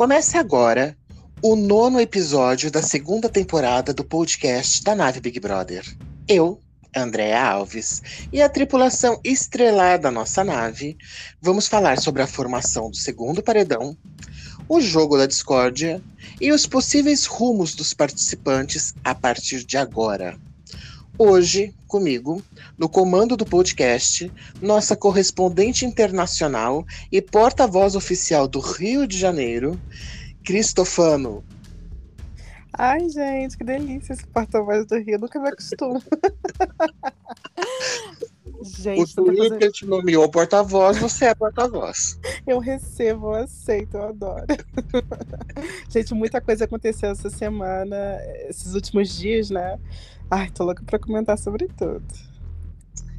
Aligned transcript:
Comece 0.00 0.38
agora 0.38 0.96
o 1.42 1.54
nono 1.54 2.00
episódio 2.00 2.70
da 2.70 2.80
segunda 2.80 3.28
temporada 3.28 3.92
do 3.92 4.02
podcast 4.02 4.82
da 4.82 4.94
Nave 4.94 5.20
Big 5.20 5.38
Brother. 5.38 5.84
Eu, 6.26 6.58
Andréa 6.96 7.44
Alves, 7.44 8.00
e 8.32 8.40
a 8.40 8.48
tripulação 8.48 9.20
estrelar 9.22 10.00
da 10.00 10.10
nossa 10.10 10.42
nave, 10.42 10.96
vamos 11.38 11.68
falar 11.68 11.98
sobre 11.98 12.22
a 12.22 12.26
formação 12.26 12.88
do 12.90 12.96
segundo 12.96 13.42
paredão, 13.42 13.94
o 14.66 14.80
jogo 14.80 15.18
da 15.18 15.26
discórdia 15.26 16.02
e 16.40 16.50
os 16.50 16.66
possíveis 16.66 17.26
rumos 17.26 17.74
dos 17.74 17.92
participantes 17.92 18.94
a 19.04 19.14
partir 19.14 19.64
de 19.64 19.76
agora. 19.76 20.34
Hoje, 21.22 21.74
comigo, 21.86 22.42
no 22.78 22.88
comando 22.88 23.36
do 23.36 23.44
podcast, 23.44 24.32
nossa 24.62 24.96
correspondente 24.96 25.84
internacional 25.84 26.82
e 27.12 27.20
porta-voz 27.20 27.94
oficial 27.94 28.48
do 28.48 28.58
Rio 28.58 29.06
de 29.06 29.18
Janeiro, 29.18 29.78
Cristofano. 30.42 31.44
Ai, 32.72 33.06
gente, 33.10 33.58
que 33.58 33.64
delícia 33.64 34.14
esse 34.14 34.26
porta-voz 34.28 34.86
do 34.86 34.98
Rio, 34.98 35.18
nunca 35.18 35.38
me 35.38 35.50
acostumo. 35.50 36.02
gente, 38.76 39.20
o 39.20 39.24
Twitter 39.24 39.48
fazendo... 39.48 39.72
te 39.72 39.86
nomeou 39.86 40.28
porta-voz, 40.30 40.98
você 40.98 41.26
é 41.26 41.34
porta-voz. 41.34 42.18
Eu 42.46 42.58
recebo, 42.58 43.26
eu 43.28 43.44
aceito, 43.44 43.96
eu 43.96 44.04
adoro. 44.04 44.46
gente, 45.88 46.14
muita 46.14 46.40
coisa 46.40 46.64
aconteceu 46.64 47.10
essa 47.10 47.30
semana, 47.30 47.96
esses 48.48 48.74
últimos 48.74 49.16
dias, 49.16 49.50
né? 49.50 49.78
Ai, 50.30 50.50
tô 50.50 50.64
louca 50.64 50.82
pra 50.84 50.98
comentar 50.98 51.38
sobre 51.38 51.68
tudo. 51.68 52.02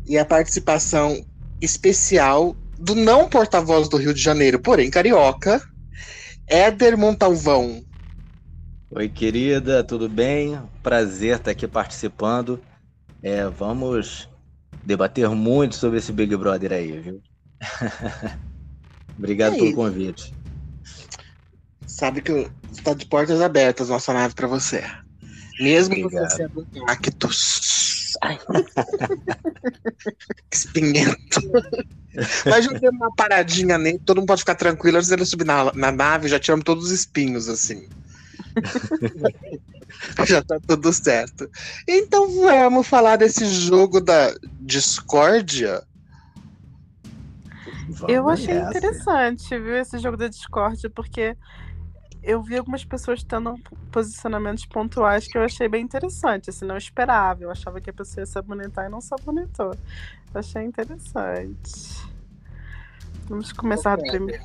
E 0.05 0.17
a 0.17 0.25
participação 0.25 1.23
especial 1.61 2.55
do 2.77 2.95
não 2.95 3.29
porta-voz 3.29 3.87
do 3.87 3.97
Rio 3.97 4.13
de 4.13 4.21
Janeiro, 4.21 4.59
porém 4.59 4.89
carioca, 4.89 5.61
Éder 6.47 6.97
Montalvão. 6.97 7.83
Oi, 8.89 9.07
querida, 9.07 9.83
tudo 9.83 10.09
bem? 10.09 10.59
Prazer 10.83 11.37
estar 11.37 11.51
aqui 11.51 11.67
participando. 11.67 12.59
É, 13.23 13.47
vamos 13.47 14.27
debater 14.83 15.29
muito 15.29 15.75
sobre 15.75 15.99
esse 15.99 16.11
Big 16.11 16.35
Brother 16.35 16.73
aí, 16.73 16.99
viu? 16.99 17.21
Obrigado 19.17 19.55
pelo 19.55 19.75
convite. 19.75 20.33
Sabe 21.85 22.21
que 22.21 22.49
está 22.71 22.93
de 22.93 23.05
portas 23.05 23.41
abertas 23.41 23.89
nossa 23.89 24.13
nave 24.13 24.33
para 24.33 24.47
você. 24.47 24.83
Mesmo 25.59 25.93
Obrigado. 25.93 26.29
você 26.29 26.37
sendo 26.37 26.67
cactus. 26.85 28.13
Ai. 28.21 28.39
Espinhento. 30.51 31.41
Mas 32.45 32.65
já 32.65 32.71
deu 32.71 32.91
uma 32.91 33.13
paradinha 33.15 33.77
nele, 33.77 33.99
todo 33.99 34.17
mundo 34.17 34.27
pode 34.27 34.41
ficar 34.41 34.55
tranquilo 34.55 34.97
antes 34.97 35.09
dele 35.09 35.25
subir 35.25 35.45
na, 35.45 35.71
na 35.73 35.91
nave, 35.91 36.27
já 36.27 36.39
tiramos 36.39 36.65
todos 36.65 36.85
os 36.85 36.91
espinhos, 36.91 37.47
assim. 37.47 37.87
já 40.25 40.41
tá 40.41 40.59
tudo 40.65 40.91
certo. 40.91 41.49
Então 41.87 42.29
vamos 42.41 42.87
falar 42.87 43.17
desse 43.17 43.45
jogo 43.45 43.99
da 44.01 44.33
discórdia. 44.59 45.83
Eu 48.07 48.29
achei 48.29 48.57
interessante, 48.57 49.49
viu, 49.59 49.75
esse 49.75 49.97
jogo 49.99 50.17
da 50.17 50.27
discórdia, 50.27 50.89
porque 50.89 51.35
eu 52.23 52.41
vi 52.41 52.57
algumas 52.57 52.85
pessoas 52.85 53.23
tendo 53.23 53.55
posicionamentos 53.91 54.65
pontuais 54.65 55.27
que 55.27 55.37
eu 55.37 55.43
achei 55.43 55.67
bem 55.67 55.83
interessante, 55.83 56.49
assim, 56.49 56.65
não 56.65 56.77
esperava. 56.77 57.43
Eu 57.43 57.51
achava 57.51 57.81
que 57.81 57.89
a 57.89 57.93
pessoa 57.93 58.21
ia 58.21 58.25
se 58.25 58.37
abonetar 58.37 58.85
e 58.85 58.89
não 58.89 59.01
se 59.01 59.13
abonetou. 59.13 59.73
Eu 60.33 60.39
achei 60.39 60.63
interessante. 60.63 62.09
Vamos 63.27 63.51
começar 63.51 63.97
do 63.97 64.03
primeiro. 64.03 64.43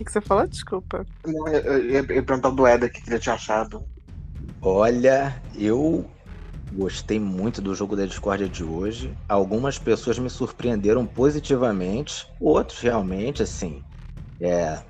O 0.00 0.02
que, 0.02 0.06
que 0.06 0.12
você 0.12 0.20
falou? 0.22 0.46
Desculpa. 0.46 1.06
Não, 1.26 1.46
eu 1.48 1.90
ia 1.90 2.02
perguntar 2.02 2.48
do 2.48 2.66
Eda 2.66 2.88
que 2.88 3.02
queria 3.02 3.18
te 3.18 3.28
achado. 3.28 3.82
Olha, 4.62 5.42
eu 5.54 6.10
gostei 6.72 7.20
muito 7.20 7.60
do 7.60 7.74
jogo 7.74 7.94
da 7.94 8.06
discórdia 8.06 8.48
de 8.48 8.64
hoje. 8.64 9.14
Algumas 9.28 9.78
pessoas 9.78 10.18
me 10.18 10.30
surpreenderam 10.30 11.04
positivamente, 11.04 12.26
outros 12.40 12.80
realmente, 12.80 13.42
assim, 13.42 13.84
é, 14.40 14.82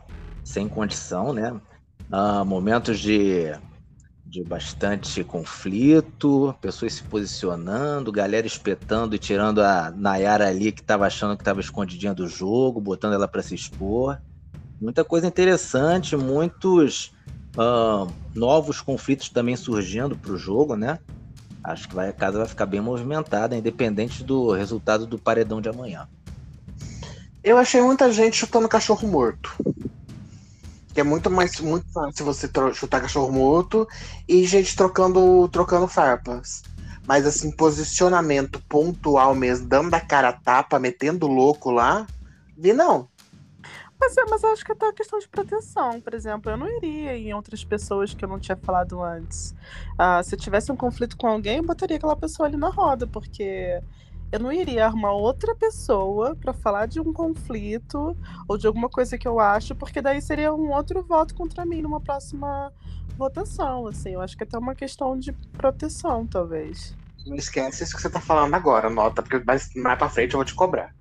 sem 0.45 0.69
condição, 0.69 1.33
né? 1.33 1.61
Uh, 2.13 2.45
momentos 2.45 3.01
de, 3.01 3.47
de 4.25 4.45
bastante 4.45 5.25
conflito, 5.25 6.55
pessoas 6.61 6.95
se 6.95 7.03
posicionando, 7.03 8.13
galera 8.13 8.47
espetando 8.47 9.17
e 9.17 9.19
tirando 9.19 9.61
a 9.61 9.91
Nayara 9.91 10.47
ali 10.47 10.71
que 10.71 10.83
estava 10.83 11.05
achando 11.05 11.37
que 11.37 11.43
estava 11.43 11.59
escondidinha 11.59 12.15
do 12.15 12.29
jogo, 12.29 12.81
botando 12.81 13.15
ela 13.15 13.27
para 13.27 13.43
se 13.43 13.57
expor. 13.57 14.17
Muita 14.81 15.05
coisa 15.05 15.27
interessante, 15.27 16.17
muitos 16.17 17.13
uh, 17.55 18.11
novos 18.35 18.81
conflitos 18.81 19.29
também 19.29 19.55
surgindo 19.55 20.17
para 20.17 20.33
o 20.33 20.39
jogo, 20.39 20.75
né? 20.75 20.99
Acho 21.63 21.89
que 21.89 21.95
vai, 21.95 22.09
a 22.09 22.13
casa 22.13 22.39
vai 22.39 22.49
ficar 22.49 22.65
bem 22.65 22.81
movimentada, 22.81 23.55
independente 23.55 24.25
do 24.25 24.53
resultado 24.53 25.07
do 25.07 25.19
paredão 25.19 25.61
de 25.61 25.69
amanhã. 25.69 26.09
Eu 27.45 27.59
achei 27.59 27.83
muita 27.83 28.11
gente 28.11 28.37
chutando 28.39 28.69
cachorro 28.69 29.07
morto. 29.07 29.55
Que 30.95 31.01
é 31.01 31.05
muito 31.05 31.31
mais 31.31 31.61
muito 31.61 31.87
fácil 31.93 32.25
você 32.25 32.51
chutar 32.75 33.03
cachorro 33.03 33.31
morto 33.31 33.87
e 34.27 34.47
gente 34.47 34.75
trocando, 34.75 35.47
trocando 35.49 35.87
farpas. 35.87 36.63
Mas 37.07 37.27
assim, 37.27 37.51
posicionamento 37.51 38.63
pontual 38.67 39.35
mesmo, 39.35 39.69
dando 39.69 39.93
a 39.95 40.01
cara 40.01 40.31
a 40.31 40.33
tapa, 40.33 40.79
metendo 40.79 41.27
louco 41.27 41.71
lá, 41.71 42.07
vi 42.57 42.73
não. 42.73 43.10
Mas, 44.01 44.17
é, 44.17 44.25
mas 44.31 44.43
acho 44.43 44.65
que 44.65 44.73
é 44.73 44.75
até 44.75 44.87
uma 44.87 44.95
questão 44.95 45.19
de 45.19 45.29
proteção, 45.29 46.01
por 46.01 46.15
exemplo. 46.15 46.51
Eu 46.51 46.57
não 46.57 46.67
iria 46.67 47.17
em 47.17 47.35
outras 47.35 47.63
pessoas 47.63 48.15
que 48.15 48.25
eu 48.25 48.29
não 48.29 48.41
tinha 48.41 48.57
falado 48.57 49.03
antes. 49.03 49.55
Ah, 49.99 50.23
se 50.23 50.35
eu 50.35 50.39
tivesse 50.39 50.73
um 50.73 50.77
conflito 50.77 51.17
com 51.19 51.27
alguém, 51.27 51.59
eu 51.59 51.63
botaria 51.63 51.99
aquela 51.99 52.17
pessoa 52.17 52.49
ali 52.49 52.57
na 52.57 52.71
roda, 52.71 53.07
porque 53.07 53.83
eu 54.33 54.41
não 54.41 54.51
iria 54.51 54.87
arrumar 54.87 55.13
outra 55.13 55.55
pessoa 55.55 56.35
para 56.35 56.55
falar 56.55 56.87
de 56.87 56.99
um 56.99 57.13
conflito 57.13 58.17
ou 58.49 58.57
de 58.57 58.67
alguma 58.67 58.89
coisa 58.89 59.19
que 59.19 59.29
eu 59.29 59.39
acho, 59.39 59.75
porque 59.75 60.01
daí 60.01 60.23
seria 60.23 60.55
um 60.55 60.71
outro 60.73 61.03
voto 61.03 61.35
contra 61.35 61.67
mim 61.67 61.83
numa 61.83 62.01
próxima 62.01 62.73
votação, 63.19 63.87
assim. 63.87 64.11
Eu 64.15 64.23
acho 64.23 64.35
que 64.35 64.45
é 64.45 64.47
até 64.47 64.57
uma 64.57 64.75
questão 64.75 65.19
de 65.19 65.33
proteção, 65.33 66.27
talvez. 66.27 66.97
Não 67.27 67.37
esquece 67.37 67.85
isso 67.85 67.95
que 67.95 68.01
você 68.01 68.09
tá 68.09 68.21
falando 68.21 68.55
agora, 68.55 68.89
nota, 68.89 69.23
porque 69.23 69.45
mais, 69.45 69.75
mais 69.75 69.99
pra 69.99 70.09
frente 70.09 70.33
eu 70.33 70.39
vou 70.39 70.45
te 70.45 70.55
cobrar. 70.55 70.95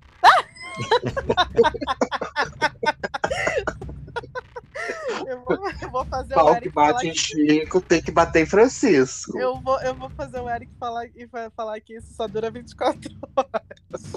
Eu 5.26 5.44
vou, 5.44 5.70
eu 5.82 5.90
vou 5.90 6.04
fazer 6.06 6.34
Pau 6.34 6.46
o 6.46 6.50
Eric 6.50 6.62
que 6.62 6.74
bate 6.74 7.08
em 7.08 7.14
Chico 7.14 7.80
tem 7.80 8.02
que 8.02 8.10
bater 8.10 8.42
em 8.42 8.46
Francisco. 8.46 9.38
Eu 9.38 9.60
vou, 9.60 9.80
eu 9.80 9.94
vou 9.94 10.10
fazer 10.16 10.40
o 10.40 10.48
Eric 10.48 10.72
falar, 10.78 11.06
e 11.06 11.28
falar 11.54 11.80
que 11.80 11.96
isso 11.96 12.12
só 12.14 12.26
dura 12.26 12.50
24 12.50 13.10
horas. 13.36 14.12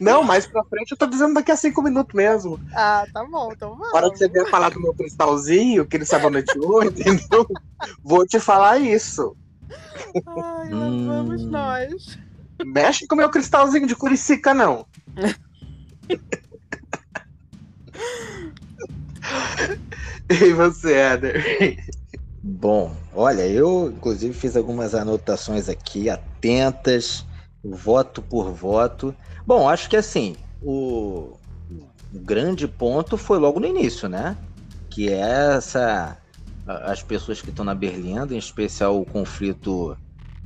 Não, 0.00 0.22
mais 0.22 0.46
pra 0.46 0.64
frente 0.64 0.92
eu 0.92 0.96
tô 0.96 1.06
dizendo 1.06 1.34
daqui 1.34 1.50
a 1.50 1.56
cinco 1.56 1.80
minutos 1.82 2.14
mesmo. 2.14 2.60
Ah, 2.74 3.06
tá 3.12 3.24
bom, 3.24 3.50
então 3.52 3.70
vamos. 3.70 3.92
Na 3.92 3.98
hora 3.98 4.10
que 4.10 4.18
você 4.18 4.28
vier 4.28 4.48
falar 4.50 4.70
do 4.70 4.80
meu 4.80 4.94
cristalzinho, 4.94 5.86
que 5.86 5.96
ele 5.96 6.04
se 6.04 6.14
aboneteou, 6.14 6.84
entendeu? 6.84 7.46
Vou 8.02 8.26
te 8.26 8.38
falar 8.38 8.78
isso. 8.78 9.34
Ai, 10.26 10.72
hum. 10.72 11.06
vamos 11.06 11.44
nós. 11.46 12.18
Mexe 12.62 13.06
com 13.06 13.14
o 13.14 13.18
meu 13.18 13.30
cristalzinho 13.30 13.86
de 13.86 13.96
curicica, 13.96 14.52
não. 14.52 14.86
e 20.30 20.52
você, 20.52 20.92
Éder? 20.94 21.84
Bom, 22.42 22.94
olha, 23.14 23.46
eu 23.46 23.90
inclusive 23.90 24.34
fiz 24.34 24.56
algumas 24.56 24.94
anotações 24.94 25.68
aqui, 25.68 26.10
atentas, 26.10 27.24
voto 27.64 28.20
por 28.20 28.52
voto. 28.52 29.14
Bom, 29.46 29.68
acho 29.68 29.88
que 29.88 29.96
assim, 29.96 30.36
o, 30.62 31.36
o 31.70 32.18
grande 32.18 32.68
ponto 32.68 33.16
foi 33.16 33.38
logo 33.38 33.58
no 33.58 33.66
início, 33.66 34.08
né? 34.08 34.36
Que 34.90 35.10
é 35.10 35.56
essa. 35.56 36.18
As 36.66 37.02
pessoas 37.02 37.42
que 37.42 37.50
estão 37.50 37.64
na 37.64 37.74
Berlinda, 37.74 38.34
em 38.34 38.38
especial 38.38 39.00
o 39.00 39.04
conflito 39.04 39.96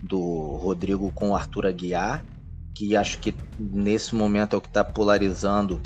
do 0.03 0.57
Rodrigo 0.57 1.11
com 1.13 1.31
o 1.31 1.37
Arthur 1.37 1.67
Aguiar, 1.67 2.25
que 2.75 2.97
acho 2.97 3.19
que 3.19 3.35
nesse 3.59 4.15
momento 4.15 4.55
é 4.55 4.57
o 4.57 4.61
que 4.61 4.69
está 4.69 4.85
polarizando 4.85 5.81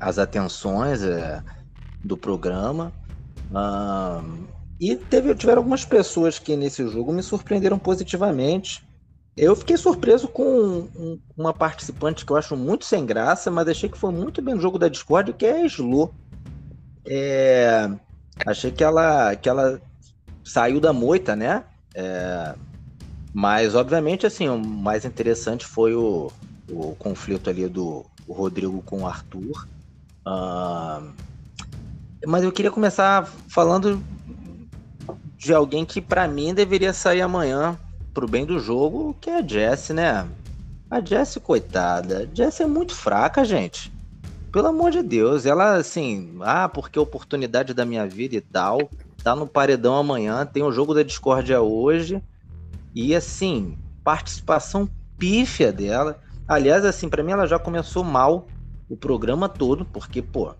as 0.00 0.18
atenções 0.18 1.02
é, 1.02 1.42
do 2.02 2.16
programa. 2.16 2.92
e 4.80 4.96
teve, 4.96 5.34
tiveram 5.34 5.60
algumas 5.60 5.84
pessoas 5.84 6.38
que 6.38 6.56
nesse 6.56 6.86
jogo 6.88 7.12
me 7.12 7.22
surpreenderam 7.22 7.78
positivamente. 7.78 8.86
Eu 9.36 9.54
fiquei 9.54 9.76
surpreso 9.76 10.26
com 10.26 10.88
um, 10.96 11.20
uma 11.36 11.52
participante 11.52 12.26
que 12.26 12.32
eu 12.32 12.36
acho 12.36 12.56
muito 12.56 12.84
sem 12.84 13.06
graça, 13.06 13.50
mas 13.50 13.68
achei 13.68 13.88
que 13.88 13.98
foi 13.98 14.12
muito 14.12 14.42
bem 14.42 14.54
no 14.54 14.60
jogo 14.60 14.78
da 14.78 14.88
Discord, 14.88 15.32
que 15.32 15.46
é 15.46 15.62
a 15.62 15.66
Slo. 15.66 16.12
É, 17.06 17.88
achei 18.44 18.72
que 18.72 18.82
ela, 18.82 19.36
que 19.36 19.48
ela 19.48 19.80
saiu 20.42 20.80
da 20.80 20.92
moita, 20.92 21.36
né? 21.36 21.64
É, 21.94 22.54
mas, 23.40 23.76
obviamente, 23.76 24.26
assim, 24.26 24.48
o 24.48 24.58
mais 24.58 25.04
interessante 25.04 25.64
foi 25.64 25.94
o, 25.94 26.28
o 26.68 26.96
conflito 26.96 27.48
ali 27.48 27.68
do 27.68 28.04
Rodrigo 28.28 28.82
com 28.82 29.02
o 29.02 29.06
Arthur. 29.06 29.68
Uh, 30.26 31.12
mas 32.26 32.42
eu 32.42 32.50
queria 32.50 32.72
começar 32.72 33.32
falando 33.48 34.02
de 35.36 35.54
alguém 35.54 35.84
que 35.84 36.00
para 36.00 36.26
mim 36.26 36.52
deveria 36.52 36.92
sair 36.92 37.20
amanhã 37.20 37.78
pro 38.12 38.26
bem 38.26 38.44
do 38.44 38.58
jogo, 38.58 39.14
que 39.20 39.30
é 39.30 39.38
a 39.38 39.46
Jess, 39.46 39.90
né? 39.90 40.28
A 40.90 41.00
Jess, 41.00 41.38
coitada. 41.40 42.28
A 42.28 42.34
Jess 42.34 42.58
é 42.58 42.66
muito 42.66 42.92
fraca, 42.92 43.44
gente. 43.44 43.92
Pelo 44.50 44.66
amor 44.66 44.90
de 44.90 45.00
Deus, 45.00 45.46
ela 45.46 45.76
assim, 45.76 46.36
ah, 46.40 46.68
porque 46.68 46.98
a 46.98 47.02
oportunidade 47.02 47.72
da 47.72 47.84
minha 47.84 48.04
vida 48.04 48.34
e 48.34 48.40
tal, 48.40 48.90
tá 49.22 49.36
no 49.36 49.46
paredão 49.46 49.94
amanhã, 49.94 50.44
tem 50.44 50.64
o 50.64 50.72
jogo 50.72 50.92
da 50.92 51.04
discórdia 51.04 51.62
hoje. 51.62 52.20
E 53.00 53.14
assim, 53.14 53.78
participação 54.02 54.90
pífia 55.16 55.72
dela. 55.72 56.18
Aliás, 56.48 56.84
assim, 56.84 57.08
para 57.08 57.22
mim 57.22 57.30
ela 57.30 57.46
já 57.46 57.56
começou 57.56 58.02
mal 58.02 58.48
o 58.88 58.96
programa 58.96 59.48
todo, 59.48 59.84
porque, 59.84 60.20
pô, 60.20 60.52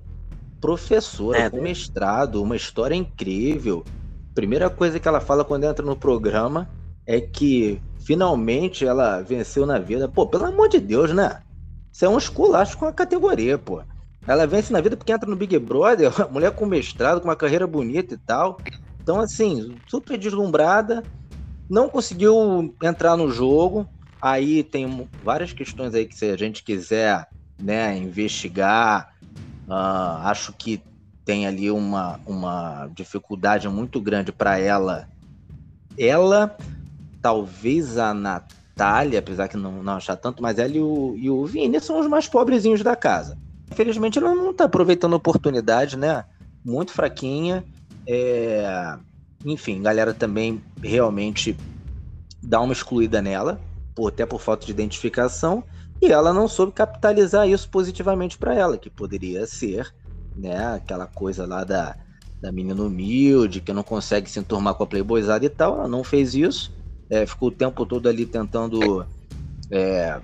professora 0.61 1.39
é, 1.41 1.51
com 1.51 1.61
mestrado, 1.61 2.41
uma 2.41 2.55
história 2.55 2.95
incrível. 2.95 3.85
Primeira 4.37 4.71
coisa 4.71 5.01
que 5.01 5.09
ela 5.09 5.19
fala 5.19 5.45
quando 5.45 5.65
entra 5.65 5.85
no 5.85 5.97
programa 5.97 6.71
é 7.05 7.21
que 7.21 7.83
finalmente 8.05 8.87
ela 8.87 9.21
venceu 9.21 9.67
na 9.67 9.81
vida. 9.81 10.09
Pô, 10.09 10.25
pelo 10.25 10.45
amor 10.45 10.69
de 10.69 10.79
Deus, 10.79 11.13
né? 11.13 11.41
Isso 11.93 12.05
é 12.05 12.09
um 12.09 12.19
esculacho 12.19 12.79
com 12.79 12.87
a 12.87 12.93
categoria, 12.93 13.59
pô. 13.59 13.83
Ela 14.29 14.47
vence 14.47 14.73
na 14.73 14.81
vida 14.81 14.97
porque 14.97 15.11
entra 15.11 15.29
no 15.29 15.35
Big 15.35 15.59
Brother, 15.59 16.13
mulher 16.31 16.53
com 16.53 16.67
mestrado, 16.67 17.21
com 17.21 17.27
uma 17.27 17.35
carreira 17.35 17.67
bonita 17.67 18.15
e 18.15 18.19
tal. 18.19 18.59
Então, 19.03 19.19
assim, 19.19 19.75
super 19.89 20.17
deslumbrada, 20.17 21.03
não 21.69 21.89
conseguiu 21.89 22.75
entrar 22.83 23.17
no 23.17 23.31
jogo. 23.31 23.89
Aí 24.21 24.63
tem 24.65 25.09
várias 25.23 25.53
questões 25.53 25.95
aí 25.95 26.07
que 26.07 26.17
se 26.17 26.31
a 26.31 26.37
gente 26.37 26.65
quiser 26.65 27.29
né, 27.61 27.97
investigar, 27.97 29.13
uh, 29.69 30.23
acho 30.25 30.53
que 30.53 30.83
tem 31.25 31.47
ali 31.47 31.71
uma, 31.71 32.19
uma 32.27 32.89
dificuldade 32.95 33.69
muito 33.69 34.01
grande 34.01 34.33
para 34.33 34.59
ela. 34.59 35.09
Ela, 35.97 36.57
talvez 37.21 37.99
a 37.99 38.15
Natália, 38.15 39.19
apesar 39.19 39.49
que 39.49 39.57
não, 39.57 39.83
não 39.83 39.95
achar 39.95 40.17
tanto, 40.17 40.43
mas 40.43 40.59
ela 40.59 40.75
e 40.75 40.81
o, 40.81 41.15
e 41.17 41.29
o 41.29 41.45
Vini 41.45 41.81
são 41.81 42.01
os 42.01 42.07
mais 42.07 42.27
pobrezinhos 42.27 42.83
da 42.83 42.97
casa. 42.97 43.37
Infelizmente 43.71 44.19
ela 44.19 44.35
não 44.35 44.53
está 44.53 44.65
aproveitando 44.65 45.13
a 45.13 45.17
oportunidade, 45.17 45.97
né? 45.97 46.25
Muito 46.65 46.93
fraquinha. 46.93 47.63
É... 48.07 48.97
Enfim, 49.45 49.83
galera 49.83 50.13
também 50.13 50.63
realmente 50.83 51.57
dá 52.43 52.61
uma 52.61 52.73
excluída 52.73 53.23
nela, 53.23 53.61
por, 53.95 54.09
até 54.09 54.27
por 54.27 54.41
falta 54.41 54.67
de 54.67 54.73
identificação. 54.73 55.63
E 56.01 56.07
ela 56.07 56.33
não 56.33 56.47
soube 56.47 56.73
capitalizar 56.73 57.49
isso 57.49 57.69
positivamente 57.69 58.39
para 58.39 58.55
ela, 58.55 58.79
que 58.79 58.89
poderia 58.89 59.47
ser, 59.47 59.93
né, 60.37 60.75
aquela 60.75 61.07
coisa 61.07 61.45
lá 61.45 61.65
da, 61.65 61.97
da 62.41 62.53
menina 62.53 62.83
humilde, 62.83 63.61
que 63.61 63.73
não 63.73 63.83
consegue 63.83 64.31
se 64.31 64.39
enturmar 64.39 64.75
com 64.75 64.85
a 64.85 64.87
playboyzada 64.87 65.45
e 65.45 65.49
tal. 65.49 65.79
Ela 65.79 65.89
não 65.89 66.05
fez 66.05 66.35
isso, 66.35 66.73
é, 67.11 67.27
ficou 67.27 67.49
o 67.49 67.53
tempo 67.53 67.85
todo 67.85 68.09
ali 68.09 68.25
tentando 68.25 69.05
é, 69.71 70.21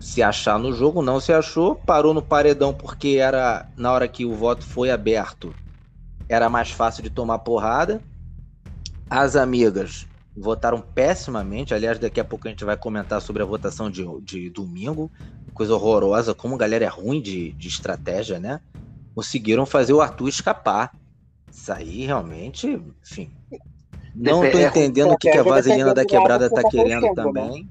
se 0.00 0.22
achar 0.22 0.58
no 0.58 0.72
jogo, 0.72 1.02
não 1.02 1.20
se 1.20 1.32
achou, 1.32 1.74
parou 1.74 2.14
no 2.14 2.22
paredão 2.22 2.72
porque 2.72 3.18
era 3.20 3.68
na 3.76 3.92
hora 3.92 4.08
que 4.08 4.24
o 4.24 4.34
voto 4.34 4.64
foi 4.64 4.90
aberto, 4.90 5.54
era 6.28 6.48
mais 6.48 6.70
fácil 6.70 7.02
de 7.02 7.10
tomar 7.10 7.38
porrada. 7.40 8.00
As 9.08 9.36
amigas 9.36 10.06
votaram 10.36 10.80
pessimamente. 10.80 11.72
Aliás, 11.72 11.98
daqui 11.98 12.20
a 12.20 12.24
pouco 12.24 12.46
a 12.46 12.50
gente 12.50 12.64
vai 12.64 12.76
comentar 12.76 13.20
sobre 13.20 13.42
a 13.42 13.46
votação 13.46 13.90
de, 13.90 14.04
de 14.22 14.50
domingo. 14.50 15.10
Coisa 15.54 15.74
horrorosa, 15.74 16.34
como 16.34 16.54
a 16.54 16.58
galera 16.58 16.84
é 16.84 16.88
ruim 16.88 17.22
de, 17.22 17.52
de 17.52 17.68
estratégia, 17.68 18.38
né? 18.38 18.60
Conseguiram 19.14 19.64
fazer 19.64 19.94
o 19.94 20.02
Arthur 20.02 20.28
escapar. 20.28 20.92
Isso 21.50 21.72
aí 21.72 22.04
realmente, 22.04 22.80
enfim. 23.02 23.30
Não 24.14 24.40
tô 24.50 24.58
entendendo 24.58 25.12
o 25.12 25.16
que, 25.16 25.30
que 25.30 25.38
a 25.38 25.42
vaselina 25.42 25.94
da 25.94 26.04
quebrada 26.04 26.50
tá 26.50 26.62
querendo 26.68 27.06
né? 27.06 27.14
também. 27.14 27.68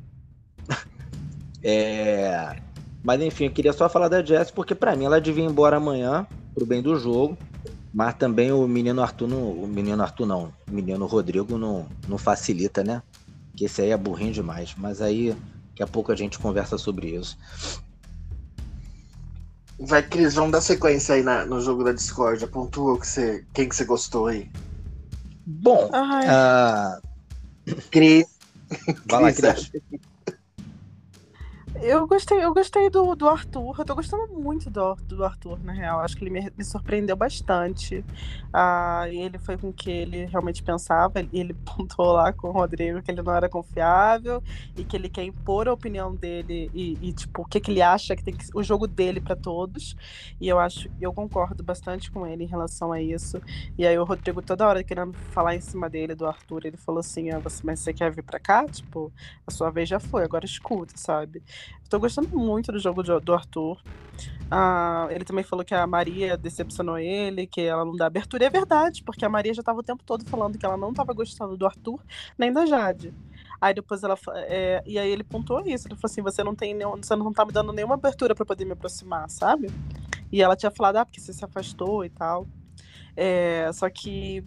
é... 1.63 2.55
Mas 3.03 3.21
enfim, 3.21 3.45
eu 3.45 3.51
queria 3.51 3.73
só 3.73 3.87
falar 3.87 4.07
da 4.07 4.23
Jess, 4.23 4.49
porque 4.49 4.73
para 4.73 4.95
mim 4.95 5.05
ela 5.05 5.21
devia 5.21 5.43
ir 5.43 5.47
embora 5.47 5.77
amanhã, 5.77 6.25
pro 6.55 6.65
bem 6.65 6.81
do 6.81 6.97
jogo. 6.99 7.37
Mas 7.95 8.13
também 8.15 8.51
o 8.51 8.67
menino 8.67 9.01
Arthur 9.01 9.25
não. 9.25 9.51
O 9.51 9.65
menino 9.65 10.03
Arthur 10.03 10.25
não. 10.25 10.53
O 10.67 10.71
menino 10.71 11.05
Rodrigo 11.05 11.57
não, 11.57 11.87
não 12.09 12.17
facilita, 12.17 12.83
né? 12.83 13.01
Que 13.55 13.63
esse 13.65 13.81
aí 13.81 13.91
é 13.91 13.97
burrinho 13.97 14.33
demais. 14.33 14.75
Mas 14.77 15.01
aí 15.01 15.33
daqui 15.69 15.81
a 15.81 15.87
pouco 15.87 16.11
a 16.11 16.15
gente 16.15 16.37
conversa 16.37 16.77
sobre 16.77 17.15
isso. 17.15 17.37
Vai, 19.79 20.03
Cris, 20.03 20.33
vamos 20.33 20.51
dar 20.51 20.59
sequência 20.59 21.15
aí 21.15 21.23
na, 21.23 21.45
no 21.45 21.61
jogo 21.61 21.85
da 21.85 21.93
Discord. 21.93 22.45
Pontua 22.47 22.99
que 22.99 23.07
você, 23.07 23.45
quem 23.53 23.69
que 23.69 23.73
você 23.73 23.85
gostou 23.85 24.27
aí. 24.27 24.51
Bom, 25.45 25.89
uh... 25.89 27.01
Cris. 27.91 28.25
Vai 29.09 29.21
lá, 29.21 29.31
Cris. 29.31 29.71
Eu 31.81 32.07
gostei, 32.07 32.43
eu 32.43 32.53
gostei 32.53 32.89
do, 32.89 33.15
do 33.15 33.27
Arthur. 33.27 33.75
Eu 33.77 33.85
tô 33.85 33.95
gostando 33.95 34.27
muito 34.33 34.69
do, 34.69 34.95
do 34.95 35.23
Arthur, 35.25 35.59
na 35.63 35.73
real. 35.73 35.99
Acho 35.99 36.15
que 36.15 36.23
ele 36.23 36.31
me, 36.31 36.51
me 36.57 36.63
surpreendeu 36.63 37.15
bastante. 37.17 38.03
Ah, 38.53 39.05
ele 39.09 39.37
foi 39.37 39.57
com 39.57 39.69
o 39.69 39.73
que 39.73 39.91
ele 39.91 40.25
realmente 40.25 40.63
pensava. 40.63 41.19
Ele, 41.33 41.53
pontuou 41.65 42.13
lá 42.13 42.31
com 42.31 42.47
o 42.47 42.51
Rodrigo 42.51 43.01
que 43.01 43.11
ele 43.11 43.21
não 43.21 43.35
era 43.35 43.49
confiável 43.49 44.41
e 44.75 44.85
que 44.85 44.95
ele 44.95 45.09
quer 45.09 45.23
impor 45.23 45.67
a 45.67 45.73
opinião 45.73 46.15
dele 46.15 46.71
e, 46.73 46.97
e 47.01 47.13
tipo, 47.13 47.41
o 47.41 47.45
que, 47.45 47.59
que 47.59 47.71
ele 47.71 47.81
acha 47.81 48.15
que 48.15 48.23
tem 48.23 48.33
que, 48.33 48.45
o 48.53 48.63
jogo 48.63 48.87
dele 48.87 49.19
para 49.19 49.35
todos. 49.35 49.95
E 50.39 50.47
eu 50.47 50.57
acho, 50.57 50.89
eu 51.01 51.13
concordo 51.13 51.61
bastante 51.61 52.09
com 52.09 52.25
ele 52.25 52.45
em 52.45 52.47
relação 52.47 52.91
a 52.93 53.01
isso. 53.01 53.41
E 53.77 53.85
aí 53.85 53.97
o 53.99 54.05
Rodrigo 54.05 54.41
toda 54.41 54.65
hora 54.65 54.83
querendo 54.83 55.13
falar 55.31 55.55
em 55.55 55.61
cima 55.61 55.89
dele, 55.89 56.15
do 56.15 56.25
Arthur, 56.25 56.65
ele 56.65 56.77
falou 56.77 56.99
assim: 56.99 57.31
ah, 57.31 57.39
você, 57.39 57.61
mas 57.65 57.81
você 57.81 57.93
quer 57.93 58.11
vir 58.11 58.23
pra 58.23 58.39
cá? 58.39 58.65
Tipo, 58.65 59.11
a 59.45 59.51
sua 59.51 59.69
vez 59.69 59.89
já 59.89 59.99
foi, 59.99 60.23
agora 60.23 60.45
escuta, 60.45 60.93
sabe? 60.95 61.43
Estou 61.83 61.99
gostando 61.99 62.29
muito 62.37 62.71
do 62.71 62.79
jogo 62.79 63.03
do 63.03 63.33
Arthur. 63.33 63.81
Ah, 64.49 65.07
ele 65.09 65.23
também 65.23 65.43
falou 65.43 65.63
que 65.63 65.73
a 65.73 65.85
Maria 65.87 66.37
decepcionou 66.37 66.97
ele, 66.97 67.47
que 67.47 67.61
ela 67.61 67.83
não 67.83 67.95
dá 67.95 68.07
abertura. 68.07 68.43
E 68.43 68.47
é 68.47 68.49
verdade, 68.49 69.03
porque 69.03 69.25
a 69.25 69.29
Maria 69.29 69.53
já 69.53 69.61
estava 69.61 69.79
o 69.79 69.83
tempo 69.83 70.03
todo 70.03 70.25
falando 70.25 70.57
que 70.57 70.65
ela 70.65 70.77
não 70.77 70.89
estava 70.89 71.13
gostando 71.13 71.57
do 71.57 71.65
Arthur 71.65 71.99
nem 72.37 72.51
da 72.51 72.65
Jade. 72.65 73.13
Aí 73.59 73.73
depois 73.73 74.03
ela. 74.03 74.17
É, 74.47 74.83
e 74.85 74.99
aí 74.99 75.09
ele 75.09 75.23
pontuou 75.23 75.61
isso. 75.61 75.87
Ele 75.87 75.95
falou 75.95 76.11
assim: 76.11 76.21
você 76.21 76.43
não 76.43 76.55
tem 76.55 76.73
nenhum, 76.73 76.97
você 76.97 77.15
não 77.15 77.31
tá 77.33 77.45
me 77.45 77.51
dando 77.51 77.73
nenhuma 77.73 77.95
abertura 77.95 78.35
para 78.35 78.45
poder 78.45 78.65
me 78.65 78.73
aproximar, 78.73 79.29
sabe? 79.29 79.71
E 80.31 80.41
ela 80.41 80.55
tinha 80.55 80.71
falado, 80.71 80.97
ah, 80.97 81.05
porque 81.05 81.19
você 81.19 81.33
se 81.33 81.45
afastou 81.45 82.03
e 82.03 82.09
tal. 82.09 82.47
É, 83.15 83.71
só 83.73 83.89
que 83.89 84.43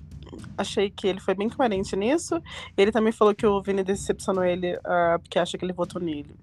achei 0.57 0.91
que 0.91 1.07
ele 1.07 1.21
foi 1.21 1.35
bem 1.35 1.49
coerente 1.49 1.97
nisso. 1.97 2.41
Ele 2.77 2.93
também 2.93 3.13
falou 3.13 3.35
que 3.35 3.47
o 3.47 3.63
Vini 3.63 3.83
decepcionou 3.83 4.45
ele 4.45 4.77
uh, 4.77 5.19
porque 5.21 5.39
acha 5.39 5.57
que 5.57 5.65
ele 5.65 5.73
votou 5.73 6.01
nele. 6.01 6.35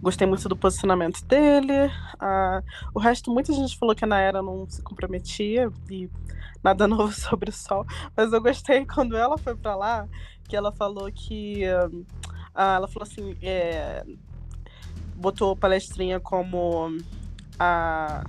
Gostei 0.00 0.26
muito 0.26 0.48
do 0.48 0.56
posicionamento 0.56 1.24
dele. 1.24 1.86
Uh, 2.16 2.62
o 2.94 2.98
resto, 2.98 3.30
muita 3.30 3.52
gente 3.52 3.78
falou 3.78 3.94
que 3.94 4.04
a 4.04 4.08
Naera 4.08 4.42
não 4.42 4.68
se 4.68 4.82
comprometia 4.82 5.70
e 5.90 6.10
nada 6.62 6.86
novo 6.88 7.12
sobre 7.12 7.50
o 7.50 7.52
sol. 7.52 7.86
Mas 8.16 8.32
eu 8.32 8.40
gostei 8.42 8.84
quando 8.86 9.16
ela 9.16 9.38
foi 9.38 9.54
para 9.54 9.76
lá, 9.76 10.08
que 10.48 10.56
ela 10.56 10.72
falou 10.72 11.10
que. 11.12 11.62
Uh, 11.66 12.04
ela 12.54 12.88
falou 12.88 13.08
assim. 13.08 13.36
É, 13.42 14.04
botou 15.16 15.56
palestrinha 15.56 16.18
como 16.18 16.96
a. 17.58 18.24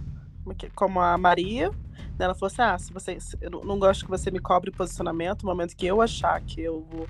É 0.61 0.69
como 0.75 1.01
a 1.01 1.17
Maria. 1.17 1.71
Ela 2.19 2.35
falou 2.35 2.47
assim: 2.47 2.61
ah, 2.61 2.77
se 2.77 2.93
você. 2.93 3.17
Eu 3.41 3.49
não 3.49 3.79
gosto 3.79 4.05
que 4.05 4.11
você 4.11 4.29
me 4.29 4.39
cobre 4.39 4.71
posicionamento. 4.71 5.43
No 5.43 5.49
momento 5.49 5.75
que 5.75 5.85
eu 5.85 6.01
achar 6.01 6.39
que 6.41 6.61
eu 6.61 6.85
vou 6.89 7.07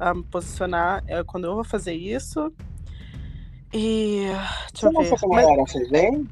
uh, 0.00 0.14
me 0.14 0.22
posicionar, 0.24 1.04
é 1.06 1.22
quando 1.22 1.44
eu 1.44 1.54
vou 1.54 1.64
fazer 1.64 1.94
isso. 1.94 2.52
E. 3.76 4.26
Deixa 4.72 4.86
eu 4.86 5.02
ver. 5.02 5.20
Como 5.20 5.38
era, 5.38 5.62
vocês 5.62 5.88
veem? 5.90 6.26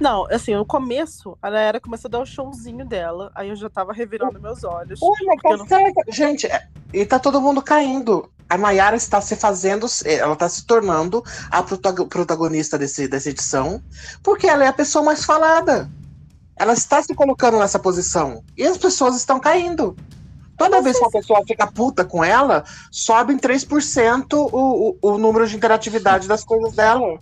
Não, 0.00 0.26
assim, 0.28 0.54
no 0.56 0.66
começo, 0.66 1.38
a 1.40 1.48
Naera 1.48 1.80
começou 1.80 2.08
a 2.08 2.12
dar 2.12 2.20
o 2.20 2.26
showzinho 2.26 2.84
dela, 2.84 3.30
aí 3.32 3.48
eu 3.48 3.56
já 3.56 3.70
tava 3.70 3.92
revirando 3.92 4.40
meus 4.40 4.64
olhos. 4.64 5.00
Olha, 5.00 5.36
tá 5.40 5.56
não... 5.56 5.66
certo. 5.68 6.02
Gente, 6.08 6.46
é, 6.48 6.66
e 6.92 7.06
tá 7.06 7.18
todo 7.18 7.40
mundo 7.40 7.62
caindo. 7.62 8.28
A 8.50 8.58
Nayara 8.58 8.96
está 8.96 9.20
se 9.20 9.36
fazendo, 9.36 9.86
ela 10.04 10.34
está 10.34 10.48
se 10.48 10.66
tornando 10.66 11.22
a 11.50 11.62
protagonista 11.62 12.76
desse, 12.76 13.08
dessa 13.08 13.30
edição, 13.30 13.82
porque 14.22 14.46
ela 14.46 14.64
é 14.64 14.66
a 14.66 14.72
pessoa 14.72 15.04
mais 15.04 15.24
falada. 15.24 15.88
Ela 16.56 16.72
está 16.72 17.02
se 17.02 17.14
colocando 17.14 17.58
nessa 17.58 17.78
posição. 17.78 18.44
E 18.56 18.66
as 18.66 18.76
pessoas 18.76 19.16
estão 19.16 19.40
caindo. 19.40 19.96
Toda 20.56 20.80
vez 20.80 20.96
que 20.96 21.04
uma 21.04 21.10
pessoa 21.10 21.42
fica 21.46 21.66
puta 21.66 22.04
com 22.04 22.22
ela, 22.22 22.64
sobe 22.90 23.32
em 23.32 23.38
3% 23.38 24.32
o, 24.32 24.96
o, 25.00 25.14
o 25.14 25.18
número 25.18 25.46
de 25.46 25.56
interatividade 25.56 26.28
das 26.28 26.44
coisas 26.44 26.74
dela. 26.74 27.18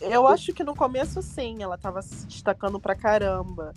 Eu 0.00 0.28
acho 0.28 0.52
que 0.52 0.62
no 0.62 0.74
começo 0.74 1.20
sim, 1.22 1.62
ela 1.62 1.76
tava 1.76 2.02
se 2.02 2.26
destacando 2.26 2.78
pra 2.78 2.94
caramba. 2.94 3.72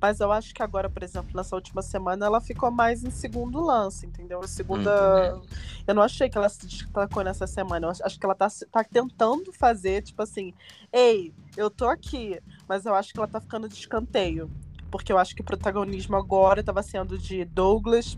Mas 0.00 0.20
eu 0.20 0.30
acho 0.30 0.54
que 0.54 0.62
agora, 0.62 0.88
por 0.88 1.02
exemplo, 1.02 1.30
nessa 1.34 1.56
última 1.56 1.82
semana, 1.82 2.24
ela 2.24 2.40
ficou 2.40 2.70
mais 2.70 3.02
em 3.02 3.10
segundo 3.10 3.60
lance, 3.60 4.06
entendeu? 4.06 4.46
Segunda. 4.46 5.34
Uhum. 5.34 5.42
Eu 5.88 5.94
não 5.94 6.02
achei 6.02 6.28
que 6.28 6.38
ela 6.38 6.48
se 6.48 6.64
destacou 6.64 7.24
nessa 7.24 7.48
semana. 7.48 7.88
Eu 7.88 7.90
acho 7.90 8.18
que 8.18 8.24
ela 8.24 8.34
tá, 8.34 8.48
tá 8.70 8.84
tentando 8.84 9.52
fazer, 9.52 10.02
tipo 10.02 10.22
assim, 10.22 10.54
ei, 10.92 11.34
eu 11.56 11.68
tô 11.68 11.88
aqui, 11.88 12.40
mas 12.68 12.86
eu 12.86 12.94
acho 12.94 13.12
que 13.12 13.18
ela 13.18 13.26
tá 13.26 13.40
ficando 13.40 13.68
de 13.68 13.74
escanteio. 13.74 14.48
Porque 14.88 15.12
eu 15.12 15.18
acho 15.18 15.34
que 15.34 15.42
o 15.42 15.44
protagonismo 15.44 16.16
agora 16.16 16.60
estava 16.60 16.82
sendo 16.82 17.18
de 17.18 17.44
Douglas 17.44 18.16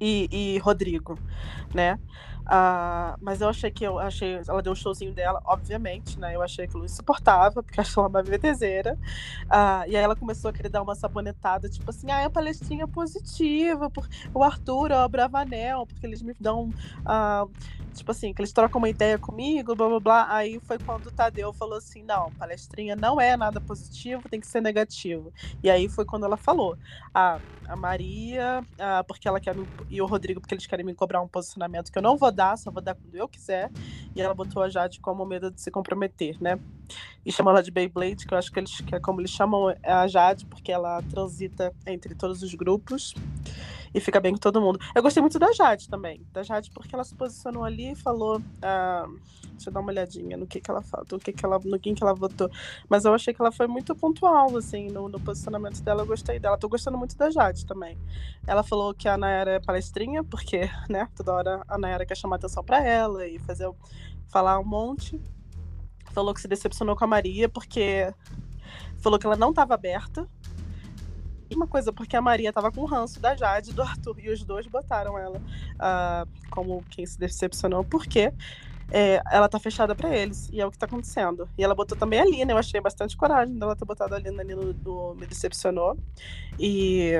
e, 0.00 0.28
e 0.56 0.58
Rodrigo, 0.58 1.20
né? 1.74 1.98
Uh, 2.40 3.16
mas 3.20 3.40
eu 3.40 3.48
achei 3.48 3.70
que 3.70 3.84
eu 3.84 3.98
achei. 3.98 4.40
Ela 4.46 4.62
deu 4.62 4.72
o 4.72 4.74
um 4.74 4.76
showzinho 4.76 5.12
dela, 5.12 5.40
obviamente, 5.44 6.18
né? 6.18 6.34
Eu 6.34 6.42
achei 6.42 6.64
aquilo 6.64 6.84
insuportável, 6.84 7.62
porque 7.62 7.80
achei 7.80 7.94
ela 8.00 8.08
uma 8.08 8.22
bebedezeira. 8.22 8.98
Uh, 9.44 9.88
e 9.88 9.96
aí 9.96 10.02
ela 10.02 10.16
começou 10.16 10.50
a 10.50 10.52
querer 10.52 10.68
dar 10.68 10.82
uma 10.82 10.94
sabonetada, 10.94 11.68
tipo 11.68 11.90
assim, 11.90 12.10
ah, 12.10 12.20
é 12.20 12.28
palestrinha 12.28 12.86
positiva, 12.88 13.88
por... 13.90 14.08
o 14.34 14.42
Arthur, 14.42 14.92
o 14.92 15.08
Bravanel, 15.08 15.86
porque 15.86 16.06
eles 16.06 16.22
me 16.22 16.34
dão. 16.40 16.70
Uh, 17.00 17.50
tipo 17.94 18.10
assim, 18.10 18.32
que 18.32 18.40
eles 18.40 18.52
trocam 18.52 18.78
uma 18.78 18.88
ideia 18.88 19.18
comigo, 19.18 19.74
blá 19.74 19.88
blá 19.88 20.00
blá. 20.00 20.26
Aí 20.30 20.60
foi 20.60 20.78
quando 20.78 21.06
o 21.06 21.10
Tadeu 21.10 21.52
falou 21.52 21.78
assim: 21.78 22.02
não, 22.02 22.30
palestrinha 22.32 22.96
não 22.96 23.20
é 23.20 23.36
nada 23.36 23.60
positivo, 23.60 24.28
tem 24.28 24.40
que 24.40 24.46
ser 24.46 24.60
negativo. 24.60 25.32
E 25.62 25.70
aí 25.70 25.88
foi 25.88 26.04
quando 26.04 26.24
ela 26.24 26.36
falou: 26.36 26.76
ah, 27.14 27.38
a 27.68 27.76
Maria, 27.76 28.64
ah, 28.78 29.04
porque 29.04 29.28
ela 29.28 29.40
quer. 29.40 29.54
E 29.88 30.00
o 30.00 30.06
Rodrigo, 30.06 30.40
porque 30.40 30.54
eles 30.54 30.66
querem 30.66 30.84
me 30.84 30.94
cobrar 30.94 31.20
um 31.20 31.28
posicionamento 31.28 31.90
que 31.90 31.98
eu 31.98 32.02
não 32.02 32.16
vou 32.16 32.32
dar, 32.32 32.39
só 32.56 32.70
vou 32.70 32.82
dar 32.82 32.94
quando 32.94 33.14
eu 33.14 33.28
quiser. 33.28 33.70
E 34.14 34.20
ela 34.20 34.34
botou 34.34 34.62
a 34.62 34.68
Jade 34.68 35.00
como 35.00 35.24
medo 35.24 35.50
de 35.50 35.60
se 35.60 35.70
comprometer, 35.70 36.36
né? 36.40 36.58
E 37.24 37.30
chamou 37.30 37.52
ela 37.52 37.62
de 37.62 37.70
Beyblade, 37.70 38.26
que 38.26 38.34
eu 38.34 38.38
acho 38.38 38.50
que 38.50 38.58
eles 38.58 38.80
que 38.80 38.94
é 38.94 39.00
como 39.00 39.20
eles 39.20 39.30
chamam 39.30 39.74
a 39.84 40.06
Jade, 40.08 40.46
porque 40.46 40.72
ela 40.72 41.02
transita 41.02 41.72
entre 41.86 42.14
todos 42.14 42.42
os 42.42 42.54
grupos 42.54 43.14
e 43.92 44.00
fica 44.00 44.20
bem 44.20 44.32
com 44.32 44.38
todo 44.38 44.60
mundo. 44.60 44.78
Eu 44.94 45.02
gostei 45.02 45.20
muito 45.20 45.38
da 45.38 45.52
Jade 45.52 45.88
também. 45.88 46.24
Da 46.32 46.42
Jade, 46.42 46.70
porque 46.70 46.94
ela 46.94 47.04
se 47.04 47.14
posicionou 47.14 47.64
ali 47.64 47.92
e 47.92 47.96
falou. 47.96 48.40
Ah, 48.62 49.06
deixa 49.52 49.68
eu 49.68 49.74
dar 49.74 49.80
uma 49.80 49.90
olhadinha 49.90 50.36
no 50.36 50.46
que, 50.46 50.60
que 50.60 50.70
ela 50.70 50.80
falou, 50.80 51.06
no 51.12 51.18
que, 51.18 51.32
que 51.32 51.44
ela, 51.44 51.58
no 51.62 51.78
quem 51.78 51.94
que 51.94 52.02
ela 52.02 52.14
votou. 52.14 52.50
Mas 52.88 53.04
eu 53.04 53.12
achei 53.12 53.34
que 53.34 53.40
ela 53.40 53.52
foi 53.52 53.66
muito 53.66 53.94
pontual, 53.94 54.56
assim, 54.56 54.88
no, 54.88 55.08
no 55.08 55.20
posicionamento 55.20 55.82
dela. 55.82 56.02
Eu 56.02 56.06
gostei 56.06 56.38
dela. 56.38 56.56
Tô 56.56 56.68
gostando 56.68 56.96
muito 56.96 57.16
da 57.16 57.30
Jade 57.30 57.66
também. 57.66 57.98
Ela 58.46 58.62
falou 58.62 58.94
que 58.94 59.08
a 59.08 59.18
Nayara 59.18 59.52
é 59.52 59.60
palestrinha, 59.60 60.22
porque, 60.24 60.70
né, 60.88 61.08
toda 61.16 61.34
hora 61.34 61.62
a 61.68 61.76
Nayara 61.76 62.06
quer 62.06 62.16
chamar 62.16 62.36
atenção 62.36 62.64
para 62.64 62.84
ela 62.84 63.26
e 63.26 63.38
fazer 63.40 63.70
falar 64.28 64.58
um 64.58 64.64
monte. 64.64 65.20
Falou 66.12 66.32
que 66.32 66.40
se 66.40 66.48
decepcionou 66.48 66.96
com 66.96 67.04
a 67.04 67.06
Maria, 67.06 67.48
porque 67.48 68.12
falou 68.98 69.18
que 69.18 69.26
ela 69.26 69.36
não 69.36 69.50
estava 69.50 69.74
aberta 69.74 70.26
uma 71.54 71.66
coisa, 71.66 71.92
porque 71.92 72.16
a 72.16 72.20
Maria 72.20 72.52
tava 72.52 72.70
com 72.70 72.80
o 72.82 72.86
ranço 72.86 73.20
da 73.20 73.34
Jade 73.34 73.70
e 73.70 73.72
do 73.72 73.82
Arthur, 73.82 74.18
e 74.18 74.30
os 74.30 74.42
dois 74.42 74.66
botaram 74.66 75.18
ela 75.18 75.38
uh, 75.38 76.28
como 76.50 76.84
quem 76.90 77.04
se 77.04 77.18
decepcionou, 77.18 77.84
porque 77.84 78.32
é, 78.90 79.22
ela 79.30 79.48
tá 79.48 79.58
fechada 79.58 79.94
para 79.94 80.14
eles, 80.16 80.48
e 80.52 80.60
é 80.60 80.66
o 80.66 80.70
que 80.70 80.78
tá 80.78 80.86
acontecendo. 80.86 81.48
E 81.56 81.64
ela 81.64 81.74
botou 81.74 81.96
também 81.96 82.20
a 82.20 82.24
Lina, 82.24 82.52
eu 82.52 82.58
achei 82.58 82.80
bastante 82.80 83.16
coragem 83.16 83.58
dela 83.58 83.76
ter 83.76 83.84
botado 83.84 84.14
a 84.14 84.18
Lina 84.18 84.42
ali 84.42 84.54
no, 84.54 84.72
no 84.72 85.14
Me 85.14 85.26
Decepcionou. 85.26 85.96
E. 86.58 87.12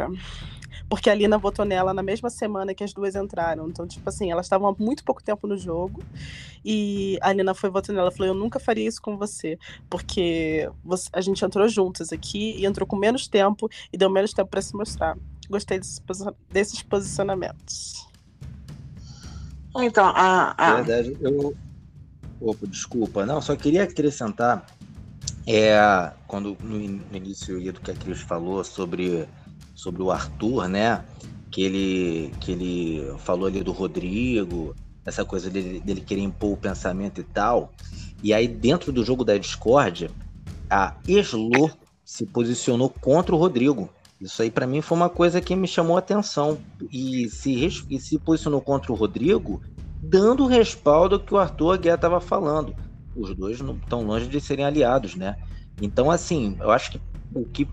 Porque 0.89 1.09
a 1.09 1.15
Lina 1.15 1.39
votou 1.39 1.65
nela 1.65 1.95
na 1.95 2.03
mesma 2.03 2.29
semana 2.29 2.75
que 2.75 2.83
as 2.83 2.93
duas 2.93 3.15
entraram. 3.15 3.69
Então, 3.69 3.87
tipo 3.87 4.09
assim, 4.09 4.31
elas 4.33 4.47
estavam 4.47 4.69
há 4.69 4.75
muito 4.77 5.05
pouco 5.05 5.23
tempo 5.23 5.47
no 5.47 5.57
jogo. 5.57 6.03
E 6.65 7.17
a 7.23 7.33
Lina 7.33 7.55
foi 7.55 7.71
votando 7.71 7.99
nela. 7.99 8.11
Falou: 8.11 8.29
Eu 8.29 8.35
nunca 8.35 8.59
faria 8.59 8.89
isso 8.89 9.01
com 9.01 9.17
você. 9.17 9.57
Porque 9.89 10.69
você, 10.83 11.09
a 11.13 11.21
gente 11.21 11.45
entrou 11.45 11.69
juntas 11.69 12.13
aqui 12.13 12.57
e 12.57 12.67
entrou 12.67 12.87
com 12.87 12.97
menos 12.97 13.29
tempo 13.29 13.69
e 13.93 13.97
deu 13.97 14.11
menos 14.11 14.33
tempo 14.33 14.51
para 14.51 14.63
se 14.63 14.75
mostrar. 14.75 15.17
Gostei 15.49 15.79
desses, 15.79 16.03
desses 16.51 16.83
posicionamentos. 16.83 18.10
Então, 19.77 20.07
a. 20.07 20.55
a... 20.57 20.83
verdade, 20.83 21.17
eu. 21.21 21.55
Opa, 22.41 22.67
desculpa. 22.67 23.27
Não, 23.27 23.41
só 23.41 23.55
queria 23.55 23.85
acrescentar. 23.85 24.65
É, 25.47 26.13
quando 26.27 26.57
no, 26.63 26.79
no 26.79 27.17
início 27.17 27.61
do 27.73 27.81
que 27.81 27.91
a 27.91 27.95
Cris 27.95 28.21
falou 28.21 28.63
sobre, 28.63 29.27
sobre 29.75 30.03
o 30.03 30.11
Arthur, 30.11 30.69
né? 30.69 31.05
Que 31.51 31.63
ele, 31.63 32.35
que 32.41 32.53
ele 32.53 33.15
falou 33.19 33.47
ali 33.47 33.63
do 33.63 33.73
Rodrigo, 33.73 34.75
essa 35.05 35.25
coisa 35.25 35.51
dele, 35.51 35.81
dele 35.81 36.01
querer 36.01 36.23
impor 36.23 36.53
o 36.53 36.57
pensamento 36.57 37.21
e 37.21 37.25
tal. 37.25 37.73
E 38.23 38.33
aí, 38.33 38.47
dentro 38.47 38.93
do 38.93 39.05
jogo 39.05 39.25
da 39.25 39.37
Discord, 39.37 40.11
a 40.69 40.95
Eslo 41.07 41.71
se 42.05 42.27
posicionou 42.27 42.89
contra 42.89 43.35
o 43.35 43.39
Rodrigo. 43.39 43.91
Isso 44.21 44.43
aí 44.43 44.51
para 44.51 44.67
mim 44.67 44.83
foi 44.83 44.97
uma 44.97 45.09
coisa 45.09 45.41
que 45.41 45.57
me 45.57 45.67
chamou 45.67 45.97
a 45.97 46.01
atenção 46.01 46.59
e 46.93 47.29
se, 47.31 47.69
e 47.89 47.99
se 47.99 48.19
posicionou 48.19 48.61
contra 48.61 48.93
o 48.93 48.95
Rodrigo, 48.95 49.63
dando 50.03 50.45
o 50.45 50.47
respaldo 50.47 51.19
que 51.19 51.33
o 51.33 51.39
Arthur 51.39 51.75
Aguiar 51.75 51.95
estava 51.95 52.21
falando. 52.21 52.75
Os 53.17 53.35
dois 53.35 53.61
não 53.61 53.75
estão 53.75 54.03
longe 54.03 54.27
de 54.27 54.41
serem 54.41 54.65
aliados, 54.65 55.15
né? 55.15 55.37
Então, 55.81 56.11
assim, 56.11 56.57
eu 56.61 56.71
acho 56.71 56.93
que 56.93 57.01
o 57.35 57.45
que 57.47 57.67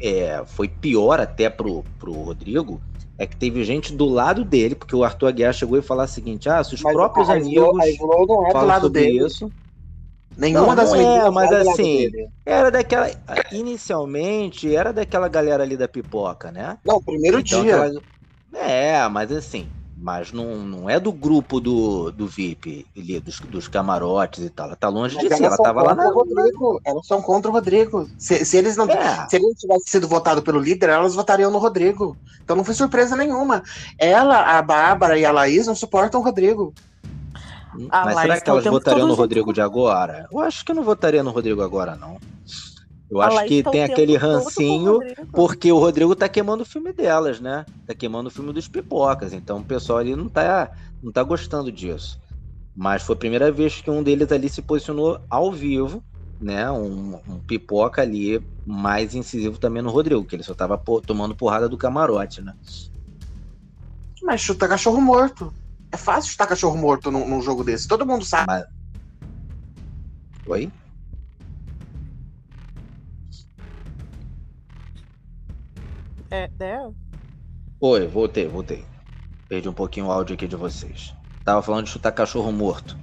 é, 0.00 0.44
foi 0.44 0.68
pior 0.68 1.18
até 1.18 1.48
pro, 1.48 1.82
pro 1.98 2.12
Rodrigo 2.12 2.80
é 3.16 3.26
que 3.26 3.36
teve 3.36 3.64
gente 3.64 3.94
do 3.94 4.06
lado 4.06 4.44
dele, 4.44 4.74
porque 4.74 4.94
o 4.94 5.02
Arthur 5.02 5.28
Aguiar 5.28 5.54
chegou 5.54 5.78
e 5.78 5.82
falou 5.82 6.04
o 6.04 6.08
seguinte: 6.08 6.48
ah, 6.48 6.62
se 6.62 6.74
os 6.74 6.82
Mas 6.82 6.92
próprios 6.92 7.30
amigos 7.30 7.80
a 7.80 8.06
não 8.06 8.46
é 8.46 8.52
do 8.52 8.66
lado 8.66 8.90
dele. 8.90 9.24
isso 9.24 9.50
Nenhuma 10.36 10.68
não, 10.68 10.74
das 10.74 10.92
não 10.92 11.00
é, 11.00 11.30
mas 11.30 11.52
assim, 11.52 12.10
era 12.44 12.70
daquela. 12.70 13.10
Inicialmente, 13.52 14.74
era 14.74 14.92
daquela 14.92 15.28
galera 15.28 15.62
ali 15.62 15.76
da 15.76 15.86
pipoca, 15.86 16.50
né? 16.50 16.76
Não, 16.84 17.00
primeiro 17.00 17.40
então, 17.40 17.62
dia. 17.62 17.76
Aquela, 17.76 18.02
é, 18.54 19.08
mas 19.08 19.30
assim, 19.30 19.68
mas 19.96 20.32
não, 20.32 20.56
não 20.56 20.90
é 20.90 21.00
do 21.00 21.12
grupo 21.12 21.60
do, 21.60 22.10
do 22.10 22.26
VIP, 22.26 22.86
ali, 22.96 23.18
dos, 23.20 23.40
dos 23.40 23.68
camarotes 23.68 24.44
e 24.44 24.50
tal. 24.50 24.66
Ela 24.66 24.76
tá 24.76 24.88
longe 24.88 25.16
mas 25.16 25.36
si, 25.36 25.44
ela 25.44 25.56
tava 25.56 25.82
lá 25.82 25.94
na. 25.94 26.10
Rodrigo. 26.10 26.80
Elas 26.84 27.06
são 27.06 27.22
contra 27.22 27.50
o 27.50 27.54
Rodrigo. 27.54 28.08
Se, 28.18 28.44
se 28.44 28.56
eles 28.56 28.76
não 28.76 28.86
é. 28.86 29.26
se 29.28 29.36
ele 29.36 29.46
não 29.46 29.54
tivesse 29.54 29.88
sido 29.88 30.06
votado 30.08 30.42
pelo 30.42 30.58
líder, 30.58 30.90
elas 30.90 31.14
votariam 31.14 31.50
no 31.50 31.58
Rodrigo. 31.58 32.16
Então 32.42 32.56
não 32.56 32.64
foi 32.64 32.74
surpresa 32.74 33.16
nenhuma. 33.16 33.62
Ela, 33.98 34.58
a 34.58 34.62
Bárbara 34.62 35.18
e 35.18 35.24
a 35.24 35.32
Laís 35.32 35.66
não 35.66 35.74
suportam 35.74 36.20
o 36.20 36.24
Rodrigo. 36.24 36.74
Ah, 37.90 38.04
mas 38.04 38.20
será 38.20 38.40
que 38.40 38.50
elas 38.50 38.64
votariam 38.64 39.06
no 39.06 39.14
Rodrigo 39.14 39.52
de 39.52 39.60
agora? 39.60 40.28
Eu 40.32 40.40
acho 40.40 40.64
que 40.64 40.72
eu 40.72 40.76
não 40.76 40.82
votaria 40.82 41.22
no 41.22 41.30
Rodrigo 41.30 41.62
agora, 41.62 41.96
não. 41.96 42.18
Eu 43.10 43.20
ah, 43.20 43.26
acho 43.26 43.44
que 43.44 43.62
tem 43.62 43.84
aquele 43.84 44.16
rancinho, 44.16 44.98
porque 45.32 45.70
o 45.70 45.78
Rodrigo 45.78 46.16
tá 46.16 46.28
queimando 46.28 46.62
o 46.62 46.66
filme 46.66 46.92
delas, 46.92 47.38
né? 47.40 47.64
Tá 47.86 47.94
queimando 47.94 48.28
o 48.28 48.32
filme 48.32 48.52
dos 48.52 48.66
pipocas. 48.66 49.32
Então 49.32 49.58
o 49.58 49.64
pessoal 49.64 49.98
ali 49.98 50.16
não 50.16 50.28
tá, 50.28 50.70
não 51.02 51.12
tá 51.12 51.22
gostando 51.22 51.70
disso. 51.70 52.20
Mas 52.74 53.02
foi 53.02 53.14
a 53.14 53.18
primeira 53.18 53.52
vez 53.52 53.80
que 53.80 53.90
um 53.90 54.02
deles 54.02 54.32
ali 54.32 54.48
se 54.48 54.62
posicionou 54.62 55.20
ao 55.30 55.52
vivo, 55.52 56.02
né? 56.40 56.70
Um, 56.70 57.20
um 57.28 57.38
pipoca 57.38 58.02
ali 58.02 58.42
mais 58.66 59.14
incisivo 59.14 59.58
também 59.58 59.82
no 59.82 59.90
Rodrigo, 59.90 60.24
que 60.24 60.34
ele 60.34 60.42
só 60.42 60.54
tava 60.54 60.80
tomando 61.06 61.36
porrada 61.36 61.68
do 61.68 61.76
camarote, 61.76 62.42
né? 62.42 62.54
Mas 64.22 64.40
chuta 64.40 64.66
cachorro 64.66 65.00
morto. 65.00 65.52
É 65.94 65.96
fácil 65.96 66.30
estar 66.30 66.48
cachorro 66.48 66.76
morto 66.76 67.08
num, 67.08 67.28
num 67.28 67.40
jogo 67.40 67.62
desse. 67.62 67.86
Todo 67.86 68.04
mundo 68.04 68.24
sabe. 68.24 68.46
Mas... 68.48 68.64
Oi? 70.44 70.72
É, 76.32 76.50
é? 76.58 76.90
Oi, 77.80 78.08
voltei, 78.08 78.48
voltei. 78.48 78.84
Perdi 79.48 79.68
um 79.68 79.72
pouquinho 79.72 80.06
o 80.06 80.10
áudio 80.10 80.34
aqui 80.34 80.48
de 80.48 80.56
vocês. 80.56 81.14
Tava 81.44 81.62
falando 81.62 81.84
de 81.84 81.92
chutar 81.92 82.10
cachorro 82.10 82.50
morto. 82.50 82.98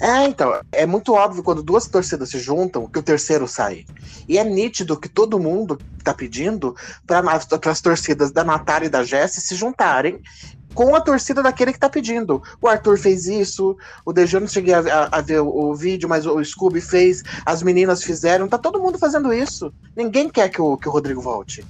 É, 0.00 0.24
então, 0.24 0.52
é 0.70 0.86
muito 0.86 1.12
óbvio 1.14 1.42
quando 1.42 1.64
duas 1.64 1.88
torcidas 1.88 2.30
se 2.30 2.38
juntam 2.38 2.88
que 2.88 2.98
o 3.00 3.02
terceiro 3.02 3.48
sai. 3.48 3.84
E 4.28 4.38
é 4.38 4.44
nítido 4.44 4.96
que 4.96 5.08
todo 5.08 5.40
mundo 5.40 5.76
tá 6.04 6.14
pedindo 6.14 6.76
para 7.04 7.22
as 7.32 7.80
torcidas 7.80 8.30
da 8.30 8.44
Natália 8.44 8.86
e 8.86 8.90
da 8.90 9.02
Jesse 9.02 9.40
se 9.40 9.56
juntarem 9.56 10.22
com 10.74 10.94
a 10.94 11.00
torcida 11.00 11.42
daquele 11.42 11.72
que 11.72 11.78
tá 11.78 11.88
pedindo. 11.88 12.42
O 12.60 12.68
Arthur 12.68 12.98
fez 12.98 13.26
isso, 13.26 13.76
o 14.04 14.12
Dejano 14.12 14.44
não 14.44 14.52
cheguei 14.52 14.74
a, 14.74 14.80
a, 14.80 15.18
a, 15.18 15.20
ver 15.20 15.40
o, 15.40 15.48
o, 15.48 15.74
vídeo, 15.74 16.08
mas 16.08 16.26
o 16.26 16.42
Scooby 16.42 16.80
fez, 16.80 17.22
as 17.44 17.62
meninas 17.62 18.02
fizeram, 18.02 18.48
tá 18.48 18.58
todo 18.58 18.80
mundo 18.80 18.98
fazendo 18.98 19.32
isso. 19.32 19.72
Ninguém 19.96 20.28
quer 20.28 20.48
que 20.48 20.60
o, 20.60 20.76
que 20.76 20.88
o 20.88 20.92
Rodrigo 20.92 21.20
volte. 21.20 21.64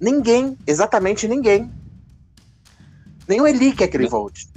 Ninguém, 0.00 0.56
exatamente 0.66 1.26
ninguém. 1.26 1.70
Nem 3.26 3.40
o 3.40 3.46
Eli 3.46 3.72
quer 3.72 3.88
que 3.88 3.96
ele 3.96 4.08
volte. 4.08 4.48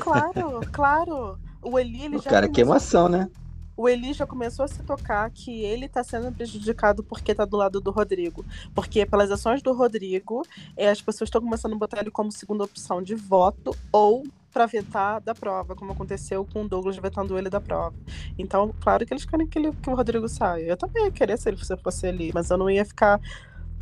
Claro, 0.00 0.60
claro. 0.72 1.38
O 1.62 1.78
Eli, 1.78 2.04
ele 2.04 2.16
o 2.16 2.22
já. 2.22 2.30
Cara, 2.30 2.48
que 2.48 2.60
emoção, 2.60 3.08
né? 3.08 3.28
O 3.76 3.88
Eli 3.88 4.12
já 4.12 4.26
começou 4.26 4.64
a 4.64 4.68
se 4.68 4.82
tocar 4.82 5.30
que 5.30 5.62
ele 5.62 5.88
tá 5.88 6.02
sendo 6.02 6.32
prejudicado 6.32 7.04
porque 7.04 7.34
tá 7.34 7.44
do 7.44 7.56
lado 7.56 7.80
do 7.80 7.90
Rodrigo. 7.90 8.44
Porque 8.74 9.04
pelas 9.04 9.30
ações 9.30 9.60
do 9.62 9.72
Rodrigo, 9.72 10.42
é, 10.76 10.88
as 10.88 11.02
pessoas 11.02 11.28
estão 11.28 11.40
começando 11.40 11.74
a 11.74 11.78
botar 11.78 12.00
ele 12.00 12.10
como 12.10 12.32
segunda 12.32 12.64
opção 12.64 13.02
de 13.02 13.14
voto 13.14 13.76
ou 13.92 14.24
para 14.52 14.64
vetar 14.64 15.20
da 15.20 15.34
prova, 15.34 15.76
como 15.76 15.92
aconteceu 15.92 16.46
com 16.50 16.62
o 16.62 16.68
Douglas 16.68 16.96
vetando 16.96 17.36
ele 17.36 17.50
da 17.50 17.60
prova. 17.60 17.94
Então, 18.38 18.74
claro 18.80 19.04
que 19.04 19.12
eles 19.12 19.26
querem 19.26 19.46
que, 19.46 19.58
ele, 19.58 19.70
que 19.70 19.90
o 19.90 19.94
Rodrigo 19.94 20.26
saia. 20.30 20.64
Eu 20.64 20.76
também 20.78 21.04
ia 21.04 21.10
querer 21.10 21.36
se 21.36 21.50
ele 21.50 21.58
fosse 21.58 22.06
ali, 22.06 22.30
mas 22.32 22.48
eu 22.48 22.56
não 22.56 22.70
ia 22.70 22.84
ficar. 22.84 23.20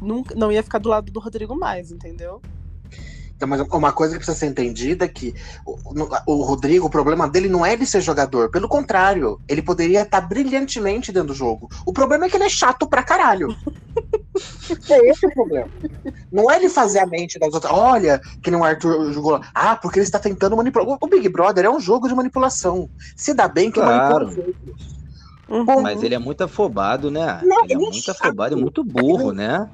Nunca, 0.02 0.34
não 0.34 0.50
ia 0.50 0.64
ficar 0.64 0.78
do 0.78 0.88
lado 0.88 1.12
do 1.12 1.20
Rodrigo 1.20 1.54
mais, 1.54 1.92
entendeu? 1.92 2.42
Então, 3.36 3.48
mas 3.48 3.60
uma 3.60 3.92
coisa 3.92 4.14
que 4.14 4.18
precisa 4.18 4.38
ser 4.38 4.46
entendida 4.46 5.04
é 5.04 5.08
que 5.08 5.34
o, 5.66 5.76
o, 6.26 6.42
Rodrigo, 6.42 6.86
o 6.86 6.90
problema 6.90 7.28
dele 7.28 7.48
não 7.48 7.66
é 7.66 7.72
ele 7.72 7.84
ser 7.84 8.00
jogador. 8.00 8.50
Pelo 8.50 8.68
contrário, 8.68 9.40
ele 9.48 9.60
poderia 9.60 10.02
estar 10.02 10.20
brilhantemente 10.20 11.12
dentro 11.12 11.28
do 11.28 11.34
jogo. 11.34 11.68
O 11.84 11.92
problema 11.92 12.26
é 12.26 12.28
que 12.28 12.36
ele 12.36 12.44
é 12.44 12.48
chato 12.48 12.86
pra 12.86 13.02
caralho. 13.02 13.48
é 14.90 15.10
esse 15.10 15.26
o 15.26 15.30
problema. 15.30 15.68
Não 16.30 16.50
é 16.50 16.56
ele 16.56 16.68
fazer 16.68 17.00
a 17.00 17.06
mente 17.06 17.38
das 17.38 17.52
outras. 17.52 17.72
Olha, 17.72 18.20
que 18.42 18.50
nem 18.50 18.60
o 18.60 18.64
Arthur 18.64 19.12
jogou. 19.12 19.40
Ah, 19.52 19.76
porque 19.76 19.98
ele 19.98 20.06
está 20.06 20.18
tentando 20.18 20.56
manipular. 20.56 20.96
O 21.00 21.06
Big 21.08 21.28
Brother 21.28 21.64
é 21.64 21.70
um 21.70 21.80
jogo 21.80 22.08
de 22.08 22.14
manipulação. 22.14 22.88
Se 23.16 23.34
dá 23.34 23.48
bem 23.48 23.70
que 23.70 23.80
claro. 23.80 24.26
manipula 24.26 24.54
Uhum. 25.48 25.82
Mas 25.82 26.02
ele 26.02 26.14
é 26.14 26.18
muito 26.18 26.42
afobado, 26.42 27.10
né? 27.10 27.40
Não, 27.44 27.64
ele, 27.64 27.74
é 27.74 27.76
é 27.76 27.78
muito 27.78 28.00
chato. 28.00 28.22
afobado 28.22 28.56
e 28.56 28.60
muito 28.60 28.82
burro, 28.82 29.32
né? 29.32 29.68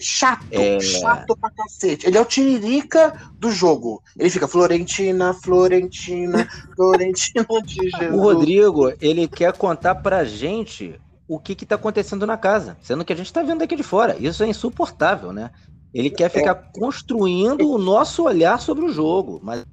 Chato, 0.00 0.46
é... 0.52 0.80
chato 0.80 1.36
pra 1.36 1.50
cacete. 1.50 2.06
Ele 2.06 2.16
é 2.16 2.20
o 2.20 2.24
tiririca 2.24 3.12
do 3.34 3.50
jogo. 3.50 4.02
Ele 4.16 4.30
fica 4.30 4.46
Florentina, 4.46 5.34
Florentina, 5.34 6.48
Florentina 6.76 7.46
de 7.64 7.74
Jesus. 7.90 8.12
O 8.12 8.20
Rodrigo, 8.20 8.92
ele 9.00 9.26
quer 9.26 9.52
contar 9.54 9.96
pra 9.96 10.24
gente 10.24 11.00
o 11.26 11.38
que 11.38 11.54
que 11.54 11.66
tá 11.66 11.74
acontecendo 11.74 12.26
na 12.26 12.36
casa, 12.36 12.76
sendo 12.80 13.04
que 13.04 13.12
a 13.12 13.16
gente 13.16 13.32
tá 13.32 13.42
vendo 13.42 13.58
daqui 13.58 13.74
de 13.74 13.82
fora. 13.82 14.16
Isso 14.18 14.42
é 14.44 14.48
insuportável, 14.48 15.32
né? 15.32 15.50
Ele 15.92 16.10
quer 16.10 16.30
ficar 16.30 16.52
é. 16.52 16.78
construindo 16.78 17.68
o 17.68 17.78
nosso 17.78 18.22
olhar 18.22 18.60
sobre 18.60 18.84
o 18.84 18.92
jogo, 18.92 19.40
mas 19.42 19.64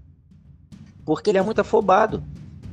porque 1.06 1.30
ele 1.30 1.38
é 1.38 1.42
muito 1.42 1.62
afobado. 1.62 2.24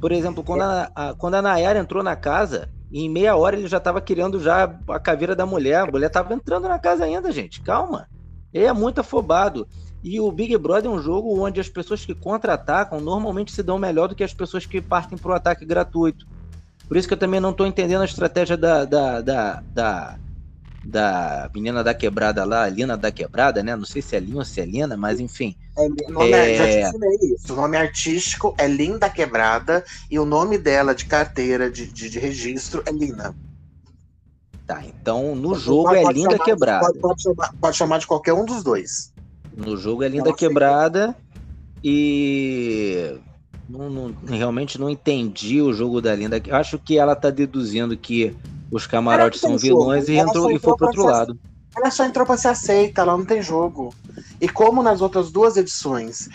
Por 0.00 0.11
exemplo, 0.11 0.42
quando 0.42 0.62
a, 0.62 0.90
a 0.94 1.14
quando 1.14 1.35
a 1.35 1.42
Nayara 1.42 1.78
entrou 1.78 2.02
na 2.02 2.16
casa, 2.16 2.68
em 2.93 3.09
meia 3.09 3.37
hora 3.37 3.57
ele 3.57 3.69
já 3.69 3.79
estava 3.79 4.01
querendo 4.01 4.41
já 4.41 4.65
a 4.89 5.01
caveira 5.01 5.35
da 5.35 5.47
mulher. 5.47 5.81
A 5.81 5.91
mulher 5.91 6.09
estava 6.09 6.35
entrando 6.35 6.69
na 6.69 6.79
casa 6.79 7.05
ainda, 7.05 7.33
gente. 7.33 7.61
Calma. 7.63 8.09
Ele 8.53 8.67
é 8.67 8.73
muito 8.73 9.01
afobado. 9.01 9.67
E 10.05 10.21
o 10.21 10.31
Big 10.31 10.57
Brother 10.59 10.91
é 10.91 10.95
um 10.95 11.01
jogo 11.01 11.41
onde 11.41 11.61
as 11.61 11.69
pessoas 11.69 12.05
que 12.05 12.15
contra-atacam 12.15 13.01
normalmente 13.01 13.53
se 13.53 13.63
dão 13.63 13.79
melhor 13.79 14.09
do 14.09 14.15
que 14.15 14.25
as 14.25 14.35
pessoas 14.35 14.67
que 14.67 14.81
partem 14.81 15.17
para 15.17 15.31
o 15.31 15.35
ataque 15.35 15.65
gratuito. 15.65 16.27
Por 16.89 16.97
isso 16.97 17.09
que 17.09 17.15
eu 17.15 17.19
também 17.19 17.41
não 17.41 17.51
estou 17.51 17.67
entendendo 17.67 18.03
a 18.03 18.05
estratégia 18.05 18.57
da, 18.57 18.85
da, 18.85 19.21
da, 19.21 19.63
da 19.73 20.19
da 20.85 21.51
menina 21.55 21.83
da 21.85 21.95
quebrada 21.95 22.45
lá, 22.45 22.69
Lina 22.69 22.97
da 22.97 23.11
quebrada, 23.11 23.62
né? 23.62 23.77
Não 23.77 23.85
sei 23.85 24.03
se 24.03 24.17
é 24.17 24.21
Lina 24.21 24.39
ou 24.39 24.45
se 24.45 24.61
é 24.61 24.65
Lina, 24.65 24.97
mas 24.97 25.21
enfim. 25.21 25.55
É, 25.77 25.89
nome, 26.11 26.31
é... 26.31 26.57
Já 26.57 26.67
te 26.67 26.89
ensinei 26.89 27.35
isso. 27.35 27.53
O 27.53 27.57
nome 27.57 27.77
artístico 27.77 28.55
é 28.59 28.67
Linda 28.67 29.09
Quebrada 29.09 29.85
e 30.11 30.19
o 30.19 30.25
nome 30.25 30.59
dela 30.59 30.95
de 30.95 31.05
carteira 31.05 31.71
de, 31.71 31.87
de, 31.87 32.11
de 32.11 32.19
registro 32.19 32.83
é 32.85 32.91
Lina. 32.91 33.35
Tá, 34.67 34.83
então 34.85 35.35
no 35.35 35.55
jogo 35.55 35.91
pode, 35.91 35.99
é 35.99 36.12
Linda 36.12 36.39
Quebrada. 36.39 36.87
Pode, 36.87 36.99
pode, 36.99 37.23
chamar, 37.23 37.55
pode, 37.61 37.77
chamar, 37.77 37.99
de 37.99 38.07
qualquer 38.07 38.33
um 38.33 38.45
dos 38.45 38.62
dois. 38.62 39.12
No 39.57 39.77
jogo 39.77 40.03
é 40.03 40.09
Linda 40.09 40.33
Quebrada 40.33 41.17
e 41.83 43.19
não, 43.69 43.91
não, 43.91 44.15
realmente 44.27 44.79
não 44.79 44.91
entendi 44.91 45.61
o 45.61 45.73
jogo 45.73 46.01
da 46.01 46.15
Linda. 46.15 46.41
Acho 46.51 46.79
que 46.79 46.99
ela 46.99 47.17
tá 47.17 47.31
deduzindo 47.31 47.97
que 47.97 48.37
os 48.73 48.87
camarotes 48.87 49.41
são 49.41 49.59
vilões 49.59 50.09
e, 50.09 50.14
entrou, 50.14 50.50
e 50.50 50.59
foi 50.59 50.75
pro 50.75 50.87
outro 50.87 51.05
lado. 51.05 51.38
Ela 51.76 51.91
só 51.91 52.05
entrou 52.07 52.26
pra 52.26 52.38
ser 52.38 52.49
aceita, 52.49 53.02
ela 53.02 53.17
não 53.17 53.25
tem 53.25 53.43
jogo. 53.43 53.95
E 54.41 54.49
como 54.49 54.83
nas 54.83 55.02
outras 55.02 55.31
duas 55.31 55.59
edições 55.59 56.29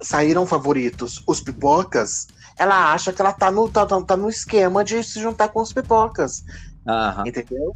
saíram 0.00 0.46
favoritos 0.46 1.22
os 1.26 1.40
pipocas, 1.40 2.28
ela 2.56 2.92
acha 2.92 3.12
que 3.12 3.20
ela 3.20 3.32
tá 3.32 3.50
no, 3.50 3.68
tá, 3.68 3.86
tá, 3.86 4.00
tá 4.02 4.16
no 4.16 4.28
esquema 4.28 4.84
de 4.84 5.02
se 5.02 5.20
juntar 5.20 5.48
com 5.48 5.60
os 5.60 5.72
pipocas. 5.72 6.44
Aham. 6.86 7.26
Entendeu? 7.26 7.74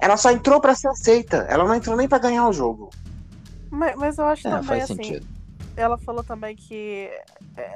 Ela 0.00 0.16
só 0.16 0.30
entrou 0.30 0.60
para 0.60 0.74
ser 0.74 0.88
aceita, 0.88 1.46
ela 1.48 1.64
não 1.64 1.74
entrou 1.74 1.96
nem 1.96 2.08
para 2.08 2.18
ganhar 2.18 2.48
o 2.48 2.52
jogo. 2.52 2.90
Mas, 3.70 3.96
mas 3.96 4.18
eu 4.18 4.26
acho 4.26 4.46
é, 4.46 4.50
também 4.50 4.66
faz 4.66 4.84
assim. 4.84 4.94
Sentido 4.94 5.35
ela 5.76 5.98
falou 5.98 6.24
também 6.24 6.56
que 6.56 7.10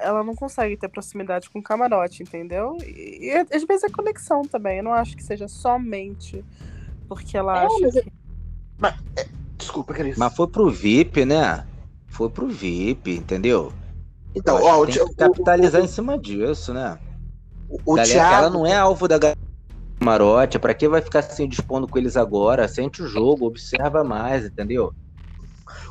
ela 0.01 0.25
não 0.25 0.35
consegue 0.35 0.77
ter 0.77 0.89
proximidade 0.89 1.51
com 1.51 1.59
o 1.59 1.63
camarote, 1.63 2.23
entendeu? 2.23 2.77
E, 2.83 3.31
e 3.31 3.55
às 3.55 3.65
vezes 3.65 3.85
é 3.85 3.91
conexão 3.91 4.43
também. 4.43 4.79
Eu 4.79 4.85
não 4.85 4.93
acho 4.93 5.17
que 5.17 5.23
seja 5.23 5.47
somente 5.47 6.45
porque 7.07 7.37
ela 7.37 7.63
é, 7.63 7.67
acha 7.67 7.79
mas... 7.81 7.93
que. 7.93 8.13
Mas, 8.79 8.95
é, 9.17 9.29
desculpa, 9.57 9.93
Cris. 9.93 10.17
Mas 10.17 10.35
foi 10.35 10.47
pro 10.49 10.71
VIP, 10.71 11.25
né? 11.25 11.67
Foi 12.07 12.31
pro 12.31 12.49
VIP, 12.49 13.17
entendeu? 13.17 13.73
Então, 14.35 14.63
ó, 14.63 14.87
tem 14.87 14.95
que 15.07 15.15
capitalizar 15.17 15.81
o, 15.81 15.85
o, 15.85 15.87
em 15.87 15.89
cima 15.89 16.19
disso, 16.19 16.73
né? 16.73 16.99
O, 17.85 17.95
Galera, 17.95 18.13
Thiago... 18.13 18.35
Ela 18.35 18.51
não 18.51 18.67
é 18.67 18.75
alvo 18.75 19.07
da 19.07 19.19
camarote, 19.99 20.59
pra 20.59 20.73
que 20.73 20.89
vai 20.89 21.03
ficar 21.03 21.23
se 21.23 21.47
dispondo 21.47 21.87
com 21.87 21.99
eles 21.99 22.17
agora? 22.17 22.67
Sente 22.67 23.03
o 23.03 23.07
jogo, 23.07 23.47
observa 23.47 24.03
mais, 24.03 24.47
entendeu? 24.47 24.95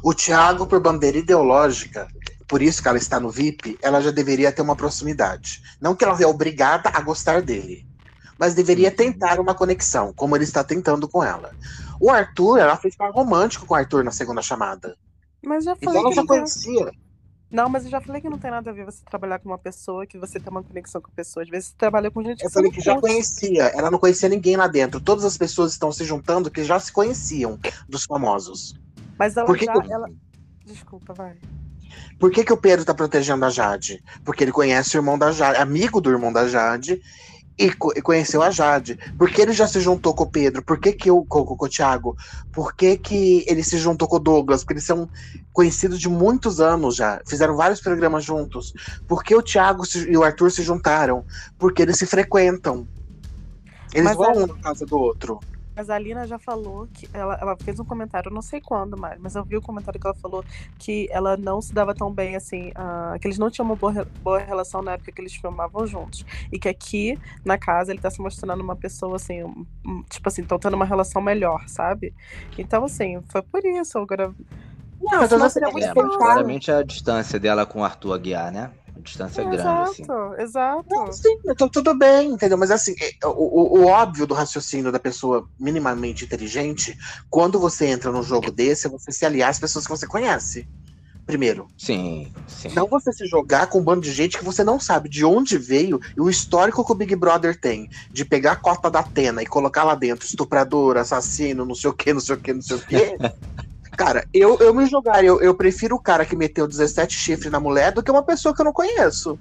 O 0.03 0.13
Thiago, 0.13 0.65
por 0.65 0.79
bandeira 0.79 1.17
ideológica, 1.17 2.07
por 2.47 2.61
isso 2.61 2.81
que 2.81 2.87
ela 2.87 2.97
está 2.97 3.19
no 3.19 3.29
VIP, 3.29 3.77
ela 3.81 4.01
já 4.01 4.11
deveria 4.11 4.51
ter 4.51 4.61
uma 4.61 4.75
proximidade. 4.75 5.61
Não 5.79 5.95
que 5.95 6.03
ela 6.03 6.15
seja 6.15 6.27
obrigada 6.27 6.89
a 6.93 7.01
gostar 7.01 7.41
dele, 7.41 7.85
mas 8.39 8.55
deveria 8.55 8.89
tentar 8.89 9.39
uma 9.39 9.53
conexão, 9.53 10.13
como 10.13 10.35
ele 10.35 10.45
está 10.45 10.63
tentando 10.63 11.07
com 11.07 11.23
ela. 11.23 11.51
O 11.99 12.09
Arthur, 12.09 12.57
ela 12.57 12.77
fez 12.77 12.95
par 12.95 13.11
romântico 13.11 13.65
com 13.65 13.73
o 13.73 13.77
Arthur 13.77 14.03
na 14.03 14.11
segunda 14.11 14.41
chamada. 14.41 14.97
Mas 15.43 15.65
já 15.65 15.75
falei 15.75 15.99
então 15.99 16.11
ela 16.11 16.15
já 16.15 16.25
conhecia. 16.25 16.91
Não, 17.51 17.67
mas 17.67 17.83
eu 17.83 17.89
já 17.89 17.99
falei 17.99 18.21
que 18.21 18.29
não 18.29 18.37
tem 18.37 18.51
nada 18.51 18.69
a 18.69 18.73
ver 18.73 18.85
você 18.85 19.03
trabalhar 19.09 19.39
com 19.39 19.49
uma 19.49 19.57
pessoa, 19.57 20.05
que 20.05 20.19
você 20.19 20.39
tem 20.39 20.51
uma 20.51 20.61
conexão 20.61 21.01
com 21.01 21.07
a 21.07 21.15
pessoa. 21.15 21.43
Às 21.43 21.49
vezes 21.49 21.69
você 21.69 21.75
trabalha 21.75 22.11
com 22.11 22.21
gente 22.21 22.39
que 22.39 22.45
Eu 22.45 22.51
falei 22.51 22.69
que 22.69 22.79
já 22.79 22.99
conhecia. 22.99 23.63
Ela 23.63 23.89
não 23.89 23.97
conhecia 23.97 24.29
ninguém 24.29 24.55
lá 24.55 24.67
dentro. 24.67 25.01
Todas 25.01 25.25
as 25.25 25.35
pessoas 25.35 25.71
estão 25.71 25.91
se 25.91 26.03
juntando 26.03 26.51
que 26.51 26.63
já 26.63 26.79
se 26.79 26.91
conheciam 26.91 27.59
dos 27.87 28.05
famosos. 28.05 28.79
Mas 29.19 29.35
ela 29.35 29.55
já. 29.57 29.73
Ela... 29.89 30.09
Desculpa, 30.65 31.13
vai. 31.13 31.35
Por 32.17 32.31
que, 32.31 32.43
que 32.43 32.53
o 32.53 32.57
Pedro 32.57 32.85
tá 32.85 32.93
protegendo 32.93 33.45
a 33.45 33.49
Jade? 33.49 34.01
Porque 34.23 34.43
ele 34.43 34.51
conhece 34.51 34.95
o 34.95 34.99
irmão 34.99 35.17
da 35.17 35.31
Jade, 35.31 35.59
amigo 35.59 35.99
do 35.99 36.09
irmão 36.09 36.31
da 36.31 36.47
Jade, 36.47 37.01
e, 37.57 37.71
co 37.71 37.91
e 37.95 38.01
conheceu 38.01 38.41
a 38.41 38.49
Jade. 38.49 38.97
Por 39.17 39.29
que 39.29 39.41
ele 39.41 39.51
já 39.51 39.67
se 39.67 39.81
juntou 39.81 40.13
com 40.13 40.23
o 40.23 40.31
Pedro? 40.31 40.63
Por 40.63 40.79
que, 40.79 40.93
que 40.93 41.11
o, 41.11 41.25
com, 41.25 41.43
com, 41.43 41.57
com 41.57 41.65
o 41.65 41.69
Thiago? 41.69 42.15
Por 42.53 42.73
que, 42.73 42.97
que 42.97 43.43
ele 43.47 43.63
se 43.63 43.77
juntou 43.77 44.07
com 44.07 44.15
o 44.15 44.19
Douglas? 44.19 44.63
Porque 44.63 44.75
eles 44.75 44.85
são 44.85 45.09
conhecidos 45.51 45.99
de 45.99 46.07
muitos 46.07 46.61
anos 46.61 46.95
já. 46.95 47.21
Fizeram 47.27 47.57
vários 47.57 47.81
programas 47.81 48.23
juntos. 48.23 48.73
Por 49.07 49.23
que 49.23 49.35
o 49.35 49.41
Thiago 49.41 49.85
se, 49.85 50.09
e 50.09 50.15
o 50.15 50.23
Arthur 50.23 50.51
se 50.51 50.63
juntaram? 50.63 51.25
Porque 51.57 51.81
eles 51.81 51.97
se 51.97 52.05
frequentam. 52.05 52.87
Eles 53.93 54.05
Mas 54.05 54.17
vão 54.17 54.43
um 54.43 54.47
na 54.47 54.57
casa 54.59 54.85
do 54.85 54.97
outro. 54.97 55.39
Mas 55.79 55.89
a 55.89 55.95
Alina 55.95 56.27
já 56.27 56.37
falou 56.37 56.89
que 56.93 57.07
ela, 57.13 57.37
ela 57.39 57.55
fez 57.55 57.79
um 57.79 57.85
comentário, 57.85 58.29
não 58.29 58.41
sei 58.41 58.59
quando 58.59 58.97
mais, 58.97 59.17
mas 59.17 59.33
eu 59.35 59.45
vi 59.45 59.55
o 59.55 59.61
comentário 59.61 59.97
que 59.97 60.05
ela 60.05 60.13
falou 60.13 60.43
que 60.77 61.07
ela 61.09 61.37
não 61.37 61.61
se 61.61 61.73
dava 61.73 61.95
tão 61.95 62.11
bem 62.11 62.35
assim, 62.35 62.71
uh, 62.71 63.17
que 63.17 63.25
eles 63.25 63.37
não 63.37 63.49
tinham 63.49 63.65
uma 63.65 63.77
boa, 63.77 64.05
boa 64.21 64.39
relação 64.39 64.81
na 64.81 64.95
época 64.95 65.09
que 65.13 65.21
eles 65.21 65.33
filmavam 65.33 65.87
juntos. 65.87 66.25
E 66.51 66.59
que 66.59 66.67
aqui 66.67 67.17
na 67.45 67.57
casa 67.57 67.93
ele 67.93 68.01
tá 68.01 68.11
se 68.11 68.19
mostrando 68.19 68.59
uma 68.59 68.75
pessoa 68.75 69.15
assim, 69.15 69.41
um, 69.41 70.03
tipo 70.09 70.27
assim, 70.27 70.41
estão 70.41 70.59
tendo 70.59 70.73
uma 70.73 70.83
relação 70.83 71.21
melhor, 71.21 71.63
sabe? 71.69 72.13
Então, 72.57 72.83
assim, 72.83 73.21
foi 73.29 73.41
por 73.41 73.63
isso. 73.63 73.97
Agora. 73.99 74.35
Não, 75.01 75.19
mas 75.19 75.31
eu 75.31 75.39
já 75.39 75.49
seria 75.49 75.69
muito 75.69 75.87
é, 75.87 75.93
claramente 75.93 76.69
a 76.69 76.83
distância 76.83 77.39
dela 77.39 77.65
com 77.65 77.79
o 77.79 77.83
Arthur 77.85 78.15
Aguiar, 78.15 78.51
né? 78.51 78.69
Distância 79.01 79.41
é, 79.41 79.45
grande. 79.45 79.61
Exato, 79.61 80.13
assim. 80.13 80.41
exato. 80.41 80.85
Não, 80.89 81.11
sim, 81.11 81.39
então 81.45 81.69
tudo 81.69 81.97
bem, 81.97 82.31
entendeu? 82.31 82.57
Mas 82.57 82.71
assim, 82.71 82.95
é, 82.99 83.27
o, 83.27 83.29
o, 83.29 83.79
o, 83.79 83.85
óbvio 83.85 84.27
do 84.27 84.33
raciocínio 84.33 84.91
da 84.91 84.99
pessoa 84.99 85.47
minimamente 85.59 86.25
inteligente, 86.25 86.97
quando 87.29 87.59
você 87.59 87.87
entra 87.87 88.11
num 88.11 88.23
jogo 88.23 88.51
desse, 88.51 88.87
é 88.87 88.89
você 88.89 89.11
se 89.11 89.25
aliar 89.25 89.49
às 89.49 89.59
pessoas 89.59 89.85
que 89.85 89.91
você 89.91 90.07
conhece. 90.07 90.67
Primeiro. 91.29 91.67
Sim, 91.77 92.33
sim. 92.47 92.69
Não 92.73 92.87
você 92.87 93.13
se 93.13 93.27
jogar 93.27 93.67
com 93.67 93.77
um 93.79 93.83
bando 93.83 94.01
de 94.01 94.11
gente 94.11 94.35
que 94.35 94.43
você 94.43 94.63
não 94.63 94.79
sabe 94.79 95.07
de 95.07 95.23
onde 95.23 95.59
veio 95.59 96.01
e 96.17 96.19
o 96.19 96.27
histórico 96.27 96.83
que 96.83 96.91
o 96.91 96.95
Big 96.95 97.15
Brother 97.15 97.55
tem 97.55 97.87
de 98.09 98.25
pegar 98.25 98.53
a 98.53 98.55
cota 98.55 98.89
da 98.89 99.01
Atena 99.01 99.43
e 99.43 99.45
colocar 99.45 99.83
lá 99.83 99.93
dentro 99.93 100.25
estuprador, 100.25 100.97
assassino, 100.97 101.65
não 101.65 101.75
sei 101.75 101.91
o 101.91 101.93
que, 101.93 102.13
não 102.13 102.19
sei 102.19 102.35
o 102.35 102.39
que, 102.39 102.51
não 102.51 102.61
sei 102.63 102.77
o 102.77 102.79
que. 102.79 103.17
Cara, 103.99 104.25
eu, 104.33 104.57
eu 104.59 104.73
me 104.73 104.85
jogaria, 104.85 105.27
eu, 105.27 105.41
eu 105.41 105.53
prefiro 105.53 105.97
o 105.97 105.99
cara 105.99 106.25
que 106.25 106.33
meteu 106.33 106.65
17 106.65 107.13
chifres 107.13 107.51
na 107.51 107.59
mulher 107.59 107.91
do 107.91 108.01
que 108.01 108.09
uma 108.09 108.23
pessoa 108.23 108.55
que 108.55 108.61
eu 108.61 108.65
não 108.65 108.71
conheço. 108.71 109.37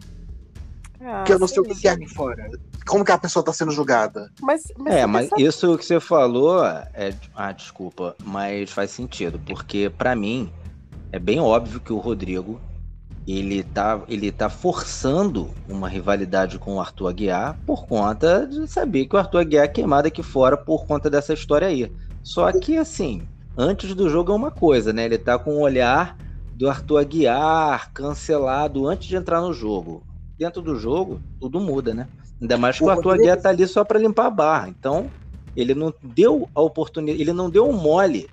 Ah, 1.01 1.23
que 1.23 1.33
eu 1.33 1.39
não 1.39 1.47
sei 1.47 1.61
o 1.61 1.63
que 1.63 1.87
é 1.87 1.93
aqui 1.93 2.09
fora. 2.13 2.51
Como 2.85 3.05
que 3.05 3.13
a 3.13 3.19
pessoa 3.19 3.45
tá 3.45 3.53
sendo 3.53 3.71
julgada? 3.71 4.29
Mas, 4.43 4.65
mas 4.77 4.93
é, 4.93 5.07
mas 5.07 5.31
pensa... 5.31 5.41
isso 5.41 5.79
que 5.79 5.85
você 5.85 6.01
falou 6.01 6.67
é. 6.67 7.15
Ah, 7.37 7.53
desculpa, 7.53 8.17
mas 8.25 8.69
faz 8.73 8.91
sentido, 8.91 9.41
porque 9.47 9.93
para 9.97 10.17
mim 10.17 10.53
é 11.13 11.21
bem 11.21 11.39
óbvio 11.39 11.79
que 11.79 11.93
o 11.93 11.99
Rodrigo 11.99 12.61
ele 13.29 13.63
tá, 13.63 14.03
ele 14.09 14.33
tá 14.33 14.51
forçando 14.51 15.55
uma 15.69 15.89
rivalidade 15.89 16.59
com 16.59 16.75
o 16.75 16.81
Arthur 16.81 17.07
Aguiar 17.07 17.57
por 17.65 17.87
conta 17.87 18.45
de 18.45 18.67
saber 18.67 19.07
que 19.07 19.15
o 19.15 19.19
Arthur 19.21 19.39
Aguiar 19.39 19.67
é 19.67 19.69
queimado 19.69 20.09
aqui 20.09 20.25
fora 20.25 20.57
por 20.57 20.85
conta 20.85 21.09
dessa 21.09 21.33
história 21.33 21.69
aí. 21.69 21.93
Só 22.25 22.51
que 22.51 22.77
assim, 22.77 23.23
antes 23.59 23.93
do 23.95 24.09
jogo 24.09 24.31
é 24.31 24.35
uma 24.37 24.53
coisa, 24.53 24.93
né? 24.93 25.05
Ele 25.05 25.19
tá 25.19 25.37
com 25.37 25.57
um 25.57 25.61
olhar 25.61 26.17
do 26.55 26.71
Arthur 26.71 26.99
Aguiar 26.99 27.93
cancelado 27.93 28.87
antes 28.87 29.09
de 29.09 29.17
entrar 29.17 29.41
no 29.41 29.53
jogo. 29.53 30.05
Dentro 30.39 30.63
do 30.63 30.77
jogo, 30.77 31.21
tudo 31.41 31.59
muda, 31.59 31.93
né? 31.93 32.07
Ainda 32.41 32.57
mais 32.57 32.79
que 32.79 32.85
o, 32.85 32.87
o 32.87 32.91
Arthur 32.91 33.15
Aguiar 33.15 33.41
tá 33.41 33.49
ali 33.49 33.67
só 33.67 33.83
para 33.83 33.99
limpar 33.99 34.27
a 34.27 34.31
barra. 34.31 34.69
Então, 34.69 35.11
ele 35.57 35.75
não 35.75 35.93
deu 36.01 36.49
a 36.55 36.63
oportunidade, 36.63 37.21
ele 37.21 37.33
não 37.33 37.51
deu 37.51 37.69
um 37.69 37.73
mole 37.73 38.29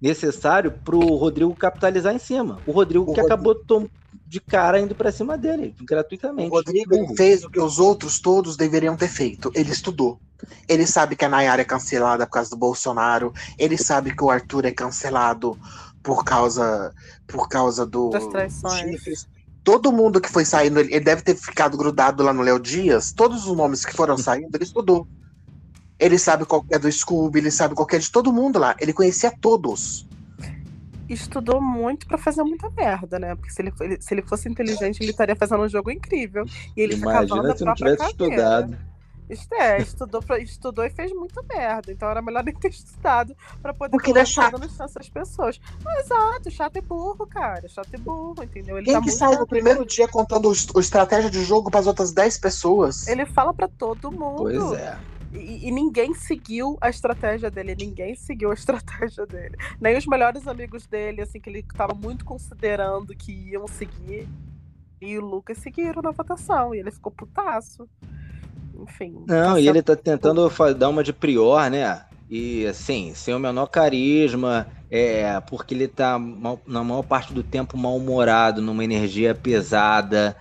necessário 0.00 0.70
pro 0.70 1.00
Rodrigo 1.00 1.54
capitalizar 1.54 2.14
em 2.14 2.18
cima. 2.18 2.58
O 2.66 2.72
Rodrigo 2.72 3.04
o 3.04 3.14
que 3.14 3.20
Rodrigo... 3.20 3.26
acabou 3.26 3.88
de 4.26 4.40
cara 4.40 4.78
indo 4.78 4.94
para 4.94 5.10
cima 5.10 5.38
dele, 5.38 5.74
gratuitamente. 5.80 6.50
O 6.50 6.52
Rodrigo 6.52 7.16
fez 7.16 7.42
o 7.42 7.50
que 7.50 7.58
os 7.58 7.78
outros 7.78 8.20
todos 8.20 8.56
deveriam 8.56 8.96
ter 8.96 9.08
feito. 9.08 9.50
Ele 9.54 9.70
estudou. 9.70 10.20
Ele 10.68 10.86
sabe 10.86 11.16
que 11.16 11.24
a 11.24 11.28
Nayara 11.28 11.62
é 11.62 11.64
cancelada 11.64 12.26
por 12.26 12.32
causa 12.32 12.50
do 12.50 12.56
Bolsonaro. 12.56 13.32
Ele 13.58 13.76
sabe 13.76 14.14
que 14.14 14.22
o 14.22 14.30
Arthur 14.30 14.66
é 14.66 14.70
cancelado 14.70 15.58
por 16.02 16.24
causa 16.24 16.92
por 17.26 17.48
causa 17.48 17.84
do 17.84 18.10
das 18.10 18.26
traições. 18.26 19.28
Todo 19.64 19.92
mundo 19.92 20.20
que 20.20 20.30
foi 20.30 20.44
saindo, 20.44 20.80
ele 20.80 21.00
deve 21.00 21.20
ter 21.20 21.34
ficado 21.34 21.76
grudado 21.76 22.22
lá 22.22 22.32
no 22.32 22.42
Léo 22.42 22.58
Dias. 22.58 23.12
Todos 23.12 23.46
os 23.46 23.56
nomes 23.56 23.84
que 23.84 23.92
foram 23.92 24.16
saindo, 24.16 24.54
ele 24.54 24.64
estudou. 24.64 25.06
Ele 25.98 26.16
sabe 26.16 26.46
qual 26.46 26.64
é 26.70 26.78
do 26.78 26.90
Scooby, 26.90 27.40
ele 27.40 27.50
sabe 27.50 27.74
qual 27.74 27.86
é 27.92 27.98
de 27.98 28.10
todo 28.10 28.32
mundo 28.32 28.58
lá. 28.58 28.74
Ele 28.78 28.92
conhecia 28.92 29.30
todos. 29.30 30.06
Estudou 31.08 31.60
muito 31.60 32.06
para 32.06 32.16
fazer 32.16 32.42
muita 32.44 32.70
merda, 32.70 33.18
né? 33.18 33.34
Porque 33.34 33.50
se 33.50 33.60
ele, 33.60 33.72
se 34.00 34.14
ele 34.14 34.22
fosse 34.22 34.48
inteligente, 34.48 35.02
ele 35.02 35.10
estaria 35.10 35.34
fazendo 35.34 35.62
um 35.62 35.68
jogo 35.68 35.90
incrível. 35.90 36.44
E 36.76 36.80
ele 36.80 36.94
Imagina 36.94 37.56
se 37.56 37.64
não 37.64 37.74
tivesse 37.74 38.04
estudado. 38.04 38.78
É, 39.52 39.78
estudou, 39.78 40.22
estudou 40.38 40.84
e 40.84 40.90
fez 40.90 41.12
muita 41.12 41.42
merda. 41.42 41.92
Então 41.92 42.08
era 42.08 42.22
melhor 42.22 42.42
nem 42.44 42.54
ter 42.54 42.70
estudado 42.70 43.36
pra 43.60 43.74
poder 43.74 43.90
Porque 43.90 44.16
é 44.16 44.24
chato. 44.24 44.62
essas 44.64 45.08
pessoas. 45.08 45.60
exato, 46.00 46.50
chato 46.50 46.76
e 46.76 46.80
burro, 46.80 47.26
cara. 47.26 47.68
Chato 47.68 47.92
e 47.92 47.98
burro, 47.98 48.42
entendeu? 48.42 48.78
Ele 48.78 48.86
Quem 48.86 48.94
tá 48.94 49.02
que 49.02 49.10
sai 49.10 49.36
no 49.36 49.46
primeiro 49.46 49.84
dia 49.84 50.08
contando 50.08 50.48
o, 50.48 50.80
estratégia 50.80 51.30
de 51.30 51.44
jogo 51.44 51.70
para 51.70 51.80
as 51.80 51.86
outras 51.86 52.12
10 52.12 52.38
pessoas? 52.38 53.06
Ele 53.06 53.26
fala 53.26 53.52
para 53.52 53.68
todo 53.68 54.10
mundo. 54.10 54.36
Pois 54.36 54.72
é. 54.72 54.98
E, 55.32 55.68
e, 55.68 55.70
ninguém 55.70 56.14
seguiu 56.14 56.78
a 56.80 56.88
estratégia 56.88 57.50
dele, 57.50 57.76
ninguém 57.78 58.14
seguiu 58.14 58.50
a 58.50 58.54
estratégia 58.56 59.26
dele. 59.26 59.56
Nem 59.78 59.96
os 59.96 60.06
melhores 60.06 60.48
amigos 60.48 60.86
dele, 60.86 61.20
assim, 61.20 61.38
que 61.38 61.50
ele 61.50 61.58
estava 61.58 61.92
muito 61.92 62.24
considerando 62.24 63.14
que 63.14 63.32
iam 63.50 63.66
seguir. 63.68 64.26
E 65.00 65.18
o 65.18 65.24
Lucas 65.24 65.58
seguiram 65.58 66.00
na 66.00 66.10
votação. 66.12 66.74
E 66.74 66.78
ele 66.78 66.90
ficou 66.90 67.12
putaço 67.12 67.86
enfim. 68.78 69.24
Não, 69.26 69.54
tá 69.54 69.60
e 69.60 69.68
ele 69.68 69.82
tá 69.82 69.96
tentando 69.96 70.50
dar 70.76 70.88
uma 70.88 71.02
de 71.02 71.12
prior, 71.12 71.70
né? 71.70 72.02
E 72.30 72.66
assim, 72.66 73.12
sem 73.14 73.34
o 73.34 73.38
menor 73.38 73.66
carisma, 73.66 74.66
é, 74.90 75.40
porque 75.40 75.74
ele 75.74 75.88
tá 75.88 76.18
na 76.66 76.84
maior 76.84 77.02
parte 77.02 77.32
do 77.32 77.42
tempo 77.42 77.76
mal-humorado, 77.76 78.60
numa 78.60 78.84
energia 78.84 79.34
pesada. 79.34 80.36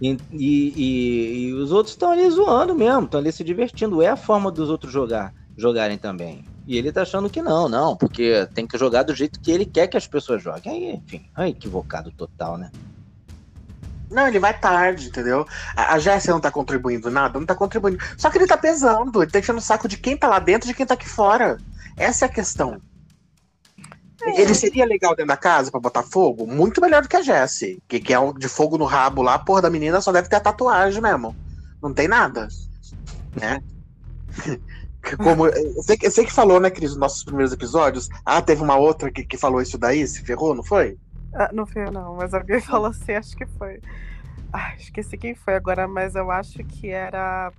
E, 0.00 0.16
e, 0.32 0.72
e, 0.76 1.46
e 1.48 1.52
os 1.54 1.72
outros 1.72 1.94
estão 1.94 2.10
ali 2.10 2.28
zoando 2.30 2.74
mesmo, 2.74 3.04
estão 3.04 3.20
ali 3.20 3.32
se 3.32 3.44
divertindo. 3.44 4.02
É 4.02 4.08
a 4.08 4.16
forma 4.16 4.50
dos 4.50 4.68
outros 4.70 4.92
jogar, 4.92 5.32
jogarem 5.56 5.98
também. 5.98 6.44
E 6.66 6.76
ele 6.76 6.90
tá 6.90 7.02
achando 7.02 7.30
que 7.30 7.40
não, 7.40 7.68
não, 7.68 7.96
porque 7.96 8.46
tem 8.54 8.66
que 8.66 8.76
jogar 8.76 9.04
do 9.04 9.14
jeito 9.14 9.40
que 9.40 9.50
ele 9.50 9.64
quer 9.64 9.86
que 9.86 9.96
as 9.96 10.06
pessoas 10.06 10.42
joguem. 10.42 10.72
Aí, 10.72 10.94
enfim, 10.96 11.24
é 11.36 11.48
equivocado 11.48 12.10
total, 12.10 12.58
né? 12.58 12.70
Não, 14.10 14.28
ele 14.28 14.38
vai 14.38 14.58
tarde, 14.58 15.08
entendeu? 15.08 15.46
A, 15.74 15.94
a 15.94 15.98
Jéssica 15.98 16.32
não 16.32 16.40
tá 16.40 16.50
contribuindo 16.50 17.10
nada, 17.10 17.38
não 17.38 17.46
tá 17.46 17.54
contribuindo. 17.54 17.98
Só 18.16 18.30
que 18.30 18.38
ele 18.38 18.46
tá 18.46 18.56
pesando, 18.56 19.22
ele 19.22 19.30
tá 19.30 19.38
enchendo 19.38 19.58
o 19.58 19.62
saco 19.62 19.88
de 19.88 19.96
quem 19.96 20.16
tá 20.16 20.28
lá 20.28 20.38
dentro 20.38 20.68
e 20.68 20.72
de 20.72 20.76
quem 20.76 20.86
tá 20.86 20.94
aqui 20.94 21.08
fora. 21.08 21.58
Essa 21.96 22.24
é 22.24 22.28
a 22.28 22.32
questão. 22.32 22.80
É. 24.22 24.40
Ele 24.40 24.54
seria 24.54 24.86
legal 24.86 25.14
dentro 25.14 25.28
da 25.28 25.36
casa 25.36 25.70
para 25.70 25.80
botar 25.80 26.02
fogo? 26.02 26.46
Muito 26.46 26.80
melhor 26.80 27.02
do 27.02 27.08
que 27.08 27.16
a 27.16 27.22
Jessie. 27.22 27.82
Que, 27.88 28.00
que 28.00 28.12
é 28.12 28.18
um 28.18 28.32
de 28.32 28.48
fogo 28.48 28.78
no 28.78 28.84
rabo 28.84 29.22
lá, 29.22 29.38
porra 29.38 29.62
da 29.62 29.70
menina 29.70 30.00
só 30.00 30.12
deve 30.12 30.28
ter 30.28 30.36
a 30.36 30.40
tatuagem 30.40 31.02
mesmo. 31.02 31.34
Não 31.82 31.92
tem 31.92 32.08
nada. 32.08 32.48
Né? 33.34 33.60
Como, 35.16 35.46
eu, 35.46 35.82
sei, 35.82 35.98
eu 36.02 36.10
sei 36.10 36.24
que 36.24 36.32
falou, 36.32 36.58
né, 36.58 36.68
Cris, 36.68 36.90
nos 36.90 36.98
nossos 36.98 37.22
primeiros 37.22 37.52
episódios. 37.52 38.08
Ah, 38.24 38.42
teve 38.42 38.62
uma 38.62 38.76
outra 38.76 39.10
que, 39.10 39.24
que 39.24 39.36
falou 39.36 39.62
isso 39.62 39.78
daí, 39.78 40.06
se 40.06 40.22
ferrou, 40.22 40.54
não 40.54 40.64
foi? 40.64 40.98
Ah, 41.36 41.50
não 41.52 41.66
foi 41.66 41.82
eu, 41.82 41.92
não, 41.92 42.16
mas 42.16 42.32
alguém 42.32 42.60
falou 42.62 42.88
assim, 42.88 43.12
acho 43.12 43.36
que 43.36 43.46
foi. 43.46 43.80
Ah, 44.52 44.74
esqueci 44.76 45.18
quem 45.18 45.34
foi 45.34 45.54
agora, 45.54 45.86
mas 45.86 46.14
eu 46.14 46.30
acho 46.30 46.58
que 46.64 46.88
era 46.88 47.52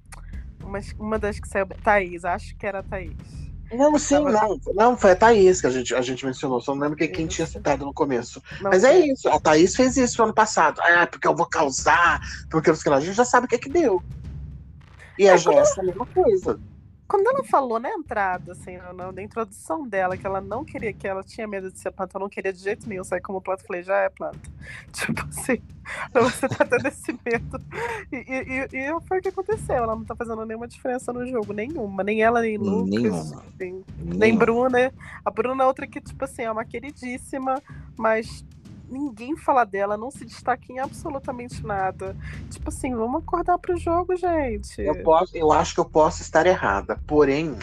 uma, 0.63 0.79
uma 0.97 1.19
das 1.19 1.39
que 1.39 1.47
saiu. 1.47 1.67
Thaís, 1.83 2.25
acho 2.25 2.57
que 2.57 2.65
era 2.65 2.79
a 2.79 2.83
Thaís. 2.83 3.15
Não, 3.71 3.97
sim, 3.99 4.15
Tava... 4.15 4.31
não. 4.31 4.59
Não, 4.73 4.97
foi 4.97 5.11
a 5.11 5.15
Thaís 5.15 5.61
que 5.61 5.67
a 5.67 5.69
gente, 5.69 5.93
a 5.93 6.01
gente 6.01 6.25
mencionou. 6.25 6.59
Só 6.59 6.73
não 6.73 6.81
lembro 6.81 6.97
quem, 6.97 7.11
quem 7.11 7.27
tinha 7.27 7.45
citado 7.45 7.85
no 7.85 7.93
começo. 7.93 8.41
Não 8.61 8.71
Mas 8.71 8.83
é 8.83 8.97
isso. 8.97 9.27
A 9.29 9.39
Thaís 9.39 9.75
fez 9.75 9.95
isso 9.97 10.17
no 10.19 10.25
ano 10.25 10.33
passado. 10.33 10.81
Ah, 10.81 11.05
porque 11.05 11.27
eu 11.27 11.35
vou 11.35 11.45
causar, 11.45 12.19
porque 12.49 12.71
a 12.71 12.99
gente 12.99 13.15
já 13.15 13.25
sabe 13.25 13.45
o 13.45 13.49
que 13.49 13.55
é 13.55 13.59
que 13.59 13.69
deu. 13.69 14.01
E 15.19 15.27
é, 15.27 15.33
a 15.33 15.37
Jéssica, 15.37 15.81
a 15.81 15.85
mesma 15.85 16.05
coisa. 16.05 16.59
Quando 17.07 17.27
ela 17.27 17.43
falou 17.43 17.79
na 17.79 17.89
entrada, 17.89 18.51
assim, 18.51 18.77
na, 18.77 19.11
na, 19.11 19.21
introdução 19.21 19.87
dela, 19.87 20.17
que 20.17 20.27
ela 20.27 20.41
não 20.41 20.65
queria, 20.65 20.91
que 20.91 21.07
ela 21.07 21.23
tinha 21.23 21.47
medo 21.47 21.71
de 21.71 21.79
ser 21.79 21.91
planta, 21.91 22.17
ela 22.17 22.25
não 22.25 22.29
queria 22.29 22.51
de 22.51 22.59
jeito 22.59 22.87
nenhum 22.87 23.03
sair 23.03 23.21
como 23.21 23.41
planta, 23.41 23.63
eu 23.63 23.67
falei, 23.67 23.81
já 23.81 23.95
é 23.97 24.09
planta. 24.09 24.39
Tipo 24.91 25.25
assim, 25.29 25.61
você 26.13 26.49
tá 26.49 26.65
tendo 26.65 26.85
esse 26.87 27.13
medo. 27.25 27.61
E, 28.11 28.17
e, 28.17 28.77
e, 28.77 29.01
foi 29.07 29.19
o 29.19 29.21
que 29.21 29.29
aconteceu, 29.29 29.75
ela 29.75 29.95
não 29.95 30.03
tá 30.03 30.15
fazendo 30.15 30.45
nenhuma 30.45 30.67
diferença 30.67 31.13
no 31.13 31.25
jogo, 31.25 31.53
nenhuma. 31.53 32.03
Nem 32.03 32.21
ela, 32.21 32.41
nem 32.41 32.57
Lucas, 32.57 32.89
nenhuma. 32.89 33.43
Assim, 33.55 33.83
nem 33.99 34.35
Bruna. 34.35 34.91
A 35.23 35.31
Bruna 35.31 35.63
é 35.63 35.67
outra 35.67 35.87
que, 35.87 36.01
tipo 36.01 36.25
assim, 36.25 36.41
é 36.41 36.51
uma 36.51 36.65
queridíssima, 36.65 37.61
mas 37.97 38.45
ninguém 38.89 39.35
fala 39.35 39.65
dela, 39.65 39.97
não 39.97 40.09
se 40.09 40.25
destaca 40.25 40.63
em 40.69 40.79
absolutamente 40.79 41.65
nada. 41.65 42.15
Tipo 42.49 42.69
assim, 42.69 42.95
vamos 42.95 43.21
acordar 43.21 43.57
pro 43.57 43.77
jogo, 43.77 44.15
gente. 44.15 44.81
Eu, 44.81 45.03
posso, 45.03 45.35
eu 45.35 45.51
acho 45.51 45.73
que 45.73 45.79
eu 45.79 45.85
posso 45.85 46.21
estar 46.21 46.45
errada, 46.45 46.99
porém, 47.05 47.57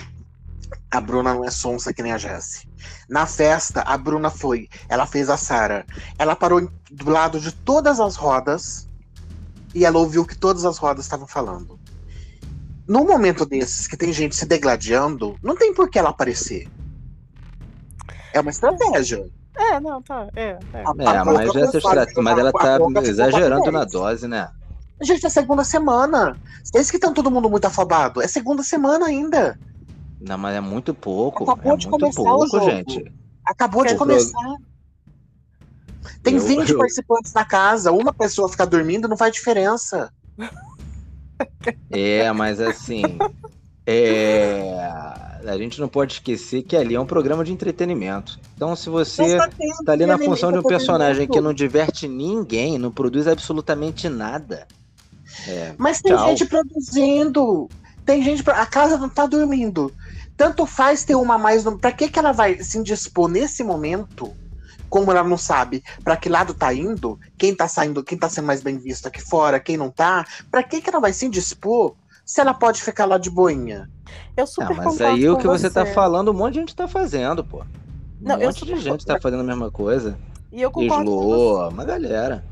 a 0.90 1.00
Bruna 1.00 1.34
não 1.34 1.44
é 1.44 1.50
sonsa 1.50 1.92
que 1.92 2.02
nem 2.02 2.12
a 2.12 2.18
Jessie. 2.18 2.68
Na 3.08 3.26
festa, 3.26 3.82
a 3.82 3.96
Bruna 3.96 4.30
foi, 4.30 4.68
ela 4.88 5.06
fez 5.06 5.28
a 5.28 5.36
Sara. 5.36 5.84
Ela 6.18 6.36
parou 6.36 6.68
do 6.90 7.10
lado 7.10 7.40
de 7.40 7.52
todas 7.52 8.00
as 8.00 8.16
rodas 8.16 8.88
e 9.74 9.84
ela 9.84 9.98
ouviu 9.98 10.22
o 10.22 10.26
que 10.26 10.36
todas 10.36 10.64
as 10.64 10.78
rodas 10.78 11.04
estavam 11.04 11.26
falando. 11.26 11.78
Num 12.86 13.04
momento 13.04 13.46
desses, 13.46 13.86
que 13.86 13.96
tem 13.96 14.12
gente 14.12 14.36
se 14.36 14.46
degladiando, 14.46 15.38
não 15.42 15.56
tem 15.56 15.72
por 15.72 15.88
que 15.88 15.98
ela 15.98 16.10
aparecer. 16.10 16.68
É 18.32 18.40
uma 18.40 18.50
estratégia. 18.50 19.26
É, 19.56 19.78
não, 19.78 20.02
tá. 20.02 20.28
É, 20.34 20.58
é. 20.72 20.82
É 20.98 21.16
a 21.16 21.24
mas, 21.24 21.54
essa 21.54 21.78
estratégia, 21.78 22.22
mas 22.22 22.38
ela 22.38 22.52
tá 22.52 22.78
exagerando 23.02 23.70
na 23.70 23.84
dose, 23.84 24.26
né? 24.26 24.50
Gente, 25.00 25.26
é 25.26 25.28
segunda 25.28 25.64
semana. 25.64 26.36
Esse 26.74 26.90
que 26.90 26.98
tá 26.98 27.10
todo 27.10 27.30
mundo 27.30 27.48
muito 27.48 27.64
afobado. 27.64 28.22
É 28.22 28.28
segunda 28.28 28.62
semana 28.62 29.06
ainda. 29.06 29.58
Não, 30.20 30.38
mas 30.38 30.56
é 30.56 30.60
muito 30.60 30.94
pouco. 30.94 31.44
Acabou 31.44 31.74
é 31.74 31.76
de 31.76 31.88
muito 31.88 32.00
começar 32.00 32.22
pouco, 32.22 32.44
o 32.44 32.48
jogo. 32.48 32.70
gente. 32.70 33.12
Acabou 33.44 33.84
de 33.84 33.94
começar. 33.96 34.56
Tem 36.22 36.34
eu, 36.34 36.40
20 36.40 36.70
eu... 36.70 36.78
participantes 36.78 37.32
na 37.32 37.44
casa. 37.44 37.92
Uma 37.92 38.12
pessoa 38.12 38.48
ficar 38.48 38.64
dormindo 38.64 39.08
não 39.08 39.16
faz 39.16 39.32
diferença. 39.32 40.12
É, 41.90 42.32
mas 42.32 42.60
assim. 42.60 43.02
É, 43.86 45.33
a 45.46 45.58
gente 45.58 45.80
não 45.80 45.88
pode 45.88 46.14
esquecer 46.14 46.62
que 46.62 46.76
ali 46.76 46.94
é 46.94 47.00
um 47.00 47.06
programa 47.06 47.44
de 47.44 47.52
entretenimento. 47.52 48.38
Então, 48.54 48.74
se 48.74 48.88
você 48.88 49.36
está 49.36 49.92
ali 49.92 50.06
na 50.06 50.18
função 50.18 50.50
de 50.50 50.58
um 50.58 50.62
personagem 50.62 51.28
que 51.28 51.40
não 51.40 51.52
diverte 51.52 52.08
ninguém, 52.08 52.78
não 52.78 52.90
produz 52.90 53.26
absolutamente 53.26 54.08
nada. 54.08 54.66
É, 55.46 55.74
Mas 55.76 56.00
tem 56.00 56.14
tchau. 56.14 56.28
gente 56.28 56.46
produzindo. 56.46 57.68
Tem 58.04 58.22
gente. 58.22 58.48
A 58.50 58.66
casa 58.66 58.96
não 58.96 59.06
está 59.06 59.26
dormindo. 59.26 59.92
Tanto 60.36 60.66
faz 60.66 61.04
ter 61.04 61.14
uma 61.14 61.38
mais. 61.38 61.64
Para 61.80 61.92
que, 61.92 62.08
que 62.08 62.18
ela 62.18 62.32
vai 62.32 62.62
se 62.62 62.78
indispor 62.78 63.28
nesse 63.28 63.62
momento? 63.62 64.32
Como 64.88 65.10
ela 65.10 65.24
não 65.24 65.36
sabe 65.36 65.82
para 66.04 66.16
que 66.16 66.28
lado 66.28 66.54
tá 66.54 66.72
indo, 66.72 67.18
quem 67.36 67.52
tá 67.52 67.66
saindo, 67.66 68.04
quem 68.04 68.16
tá 68.16 68.28
sendo 68.28 68.46
mais 68.46 68.62
bem 68.62 68.78
visto 68.78 69.08
aqui 69.08 69.20
fora, 69.20 69.58
quem 69.58 69.76
não 69.76 69.90
tá, 69.90 70.24
para 70.50 70.62
que, 70.62 70.80
que 70.80 70.88
ela 70.88 71.00
vai 71.00 71.12
se 71.12 71.26
indispor 71.26 71.96
se 72.24 72.40
ela 72.40 72.54
pode 72.54 72.80
ficar 72.80 73.04
lá 73.04 73.18
de 73.18 73.28
boinha? 73.28 73.90
Eu 74.36 74.46
super 74.46 74.72
ah, 74.72 74.82
mas 74.84 75.00
aí 75.00 75.28
o 75.28 75.36
que 75.36 75.46
você. 75.46 75.70
tá 75.70 75.86
falando, 75.86 76.30
um 76.30 76.34
monte 76.34 76.54
de 76.54 76.60
gente 76.60 76.76
tá 76.76 76.88
fazendo, 76.88 77.44
pô. 77.44 77.60
Um 77.60 77.64
não, 78.20 78.38
monte 78.38 78.64
de 78.64 78.76
gente 78.76 79.04
tá 79.04 79.20
fazendo 79.20 79.40
a 79.40 79.44
mesma 79.44 79.70
coisa. 79.70 80.18
E 80.52 80.62
eu 80.62 80.70
concordo 80.70 81.10
Slow, 81.10 81.68
uma 81.68 81.84
galera. 81.84 82.44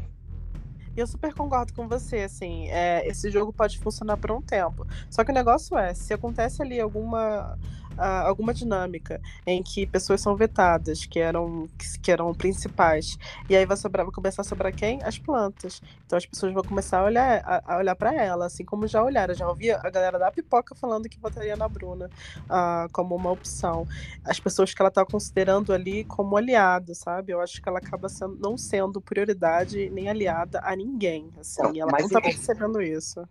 Eu 0.97 1.07
super 1.07 1.33
concordo 1.33 1.73
com 1.73 1.89
você, 1.89 2.19
assim, 2.19 2.69
é, 2.69 3.07
esse 3.09 3.31
jogo 3.31 3.53
pode 3.53 3.79
funcionar 3.79 4.19
por 4.19 4.31
um 4.31 4.43
tempo. 4.43 4.87
Só 5.09 5.25
que 5.25 5.31
o 5.31 5.35
negócio 5.35 5.79
é, 5.79 5.95
se 5.95 6.13
acontece 6.13 6.61
ali 6.61 6.79
alguma 6.79 7.57
alguma 7.97 8.55
dinâmica 8.55 9.21
em 9.47 9.63
que 9.63 9.87
pessoas 9.87 10.21
são 10.21 10.37
vetadas, 10.37 11.05
que 11.05 11.19
eram, 11.19 11.69
que, 11.79 12.01
que, 12.01 12.11
eram 12.11 12.33
principais. 12.35 13.19
E 13.49 13.57
aí 13.57 13.67
vai, 13.67 13.77
sobrar, 13.77 14.05
vai 14.05 14.15
começar 14.15 14.43
a 14.43 14.45
sobrar 14.45 14.75
quem? 14.75 15.03
As 15.03 15.19
plantas. 15.19 15.81
Então 16.07 16.17
as 16.17 16.27
pessoas 16.27 16.53
vão 16.53 16.63
começar 16.63 17.01
a 17.01 17.05
olhar, 17.05 17.43
a, 17.45 17.75
a 17.75 17.79
olhar 17.79 17.95
para 17.97 18.15
ela, 18.15 18.47
assim 18.47 18.65
como 18.65 18.87
já 18.87 19.03
olharam. 19.03 19.35
Já 19.35 19.49
ouvi 19.49 19.71
a 19.71 19.91
galera 19.91 20.19
da 20.19 20.31
pipoca 20.31 20.75
falando 20.75 21.09
que 21.09 21.19
votaria 21.19 21.57
na 21.57 21.69
Bruna 21.69 22.11
uh, 22.45 22.91
como 22.93 23.15
uma 23.15 23.31
opção. 23.31 23.87
As 24.25 24.39
pessoas 24.39 24.73
que 24.73 24.81
ela 24.81 24.89
está 24.89 25.05
considerando 25.05 25.73
ali 25.73 26.05
como 26.05 26.37
aliado, 26.37 26.95
sabe? 26.95 27.33
Eu 27.33 27.41
acho 27.41 27.61
que 27.61 27.69
ela 27.69 27.79
acaba 27.79 28.09
sendo, 28.09 28.37
não 28.41 28.57
sendo 28.57 29.01
prioridade 29.01 29.91
nem 29.91 30.09
aliada 30.09 30.61
a 30.63 30.75
ninguém. 30.75 31.31
Assim, 31.39 31.63
não, 31.63 31.73
ela 31.75 31.93
não 31.93 32.07
está 32.07 32.21
percebendo 32.21 32.81
isso. 32.81 33.23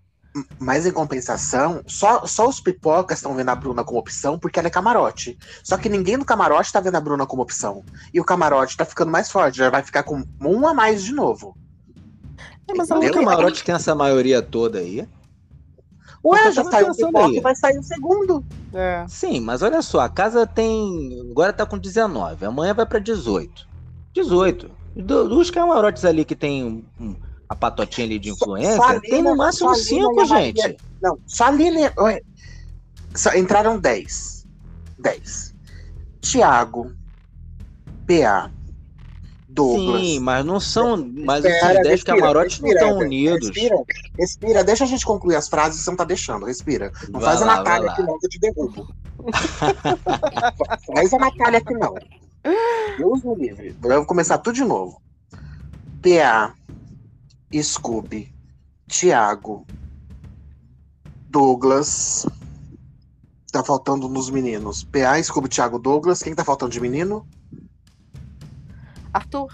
Mas 0.60 0.86
em 0.86 0.92
compensação, 0.92 1.82
só, 1.86 2.26
só 2.26 2.48
os 2.48 2.62
pipocas 2.62 3.18
estão 3.18 3.36
vendo 3.36 3.50
a 3.50 3.56
Bruna 3.56 3.84
como 3.84 4.00
opção 4.00 4.40
porque 4.40 4.60
ela 4.60 4.70
é 4.70 4.72
camarote. 4.72 5.38
Só 5.64 5.78
que 5.78 5.90
ninguém 5.90 6.16
no 6.16 6.24
camarote 6.24 6.72
tá 6.72 6.80
vendo 6.80 6.96
a 6.96 7.02
Bruna 7.02 7.26
como 7.26 7.42
opção. 7.42 7.84
E 8.14 8.20
o 8.20 8.24
camarote 8.24 8.78
tá 8.78 8.86
ficando 8.86 9.12
mais 9.12 9.30
forte, 9.30 9.58
já 9.58 9.70
vai 9.70 9.84
ficar 9.84 10.04
com 10.04 10.24
um 10.40 10.68
a 10.68 10.74
mais 10.74 11.04
de 11.04 11.12
novo. 11.12 11.56
É, 12.68 12.74
mas 12.74 12.90
o 12.90 13.12
camarote 13.12 13.64
tem 13.64 13.76
essa 13.76 13.94
maioria 13.94 14.42
toda 14.42 14.80
aí. 14.80 15.06
Ué, 16.24 16.52
já 16.52 16.64
saiu 16.64 16.92
o 16.92 16.96
pipoca 16.96 17.36
e 17.36 17.40
vai 17.42 17.56
sair 17.56 17.78
o 17.80 17.84
segundo. 17.84 18.46
É. 18.74 19.06
Sim, 19.10 19.42
mas 19.42 19.62
olha 19.62 19.82
só, 19.82 20.02
a 20.02 20.10
casa 20.10 20.46
tem. 20.46 21.20
Agora 21.32 21.52
tá 21.52 21.66
com 21.66 21.78
19, 21.78 22.46
amanhã 22.46 22.74
vai 22.74 22.86
para 22.86 23.00
18. 23.00 23.68
18. 24.14 24.72
Dos 24.96 25.50
camarotes 25.50 26.06
ali 26.06 26.24
que 26.24 26.36
tem 26.36 26.86
um 27.00 27.16
a 27.52 27.56
patotinha 27.56 28.08
ali 28.08 28.18
de 28.18 28.30
influência, 28.30 28.78
Salina, 28.78 29.02
tem 29.02 29.22
no 29.22 29.36
máximo 29.36 29.76
cinco, 29.76 30.24
gente. 30.24 30.78
Não, 31.02 31.20
Salina. 31.28 31.92
Entraram 33.36 33.78
10. 33.78 34.48
10. 34.98 35.54
Tiago, 36.22 36.94
PA, 38.08 38.50
Douglas. 39.50 40.02
Sim, 40.02 40.20
mas 40.22 40.46
não 40.46 40.62
são. 40.62 40.96
Mas 41.26 41.44
espera, 41.44 41.74
esses 41.74 41.84
10 41.84 42.04
camarotes 42.04 42.58
respira, 42.58 42.80
não 42.80 42.88
estão 42.88 43.06
unidos. 43.06 43.48
Respira, 43.50 43.76
respira, 44.18 44.64
deixa 44.64 44.86
a 44.86 44.88
gente 44.88 45.06
concluir 45.06 45.36
as 45.36 45.50
frases 45.50 45.82
você 45.82 45.90
não 45.90 45.98
tá 45.98 46.06
deixando. 46.06 46.46
Respira. 46.46 46.94
Não 47.10 47.20
vai 47.20 47.32
faz 47.32 47.42
lá, 47.42 47.52
a 47.52 47.58
Natália 47.58 47.92
aqui, 47.92 48.02
não, 48.02 48.18
que 48.18 48.28
eu 48.28 48.30
te 48.30 48.40
derrubo. 48.40 48.88
faz 50.96 51.14
a 51.14 51.18
Natália 51.20 51.60
aqui, 51.60 51.74
não. 51.74 51.96
Deus 52.98 53.24
me 53.26 53.36
livre. 53.36 53.76
Eu 53.84 53.98
vou 53.98 54.06
começar 54.06 54.38
tudo 54.38 54.56
de 54.56 54.64
novo. 54.64 55.02
PA, 56.02 56.56
Scooby, 57.62 58.34
Thiago, 58.88 59.66
Douglas. 61.30 62.26
Tá 63.52 63.64
faltando 63.64 64.08
nos 64.08 64.30
meninos. 64.30 64.84
PA, 64.84 65.22
Scooby, 65.22 65.50
Thiago, 65.50 65.80
Douglas. 65.80 66.22
Quem 66.24 66.36
tá 66.36 66.44
faltando 66.44 66.72
de 66.72 66.80
menino? 66.80 67.28
Arthur. 69.14 69.52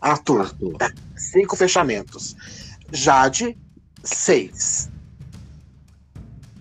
Arthur. 0.00 0.40
Arthur. 0.42 0.76
Tá. 0.78 0.92
Cinco 1.16 1.56
fechamentos. 1.56 2.36
Jade, 2.92 3.58
seis. 4.02 4.90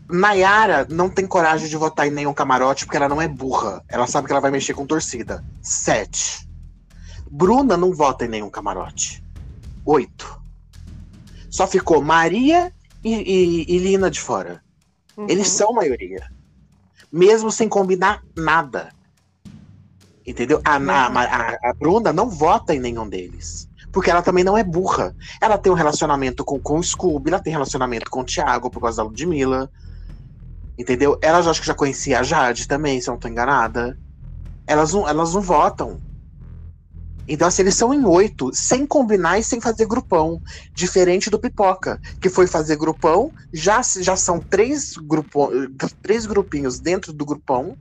Nayara 0.09 0.85
não 0.89 1.09
tem 1.09 1.25
coragem 1.25 1.67
de 1.67 1.77
votar 1.77 2.07
em 2.07 2.11
nenhum 2.11 2.33
camarote 2.33 2.85
porque 2.85 2.97
ela 2.97 3.09
não 3.09 3.21
é 3.21 3.27
burra. 3.27 3.83
Ela 3.87 4.07
sabe 4.07 4.27
que 4.27 4.33
ela 4.33 4.41
vai 4.41 4.51
mexer 4.51 4.73
com 4.73 4.85
torcida. 4.85 5.43
Sete. 5.61 6.47
Bruna 7.29 7.75
não 7.75 7.93
vota 7.93 8.25
em 8.25 8.29
nenhum 8.29 8.49
camarote. 8.49 9.23
Oito. 9.85 10.42
Só 11.53 11.67
ficou 11.67 12.01
Maria 12.01 12.73
e, 13.03 13.13
e, 13.13 13.75
e 13.75 13.77
Lina 13.77 14.09
de 14.09 14.19
fora. 14.19 14.59
Uhum. 15.15 15.27
Eles 15.29 15.49
são 15.49 15.71
maioria. 15.71 16.27
Mesmo 17.11 17.51
sem 17.51 17.69
combinar 17.69 18.23
nada. 18.35 18.89
Entendeu? 20.25 20.59
A, 20.65 20.79
uhum. 20.79 20.89
a, 20.89 21.05
a, 21.05 21.69
a, 21.69 21.73
Bruna 21.75 22.11
não 22.11 22.27
vota 22.27 22.73
em 22.73 22.79
nenhum 22.79 23.07
deles. 23.07 23.69
Porque 23.91 24.09
ela 24.09 24.23
também 24.23 24.43
não 24.43 24.57
é 24.57 24.63
burra. 24.63 25.15
Ela 25.39 25.59
tem 25.59 25.71
um 25.71 25.75
relacionamento 25.75 26.43
com, 26.43 26.59
com 26.59 26.79
o 26.79 26.83
Scooby, 26.83 27.29
ela 27.29 27.39
tem 27.39 27.53
relacionamento 27.53 28.09
com 28.09 28.21
o 28.21 28.25
Thiago 28.25 28.71
por 28.71 28.81
causa 28.81 28.97
da 28.97 29.03
Ludmilla. 29.03 29.69
Entendeu? 30.75 31.19
Ela 31.21 31.43
já 31.43 31.51
acho 31.51 31.61
que 31.61 31.67
já 31.67 31.75
conhecia 31.75 32.19
a 32.19 32.23
Jade 32.23 32.67
também, 32.67 32.99
se 32.99 33.07
eu 33.07 33.11
não 33.11 33.19
tô 33.19 33.27
enganada. 33.27 33.95
Elas 34.65 34.91
não, 34.91 35.07
elas 35.07 35.35
não 35.35 35.41
votam. 35.41 36.01
Então, 37.27 37.47
assim, 37.47 37.61
eles 37.61 37.75
são 37.75 37.93
em 37.93 38.05
oito, 38.05 38.51
sem 38.53 38.85
combinar 38.85 39.39
e 39.39 39.43
sem 39.43 39.61
fazer 39.61 39.85
grupão. 39.85 40.41
Diferente 40.73 41.29
do 41.29 41.39
Pipoca, 41.39 41.99
que 42.19 42.29
foi 42.29 42.47
fazer 42.47 42.75
grupão, 42.75 43.31
já, 43.51 43.81
já 43.81 44.15
são 44.15 44.39
três, 44.39 44.97
grupo, 44.97 45.49
três 46.01 46.25
grupinhos 46.25 46.79
dentro 46.79 47.13
do 47.13 47.25
grupão. 47.25 47.77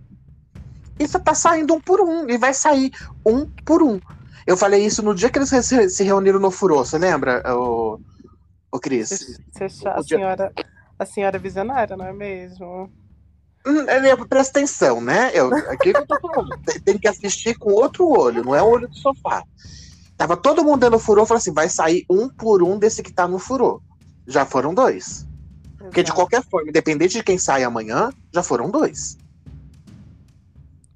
E 0.99 1.09
só 1.09 1.19
tá 1.19 1.35
saindo 1.35 1.75
um 1.75 1.81
por 1.81 2.01
um. 2.01 2.29
E 2.31 2.39
vai 2.39 2.55
sair 2.55 2.93
um 3.27 3.47
por 3.65 3.83
um. 3.83 4.01
Eu 4.47 4.57
falei 4.57 4.85
isso 4.85 5.03
no 5.03 5.15
dia 5.15 5.31
que 5.31 5.39
eles 5.39 5.51
se 5.95 6.05
reuniram 6.05 6.41
no 6.41 6.51
Furô, 6.51 6.85
você 6.85 6.99
lembra, 6.99 7.43
o, 7.55 7.99
o 8.73 8.81
Cris? 8.81 9.09
Você, 9.09 9.69
você, 9.69 9.89
a, 9.89 10.03
senhora, 10.03 10.53
a 10.99 11.07
senhora 11.07 11.39
visionária, 11.39 11.97
não 11.97 12.07
é 12.07 12.13
mesmo? 12.13 12.91
Hum, 13.65 13.89
é, 13.89 14.17
presta 14.17 14.59
atenção, 14.59 15.01
né? 15.01 15.31
Eu, 15.33 15.55
aqui 15.71 15.93
que 15.93 15.99
eu 15.99 16.07
tô 16.07 16.19
falando. 16.21 16.59
Tem 16.85 16.99
que 16.99 17.07
assistir 17.07 17.57
com 17.57 17.73
outro 17.73 18.09
olho, 18.09 18.45
não 18.45 18.55
é 18.55 18.63
o 18.63 18.67
olho 18.67 18.89
do 18.89 18.97
sofá. 18.97 19.45
Tava 20.17 20.37
todo 20.37 20.65
mundo 20.65 20.81
dando 20.81 20.99
furor, 20.99 21.27
falou 21.27 21.39
assim: 21.39 21.53
vai 21.53 21.69
sair 21.69 22.05
um 22.11 22.29
por 22.29 22.63
um 22.63 22.79
desse 22.79 23.03
que 23.03 23.13
tá 23.13 23.29
no 23.29 23.39
furor. 23.39 23.81
Já 24.27 24.45
foram 24.45 24.75
dois. 24.75 25.27
Exato. 25.75 25.85
Porque 25.85 26.03
de 26.03 26.13
qualquer 26.13 26.43
forma, 26.45 26.69
independente 26.69 27.15
de 27.15 27.23
quem 27.23 27.39
sai 27.39 27.63
amanhã, 27.63 28.11
já 28.33 28.43
foram 28.43 28.71
dois. 28.71 29.17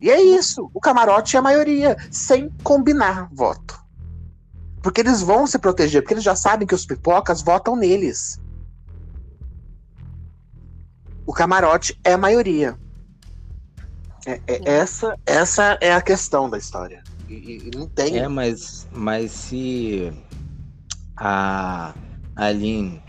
E 0.01 0.11
é 0.11 0.21
isso. 0.21 0.71
O 0.75 0.81
camarote 0.81 1.37
é 1.37 1.39
a 1.39 1.43
maioria, 1.43 1.97
sem 2.11 2.51
combinar 2.63 3.29
voto. 3.33 3.81
Porque 4.83 5.01
eles 5.01 5.23
vão 5.23 5.47
se 5.47 5.59
proteger, 5.59 6.03
porque 6.03 6.15
eles 6.15 6.25
já 6.25 6.37
sabem 6.37 6.67
que 6.67 6.75
os 6.75 6.87
pipocas 6.87 7.43
votam 7.43 7.75
neles 7.75 8.39
o 11.27 11.33
camarote 11.33 11.99
é 12.05 12.13
a 12.13 12.19
maioria. 12.19 12.79
É, 14.27 14.41
é, 14.47 14.61
essa, 14.65 15.19
essa 15.27 15.79
é 15.81 15.93
a 15.93 16.01
questão 16.01 16.49
da 16.49 16.57
história. 16.57 17.03
E, 17.29 17.35
e, 17.35 17.71
não 17.77 17.89
tem. 17.89 18.19
É, 18.19 18.29
mas, 18.29 18.87
mas 18.93 19.33
se 19.33 20.13
a 21.17 21.95
Aline 22.35 23.03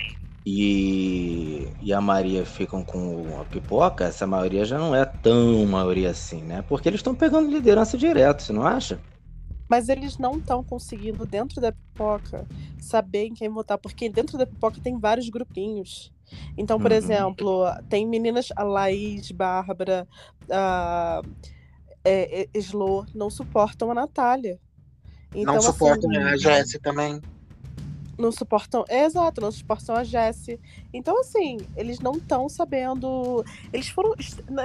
e, 0.46 1.68
e 1.82 1.94
a 1.94 2.02
Maria 2.02 2.46
ficam 2.46 2.84
com 2.84 3.40
a 3.40 3.46
pipoca, 3.46 4.06
essa 4.06 4.26
maioria 4.26 4.66
já 4.66 4.78
não 4.78 4.96
é 4.96 5.06
tão 5.06 5.66
maioria 5.66 6.12
assim, 6.12 6.42
né? 6.42 6.64
Porque 6.64 6.90
eles 6.90 7.00
estão 7.00 7.14
pegando 7.14 7.52
liderança 7.52 7.98
direto, 7.98 8.44
você 8.44 8.54
não 8.54 8.66
acha? 8.66 9.00
Mas 9.70 9.90
eles 9.90 10.18
não 10.18 10.38
estão 10.38 10.64
conseguindo, 10.64 11.26
dentro 11.26 11.60
da 11.60 11.72
pipoca, 11.72 12.48
saber 12.80 13.26
em 13.26 13.34
quem 13.34 13.50
votar, 13.50 13.78
porque 13.78 14.08
dentro 14.08 14.38
da 14.38 14.46
pipoca 14.46 14.80
tem 14.82 14.98
vários 14.98 15.30
grupinhos. 15.30 16.14
Então, 16.58 16.80
por 16.80 16.92
uhum. 16.92 16.98
exemplo, 16.98 17.64
tem 17.90 18.06
meninas, 18.06 18.50
a 18.56 18.64
Laís, 18.64 19.32
Bárbara, 19.32 20.08
a 20.50 21.22
é, 22.08 22.48
é, 22.54 22.58
Slo, 22.60 23.06
não 23.14 23.30
suportam 23.30 23.92
a 23.92 23.94
Natália. 23.94 24.58
Então, 25.36 25.56
não 25.56 25.62
suportam 25.62 26.10
assim, 26.10 26.20
a 26.20 26.38
Jessie 26.38 26.80
também. 26.80 27.22
Não 28.18 28.32
suportam, 28.32 28.84
é, 28.88 29.04
exato, 29.04 29.42
não 29.42 29.52
suportam 29.52 29.96
a 29.96 30.04
Jessie. 30.04 30.60
Então, 30.94 31.20
assim, 31.20 31.58
eles 31.76 32.00
não 32.00 32.14
estão 32.14 32.48
sabendo. 32.48 33.44
Eles 33.72 33.90
foram. 33.90 34.16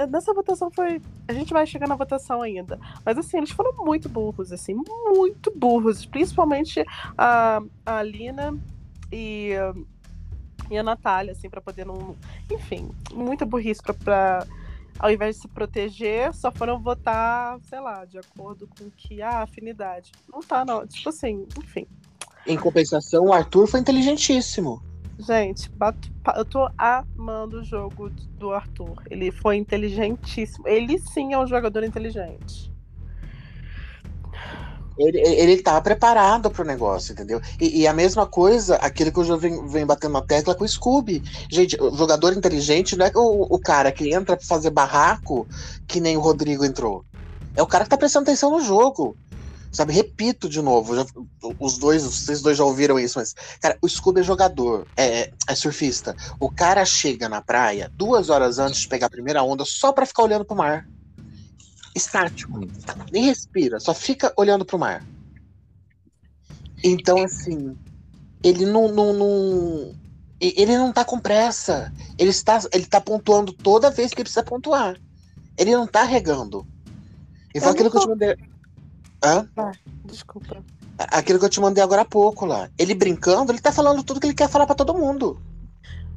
Nessa 0.09 0.33
votação 0.33 0.71
foi. 0.71 1.01
A 1.27 1.33
gente 1.33 1.53
vai 1.53 1.67
chegar 1.67 1.87
na 1.87 1.95
votação 1.95 2.41
ainda. 2.41 2.79
Mas, 3.05 3.17
assim, 3.17 3.37
eles 3.37 3.51
foram 3.51 3.73
muito 3.85 4.07
burros, 4.07 4.51
assim, 4.51 4.73
muito 4.73 5.51
burros. 5.51 6.05
Principalmente 6.05 6.83
a, 7.17 7.61
a 7.85 8.01
Lina 8.01 8.57
e 9.11 9.51
e 10.73 10.77
a 10.77 10.83
Natália, 10.83 11.31
assim, 11.31 11.49
para 11.49 11.61
poder 11.61 11.85
não. 11.85 12.15
Enfim, 12.51 12.89
muita 13.13 13.45
burrice 13.45 13.81
pra, 13.81 13.93
pra, 13.93 14.47
Ao 14.99 15.11
invés 15.11 15.35
de 15.35 15.41
se 15.43 15.47
proteger, 15.47 16.33
só 16.33 16.51
foram 16.51 16.79
votar, 16.79 17.59
sei 17.63 17.79
lá, 17.79 18.05
de 18.05 18.17
acordo 18.17 18.67
com 18.67 18.89
que. 18.89 19.21
Ah, 19.21 19.43
afinidade. 19.43 20.11
Não 20.31 20.41
tá, 20.41 20.65
não. 20.65 20.85
Tipo 20.85 21.09
assim, 21.09 21.45
enfim. 21.57 21.85
Em 22.45 22.57
compensação, 22.57 23.25
o 23.25 23.33
Arthur 23.33 23.67
foi 23.67 23.79
inteligentíssimo. 23.79 24.81
Gente, 25.19 25.69
bato, 25.69 26.11
eu 26.35 26.43
tô 26.43 26.67
amando 26.77 27.59
o 27.59 27.63
jogo 27.63 28.09
do 28.09 28.51
Arthur. 28.51 29.01
Ele 29.09 29.31
foi 29.31 29.57
inteligentíssimo. 29.57 30.67
Ele 30.67 30.97
sim 30.97 31.33
é 31.33 31.39
um 31.39 31.45
jogador 31.45 31.83
inteligente. 31.83 32.72
Ele, 34.97 35.19
ele 35.19 35.61
tá 35.61 35.79
preparado 35.81 36.51
pro 36.51 36.63
negócio, 36.63 37.13
entendeu? 37.13 37.41
E, 37.59 37.81
e, 37.81 37.87
a 37.87 37.93
mesma 37.93 38.27
coisa, 38.27 38.75
aquilo 38.75 39.11
que 39.11 39.19
eu 39.19 39.23
já 39.23 39.35
venho, 39.35 39.87
batendo 39.87 40.13
na 40.13 40.21
tecla 40.21 40.53
com 40.53 40.63
o 40.63 40.67
Scooby. 40.67 41.23
Gente, 41.49 41.75
o 41.81 41.95
jogador 41.95 42.33
inteligente 42.33 42.95
não 42.95 43.05
é 43.05 43.11
o, 43.15 43.47
o 43.49 43.59
cara 43.59 43.91
que 43.91 44.13
entra 44.13 44.37
pra 44.37 44.45
fazer 44.45 44.69
barraco 44.69 45.47
que 45.87 45.99
nem 45.99 46.15
o 46.15 46.21
Rodrigo 46.21 46.63
entrou. 46.63 47.03
É 47.55 47.61
o 47.61 47.67
cara 47.67 47.83
que 47.83 47.89
tá 47.89 47.97
prestando 47.97 48.23
atenção 48.23 48.51
no 48.51 48.61
jogo. 48.61 49.17
Sabe, 49.71 49.91
repito 49.91 50.47
de 50.47 50.61
novo, 50.61 50.95
já, 50.95 51.03
os 51.59 51.79
dois, 51.79 52.03
vocês 52.03 52.43
dois 52.43 52.55
já 52.55 52.63
ouviram 52.63 52.99
isso, 52.99 53.17
mas, 53.17 53.33
cara, 53.59 53.75
o 53.81 53.89
Scooby 53.89 54.19
é 54.19 54.23
jogador, 54.23 54.85
é, 54.95 55.31
é 55.47 55.55
surfista. 55.55 56.15
O 56.39 56.47
cara 56.47 56.85
chega 56.85 57.27
na 57.27 57.41
praia 57.41 57.91
duas 57.95 58.29
horas 58.29 58.59
antes 58.59 58.81
de 58.81 58.87
pegar 58.87 59.07
a 59.07 59.09
primeira 59.09 59.41
onda 59.41 59.65
só 59.65 59.91
pra 59.91 60.05
ficar 60.05 60.21
olhando 60.21 60.45
pro 60.45 60.55
mar. 60.55 60.87
Estático. 61.95 62.59
Nem 63.11 63.25
respira, 63.25 63.79
só 63.79 63.93
fica 63.93 64.33
olhando 64.35 64.65
pro 64.65 64.79
mar. 64.79 65.03
Então, 66.83 67.23
assim, 67.23 67.77
ele 68.43 68.65
não, 68.65 68.91
não, 68.91 69.13
não, 69.13 69.95
ele 70.39 70.77
não 70.77 70.91
tá 70.91 71.05
com 71.05 71.19
pressa. 71.19 71.93
Ele 72.17 72.29
está, 72.29 72.59
ele 72.73 72.85
tá 72.85 72.99
pontuando 72.99 73.53
toda 73.53 73.89
vez 73.89 74.11
que 74.11 74.15
ele 74.15 74.25
precisa 74.25 74.43
pontuar. 74.43 74.99
Ele 75.57 75.71
não 75.71 75.87
tá 75.87 76.03
regando. 76.03 76.67
E 77.53 77.59
foi 77.59 77.71
aquilo 77.71 77.89
que 77.89 77.97
eu 77.97 78.01
te 78.01 78.09
mandei. 78.09 78.35
Hã? 79.23 79.47
Ah, 79.55 79.71
desculpa. 80.03 80.63
Aquilo 80.97 81.39
que 81.39 81.45
eu 81.45 81.49
te 81.49 81.61
mandei 81.61 81.83
agora 81.83 82.01
há 82.01 82.05
pouco 82.05 82.45
lá. 82.45 82.69
Ele 82.77 82.93
brincando, 82.93 83.51
ele 83.51 83.61
tá 83.61 83.71
falando 83.71 84.03
tudo 84.03 84.19
que 84.19 84.27
ele 84.27 84.33
quer 84.33 84.49
falar 84.49 84.65
para 84.65 84.75
todo 84.75 84.93
mundo. 84.93 85.39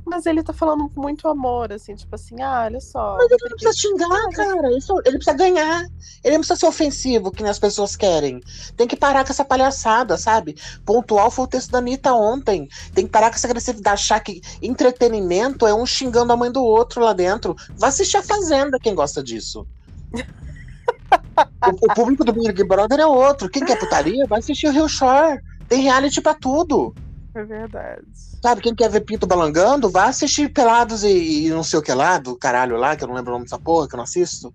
Mas 0.07 0.25
ele 0.25 0.41
tá 0.41 0.53
falando 0.53 0.89
com 0.89 1.01
muito 1.01 1.27
amor, 1.27 1.73
assim, 1.73 1.97
tipo 1.97 2.15
assim, 2.15 2.41
ah, 2.41 2.63
olha 2.67 2.81
só. 2.81 3.17
Mas 3.17 3.29
ele 3.29 3.43
não 3.43 3.57
precisa 3.57 3.73
xingar, 3.73 4.29
cara. 4.35 4.79
Isso, 4.79 4.95
ele 5.05 5.17
precisa 5.17 5.37
ganhar. 5.37 5.85
Ele 6.23 6.35
não 6.35 6.41
precisa 6.41 6.61
ser 6.61 6.67
ofensivo, 6.67 7.33
que 7.33 7.43
nem 7.43 7.51
as 7.51 7.59
pessoas 7.59 7.97
querem. 7.97 8.41
Tem 8.77 8.87
que 8.87 8.95
parar 8.95 9.25
com 9.25 9.33
essa 9.33 9.45
palhaçada, 9.45 10.17
sabe? 10.17 10.57
Pontual 10.85 11.29
foi 11.29 11.45
o 11.45 11.49
texto 11.49 11.73
da 11.73 11.79
Anitta 11.79 12.13
ontem. 12.13 12.69
Tem 12.95 13.05
que 13.05 13.11
parar 13.11 13.31
com 13.31 13.35
essa 13.35 13.49
agressividade, 13.49 14.01
achar 14.01 14.21
que 14.21 14.41
entretenimento 14.63 15.67
é 15.67 15.75
um 15.75 15.85
xingando 15.85 16.33
a 16.33 16.37
mãe 16.37 16.53
do 16.53 16.63
outro 16.63 17.03
lá 17.03 17.13
dentro. 17.13 17.57
Vai 17.77 17.89
assistir 17.89 18.17
a 18.17 18.23
Fazenda, 18.23 18.79
quem 18.79 18.95
gosta 18.95 19.21
disso. 19.25 19.67
o, 20.15 21.91
o, 21.91 21.95
público 21.95 22.23
do 22.23 22.33
Big 22.33 22.63
Brother 22.63 23.01
é 23.01 23.07
outro. 23.07 23.51
Quem 23.51 23.65
quer 23.65 23.77
putaria, 23.77 24.25
vai 24.27 24.39
assistir 24.39 24.69
o 24.69 24.73
Rio 24.73 24.89
Shore. 24.89 25.41
Tem 25.69 25.83
reality 25.83 26.21
pra 26.21 26.33
tudo. 26.33 26.95
É 27.37 27.45
verdade. 27.45 28.07
Sabe, 28.43 28.63
quem 28.63 28.75
quer 28.75 28.89
ver 28.89 29.03
Pinto 29.03 29.27
balangando, 29.27 29.91
vai 29.91 30.09
assistir 30.09 30.49
Pelados 30.49 31.05
e, 31.05 31.45
e, 31.45 31.51
não 31.51 31.63
sei 31.63 31.79
o 31.79 31.83
que 31.83 31.93
lá, 31.93 32.19
do 32.19 32.35
caralho 32.35 32.79
lá, 32.79 32.97
que 32.97 33.05
eu 33.05 33.09
não 33.09 33.15
lembro 33.15 33.31
o 33.31 33.35
nome 33.35 33.45
dessa 33.45 33.59
porra, 33.59 33.87
que 33.87 33.95
eu 33.95 33.99
não 33.99 34.05
assisto. 34.05 34.55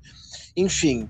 Enfim. 0.57 1.07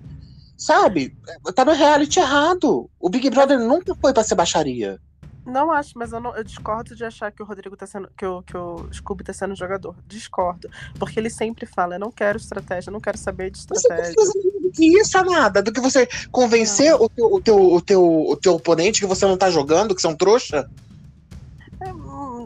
Sabe, 0.57 1.15
tá 1.55 1.63
no 1.63 1.71
reality 1.71 2.19
errado. 2.19 2.89
O 2.99 3.09
Big 3.09 3.29
Brother 3.29 3.57
nunca 3.57 3.95
foi 3.95 4.13
pra 4.13 4.21
ser 4.21 4.35
baixaria. 4.35 4.99
Não 5.45 5.71
acho, 5.71 5.93
mas 5.95 6.11
eu, 6.11 6.19
não, 6.19 6.35
eu, 6.35 6.43
discordo 6.43 6.93
de 6.93 7.03
achar 7.03 7.31
que 7.31 7.41
o 7.41 7.45
Rodrigo 7.45 7.75
tá 7.75 7.87
sendo. 7.87 8.09
que 8.15 8.25
o, 8.25 8.43
que 8.43 8.55
o 8.55 8.87
Scooby 8.93 9.23
tá 9.23 9.33
sendo 9.33 9.55
jogador. 9.55 9.95
Discordo. 10.05 10.69
Porque 10.99 11.19
ele 11.19 11.31
sempre 11.31 11.65
fala: 11.65 11.95
eu 11.95 11.99
não 11.99 12.11
quero 12.11 12.37
estratégia, 12.37 12.89
eu 12.89 12.93
não 12.93 12.99
quero 12.99 13.17
saber 13.17 13.49
de 13.49 13.57
estratégia. 13.57 14.13
Você 14.13 14.39
do 14.61 14.71
que 14.71 14.99
isso, 14.99 15.17
amada? 15.17 15.63
Do 15.63 15.71
que 15.71 15.79
você 15.79 16.07
convencer 16.31 16.93
o 16.93 17.09
teu, 17.09 17.25
o, 17.25 17.41
teu, 17.41 17.73
o, 17.73 17.81
teu, 17.81 18.03
o 18.03 18.37
teu 18.37 18.53
oponente 18.55 18.99
que 18.99 19.07
você 19.07 19.25
não 19.25 19.35
tá 19.35 19.49
jogando, 19.49 19.95
que 19.95 20.01
são 20.01 20.15
trouxa? 20.15 20.69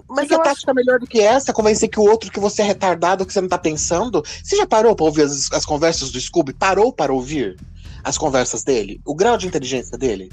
É, 0.09 0.13
mas 0.13 0.27
que 0.27 0.33
eu 0.33 0.41
tática 0.41 0.71
acho... 0.71 0.75
melhor 0.75 0.99
do 0.99 1.07
que 1.07 1.19
essa? 1.19 1.53
Convencer 1.53 1.89
que 1.89 1.99
o 1.99 2.03
outro 2.03 2.31
que 2.31 2.39
você 2.39 2.61
é 2.61 2.65
retardado, 2.65 3.25
que 3.25 3.33
você 3.33 3.41
não 3.41 3.49
tá 3.49 3.57
pensando? 3.57 4.23
Você 4.43 4.55
já 4.55 4.65
parou 4.65 4.95
pra 4.95 5.05
ouvir 5.05 5.23
as, 5.23 5.51
as 5.51 5.65
conversas 5.65 6.11
do 6.11 6.19
Scooby? 6.19 6.53
Parou 6.53 6.93
para 6.93 7.13
ouvir 7.13 7.57
as 8.03 8.17
conversas 8.17 8.63
dele? 8.63 9.01
O 9.05 9.15
grau 9.15 9.37
de 9.37 9.47
inteligência 9.47 9.97
dele? 9.97 10.31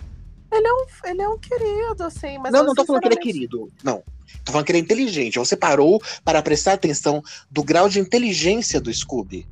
Ele 0.52 0.66
é 0.66 0.72
um, 0.72 1.10
ele 1.10 1.22
é 1.22 1.28
um 1.28 1.38
querido, 1.38 2.04
assim, 2.04 2.36
mas. 2.38 2.52
Não, 2.52 2.64
não 2.64 2.74
tô 2.74 2.84
falando 2.84 3.00
que 3.00 3.08
ele 3.08 3.14
é 3.14 3.22
querido. 3.22 3.72
Não. 3.82 4.02
Tô 4.44 4.52
falando 4.52 4.66
que 4.66 4.72
ele 4.72 4.78
é 4.78 4.82
inteligente. 4.82 5.38
Você 5.38 5.56
parou 5.56 6.00
para 6.22 6.42
prestar 6.42 6.74
atenção 6.74 7.22
do 7.50 7.62
grau 7.62 7.88
de 7.88 7.98
inteligência 7.98 8.80
do 8.80 8.92
Scooby. 8.92 9.46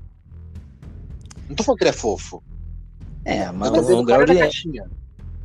Não 1.48 1.56
tô 1.56 1.62
falando 1.62 1.78
que 1.78 1.84
ele 1.84 1.90
é 1.90 1.94
fofo. 1.94 2.42
É, 3.24 3.50
mas 3.50 3.70
um, 3.70 4.00
um 4.00 4.04
grau 4.04 4.24
de. 4.24 4.34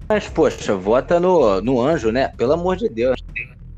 Mas, 0.07 0.27
poxa, 0.27 0.75
vota 0.75 1.19
no, 1.19 1.61
no 1.61 1.81
anjo, 1.81 2.11
né? 2.11 2.27
Pelo 2.29 2.53
amor 2.53 2.75
de 2.75 2.89
Deus. 2.89 3.23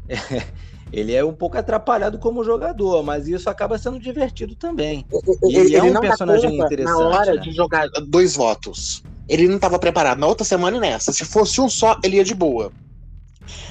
ele 0.92 1.14
é 1.14 1.24
um 1.24 1.34
pouco 1.34 1.58
atrapalhado 1.58 2.18
como 2.18 2.44
jogador, 2.44 3.04
mas 3.04 3.28
isso 3.28 3.50
acaba 3.50 3.78
sendo 3.78 4.00
divertido 4.00 4.56
também. 4.56 5.06
E 5.44 5.56
ele, 5.56 5.76
ele 5.76 5.78
é 5.78 5.84
um 5.84 6.00
personagem 6.00 6.56
interessante. 6.56 6.98
Na 6.98 7.08
hora 7.08 7.36
né? 7.36 7.42
de 7.42 7.52
jogar 7.52 7.88
dois 8.08 8.36
votos. 8.36 9.04
Ele 9.28 9.48
não 9.48 9.56
estava 9.56 9.78
preparado 9.78 10.20
na 10.20 10.28
outra 10.28 10.46
semana 10.46 10.78
e 10.78 10.80
nessa. 10.80 11.12
Se 11.12 11.26
fosse 11.26 11.60
um 11.60 11.70
só, 11.70 12.00
ele 12.04 12.18
ia 12.18 12.24
de 12.24 12.34
boa. 12.34 12.72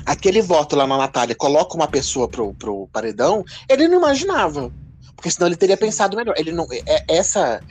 Aquele 0.05 0.43
voto 0.43 0.77
lá 0.77 0.87
na 0.87 0.97
Natália 0.97 1.35
coloca 1.35 1.75
uma 1.75 1.89
pessoa 1.89 2.29
pro, 2.29 2.55
pro 2.55 2.89
paredão, 2.93 3.45
ele 3.69 3.89
não 3.89 3.99
imaginava. 3.99 4.71
Porque 5.15 5.31
senão 5.31 5.47
ele 5.47 5.57
teria 5.57 5.77
pensado 5.77 6.17
melhor. 6.17 6.35
Ele 6.37 6.53
não. 6.53 6.67
É, 6.87 7.05
essa, 7.09 7.63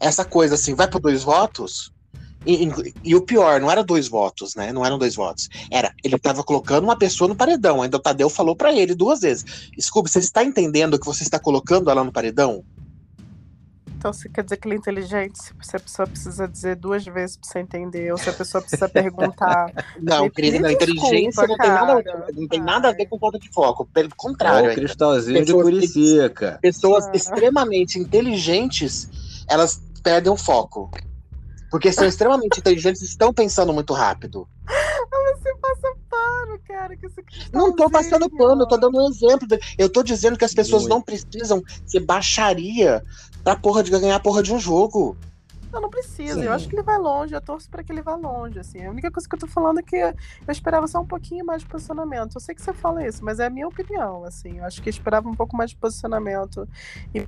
essa 0.00 0.24
coisa 0.24 0.54
assim, 0.54 0.74
vai 0.74 0.88
por 0.88 1.00
dois 1.00 1.22
votos. 1.22 1.92
E, 2.46 2.64
e, 2.64 2.94
e, 3.02 3.14
o 3.16 3.20
pior, 3.20 3.60
não 3.60 3.70
era 3.70 3.82
dois 3.82 4.06
votos, 4.06 4.54
né? 4.54 4.72
Não 4.72 4.86
eram 4.86 4.98
dois 4.98 5.16
votos. 5.16 5.48
Era, 5.68 5.92
ele 6.04 6.14
estava 6.14 6.44
colocando 6.44 6.84
uma 6.84 6.96
pessoa 6.96 7.26
no 7.26 7.34
paredão. 7.34 7.82
Ainda 7.82 7.96
o 7.96 8.00
Tadeu 8.00 8.30
falou 8.30 8.54
para 8.54 8.72
ele 8.72 8.94
duas 8.94 9.20
vezes: 9.20 9.70
Desculpe, 9.76 10.08
você 10.08 10.20
está 10.20 10.44
entendendo 10.44 10.98
que 10.98 11.04
você 11.04 11.24
está 11.24 11.40
colocando 11.40 11.90
ela 11.90 12.04
no 12.04 12.12
paredão? 12.12 12.64
Então, 13.98 14.12
você 14.12 14.28
quer 14.28 14.44
dizer 14.44 14.58
que 14.58 14.68
ele 14.68 14.76
é 14.76 14.78
inteligente? 14.78 15.36
Se 15.60 15.76
a 15.76 15.80
pessoa 15.80 16.06
precisa 16.06 16.46
dizer 16.46 16.76
duas 16.76 17.04
vezes 17.04 17.36
pra 17.36 17.50
você 17.50 17.58
entender, 17.58 18.12
ou 18.12 18.18
se 18.18 18.28
a 18.30 18.32
pessoa 18.32 18.62
precisa 18.62 18.88
perguntar. 18.88 19.72
não, 20.00 20.30
querida, 20.30 20.60
não, 20.60 20.70
inteligência 20.70 21.44
não, 21.44 21.56
tem 21.56 21.68
nada, 21.68 22.04
não 22.32 22.48
tem 22.48 22.60
nada 22.60 22.88
a 22.90 22.92
ver 22.92 23.06
com 23.06 23.18
falta 23.18 23.38
de 23.38 23.48
foco. 23.48 23.84
Pelo 23.86 24.14
contrário. 24.14 24.70
É 24.70 24.72
o 24.72 24.76
cristalzinho 24.76 25.44
de 25.44 25.52
Curicica. 25.52 26.58
Pessoas 26.62 27.06
ah. 27.06 27.12
extremamente 27.14 27.98
inteligentes, 27.98 29.08
elas 29.48 29.82
perdem 30.04 30.30
o 30.30 30.36
foco. 30.36 30.88
Porque 31.70 31.92
são 31.92 32.06
extremamente 32.06 32.58
inteligentes 32.58 33.02
e 33.02 33.06
estão 33.06 33.32
pensando 33.32 33.72
muito 33.72 33.92
rápido. 33.92 34.48
Você 34.66 35.54
passa 35.56 35.96
pano, 36.08 36.58
cara. 36.66 36.96
Que 36.96 37.06
não 37.52 37.74
tô 37.74 37.90
passando 37.90 38.30
pano, 38.30 38.62
eu 38.62 38.68
tô 38.68 38.76
dando 38.76 38.98
um 38.98 39.08
exemplo. 39.08 39.46
Eu 39.76 39.88
tô 39.88 40.02
dizendo 40.02 40.36
que 40.36 40.44
as 40.44 40.54
pessoas 40.54 40.82
muito. 40.82 40.94
não 40.94 41.02
precisam 41.02 41.62
ser 41.84 42.00
baixaria 42.00 43.02
pra 43.42 43.56
porra 43.56 43.82
de 43.82 43.90
ganhar 43.90 44.16
a 44.16 44.20
porra 44.20 44.42
de 44.42 44.52
um 44.52 44.58
jogo. 44.58 45.16
Não, 45.72 45.80
não 45.80 45.90
precisa. 45.90 46.34
Sim. 46.34 46.46
Eu 46.46 46.52
acho 46.52 46.68
que 46.68 46.74
ele 46.74 46.82
vai 46.82 46.98
longe. 46.98 47.34
Eu 47.34 47.40
torço 47.40 47.68
pra 47.68 47.82
que 47.82 47.92
ele 47.92 48.02
vá 48.02 48.14
longe. 48.14 48.58
Assim. 48.58 48.84
A 48.84 48.90
única 48.90 49.10
coisa 49.10 49.28
que 49.28 49.34
eu 49.34 49.38
tô 49.38 49.46
falando 49.46 49.80
é 49.80 49.82
que 49.82 49.96
eu 49.96 50.14
esperava 50.48 50.86
só 50.86 51.00
um 51.00 51.06
pouquinho 51.06 51.44
mais 51.44 51.62
de 51.62 51.68
posicionamento. 51.68 52.34
Eu 52.34 52.40
sei 52.40 52.54
que 52.54 52.62
você 52.62 52.72
fala 52.72 53.06
isso, 53.06 53.24
mas 53.24 53.38
é 53.40 53.46
a 53.46 53.50
minha 53.50 53.68
opinião. 53.68 54.24
Assim. 54.24 54.58
Eu 54.58 54.64
acho 54.64 54.80
que 54.80 54.88
eu 54.88 54.90
esperava 54.90 55.28
um 55.28 55.34
pouco 55.34 55.56
mais 55.56 55.70
de 55.70 55.76
posicionamento. 55.76 56.68
E 57.14 57.26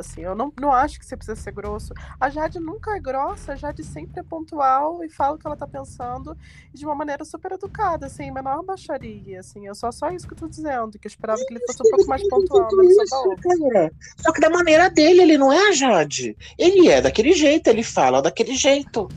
assim. 0.00 0.22
Eu 0.22 0.34
não, 0.34 0.52
não 0.60 0.72
acho 0.72 0.98
que 0.98 1.06
você 1.06 1.16
precisa 1.16 1.40
ser 1.40 1.52
grosso. 1.52 1.92
A 2.20 2.28
Jade 2.28 2.60
nunca 2.60 2.96
é 2.96 3.00
grossa, 3.00 3.52
a 3.52 3.56
Jade 3.56 3.84
sempre 3.84 4.20
é 4.20 4.22
pontual 4.22 5.02
e 5.04 5.08
fala 5.08 5.36
o 5.36 5.38
que 5.38 5.46
ela 5.46 5.56
tá 5.56 5.66
pensando 5.66 6.36
de 6.72 6.84
uma 6.84 6.94
maneira 6.94 7.24
super 7.24 7.52
educada, 7.52 8.06
assim, 8.06 8.30
menor 8.30 8.62
baixaria, 8.62 9.40
assim. 9.40 9.66
Eu 9.66 9.74
só 9.74 9.90
só 9.90 10.10
isso 10.10 10.26
que 10.26 10.34
eu 10.34 10.38
tô 10.38 10.48
dizendo, 10.48 10.98
que 10.98 11.06
eu 11.06 11.10
esperava 11.10 11.44
que 11.44 11.52
ele 11.52 11.64
fosse 11.66 11.82
um 11.82 11.90
pouco 11.90 12.06
mais 12.06 12.28
pontual, 12.28 12.68
mas 12.76 13.08
só 13.08 13.24
Só 14.18 14.32
que 14.32 14.40
da 14.40 14.50
maneira 14.50 14.88
dele, 14.90 15.22
ele 15.22 15.38
não 15.38 15.52
é 15.52 15.68
a 15.68 15.72
Jade. 15.72 16.36
Ele 16.58 16.88
é 16.88 17.00
daquele 17.00 17.32
jeito, 17.32 17.68
ele 17.68 17.82
fala 17.82 18.22
daquele 18.22 18.54
jeito. 18.54 19.08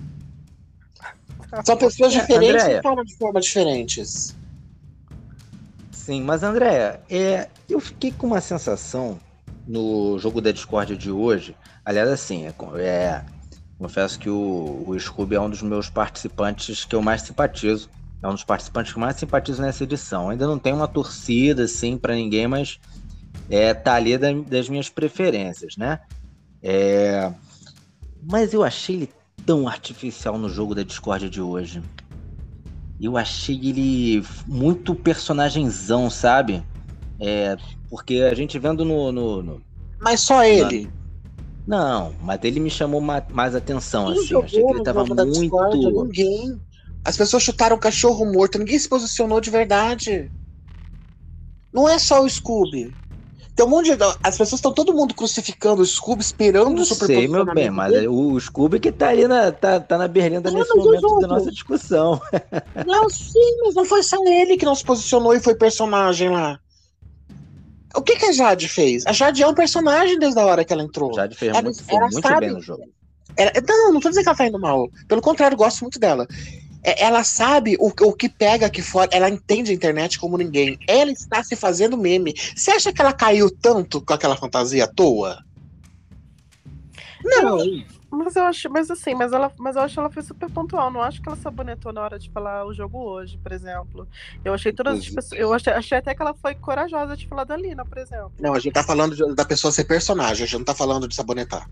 São 1.65 1.77
pessoas 1.77 2.13
é, 2.13 2.19
diferentes 2.19 2.63
que 2.63 2.81
falam 2.81 3.03
de 3.03 3.15
formas 3.15 3.45
diferentes. 3.45 4.35
Sim, 5.91 6.21
mas 6.21 6.43
Andréia, 6.43 7.01
é, 7.09 7.47
eu 7.67 7.79
fiquei 7.79 8.11
com 8.11 8.27
uma 8.27 8.41
sensação 8.41 9.19
no 9.67 10.17
jogo 10.19 10.41
da 10.41 10.51
Discord 10.51 10.95
de 10.97 11.11
hoje. 11.11 11.55
Aliás, 11.83 12.09
assim, 12.09 12.45
é, 12.45 12.53
é 12.81 13.23
confesso 13.77 14.17
que 14.17 14.29
o, 14.29 14.83
o 14.87 14.99
Scooby 14.99 15.35
é 15.35 15.41
um 15.41 15.49
dos 15.49 15.61
meus 15.61 15.89
participantes 15.89 16.85
que 16.85 16.95
eu 16.95 17.01
mais 17.01 17.21
simpatizo. 17.21 17.89
É 18.21 18.27
um 18.27 18.33
dos 18.33 18.43
participantes 18.43 18.93
que 18.93 18.99
mais 18.99 19.17
simpatizo 19.17 19.61
nessa 19.61 19.83
edição. 19.83 20.29
Ainda 20.29 20.47
não 20.47 20.57
tem 20.57 20.73
uma 20.73 20.87
torcida, 20.87 21.63
assim, 21.63 21.97
para 21.97 22.15
ninguém, 22.15 22.47
mas 22.47 22.79
é, 23.49 23.73
tá 23.73 23.93
ali 23.95 24.17
da, 24.17 24.31
das 24.31 24.69
minhas 24.69 24.89
preferências, 24.89 25.77
né? 25.77 25.99
É... 26.61 27.31
Mas 28.23 28.53
eu 28.53 28.63
achei 28.63 28.95
ele 28.95 29.09
tão 29.45 29.67
artificial 29.67 30.37
no 30.37 30.49
jogo 30.49 30.73
da 30.73 30.81
Discord 30.81 31.29
de 31.29 31.41
hoje. 31.41 31.83
Eu 32.99 33.17
achei 33.17 33.55
ele 33.55 34.25
muito 34.47 34.95
personagemzão, 34.95 36.09
sabe? 36.09 36.63
É, 37.19 37.55
porque 37.95 38.15
a 38.29 38.35
gente 38.35 38.59
vendo 38.59 38.83
no. 38.83 39.09
no, 39.09 39.41
no 39.41 39.61
mas 40.01 40.19
só 40.19 40.43
ele. 40.43 40.91
Não, 41.65 42.13
mas 42.21 42.39
ele 42.43 42.59
me 42.59 42.69
chamou 42.69 42.99
mais 43.01 43.55
atenção, 43.55 44.07
Quem 44.07 44.21
assim. 44.21 44.33
Eu 44.33 44.43
achei 44.43 44.63
que 44.63 44.71
ele 44.73 44.83
tava 44.83 45.05
muito. 45.05 46.03
Ninguém. 46.03 46.61
As 47.05 47.15
pessoas 47.15 47.41
chutaram 47.41 47.77
o 47.77 47.79
cachorro 47.79 48.25
morto, 48.31 48.59
ninguém 48.59 48.77
se 48.77 48.89
posicionou 48.89 49.39
de 49.39 49.49
verdade. 49.49 50.29
Não 51.73 51.87
é 51.87 51.97
só 51.97 52.21
o 52.21 52.29
Scooby. 52.29 52.93
Tem 53.55 53.65
um 53.65 53.69
monte 53.69 53.95
de. 53.95 54.03
As 54.21 54.37
pessoas 54.37 54.59
estão 54.59 54.73
todo 54.73 54.93
mundo 54.93 55.15
crucificando 55.15 55.81
o 55.81 55.85
Scooby, 55.85 56.21
esperando 56.21 56.81
o 56.81 56.85
super 56.85 57.07
sei, 57.07 57.27
meu 57.27 57.45
bem, 57.45 57.71
mas 57.71 57.93
é 57.93 58.07
o 58.07 58.37
Scooby 58.37 58.79
que 58.79 58.91
tá 58.91 59.09
ali 59.09 59.27
na, 59.27 59.51
tá, 59.51 59.79
tá 59.79 59.97
na 59.97 60.07
berlinda 60.09 60.51
nesse 60.51 60.75
momento 60.75 61.19
da 61.19 61.27
nossa 61.27 61.51
discussão. 61.51 62.19
Não, 62.85 63.09
sim, 63.09 63.61
mas 63.63 63.75
não 63.75 63.85
foi 63.85 64.03
só 64.03 64.17
ele 64.27 64.57
que 64.57 64.65
não 64.65 64.75
se 64.75 64.83
posicionou 64.83 65.33
e 65.33 65.39
foi 65.39 65.55
personagem 65.55 66.29
lá. 66.29 66.59
O 67.95 68.01
que, 68.01 68.17
que 68.17 68.25
a 68.25 68.31
Jade 68.31 68.67
fez? 68.67 69.05
A 69.05 69.13
Jade 69.13 69.41
é 69.41 69.47
um 69.47 69.53
personagem 69.53 70.19
desde 70.19 70.39
a 70.39 70.45
hora 70.45 70.65
que 70.65 70.73
ela 70.73 70.83
entrou. 70.83 71.11
A 71.11 71.21
Jade 71.21 71.35
fez 71.35 71.51
ela, 71.51 71.61
muito, 71.61 71.83
ela 71.87 71.99
muito 72.01 72.21
sabe, 72.21 72.45
bem 72.45 72.51
no 72.51 72.61
jogo. 72.61 72.83
Ela, 73.37 73.51
não, 73.67 73.93
não 73.93 73.99
tô 73.99 74.09
dizendo 74.09 74.23
que 74.23 74.29
ela 74.29 74.37
tá 74.37 74.47
indo 74.47 74.59
mal. 74.59 74.89
Pelo 75.07 75.21
contrário, 75.21 75.57
gosto 75.57 75.81
muito 75.81 75.99
dela. 75.99 76.27
É, 76.83 77.03
ela 77.03 77.23
sabe 77.23 77.75
o, 77.79 77.87
o 77.87 78.13
que 78.13 78.29
pega 78.29 78.67
aqui 78.67 78.81
fora, 78.81 79.09
ela 79.11 79.29
entende 79.29 79.71
a 79.71 79.73
internet 79.73 80.19
como 80.19 80.37
ninguém. 80.37 80.77
Ela 80.87 81.11
está 81.11 81.43
se 81.43 81.55
fazendo 81.55 81.97
meme. 81.97 82.33
Você 82.55 82.71
acha 82.71 82.93
que 82.93 83.01
ela 83.01 83.13
caiu 83.13 83.49
tanto 83.49 84.01
com 84.01 84.13
aquela 84.13 84.37
fantasia 84.37 84.83
à 84.83 84.87
toa? 84.87 85.43
Não. 87.23 87.57
Mas 88.15 88.35
eu 88.35 88.43
acho, 88.45 88.69
mas 88.69 88.89
assim, 88.89 89.13
mas 89.13 89.31
ela, 89.33 89.51
mas 89.59 89.75
eu 89.75 89.81
acho 89.81 89.93
que 89.93 89.99
ela 89.99 90.09
foi 90.09 90.23
super 90.23 90.49
pontual. 90.49 90.89
Não 90.91 91.01
acho 91.01 91.21
que 91.21 91.27
ela 91.27 91.37
sabonetou 91.37 91.91
na 91.93 92.01
hora 92.01 92.17
de 92.19 92.29
falar 92.31 92.65
o 92.65 92.73
jogo 92.73 92.99
hoje, 92.99 93.37
por 93.37 93.51
exemplo. 93.51 94.07
Eu 94.43 94.53
achei 94.53 94.71
todas 94.73 94.99
as 94.99 95.09
pessoas. 95.09 95.39
Eu 95.41 95.53
achei, 95.53 95.73
achei 95.73 95.97
até 95.97 96.15
que 96.15 96.21
ela 96.21 96.33
foi 96.33 96.55
corajosa 96.55 97.15
de 97.15 97.27
falar 97.27 97.43
da 97.43 97.55
Lina, 97.57 97.85
por 97.85 97.97
exemplo. 97.97 98.31
Não, 98.39 98.53
a 98.53 98.59
gente 98.59 98.73
tá 98.73 98.83
falando 98.83 99.15
de- 99.15 99.35
da 99.35 99.45
pessoa 99.45 99.71
ser 99.71 99.83
personagem, 99.85 100.43
a 100.43 100.47
gente 100.47 100.57
não 100.57 100.65
tá 100.65 100.73
falando 100.75 101.07
de 101.07 101.15
sabonetar. 101.15 101.69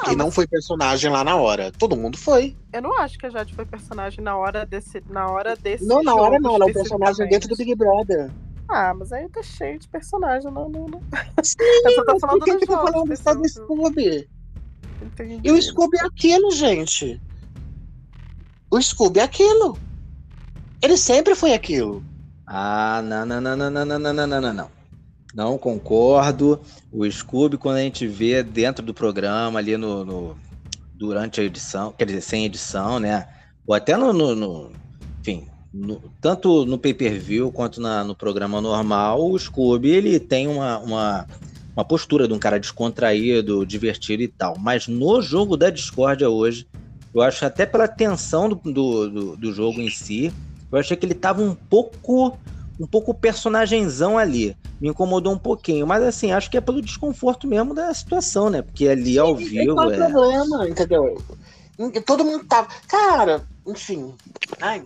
Ah, 0.00 0.04
Quem 0.06 0.16
não 0.16 0.26
mas 0.26 0.34
foi 0.34 0.46
personagem 0.46 1.10
lá 1.10 1.24
na 1.24 1.34
hora. 1.36 1.72
Todo 1.72 1.96
mundo 1.96 2.16
foi. 2.16 2.56
Eu 2.72 2.80
não 2.82 2.96
acho 3.00 3.18
que 3.18 3.26
a 3.26 3.30
Jade 3.30 3.52
foi 3.52 3.66
personagem 3.66 4.22
na 4.22 4.36
hora 4.36 4.64
desse. 4.64 5.02
Na 5.10 5.28
hora 5.28 5.56
desse 5.56 5.84
Não, 5.84 6.02
na 6.04 6.14
hora 6.14 6.38
não, 6.38 6.54
ela 6.54 6.66
é 6.66 6.68
um 6.68 6.72
personagem 6.72 7.28
dentro 7.28 7.48
do. 7.48 7.56
Big 7.56 7.74
Brother. 7.74 8.30
Ah, 8.68 8.94
mas 8.94 9.10
aí 9.12 9.28
tá 9.28 9.42
cheio 9.42 9.78
de 9.78 9.88
personagem. 9.88 10.52
Não, 10.52 10.68
não, 10.68 10.86
não. 10.86 11.00
Sim, 11.42 11.56
Eu 11.84 11.92
só 11.92 12.04
tô 12.04 12.12
mas 12.12 12.20
falando 12.20 12.38
por 12.38 12.44
que 12.44 12.56
que 12.58 12.66
tá 12.66 12.78
falando 12.78 13.16
só. 13.16 13.66
Entendi. 15.00 15.40
E 15.48 15.50
o 15.52 15.60
Scooby 15.62 15.98
é 15.98 16.04
aquilo, 16.06 16.50
gente. 16.52 17.20
O 18.70 18.80
Scooby 18.80 19.20
é 19.20 19.22
aquilo. 19.22 19.78
Ele 20.82 20.96
sempre 20.96 21.34
foi 21.34 21.54
aquilo. 21.54 22.04
Ah, 22.46 23.02
não, 23.02 23.26
não, 23.26 23.40
não, 23.40 23.56
não, 23.56 23.70
não, 23.70 23.84
não, 23.84 23.98
não, 23.98 24.12
não, 24.12 24.26
não, 24.26 24.40
não, 24.40 24.54
não. 24.54 24.70
Não 25.34 25.58
concordo. 25.58 26.60
O 26.90 27.08
Scooby, 27.10 27.58
quando 27.58 27.76
a 27.76 27.82
gente 27.82 28.06
vê 28.06 28.42
dentro 28.42 28.84
do 28.84 28.94
programa, 28.94 29.58
ali 29.58 29.76
no, 29.76 30.04
no- 30.04 30.38
durante 30.94 31.40
a 31.40 31.44
edição, 31.44 31.92
quer 31.92 32.06
dizer, 32.06 32.22
sem 32.22 32.44
edição, 32.44 32.98
né? 32.98 33.26
Ou 33.66 33.74
até 33.74 33.96
no, 33.96 34.12
no- 34.12 34.34
no- 34.34 34.72
enfim, 35.20 35.46
no- 35.72 36.00
tanto 36.20 36.64
no 36.64 36.78
pay-per-view 36.78 37.52
quanto 37.52 37.80
na- 37.80 38.02
no 38.02 38.16
programa 38.16 38.60
normal, 38.60 39.30
o 39.30 39.38
Scooby, 39.38 39.90
ele 39.90 40.18
tem 40.18 40.48
uma, 40.48 40.78
uma, 40.78 41.26
uma 41.78 41.84
postura 41.84 42.26
de 42.26 42.34
um 42.34 42.40
cara 42.40 42.58
descontraído, 42.58 43.64
divertido 43.64 44.20
e 44.20 44.26
tal. 44.26 44.56
Mas 44.58 44.88
no 44.88 45.22
jogo 45.22 45.56
da 45.56 45.70
discórdia 45.70 46.28
hoje, 46.28 46.66
eu 47.14 47.22
acho 47.22 47.44
até 47.46 47.64
pela 47.64 47.86
tensão 47.86 48.48
do, 48.48 48.56
do, 48.56 49.36
do- 49.36 49.52
jogo 49.52 49.80
em 49.80 49.88
si, 49.88 50.32
eu 50.72 50.78
achei 50.78 50.96
que 50.96 51.06
ele 51.06 51.14
tava 51.14 51.40
um 51.40 51.54
pouco 51.54 52.36
um 52.80 52.86
pouco 52.86 53.14
personagenzão 53.14 54.18
ali. 54.18 54.56
Me 54.80 54.88
incomodou 54.88 55.32
um 55.32 55.38
pouquinho, 55.38 55.86
mas 55.86 56.02
assim, 56.02 56.32
acho 56.32 56.50
que 56.50 56.56
é 56.56 56.60
pelo 56.60 56.82
desconforto 56.82 57.46
mesmo 57.46 57.74
da 57.74 57.92
situação, 57.94 58.50
né? 58.50 58.60
Porque 58.62 58.88
ali 58.88 59.16
ao 59.18 59.36
Sim, 59.36 59.44
vivo 59.44 59.74
Qual 59.74 59.90
é 59.90 59.94
é. 59.94 59.96
problema, 59.96 60.68
entendeu? 60.68 61.22
Todo 62.04 62.24
mundo 62.24 62.44
tava. 62.44 62.68
Cara, 62.88 63.42
enfim. 63.66 64.14
Ai, 64.60 64.82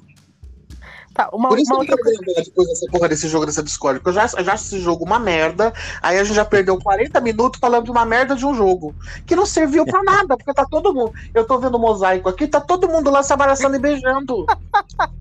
Tá, 1.14 1.28
uma, 1.32 1.48
por 1.48 1.58
isso 1.58 1.74
uma 1.74 1.84
que 1.84 1.92
eu 1.92 1.96
ver 1.96 2.42
depois 2.42 2.68
dessa 2.68 2.86
porra 2.90 3.08
desse 3.08 3.28
jogo, 3.28 3.44
dessa 3.44 3.62
Discord. 3.62 4.00
Porque 4.00 4.10
eu 4.10 4.14
já, 4.14 4.38
eu 4.38 4.44
já 4.44 4.54
acho 4.54 4.64
esse 4.64 4.80
jogo 4.80 5.04
uma 5.04 5.18
merda. 5.18 5.72
Aí 6.00 6.18
a 6.18 6.24
gente 6.24 6.34
já 6.34 6.44
perdeu 6.44 6.78
40 6.78 7.20
minutos 7.20 7.60
falando 7.60 7.84
de 7.84 7.90
uma 7.90 8.04
merda 8.04 8.34
de 8.34 8.46
um 8.46 8.54
jogo. 8.54 8.94
Que 9.26 9.36
não 9.36 9.44
serviu 9.44 9.84
pra 9.84 10.02
nada, 10.02 10.36
porque 10.36 10.54
tá 10.54 10.64
todo 10.64 10.94
mundo. 10.94 11.12
Eu 11.34 11.44
tô 11.44 11.58
vendo 11.58 11.74
o 11.74 11.78
mosaico 11.78 12.28
aqui, 12.28 12.46
tá 12.46 12.60
todo 12.60 12.88
mundo 12.88 13.10
lá 13.10 13.22
se 13.22 13.32
abraçando 13.32 13.76
e 13.76 13.78
beijando. 13.78 14.46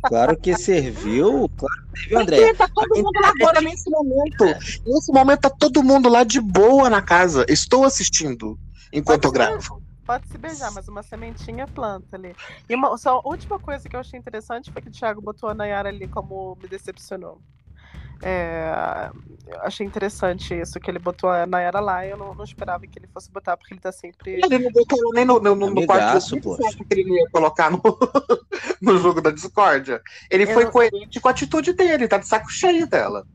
Claro 0.07 0.37
que 0.37 0.55
serviu, 0.55 1.49
claro 1.57 1.81
que 1.93 1.99
serviu, 1.99 2.19
André. 2.19 2.37
Porque 2.37 2.53
tá 2.55 2.69
todo 2.73 2.95
mundo 2.95 3.19
lá 3.21 3.33
agora 3.39 3.61
nesse 3.61 3.89
momento. 3.89 4.45
Nesse 4.85 5.11
momento 5.11 5.39
tá 5.41 5.49
todo 5.49 5.83
mundo 5.83 6.07
lá 6.09 6.23
de 6.23 6.39
boa 6.39 6.89
na 6.89 7.01
casa. 7.01 7.45
Estou 7.49 7.83
assistindo 7.83 8.57
enquanto 8.93 9.25
eu 9.25 9.31
gravo. 9.31 9.80
Pode 10.11 10.27
se 10.27 10.37
beijar, 10.37 10.71
mas 10.73 10.89
uma 10.89 11.01
sementinha 11.03 11.65
planta 11.65 12.17
ali. 12.17 12.35
E 12.67 12.75
uma, 12.75 12.97
só 12.97 13.21
a 13.23 13.29
última 13.29 13.57
coisa 13.57 13.87
que 13.87 13.95
eu 13.95 13.99
achei 14.01 14.19
interessante 14.19 14.69
foi 14.69 14.81
que 14.81 14.89
o 14.89 14.91
Thiago 14.91 15.21
botou 15.21 15.47
a 15.47 15.53
Nayara 15.53 15.87
ali 15.87 16.05
como 16.05 16.57
me 16.61 16.67
decepcionou. 16.67 17.39
É, 18.21 19.09
eu 19.47 19.61
achei 19.61 19.87
interessante 19.87 20.53
isso, 20.53 20.81
que 20.81 20.91
ele 20.91 20.99
botou 20.99 21.29
a 21.29 21.45
Nayara 21.45 21.79
lá 21.79 22.05
e 22.05 22.09
eu 22.09 22.17
não, 22.17 22.35
não 22.35 22.43
esperava 22.43 22.85
que 22.85 22.99
ele 22.99 23.07
fosse 23.07 23.31
botar, 23.31 23.55
porque 23.55 23.73
ele 23.73 23.79
tá 23.79 23.89
sempre. 23.93 24.33
Ele 24.33 24.59
não 24.59 24.71
botou 24.73 24.97
nem 25.13 25.23
no, 25.23 25.39
no, 25.39 25.55
no, 25.55 25.69
no 25.69 25.85
quarto 25.87 26.29
que 26.29 26.85
ele 26.91 27.05
não 27.05 27.15
ia 27.15 27.29
colocar 27.31 27.71
no, 27.71 27.81
no 28.81 28.97
jogo 28.97 29.21
da 29.21 29.31
discórdia. 29.31 30.01
Ele 30.29 30.43
Eu 30.43 30.53
foi 30.53 30.65
não- 30.65 30.71
coerente 30.71 31.21
com 31.21 31.29
a 31.29 31.31
atitude 31.31 31.71
dele, 31.71 32.09
tá 32.09 32.17
de 32.17 32.27
saco 32.27 32.51
cheio 32.51 32.85
dela. 32.85 33.25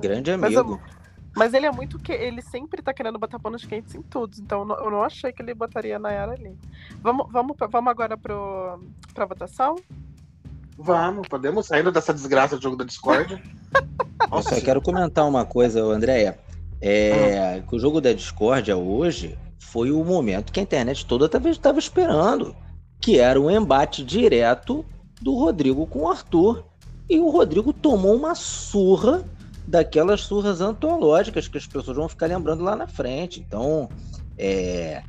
Grande 0.00 0.34
Mas 0.34 0.54
eu- 0.54 0.60
amigo. 0.62 0.95
Mas 1.36 1.52
ele 1.52 1.66
é 1.66 1.70
muito 1.70 1.98
que. 1.98 2.12
Ele 2.12 2.40
sempre 2.40 2.80
tá 2.80 2.94
querendo 2.94 3.18
botar 3.18 3.38
panos 3.38 3.64
quentes 3.64 3.94
em 3.94 4.00
tudo. 4.00 4.34
Então 4.40 4.60
eu 4.60 4.64
não, 4.64 4.76
eu 4.76 5.04
achei 5.04 5.30
que 5.30 5.42
ele 5.42 5.52
botaria 5.52 5.96
a 5.96 5.98
Nayara 5.98 6.32
ali. 6.32 6.56
Vamos, 7.02 7.30
vamos, 7.30 7.54
vamos 7.70 7.90
agora 7.90 8.16
pro, 8.16 8.80
pra 9.12 9.26
votação? 9.26 9.76
Vamos, 10.78 11.28
podemos 11.28 11.66
saindo 11.66 11.92
dessa 11.92 12.12
desgraça 12.12 12.56
do 12.56 12.62
jogo 12.62 12.76
da 12.76 12.84
discórdia. 12.84 13.40
Eu 14.32 14.42
só 14.42 14.60
quero 14.60 14.80
comentar 14.80 15.28
uma 15.28 15.44
coisa, 15.44 15.82
Andréia. 15.82 16.38
É, 16.80 17.58
Ah. 17.58 17.62
que 17.62 17.76
o 17.76 17.78
jogo 17.78 18.00
da 18.00 18.12
discórdia 18.12 18.76
hoje 18.76 19.38
foi 19.58 19.90
o 19.90 20.02
momento 20.02 20.52
que 20.52 20.60
a 20.60 20.62
internet 20.62 21.04
toda 21.06 21.26
estava 21.26 21.78
esperando. 21.78 22.56
Que 22.98 23.18
era 23.18 23.38
o 23.40 23.50
embate 23.50 24.02
direto 24.02 24.84
do 25.20 25.34
Rodrigo 25.34 25.86
com 25.86 26.00
o 26.00 26.10
Arthur. 26.10 26.64
E 27.08 27.18
o 27.18 27.28
Rodrigo 27.28 27.72
tomou 27.72 28.14
uma 28.16 28.34
surra 28.34 29.22
daquelas 29.66 30.20
surras 30.22 30.60
antológicas 30.60 31.48
que 31.48 31.58
as 31.58 31.66
pessoas 31.66 31.96
vão 31.96 32.08
ficar 32.08 32.26
lembrando 32.26 32.62
lá 32.62 32.76
na 32.76 32.86
frente. 32.86 33.40
Então, 33.40 33.90
é, 34.38 35.02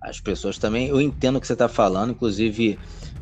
as 0.00 0.20
pessoas 0.20 0.58
também. 0.58 0.88
Eu 0.88 1.00
entendo 1.00 1.36
o 1.36 1.40
que 1.40 1.46
você 1.46 1.54
está 1.54 1.68
falando, 1.68 2.12
inclusive 2.12 2.78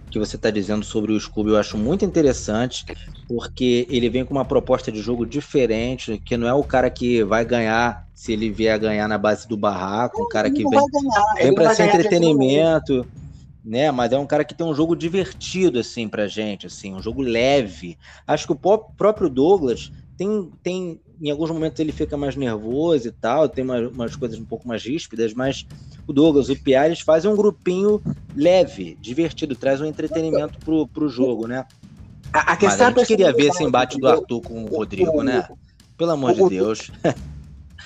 o 0.06 0.10
que 0.10 0.18
você 0.18 0.36
está 0.36 0.50
dizendo 0.50 0.84
sobre 0.84 1.12
o 1.12 1.18
Scooby, 1.18 1.50
eu 1.50 1.56
acho 1.56 1.78
muito 1.78 2.04
interessante, 2.04 2.84
porque 3.26 3.86
ele 3.88 4.10
vem 4.10 4.26
com 4.26 4.34
uma 4.34 4.44
proposta 4.44 4.92
de 4.92 5.00
jogo 5.00 5.24
diferente, 5.24 6.20
que 6.22 6.36
não 6.36 6.46
é 6.46 6.52
o 6.52 6.64
cara 6.64 6.90
que 6.90 7.24
vai 7.24 7.46
ganhar 7.46 8.04
se 8.12 8.32
ele 8.32 8.50
vier 8.50 8.74
a 8.74 8.78
ganhar 8.78 9.08
na 9.08 9.16
base 9.16 9.48
do 9.48 9.56
barraco, 9.56 10.22
um 10.22 10.28
cara 10.28 10.50
que 10.50 10.68
vem, 10.68 10.80
vem 11.40 11.54
para 11.54 11.74
ser 11.74 11.84
entretenimento, 11.84 13.08
né? 13.64 13.90
Mas 13.90 14.12
é 14.12 14.18
um 14.18 14.26
cara 14.26 14.44
que 14.44 14.54
tem 14.54 14.66
um 14.66 14.74
jogo 14.74 14.94
divertido 14.94 15.78
assim 15.78 16.08
pra 16.08 16.28
gente, 16.28 16.66
assim, 16.66 16.94
um 16.94 17.00
jogo 17.00 17.22
leve. 17.22 17.96
Acho 18.26 18.46
que 18.46 18.52
o 18.52 18.78
próprio 18.96 19.30
Douglas 19.30 19.90
tem, 20.16 20.50
tem 20.62 21.00
em 21.20 21.30
alguns 21.30 21.50
momentos 21.50 21.78
ele 21.80 21.92
fica 21.92 22.16
mais 22.16 22.36
nervoso 22.36 23.08
e 23.08 23.12
tal, 23.12 23.48
tem 23.48 23.64
uma- 23.64 23.88
umas 23.88 24.16
coisas 24.16 24.38
um 24.38 24.44
pouco 24.44 24.66
mais 24.66 24.82
ríspidas, 24.84 25.32
mas 25.34 25.66
o 26.06 26.12
Douglas, 26.12 26.48
o 26.48 26.56
Pia, 26.56 26.86
eles 26.86 27.00
fazem 27.00 27.30
um 27.30 27.36
grupinho 27.36 28.00
leve, 28.34 28.96
divertido, 29.00 29.54
traz 29.54 29.80
um 29.80 29.86
entretenimento 29.86 30.58
pro, 30.60 30.86
pro 30.88 31.08
jogo, 31.08 31.46
né? 31.46 31.64
A, 32.32 32.40
a 32.40 32.44
Mas 32.44 32.58
questão 32.58 32.86
a 32.86 32.90
é 32.90 32.94
gente 32.94 33.06
queria 33.06 33.32
ver 33.32 33.48
esse 33.48 33.62
embate 33.62 33.98
do? 33.98 34.08
Arthur 34.08 34.40
com 34.40 34.64
o 34.64 34.68
Rodrigo, 34.68 35.22
né? 35.22 35.46
Pelo 35.96 36.10
amor 36.12 36.34
de 36.34 36.48
Deus. 36.48 36.90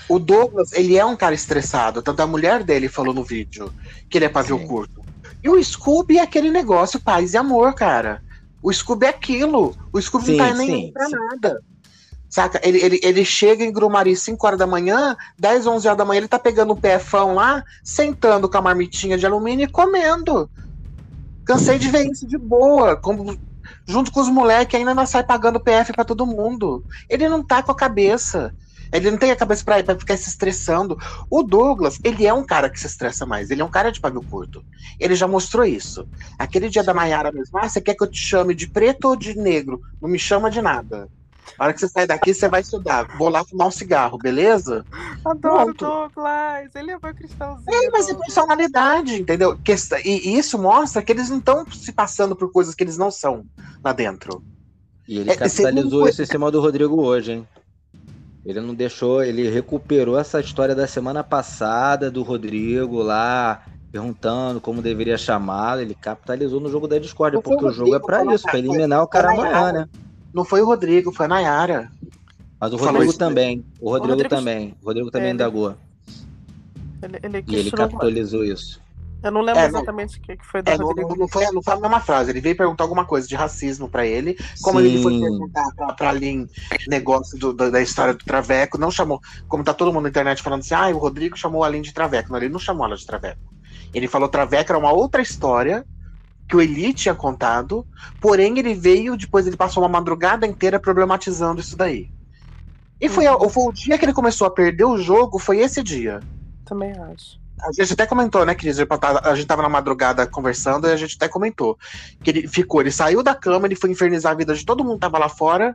O 0.08 0.20
Douglas, 0.20 0.72
ele 0.72 0.96
é 0.96 1.04
um 1.04 1.16
cara 1.16 1.34
estressado. 1.34 2.00
Tanto 2.00 2.20
a 2.20 2.26
mulher 2.26 2.62
dele 2.62 2.88
falou 2.88 3.12
no 3.12 3.24
vídeo 3.24 3.72
que 4.08 4.18
ele 4.18 4.26
é 4.26 4.28
pavio 4.28 4.58
Sim. 4.58 4.66
curto. 4.66 5.02
E 5.42 5.48
o 5.48 5.62
Scooby 5.62 6.18
é 6.18 6.22
aquele 6.22 6.50
negócio 6.50 7.00
paz 7.00 7.34
e 7.34 7.36
amor, 7.36 7.74
cara. 7.74 8.22
O 8.62 8.72
Scooby 8.72 9.06
é 9.06 9.08
aquilo. 9.08 9.76
O 9.92 10.00
Scooby 10.00 10.26
Sim, 10.26 10.36
não 10.36 10.46
tá 10.46 10.54
nem 10.54 10.66
sim, 10.68 10.92
pra 10.92 11.06
sim. 11.06 11.16
nada. 11.16 11.60
Saca? 12.36 12.60
Ele, 12.62 12.78
ele, 12.84 13.00
ele 13.02 13.24
chega 13.24 13.64
em 13.64 13.72
Grumari 13.72 14.14
5 14.14 14.46
horas 14.46 14.58
da 14.58 14.66
manhã, 14.66 15.16
10, 15.38 15.66
11 15.66 15.88
horas 15.88 15.96
da 15.96 16.04
manhã, 16.04 16.18
ele 16.18 16.28
tá 16.28 16.38
pegando 16.38 16.74
o 16.74 16.76
PFão 16.76 17.32
lá, 17.32 17.64
sentando 17.82 18.46
com 18.46 18.58
a 18.58 18.60
marmitinha 18.60 19.16
de 19.16 19.24
alumínio 19.24 19.64
e 19.64 19.72
comendo. 19.72 20.46
Cansei 21.46 21.78
de 21.78 21.88
ver 21.88 22.06
isso 22.10 22.26
de 22.26 22.36
boa. 22.36 22.94
Como, 22.94 23.34
junto 23.88 24.12
com 24.12 24.20
os 24.20 24.28
moleques, 24.28 24.78
ainda 24.78 24.94
não 24.94 25.06
sai 25.06 25.24
pagando 25.24 25.58
PF 25.58 25.94
pra 25.94 26.04
todo 26.04 26.26
mundo. 26.26 26.84
Ele 27.08 27.26
não 27.26 27.42
tá 27.42 27.62
com 27.62 27.72
a 27.72 27.74
cabeça. 27.74 28.54
Ele 28.92 29.10
não 29.10 29.16
tem 29.16 29.30
a 29.30 29.36
cabeça 29.36 29.64
pra, 29.64 29.82
pra 29.82 29.98
ficar 29.98 30.18
se 30.18 30.28
estressando. 30.28 30.94
O 31.30 31.42
Douglas, 31.42 31.98
ele 32.04 32.26
é 32.26 32.34
um 32.34 32.44
cara 32.44 32.68
que 32.68 32.78
se 32.78 32.86
estressa 32.86 33.24
mais. 33.24 33.50
Ele 33.50 33.62
é 33.62 33.64
um 33.64 33.70
cara 33.70 33.90
de 33.90 33.98
pavio 33.98 34.22
curto. 34.22 34.62
Ele 35.00 35.14
já 35.14 35.26
mostrou 35.26 35.64
isso. 35.64 36.06
Aquele 36.38 36.68
dia 36.68 36.84
da 36.84 36.92
Maiara 36.92 37.32
mesmo. 37.32 37.58
Ah, 37.58 37.66
você 37.66 37.80
quer 37.80 37.94
que 37.94 38.04
eu 38.04 38.10
te 38.10 38.20
chame 38.20 38.54
de 38.54 38.68
preto 38.68 39.08
ou 39.08 39.16
de 39.16 39.34
negro? 39.34 39.80
Não 40.02 40.10
me 40.10 40.18
chama 40.18 40.50
de 40.50 40.60
nada. 40.60 41.08
A 41.58 41.64
hora 41.64 41.72
que 41.72 41.80
você 41.80 41.88
sair 41.88 42.06
daqui, 42.06 42.34
você 42.34 42.48
vai 42.48 42.60
estudar. 42.60 43.06
Vou 43.16 43.28
lá 43.28 43.44
fumar 43.44 43.68
um 43.68 43.70
cigarro, 43.70 44.18
beleza? 44.18 44.84
Adoro 45.24 45.74
Pronto. 45.74 45.84
Douglas. 45.84 46.74
Ele 46.74 46.90
é 46.90 46.98
meu 47.02 47.14
cristalzinho. 47.14 47.64
É, 47.68 47.90
mas 47.90 48.08
é 48.08 48.14
personalidade, 48.14 49.20
entendeu? 49.20 49.58
E 50.04 50.36
isso 50.38 50.58
mostra 50.58 51.02
que 51.02 51.12
eles 51.12 51.30
não 51.30 51.38
estão 51.38 51.64
se 51.70 51.92
passando 51.92 52.36
por 52.36 52.52
coisas 52.52 52.74
que 52.74 52.84
eles 52.84 52.98
não 52.98 53.10
são 53.10 53.44
lá 53.82 53.92
dentro. 53.92 54.42
E 55.08 55.18
ele 55.20 55.30
É, 55.30 55.36
capitalizou 55.36 55.90
segundo- 55.90 56.08
isso 56.08 56.22
em 56.22 56.26
cima 56.26 56.50
do 56.50 56.60
Rodrigo 56.60 57.00
hoje, 57.00 57.32
hein? 57.32 57.48
Ele 58.44 58.60
não 58.60 58.74
deixou, 58.74 59.24
ele 59.24 59.48
recuperou 59.48 60.18
essa 60.18 60.38
história 60.40 60.74
da 60.74 60.86
semana 60.86 61.24
passada 61.24 62.10
do 62.10 62.22
Rodrigo 62.22 63.02
lá, 63.02 63.62
perguntando 63.90 64.60
como 64.60 64.82
deveria 64.82 65.16
chamá-lo. 65.18 65.80
Ele 65.80 65.94
capitalizou 65.94 66.60
no 66.60 66.68
jogo 66.70 66.86
da 66.86 66.96
Não 66.98 67.42
foi 67.42 67.56
porque 67.56 67.64
o 67.64 67.72
jogo 67.72 67.96
é 67.96 67.98
foi 68.00 68.34
isso, 68.34 68.42
pra 68.42 68.50
foi- 68.52 68.60
eliminar 68.60 69.02
o 69.02 69.08
cara 69.08 69.34
foi 69.34 69.48
amanhã, 69.48 69.72
né? 69.72 69.88
Não 70.36 70.44
foi 70.44 70.60
o 70.60 70.66
Rodrigo, 70.66 71.10
foi 71.10 71.24
a 71.24 71.28
Nayara. 71.30 71.90
Mas 72.60 72.70
o 72.72 72.76
Falou 72.76 72.92
Rodrigo 72.92 73.10
isso 73.10 73.18
também. 73.18 73.64
O 73.80 73.88
Rodrigo, 73.88 74.12
Rodrigo- 74.12 74.28
também. 74.36 74.74
O 74.82 74.86
Rodrigo 74.86 75.10
também 75.10 75.28
É, 75.28 75.30
ele- 75.30 75.34
indagou. 75.34 75.74
Ele, 77.02 77.18
ele 77.22 77.44
E 77.48 77.56
ele 77.56 77.70
capitalizou 77.70 78.44
isso. 78.44 78.80
Eu 79.22 79.30
não 79.32 79.40
lembro 79.40 79.60
É, 79.62 79.66
exatamente 79.66 80.18
o 80.18 80.20
que, 80.20 80.36
que 80.36 80.44
foi 80.46 80.60
do 80.60 80.68
É, 80.70 80.76
não, 80.76 80.86
Rodrigo. 80.88 81.08
não, 81.08 81.16
não 81.16 81.28
foi, 81.28 81.50
não 81.50 81.62
foi 81.62 81.72
a 81.72 81.80
mesma 81.80 82.00
frase. 82.00 82.30
Ele 82.30 82.40
veio 82.42 82.54
perguntar 82.54 82.84
alguma 82.84 83.06
coisa 83.06 83.26
de 83.26 83.34
racismo 83.34 83.88
pra 83.88 84.04
ele. 84.06 84.38
Como 84.62 84.78
ele 84.78 85.02
foi 85.02 85.14
Sim. 85.14 85.20
perguntar 85.22 85.68
pra, 85.74 85.92
pra 85.94 86.12
Lin 86.12 86.46
negócio 86.86 87.38
do- 87.38 87.54
da, 87.54 87.70
da 87.70 87.80
história 87.80 88.12
do 88.12 88.22
Traveco, 88.24 88.76
não 88.76 88.90
chamou. 88.90 89.20
Como 89.48 89.64
tá 89.64 89.72
todo 89.72 89.90
mundo 89.90 90.02
na 90.04 90.10
internet 90.10 90.42
falando 90.42 90.60
assim, 90.60 90.74
ah, 90.74 90.88
o 90.88 90.98
Rodrigo 90.98 91.34
chamou 91.36 91.64
a 91.64 91.68
Lin 91.70 91.80
de 91.80 91.94
Traveco. 91.94 92.30
Não, 92.30 92.36
ele 92.36 92.50
não 92.50 92.58
chamou 92.58 92.86
ela 92.86 92.96
de 92.96 93.06
Traveco. 93.06 93.40
Ele 93.94 94.06
falou 94.06 94.28
Traveco 94.28 94.70
era 94.70 94.78
uma 94.78 94.92
outra 94.92 95.22
história 95.22 95.84
que 96.48 96.56
o 96.56 96.60
Eli 96.60 96.92
tinha 96.94 97.14
contado, 97.14 97.86
porém 98.20 98.58
ele 98.58 98.74
veio, 98.74 99.16
depois 99.16 99.46
ele 99.46 99.56
passou 99.56 99.82
uma 99.82 99.88
madrugada 99.88 100.46
inteira 100.46 100.80
problematizando 100.80 101.60
isso 101.60 101.76
daí. 101.76 102.10
E 103.00 103.08
foi, 103.08 103.26
Uhum. 103.28 103.48
foi 103.50 103.64
o 103.64 103.72
dia 103.72 103.98
que 103.98 104.04
ele 104.04 104.12
começou 104.12 104.46
a 104.46 104.50
perder 104.50 104.84
o 104.84 104.96
jogo, 104.98 105.38
foi 105.38 105.58
esse 105.58 105.82
dia. 105.82 106.24
Também 106.64 106.92
acho. 106.92 107.38
A 107.60 107.72
gente 107.72 107.92
até 107.94 108.06
comentou, 108.06 108.44
né, 108.44 108.54
Cris? 108.54 108.78
A 108.78 109.34
gente 109.34 109.46
tava 109.46 109.62
na 109.62 109.68
madrugada 109.68 110.26
conversando 110.26 110.86
e 110.86 110.92
a 110.92 110.96
gente 110.96 111.16
até 111.16 111.28
comentou. 111.28 111.78
Que 112.22 112.30
ele 112.30 112.48
ficou, 112.48 112.80
ele 112.80 112.90
saiu 112.90 113.22
da 113.22 113.34
cama, 113.34 113.66
ele 113.66 113.76
foi 113.76 113.90
infernizar 113.90 114.32
a 114.32 114.36
vida 114.36 114.54
de 114.54 114.64
todo 114.64 114.84
mundo 114.84 114.94
que 114.94 115.00
tava 115.00 115.18
lá 115.18 115.28
fora. 115.28 115.74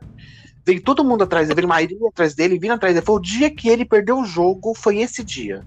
Veio 0.64 0.82
todo 0.82 1.04
mundo 1.04 1.24
atrás 1.24 1.48
dele, 1.48 1.56
veio 1.56 1.68
Maíra 1.68 1.94
atrás 2.08 2.34
dele, 2.34 2.58
vindo 2.58 2.72
atrás 2.74 2.94
dele. 2.94 3.04
Foi 3.04 3.16
o 3.16 3.20
dia 3.20 3.52
que 3.54 3.68
ele 3.68 3.84
perdeu 3.84 4.18
o 4.18 4.24
jogo, 4.24 4.74
foi 4.76 4.98
esse 4.98 5.24
dia. 5.24 5.66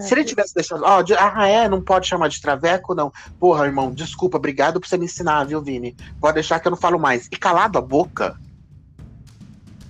Se 0.00 0.14
ele 0.14 0.24
tivesse 0.24 0.54
deixado. 0.54 0.82
Ó, 0.84 1.02
de- 1.02 1.14
ah, 1.14 1.46
é, 1.46 1.68
não 1.68 1.80
pode 1.82 2.06
chamar 2.06 2.28
de 2.28 2.40
traveco, 2.40 2.94
não. 2.94 3.12
Porra, 3.38 3.66
irmão, 3.66 3.90
desculpa, 3.92 4.36
obrigado 4.36 4.80
por 4.80 4.86
você 4.88 4.96
me 4.98 5.04
ensinar, 5.06 5.44
viu, 5.44 5.60
Vini? 5.62 5.96
Pode 6.20 6.34
deixar 6.34 6.60
que 6.60 6.66
eu 6.68 6.70
não 6.70 6.76
falo 6.76 6.98
mais. 6.98 7.26
E 7.30 7.36
calado 7.36 7.78
a 7.78 7.82
boca, 7.82 8.38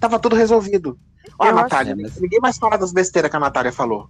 tava 0.00 0.18
tudo 0.18 0.36
resolvido. 0.36 0.98
Ó, 1.38 1.44
a 1.44 1.48
Eu 1.48 1.52
acho- 1.54 1.62
Natália, 1.62 1.92
É, 1.92 1.94
mas- 1.94 2.20
ninguém 2.20 2.40
mais 2.40 2.58
fala 2.58 2.76
das 2.76 2.92
besteiras 2.92 3.30
que 3.30 3.36
a 3.36 3.40
Natália 3.40 3.72
falou. 3.72 4.08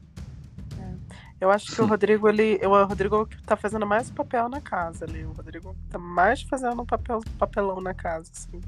Eu 1.40 1.50
acho 1.50 1.74
que 1.74 1.82
o 1.82 1.86
Rodrigo, 1.86 2.28
ele. 2.28 2.60
O 2.64 2.84
Rodrigo 2.84 3.28
tá 3.44 3.56
fazendo 3.56 3.84
mais 3.84 4.08
papel 4.08 4.48
na 4.48 4.60
casa 4.60 5.04
ali. 5.04 5.24
O 5.24 5.32
Rodrigo 5.32 5.74
tá 5.90 5.98
mais 5.98 6.40
fazendo 6.42 6.80
um 6.80 6.86
papel, 6.86 7.20
papelão 7.36 7.80
na 7.80 7.92
casa, 7.92 8.30
assim. 8.32 8.60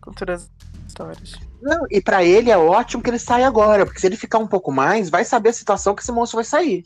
Com 0.00 0.12
todas 0.12 0.42
as 0.42 0.86
histórias. 0.86 1.34
Não, 1.60 1.86
e 1.90 2.00
pra 2.00 2.24
ele 2.24 2.50
é 2.50 2.56
ótimo 2.58 3.02
que 3.02 3.10
ele 3.10 3.18
saia 3.18 3.46
agora, 3.46 3.84
porque 3.84 4.00
se 4.00 4.06
ele 4.06 4.16
ficar 4.16 4.38
um 4.38 4.46
pouco 4.46 4.70
mais, 4.70 5.10
vai 5.10 5.24
saber 5.24 5.50
a 5.50 5.52
situação 5.52 5.94
que 5.94 6.02
esse 6.02 6.12
moço 6.12 6.36
vai 6.36 6.44
sair. 6.44 6.84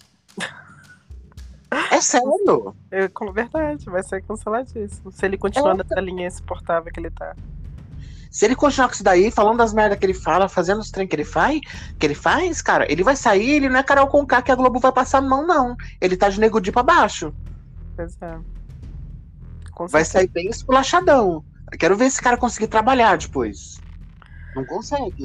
É 1.90 2.00
sério. 2.00 2.74
É, 2.90 3.08
com 3.08 3.32
verdade, 3.32 3.84
vai 3.86 4.02
ser 4.02 4.22
canceladíssimo. 4.22 5.10
Se 5.10 5.24
ele 5.24 5.38
continuar 5.38 5.72
É. 5.74 5.78
nessa 5.78 6.00
linha 6.00 6.26
insuportável 6.26 6.92
que 6.92 7.00
ele 7.00 7.10
tá. 7.10 7.34
Se 8.30 8.44
ele 8.44 8.54
continuar 8.54 8.88
com 8.88 8.94
isso 8.94 9.04
daí, 9.04 9.30
falando 9.30 9.58
das 9.58 9.72
merdas 9.74 9.98
que 9.98 10.06
ele 10.06 10.14
fala, 10.14 10.48
fazendo 10.48 10.80
os 10.80 10.90
trem 10.90 11.06
que 11.06 11.14
ele 11.14 11.24
faz, 11.24 11.60
que 11.98 12.06
ele 12.06 12.14
faz, 12.14 12.60
cara, 12.62 12.90
ele 12.90 13.02
vai 13.02 13.16
sair, 13.16 13.56
ele 13.56 13.68
não 13.68 13.78
é 13.78 13.82
Carol 13.82 14.06
Conká 14.06 14.40
que 14.42 14.50
a 14.50 14.54
Globo 14.54 14.80
vai 14.80 14.92
passar 14.92 15.18
a 15.18 15.22
mão, 15.22 15.46
não. 15.46 15.76
Ele 16.00 16.16
tá 16.16 16.28
de 16.28 16.40
nego 16.40 16.60
de 16.60 16.72
pra 16.72 16.82
baixo. 16.82 17.32
Pois 17.96 18.16
é. 18.22 18.38
Vai 19.90 20.04
sair 20.04 20.28
bem 20.28 20.48
esculachadão. 20.48 21.44
Eu 21.72 21.78
Quero 21.78 21.96
ver 21.96 22.04
esse 22.04 22.20
cara 22.20 22.36
conseguir 22.36 22.68
trabalhar 22.68 23.16
depois. 23.16 23.80
Não 24.54 24.64
consegue. 24.64 25.24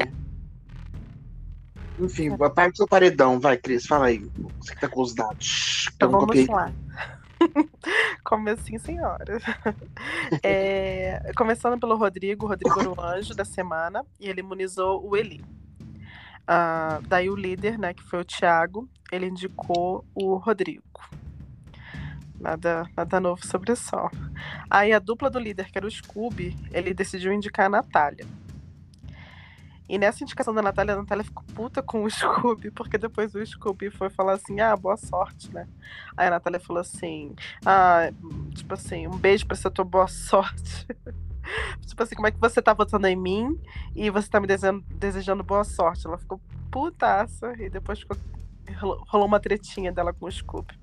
Enfim, 2.00 2.30
a 2.40 2.50
parte 2.50 2.78
do 2.78 2.88
paredão, 2.88 3.40
vai, 3.40 3.58
Cris, 3.58 3.86
fala 3.86 4.08
aí. 4.08 4.20
Você 4.60 4.74
que 4.74 4.82
tá 4.82 4.88
com 4.88 5.02
os 5.02 5.14
dados. 5.14 5.90
Então 5.96 6.10
vamos 6.10 6.28
copiei. 6.28 6.48
lá. 6.48 6.72
Comecinho, 8.24 8.80
senhora. 8.80 9.38
É, 10.44 11.32
começando 11.38 11.80
pelo 11.80 11.96
Rodrigo, 11.96 12.46
o 12.46 12.50
Rodrigo 12.50 12.80
era 12.80 12.90
o 12.92 13.02
anjo 13.02 13.34
da 13.34 13.46
semana 13.46 14.06
e 14.20 14.28
ele 14.28 14.42
imunizou 14.42 15.06
o 15.08 15.16
Eli. 15.16 15.44
Ah, 16.46 17.00
daí 17.08 17.30
o 17.30 17.36
líder, 17.36 17.80
né, 17.80 17.94
que 17.94 18.04
foi 18.04 18.20
o 18.20 18.26
Thiago, 18.26 18.90
ele 19.12 19.28
indicou 19.28 20.06
o 20.14 20.36
Rodrigo. 20.36 20.84
Nada, 22.40 22.88
nada 22.96 23.20
novo 23.20 23.46
sobre 23.46 23.72
o 23.72 23.76
sol. 23.76 24.12
Aí 24.70 24.94
a 24.94 25.00
dupla 25.00 25.30
do 25.30 25.40
líder, 25.40 25.72
que 25.72 25.78
era 25.78 25.88
o 25.88 25.92
Scooby, 25.92 26.56
ele 26.72 26.94
decidiu 26.94 27.34
indicar 27.34 27.66
a 27.66 27.70
Natália. 27.70 28.26
E 29.90 29.98
nessa 29.98 30.24
indicação 30.24 30.54
da 30.54 30.62
Natália, 30.62 30.94
a 30.94 30.98
Natália 30.98 31.24
ficou 31.24 31.44
puta 31.56 31.82
com 31.82 32.04
o 32.04 32.10
Scooby, 32.12 32.72
porque 32.72 32.98
depois 32.98 33.34
o 33.34 33.46
Scooby 33.46 33.90
foi 33.90 34.10
falar 34.10 34.34
assim, 34.34 34.60
ah, 34.60 34.76
boa 34.76 34.98
sorte, 34.98 35.52
né? 35.54 35.68
Aí 36.16 36.28
a 36.28 36.32
Natália 36.32 36.60
falou 36.60 36.82
assim, 36.82 37.34
ah, 37.66 38.12
tipo 38.54 38.74
assim, 38.74 39.08
um 39.08 39.18
beijo 39.18 39.46
pra 39.48 39.56
essa 39.56 39.72
tua 39.72 39.86
boa 39.86 40.08
sorte. 40.08 40.86
tipo 41.88 42.04
assim, 42.04 42.16
como 42.16 42.28
é 42.28 42.32
que 42.32 42.40
você 42.40 42.62
tá 42.62 42.74
votando 42.74 43.08
em 43.08 43.16
mim 43.16 43.58
e 43.96 44.10
você 44.10 44.30
tá 44.30 44.42
me 44.42 44.48
desejando, 44.48 44.84
desejando 44.90 45.44
boa 45.44 45.64
sorte? 45.64 46.06
Ela 46.06 46.18
ficou 46.18 46.42
putaça 46.70 47.54
e 47.58 47.70
depois 47.70 48.00
ficou, 48.00 48.18
rolou, 49.08 49.26
uma 49.26 49.40
tretinha 49.40 49.92
dela 49.92 50.14
com 50.14 50.26
o 50.26 50.32
Scooby. 50.32 50.78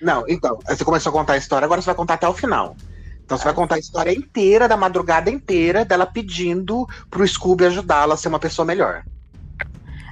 Não, 0.00 0.24
então, 0.28 0.58
você 0.66 0.84
começou 0.84 1.10
a 1.10 1.12
contar 1.12 1.34
a 1.34 1.38
história, 1.38 1.64
agora 1.64 1.80
você 1.80 1.86
vai 1.86 1.94
contar 1.94 2.14
até 2.14 2.28
o 2.28 2.34
final. 2.34 2.76
Então 3.24 3.38
você 3.38 3.44
vai 3.44 3.54
contar 3.54 3.76
a 3.76 3.78
história 3.78 4.12
inteira, 4.12 4.68
da 4.68 4.76
madrugada 4.76 5.30
inteira, 5.30 5.84
dela 5.84 6.04
pedindo 6.04 6.86
pro 7.10 7.26
Scooby 7.26 7.64
ajudá-la 7.64 8.14
a 8.14 8.16
ser 8.16 8.28
uma 8.28 8.38
pessoa 8.38 8.66
melhor. 8.66 9.02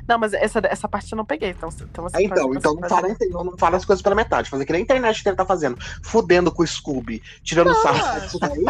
Não, 0.08 0.18
mas 0.18 0.32
essa, 0.32 0.60
essa 0.64 0.88
parte 0.88 1.12
eu 1.12 1.16
não 1.16 1.24
peguei, 1.24 1.50
então, 1.50 1.68
então 1.80 2.04
você 2.04 2.16
Ah, 2.16 2.22
Então, 2.22 2.54
então 2.54 2.74
você 2.74 2.80
não 2.80 2.88
fala, 2.88 3.16
não, 3.30 3.44
não 3.44 3.56
fala 3.56 3.76
as 3.76 3.84
coisas 3.84 4.02
pela 4.02 4.14
metade. 4.14 4.50
Fazer 4.50 4.64
que 4.64 4.72
nem 4.72 4.80
a 4.80 4.82
internet 4.82 5.20
inteira 5.20 5.36
tá 5.36 5.44
fazendo. 5.44 5.78
Fudendo 6.02 6.50
com 6.50 6.62
o 6.62 6.66
Scooby, 6.66 7.22
tirando 7.44 7.74
sarro 7.76 8.20
disso 8.20 8.38
daí. 8.40 8.64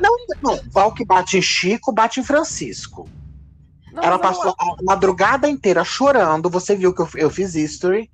Não, 0.00 0.16
não. 0.42 0.60
Val 0.70 0.92
que 0.92 1.04
bate 1.04 1.38
em 1.38 1.42
Chico, 1.42 1.92
bate 1.92 2.20
em 2.20 2.24
Francisco. 2.24 3.08
Não, 3.92 4.02
Ela 4.02 4.18
passou 4.18 4.54
a 4.58 4.82
madrugada 4.82 5.48
inteira 5.48 5.84
chorando. 5.84 6.48
Você 6.48 6.76
viu 6.76 6.94
que 6.94 7.02
eu, 7.02 7.08
eu 7.16 7.30
fiz 7.30 7.54
history 7.54 8.08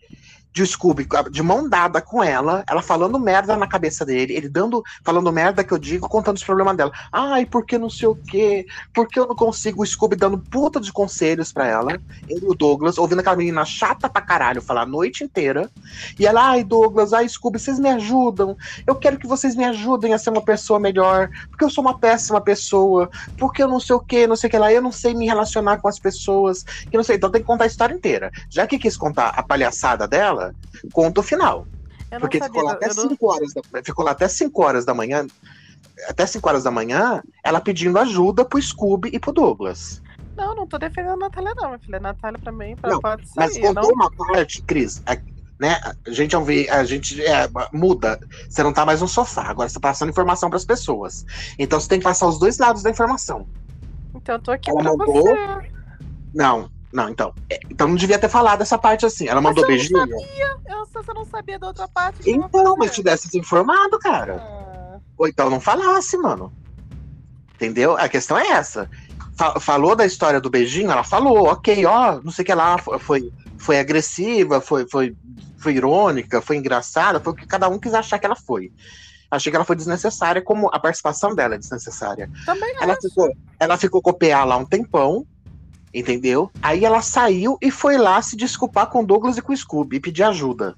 de 0.53 0.67
Scooby 0.67 1.07
de 1.31 1.43
mão 1.43 1.69
dada 1.69 2.01
com 2.01 2.23
ela, 2.23 2.65
ela 2.69 2.83
falando 2.83 3.19
merda 3.19 3.57
na 3.57 3.67
cabeça 3.67 4.05
dele, 4.05 4.35
ele 4.35 4.49
dando, 4.49 4.83
falando 5.05 5.33
merda 5.33 5.63
que 5.63 5.73
eu 5.73 5.79
digo, 5.79 6.09
contando 6.09 6.37
os 6.37 6.45
problemas 6.45 6.77
dela. 6.77 6.93
Ai, 7.13 7.47
porque 7.47 7.79
não 7.79 7.91
sei 7.91 8.09
o 8.09 8.17
quê, 8.17 8.67
porque 8.93 9.19
eu 9.19 9.27
não 9.27 9.37
consigo 9.37 9.83
o 9.83 9.87
Scooby 9.87 10.17
dando 10.17 10.39
puta 10.39 10.81
de 10.81 10.93
conselhos 10.93 11.53
pra 11.53 11.67
ela. 11.67 12.01
Ele 12.29 12.45
e 12.45 12.49
o 12.49 12.55
Douglas, 12.55 12.99
ouvindo 12.99 13.21
aquela 13.21 13.37
menina 13.37 13.65
chata 13.65 14.09
pra 14.09 14.23
caralho 14.23 14.63
falar 14.63 14.83
a 14.83 14.87
noite 14.87 15.23
inteira. 15.23 15.71
E 16.19 16.27
ela, 16.27 16.51
ai, 16.51 16.65
Douglas, 16.65 17.13
ai, 17.13 17.29
Scooby, 17.29 17.59
vocês 17.59 17.79
me 17.79 17.91
ajudam. 17.91 18.57
Eu 18.87 18.97
quero 18.97 19.19
que 19.19 19.27
vocês 19.27 19.55
me 19.55 19.65
ajudem 19.65 20.15
a 20.15 20.19
ser 20.19 20.31
uma 20.31 20.43
pessoa 20.43 20.81
melhor, 20.81 21.31
porque 21.51 21.65
eu 21.65 21.71
sou 21.71 21.83
uma 21.83 21.99
péssima 21.99 22.41
pessoa, 22.41 23.11
porque 23.37 23.63
eu 23.63 23.69
não 23.69 23.81
sei 23.81 23.97
o 23.97 24.01
que, 24.01 24.27
não 24.27 24.37
sei 24.37 24.49
o 24.49 24.51
que 24.51 24.59
lá, 24.59 24.73
eu 24.73 24.83
não 24.83 24.93
sei 24.93 25.15
me 25.15 25.27
relacionar 25.27 25.79
com 25.79 25.89
as 25.89 25.99
pessoas, 25.99 26.63
que 26.63 26.97
não 26.97 27.05
sei. 27.05 27.17
Então 27.17 27.31
tem 27.31 27.41
que 27.41 27.47
contar 27.47 27.65
a 27.65 27.69
história 27.69 27.95
inteira. 27.95 28.31
Já 28.49 28.67
que 28.67 28.79
quis 28.79 28.97
contar 28.97 29.29
a 29.29 29.43
palhaçada 29.43 30.07
dela, 30.09 30.48
conta 30.93 31.21
o 31.21 31.23
final. 31.23 31.67
não 32.11 32.21
Porque 32.21 32.39
sabia, 32.39 32.53
ficou 32.55 32.65
lá, 32.69 32.73
até 32.75 32.89
não- 32.89 33.09
5 33.09 33.33
horas 33.33 33.53
da, 33.55 33.83
ficou 33.83 34.05
lá 34.05 34.11
até 34.13 34.29
5 34.29 34.63
horas 34.65 34.85
da 34.85 34.95
manhã. 34.95 35.27
Até 36.09 36.27
5 36.27 36.49
horas 36.49 36.65
da 36.65 36.71
manhã, 36.71 37.23
ela 37.45 37.61
pedindo 37.61 37.99
ajuda 37.99 38.45
pro 38.45 38.61
Scooby 38.61 39.11
e 39.13 39.19
pro 39.19 39.33
Douglas. 39.33 40.01
Não, 40.37 40.55
não 40.55 40.67
tô 40.67 40.79
defendendo 40.79 41.15
a 41.15 41.17
Natália, 41.17 41.53
não, 41.57 41.69
minha 41.69 41.79
filha. 41.81 41.97
A 41.99 42.01
Natália, 42.01 42.39
pra 42.39 42.53
mim, 42.53 42.77
pra, 42.77 42.91
Não, 42.91 43.01
pode 43.01 43.27
sair. 43.29 43.35
Mas 43.37 43.59
contou 43.59 43.83
não... 43.83 43.91
uma 43.91 44.11
parte, 44.11 44.63
Cris, 44.63 45.03
a, 45.05 45.17
né? 45.59 45.81
A 46.07 46.11
gente, 46.13 46.37
a 46.71 46.85
gente 46.85 47.21
é, 47.25 47.49
muda. 47.73 48.21
Você 48.49 48.63
não 48.63 48.73
tá 48.73 48.87
mais 48.87 49.01
no 49.01 49.09
sofá, 49.09 49.43
agora 49.51 49.69
você 49.69 49.75
tá 49.75 49.81
passando 49.81 50.11
informação 50.11 50.49
pras 50.49 50.65
pessoas. 50.65 51.27
Então 51.59 51.81
você 51.81 51.89
tem 51.89 51.99
que 51.99 52.05
passar 52.05 52.29
os 52.29 52.39
dois 52.39 52.57
lados 52.59 52.83
da 52.85 52.91
informação. 52.91 53.47
Então 54.15 54.37
eu 54.37 54.41
tô 54.41 54.53
aqui 54.53 54.71
Ela 54.71 54.81
pra 54.83 54.93
mandou- 54.93 55.13
você. 55.25 55.71
Não, 56.33 56.71
não, 56.93 57.09
então. 57.09 57.33
É, 57.51 57.59
Então 57.71 57.89
não 57.89 57.97
devia 57.97 58.19
ter 58.19 58.29
falado 58.29 58.63
essa 58.63 58.79
parte 58.79 59.05
assim. 59.07 59.27
Ela 59.29 59.41
mandou 59.41 59.65
Mas 59.67 59.89
eu 59.89 59.97
não 59.97 60.07
beijinho. 60.07 60.19
Eu, 60.67 60.87
se 60.87 60.93
você 60.95 61.13
não 61.13 61.25
sabia 61.25 61.59
da 61.59 61.67
outra 61.69 61.87
parte. 61.89 62.23
vou 62.23 62.35
Então, 62.45 62.77
mas 62.77 62.95
tivesse 62.95 63.29
se 63.29 63.39
informado, 63.39 63.99
cara. 63.99 64.37
Ah, 64.41 64.99
Ou 65.17 65.29
então 65.29 65.51
não 65.51 65.61
falasse, 65.61 66.17
mano. 66.17 66.53
Entendeu? 67.55 67.97
A 67.97 68.09
questão 68.09 68.39
é 68.39 68.47
essa. 68.49 68.89
Fa- 69.37 69.59
falou 69.59 69.97
da 69.97 70.07
história 70.07 70.41
do 70.41 70.51
beijinho, 70.51 70.91
ela 70.91 71.03
falou, 71.05 71.49
ok, 71.49 71.85
ó, 71.87 72.21
não 72.23 72.31
sei 72.31 72.43
o 72.45 72.47
que 72.47 72.55
lá, 72.55 72.79
fo- 72.79 72.99
foi, 72.99 73.23
foi 73.59 73.79
agressiva, 73.81 74.61
foi, 74.61 74.87
foi, 74.89 75.13
foi 75.61 75.75
irônica, 75.75 76.41
foi 76.41 76.57
engraçada, 76.57 77.21
foi 77.21 77.33
o 77.33 77.37
que 77.37 77.47
cada 77.47 77.69
um 77.69 77.79
quis 77.79 77.95
achar 77.95 78.19
que 78.19 78.27
ela 78.27 78.37
foi. 78.37 78.73
Achei 79.31 79.51
que 79.51 79.57
ela 79.57 79.65
foi 79.65 79.77
desnecessária, 79.77 80.41
como 80.41 80.69
a 80.73 80.79
participação 80.79 81.35
dela 81.35 81.57
é 81.57 81.59
desnecessária. 81.59 82.31
Também 82.47 82.73
Ela 82.81 82.93
acho. 82.95 83.09
ficou, 83.09 83.29
ela 83.61 83.77
ficou 83.77 84.03
PA 84.03 84.45
lá 84.45 84.57
um 84.57 84.65
tempão, 84.65 85.27
entendeu? 85.99 86.51
Aí 86.63 86.85
ela 86.85 87.03
saiu 87.03 87.59
e 87.61 87.71
foi 87.71 87.97
lá 87.97 88.21
se 88.23 88.37
desculpar 88.37 88.89
com 88.89 89.03
o 89.03 89.07
Douglas 89.07 89.37
e 89.37 89.43
com 89.43 89.53
o 89.53 89.57
Scooby 89.57 89.97
e 89.97 90.01
pedir 90.01 90.23
ajuda. 90.23 90.77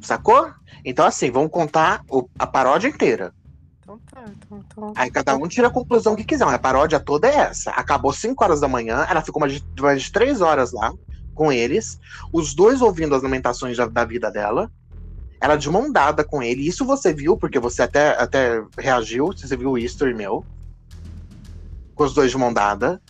Sacou? 0.00 0.50
Então, 0.84 1.04
assim, 1.04 1.30
vamos 1.30 1.50
contar 1.50 2.04
a 2.38 2.46
paródia 2.46 2.88
inteira. 2.88 3.34
Então 3.80 4.00
tá, 4.10 4.24
então, 4.28 4.64
então... 4.64 4.92
Aí 4.96 5.10
cada 5.10 5.36
um 5.36 5.46
tira 5.46 5.68
a 5.68 5.70
conclusão 5.70 6.16
que 6.16 6.24
quiser. 6.24 6.44
Mas 6.44 6.54
a 6.54 6.58
paródia 6.58 7.00
toda 7.00 7.28
é 7.28 7.34
essa. 7.36 7.70
Acabou 7.70 8.12
5 8.12 8.42
horas 8.42 8.60
da 8.60 8.68
manhã, 8.68 9.06
ela 9.08 9.22
ficou 9.22 9.40
mais 9.40 9.54
de, 9.54 9.64
mais 9.80 10.02
de 10.02 10.12
3 10.12 10.40
horas 10.40 10.72
lá 10.72 10.92
com 11.34 11.52
eles, 11.52 12.00
os 12.32 12.54
dois 12.54 12.80
ouvindo 12.80 13.14
as 13.14 13.22
lamentações 13.22 13.76
da, 13.76 13.86
da 13.86 14.04
vida 14.04 14.30
dela. 14.30 14.70
Ela 15.40 15.56
de 15.56 15.70
mão 15.70 15.92
dada 15.92 16.24
com 16.24 16.42
ele. 16.42 16.66
Isso 16.66 16.84
você 16.84 17.12
viu, 17.12 17.36
porque 17.36 17.58
você 17.58 17.82
até, 17.82 18.10
até 18.20 18.64
reagiu, 18.78 19.26
você 19.26 19.56
viu 19.56 19.72
o 19.72 19.78
history 19.78 20.14
meu. 20.14 20.44
Com 21.96 22.04
os 22.04 22.14
dois 22.14 22.30
de 22.30 22.38
mão 22.38 22.52
dada. 22.52 23.02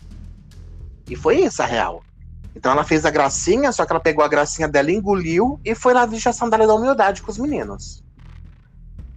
E 1.09 1.15
foi 1.15 1.43
isso 1.43 1.63
a 1.63 1.67
real. 1.67 2.03
Então 2.57 2.73
ela 2.73 2.85
fez 2.85 3.05
a 3.05 3.11
gracinha, 3.11 3.71
só 3.71 3.85
que 3.85 3.93
ela 3.93 4.01
pegou 4.01 4.25
a 4.25 4.29
gracinha 4.29 4.67
dela, 4.67 4.91
engoliu 4.91 5.61
e 5.63 5.75
foi 5.75 5.93
lá 5.93 6.07
vestir 6.07 6.31
a 6.31 6.33
sandália 6.33 6.67
da 6.67 6.75
humildade 6.75 7.21
com 7.21 7.31
os 7.31 7.37
meninos. 7.37 8.03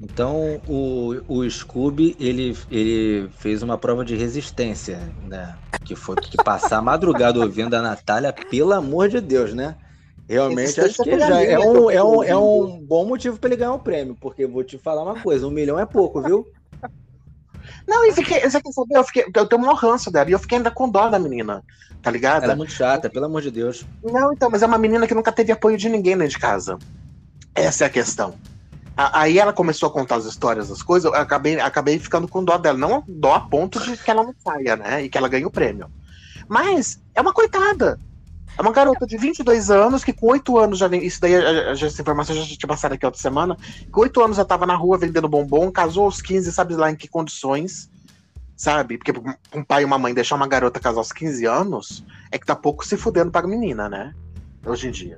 Então 0.01 0.61
o, 0.67 1.15
o 1.28 1.49
Scooby 1.49 2.15
ele, 2.20 2.57
ele 2.70 3.30
fez 3.38 3.63
uma 3.63 3.78
prova 3.78 4.03
de 4.03 4.15
resistência, 4.15 4.99
né? 5.26 5.57
Que 5.86 5.95
foi 5.95 6.17
que 6.17 6.38
passar 6.38 6.78
a 6.78 6.82
madrugada 6.82 7.39
ouvindo 7.39 7.74
a 7.74 7.82
Natália, 7.82 8.34
pelo 8.34 8.74
amor 8.74 9.07
de 9.07 9.22
Deus, 9.22 9.53
né? 9.53 9.76
Realmente 10.28 10.80
acho 10.80 11.03
que 11.03 11.17
já 11.17 11.41
é 11.41 11.57
um, 11.57 11.89
é, 11.89 12.03
um, 12.03 12.24
é 12.24 12.38
um 12.38 12.80
bom 12.86 13.05
motivo 13.05 13.38
para 13.39 13.49
ele 13.49 13.57
ganhar 13.57 13.74
o 13.74 13.80
prêmio, 13.80 14.15
porque 14.20 14.45
vou 14.45 14.63
te 14.63 14.78
falar 14.78 15.01
uma 15.01 15.22
coisa, 15.22 15.47
um 15.47 15.51
milhão 15.51 15.80
é 15.80 15.86
pouco, 15.86 16.22
viu? 16.22 16.45
Não, 17.88 18.05
e 18.05 18.13
fiquei, 18.13 18.41
você 18.41 18.61
quer 18.61 18.71
saber? 18.71 18.97
Eu, 18.97 19.03
fiquei, 19.03 19.25
eu 19.36 19.45
tenho 19.45 19.61
um 19.61 19.73
ranço 19.73 20.11
dela 20.11 20.30
e 20.30 20.34
eu 20.34 20.39
fiquei 20.39 20.57
ainda 20.57 20.71
com 20.71 20.89
dó 20.89 21.09
da 21.09 21.19
menina, 21.19 21.63
tá 22.01 22.11
ligado? 22.11 22.43
Ela 22.43 22.53
é 22.53 22.55
muito 22.55 22.71
chata, 22.71 23.09
pelo 23.09 23.25
amor 23.25 23.41
de 23.41 23.51
Deus. 23.51 23.86
Não, 24.03 24.34
então, 24.34 24.49
mas 24.49 24.61
é 24.61 24.65
uma 24.65 24.77
menina 24.77 25.07
que 25.07 25.15
nunca 25.15 25.32
teve 25.32 25.51
apoio 25.51 25.77
de 25.77 25.89
ninguém 25.89 26.17
dentro 26.17 26.34
de 26.34 26.39
casa. 26.39 26.77
Essa 27.55 27.86
é 27.86 27.88
a 27.88 27.89
questão. 27.89 28.36
Aí 28.95 29.39
ela 29.39 29.53
começou 29.53 29.88
a 29.88 29.91
contar 29.93 30.17
as 30.17 30.25
histórias, 30.25 30.69
as 30.69 30.84
coisas, 30.84 31.09
eu 31.09 31.17
acabei, 31.17 31.57
acabei 31.59 31.97
ficando 31.97 32.27
com 32.27 32.43
dó 32.43 32.57
dela. 32.57 32.77
Não 32.77 33.03
dó 33.07 33.34
a 33.34 33.39
ponto 33.39 33.80
de 33.80 33.95
que 33.95 34.11
ela 34.11 34.23
não 34.23 34.36
saia, 34.43 34.75
né? 34.75 35.03
E 35.03 35.09
que 35.09 35.17
ela 35.17 35.30
ganhe 35.30 35.45
o 35.45 35.51
prêmio. 35.51 35.89
Mas 36.49 36.99
é 37.15 37.21
uma 37.21 37.32
coitada. 37.32 37.97
É 38.60 38.62
uma 38.62 38.74
garota 38.74 39.07
de 39.07 39.18
22 39.18 39.72
anos 39.72 40.03
que 40.03 40.12
com 40.12 40.28
8 40.28 40.57
anos 40.60 40.80
já. 40.80 40.88
Isso 40.88 41.22
daí, 41.22 41.34
essa 41.34 42.01
informação 42.01 42.36
já 42.36 42.43
tinha 42.43 42.68
passado 42.68 42.91
aqui 42.91 43.05
outra 43.05 43.22
semana. 43.22 43.57
Com 43.89 44.01
8 44.01 44.22
anos 44.22 44.36
já 44.36 44.43
estava 44.43 44.66
na 44.66 44.76
rua 44.76 44.97
vendendo 44.97 45.30
bombom, 45.30 45.72
casou 45.72 46.03
aos 46.03 46.22
15, 46.22 46.51
sabe 46.51 46.76
lá 46.76 46.91
em 46.91 46.95
que 46.95 47.07
condições. 47.07 47.89
Sabe? 48.57 48.97
Porque 48.97 49.14
um 49.55 49.64
pai 49.64 49.84
e 49.84 49.86
uma 49.86 49.97
mãe 49.97 50.14
deixar 50.14 50.36
uma 50.36 50.45
garota 50.45 50.78
casar 50.78 50.99
aos 50.99 51.14
15 51.14 51.45
anos 51.45 52.03
é 52.30 52.38
que 52.38 52.45
tá 52.45 52.53
pouco 52.53 52.86
se 52.86 52.97
fudendo 52.97 53.32
pra 53.32 53.47
menina, 53.47 53.88
né? 53.88 54.14
Hoje 54.66 54.89
em 54.89 54.91
dia. 54.91 55.16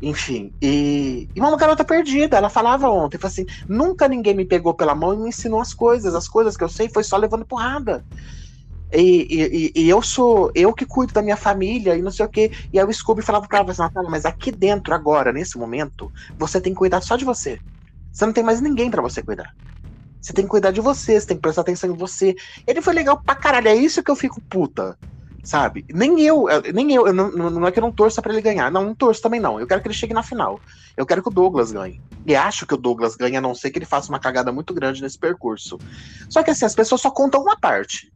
Enfim, 0.00 0.50
e, 0.62 1.28
e 1.36 1.38
uma 1.38 1.54
garota 1.58 1.84
perdida. 1.84 2.38
Ela 2.38 2.48
falava 2.48 2.88
ontem, 2.88 3.18
falou 3.18 3.30
assim: 3.30 3.44
nunca 3.68 4.08
ninguém 4.08 4.34
me 4.34 4.46
pegou 4.46 4.72
pela 4.72 4.94
mão 4.94 5.12
e 5.12 5.18
me 5.18 5.28
ensinou 5.28 5.60
as 5.60 5.74
coisas. 5.74 6.14
As 6.14 6.26
coisas 6.26 6.56
que 6.56 6.64
eu 6.64 6.68
sei 6.70 6.88
foi 6.88 7.04
só 7.04 7.18
levando 7.18 7.44
porrada. 7.44 8.02
E, 8.92 9.72
e, 9.74 9.82
e, 9.82 9.88
eu 9.88 10.02
sou 10.02 10.50
eu 10.54 10.74
que 10.74 10.84
cuido 10.84 11.12
da 11.12 11.22
minha 11.22 11.36
família 11.36 11.96
e 11.96 12.02
não 12.02 12.10
sei 12.10 12.26
o 12.26 12.28
que. 12.28 12.50
E 12.72 12.78
aí 12.78 12.84
o 12.84 12.92
Scooby 12.92 13.22
falava 13.22 13.46
pra 13.46 13.58
ela, 13.58 13.74
Natália, 13.78 14.10
mas 14.10 14.24
aqui 14.24 14.50
dentro, 14.50 14.92
agora, 14.92 15.32
nesse 15.32 15.56
momento, 15.56 16.12
você 16.36 16.60
tem 16.60 16.72
que 16.72 16.78
cuidar 16.78 17.00
só 17.00 17.16
de 17.16 17.24
você. 17.24 17.60
Você 18.12 18.26
não 18.26 18.32
tem 18.32 18.42
mais 18.42 18.60
ninguém 18.60 18.90
para 18.90 19.00
você 19.00 19.22
cuidar. 19.22 19.48
Você 20.20 20.32
tem 20.32 20.44
que 20.44 20.50
cuidar 20.50 20.72
de 20.72 20.80
você, 20.80 21.20
você 21.20 21.26
tem 21.26 21.36
que 21.36 21.40
prestar 21.40 21.62
atenção 21.62 21.90
em 21.90 21.96
você. 21.96 22.34
Ele 22.66 22.82
foi 22.82 22.92
legal 22.92 23.20
pra 23.24 23.34
caralho, 23.34 23.68
é 23.68 23.74
isso 23.74 24.02
que 24.02 24.10
eu 24.10 24.16
fico 24.16 24.42
puta. 24.50 24.98
Sabe? 25.42 25.86
Nem 25.88 26.20
eu, 26.20 26.46
nem 26.74 26.92
eu, 26.92 27.06
eu 27.06 27.14
não, 27.14 27.30
não, 27.30 27.66
é 27.66 27.72
que 27.72 27.78
eu 27.78 27.82
não 27.82 27.92
torça 27.92 28.20
para 28.20 28.32
ele 28.32 28.42
ganhar. 28.42 28.70
Não, 28.70 28.84
não 28.84 28.94
torço 28.94 29.22
também 29.22 29.40
não. 29.40 29.58
Eu 29.58 29.66
quero 29.66 29.80
que 29.80 29.88
ele 29.88 29.94
chegue 29.94 30.12
na 30.12 30.22
final. 30.22 30.60
Eu 30.96 31.06
quero 31.06 31.22
que 31.22 31.28
o 31.28 31.32
Douglas 31.32 31.72
ganhe. 31.72 32.02
E 32.26 32.36
acho 32.36 32.66
que 32.66 32.74
o 32.74 32.76
Douglas 32.76 33.16
ganhe, 33.16 33.36
a 33.36 33.40
não 33.40 33.54
ser 33.54 33.70
que 33.70 33.78
ele 33.78 33.86
faça 33.86 34.10
uma 34.10 34.20
cagada 34.20 34.52
muito 34.52 34.74
grande 34.74 35.00
nesse 35.00 35.18
percurso. 35.18 35.78
Só 36.28 36.42
que 36.42 36.50
assim, 36.50 36.66
as 36.66 36.74
pessoas 36.74 37.00
só 37.00 37.10
contam 37.10 37.40
uma 37.40 37.56
parte 37.58 38.12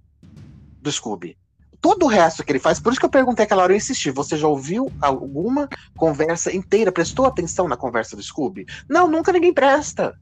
do 0.84 0.92
Scooby. 0.92 1.36
Todo 1.80 2.04
o 2.04 2.08
resto 2.08 2.44
que 2.44 2.52
ele 2.52 2.58
faz, 2.58 2.78
por 2.78 2.92
isso 2.92 3.00
que 3.00 3.06
eu 3.06 3.10
perguntei 3.10 3.44
aquela 3.44 3.62
hora, 3.62 3.72
eu 3.72 3.76
insisti, 3.76 4.10
você 4.10 4.36
já 4.36 4.46
ouviu 4.46 4.92
alguma 5.00 5.68
conversa 5.96 6.54
inteira? 6.54 6.92
Prestou 6.92 7.26
atenção 7.26 7.66
na 7.66 7.76
conversa 7.76 8.16
do 8.16 8.22
Scooby? 8.22 8.64
Não, 8.88 9.08
nunca 9.08 9.32
ninguém 9.32 9.52
presta. 9.52 10.14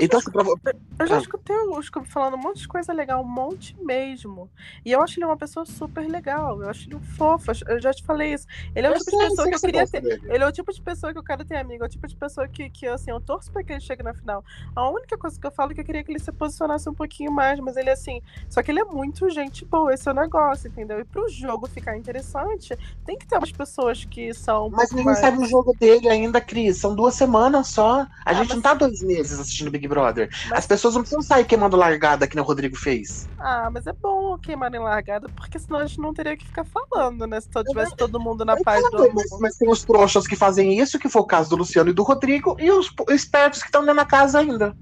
Então, 0.00 0.18
escutei, 0.18 0.74
eu 0.98 1.06
já 1.06 1.16
ah. 1.16 1.18
escutei 1.18 1.56
o 1.56 1.82
Scooby 1.82 2.08
falando 2.08 2.34
um 2.34 2.40
monte 2.40 2.60
de 2.60 2.68
coisa 2.68 2.92
legal, 2.92 3.22
um 3.22 3.28
monte 3.28 3.76
mesmo. 3.82 4.50
E 4.84 4.92
eu 4.92 5.02
acho 5.02 5.18
ele 5.18 5.26
uma 5.26 5.36
pessoa 5.36 5.66
super 5.66 6.08
legal. 6.08 6.62
Eu 6.62 6.70
acho 6.70 6.88
ele 6.88 6.98
fofo. 7.00 7.52
Eu 7.66 7.80
já 7.80 7.92
te 7.92 8.02
falei 8.02 8.32
isso. 8.32 8.46
Ele 8.74 8.86
é 8.86 8.90
o 8.90 8.94
eu 8.94 8.98
tipo 8.98 9.10
sei, 9.10 9.18
de 9.18 9.28
pessoa 9.28 9.48
que 9.48 9.54
eu 9.54 9.60
queria 9.60 9.86
ter. 9.86 10.00
Dele. 10.00 10.22
Ele 10.24 10.44
é 10.44 10.46
o 10.46 10.52
tipo 10.52 10.72
de 10.72 10.80
pessoa 10.80 11.12
que 11.12 11.18
eu 11.18 11.22
quero 11.22 11.44
ter 11.44 11.56
amigo. 11.56 11.84
É 11.84 11.86
o 11.86 11.90
tipo 11.90 12.06
de 12.06 12.16
pessoa 12.16 12.48
que, 12.48 12.70
que 12.70 12.86
assim, 12.86 13.10
eu 13.10 13.20
torço 13.20 13.52
pra 13.52 13.62
que 13.62 13.72
ele 13.72 13.80
chegue 13.80 14.02
na 14.02 14.14
final. 14.14 14.42
A 14.74 14.88
única 14.88 15.18
coisa 15.18 15.38
que 15.38 15.46
eu 15.46 15.50
falo 15.50 15.72
é 15.72 15.74
que 15.74 15.80
eu 15.80 15.84
queria 15.84 16.02
que 16.02 16.12
ele 16.12 16.18
se 16.18 16.32
posicionasse 16.32 16.88
um 16.88 16.94
pouquinho 16.94 17.30
mais, 17.30 17.60
mas 17.60 17.76
ele 17.76 17.90
assim. 17.90 18.22
Só 18.48 18.62
que 18.62 18.70
ele 18.70 18.80
é 18.80 18.84
muito 18.84 19.28
gente 19.28 19.64
boa, 19.64 19.92
esse 19.92 20.08
é 20.08 20.12
o 20.12 20.14
negócio, 20.14 20.68
entendeu? 20.68 20.98
E 20.98 21.04
pro 21.04 21.28
jogo 21.28 21.66
ficar 21.66 21.96
interessante, 21.96 22.76
tem 23.04 23.18
que 23.18 23.26
ter 23.26 23.36
umas 23.36 23.52
pessoas 23.52 24.04
que 24.04 24.32
são. 24.32 24.68
Um 24.68 24.70
mas 24.70 24.90
ninguém 24.90 25.06
mais... 25.06 25.18
sabe 25.18 25.38
o 25.38 25.46
jogo 25.46 25.74
dele 25.78 26.08
ainda, 26.08 26.40
Cris. 26.40 26.78
São 26.78 26.94
duas 26.94 27.14
semanas 27.14 27.68
só. 27.68 28.00
A 28.00 28.08
ah, 28.24 28.34
gente 28.34 28.48
mas... 28.48 28.56
não 28.56 28.62
tá 28.62 28.74
dois 28.74 29.02
meses 29.02 29.38
assistindo 29.38 29.70
Big 29.70 29.86
Brother. 29.86 30.30
Mas... 30.48 30.60
As 30.60 30.66
pessoas 30.66 30.85
não 30.94 31.02
precisam 31.02 31.22
sair 31.22 31.44
queimando 31.44 31.76
largada 31.76 32.26
que 32.26 32.34
nem 32.34 32.44
o 32.44 32.46
Rodrigo 32.46 32.76
fez. 32.76 33.28
Ah, 33.38 33.70
mas 33.72 33.86
é 33.86 33.92
bom 33.92 34.38
queimar 34.38 34.74
em 34.74 34.78
largada, 34.78 35.28
porque 35.30 35.58
senão 35.58 35.80
a 35.80 35.86
gente 35.86 36.00
não 36.00 36.12
teria 36.12 36.36
que 36.36 36.46
ficar 36.46 36.64
falando, 36.64 37.26
né? 37.26 37.40
Se 37.40 37.48
tivesse 37.64 37.96
todo 37.96 38.20
mundo 38.20 38.44
na 38.44 38.56
paz 38.62 38.82
do. 38.90 39.14
Mas, 39.14 39.30
mas, 39.40 39.56
tem 39.56 39.68
os 39.68 39.84
trouxas 39.84 40.26
que 40.26 40.36
fazem 40.36 40.78
isso, 40.78 40.98
que 40.98 41.08
foi 41.08 41.22
o 41.22 41.26
caso 41.26 41.50
do 41.50 41.56
Luciano 41.56 41.90
e 41.90 41.94
do 41.94 42.02
Rodrigo, 42.02 42.56
e 42.58 42.70
os 42.70 42.92
espertos 43.10 43.60
que 43.60 43.66
estão 43.66 43.82
dentro 43.82 43.96
da 43.96 44.04
casa 44.04 44.38
ainda. 44.38 44.76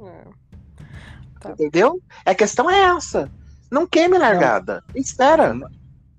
É. 0.00 0.24
Tá. 1.40 1.50
Entendeu? 1.50 2.00
A 2.24 2.34
questão 2.34 2.70
é 2.70 2.82
essa. 2.96 3.30
Não 3.70 3.86
queime 3.86 4.18
largada. 4.18 4.82
Não. 4.88 5.00
Espera. 5.00 5.54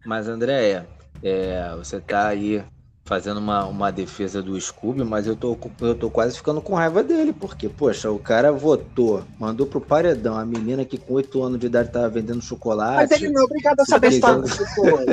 Mas, 0.06 0.28
Andréia, 0.28 0.88
é, 1.22 1.76
você 1.76 2.00
tá 2.00 2.28
aí 2.28 2.64
fazendo 3.12 3.42
uma, 3.42 3.66
uma 3.66 3.92
defesa 3.92 4.42
do 4.42 4.60
Scooby, 4.60 5.04
mas 5.04 5.28
eu 5.28 5.36
tô, 5.36 5.58
eu 5.82 5.94
tô 5.94 6.10
quase 6.10 6.38
ficando 6.38 6.62
com 6.62 6.76
raiva 6.76 7.04
dele, 7.04 7.34
porque, 7.34 7.68
poxa, 7.68 8.10
o 8.10 8.18
cara 8.18 8.54
votou, 8.54 9.26
mandou 9.38 9.68
pro 9.68 9.82
paredão 9.82 10.38
a 10.38 10.46
menina 10.46 10.86
que 10.86 10.98
com 10.98 11.16
8 11.16 11.44
anos 11.44 11.60
de 11.60 11.66
idade 11.66 11.92
tava 11.92 12.08
vendendo 12.08 12.42
chocolate. 12.42 13.10
Mas 13.10 13.12
ele 13.12 13.30
não 13.30 13.42
é 13.42 13.44
obrigado 13.44 13.82
a 13.82 13.86
saber 13.86 14.08
a 14.08 14.10
história 14.12 14.42
das 14.42 14.58
pessoas. 14.58 15.06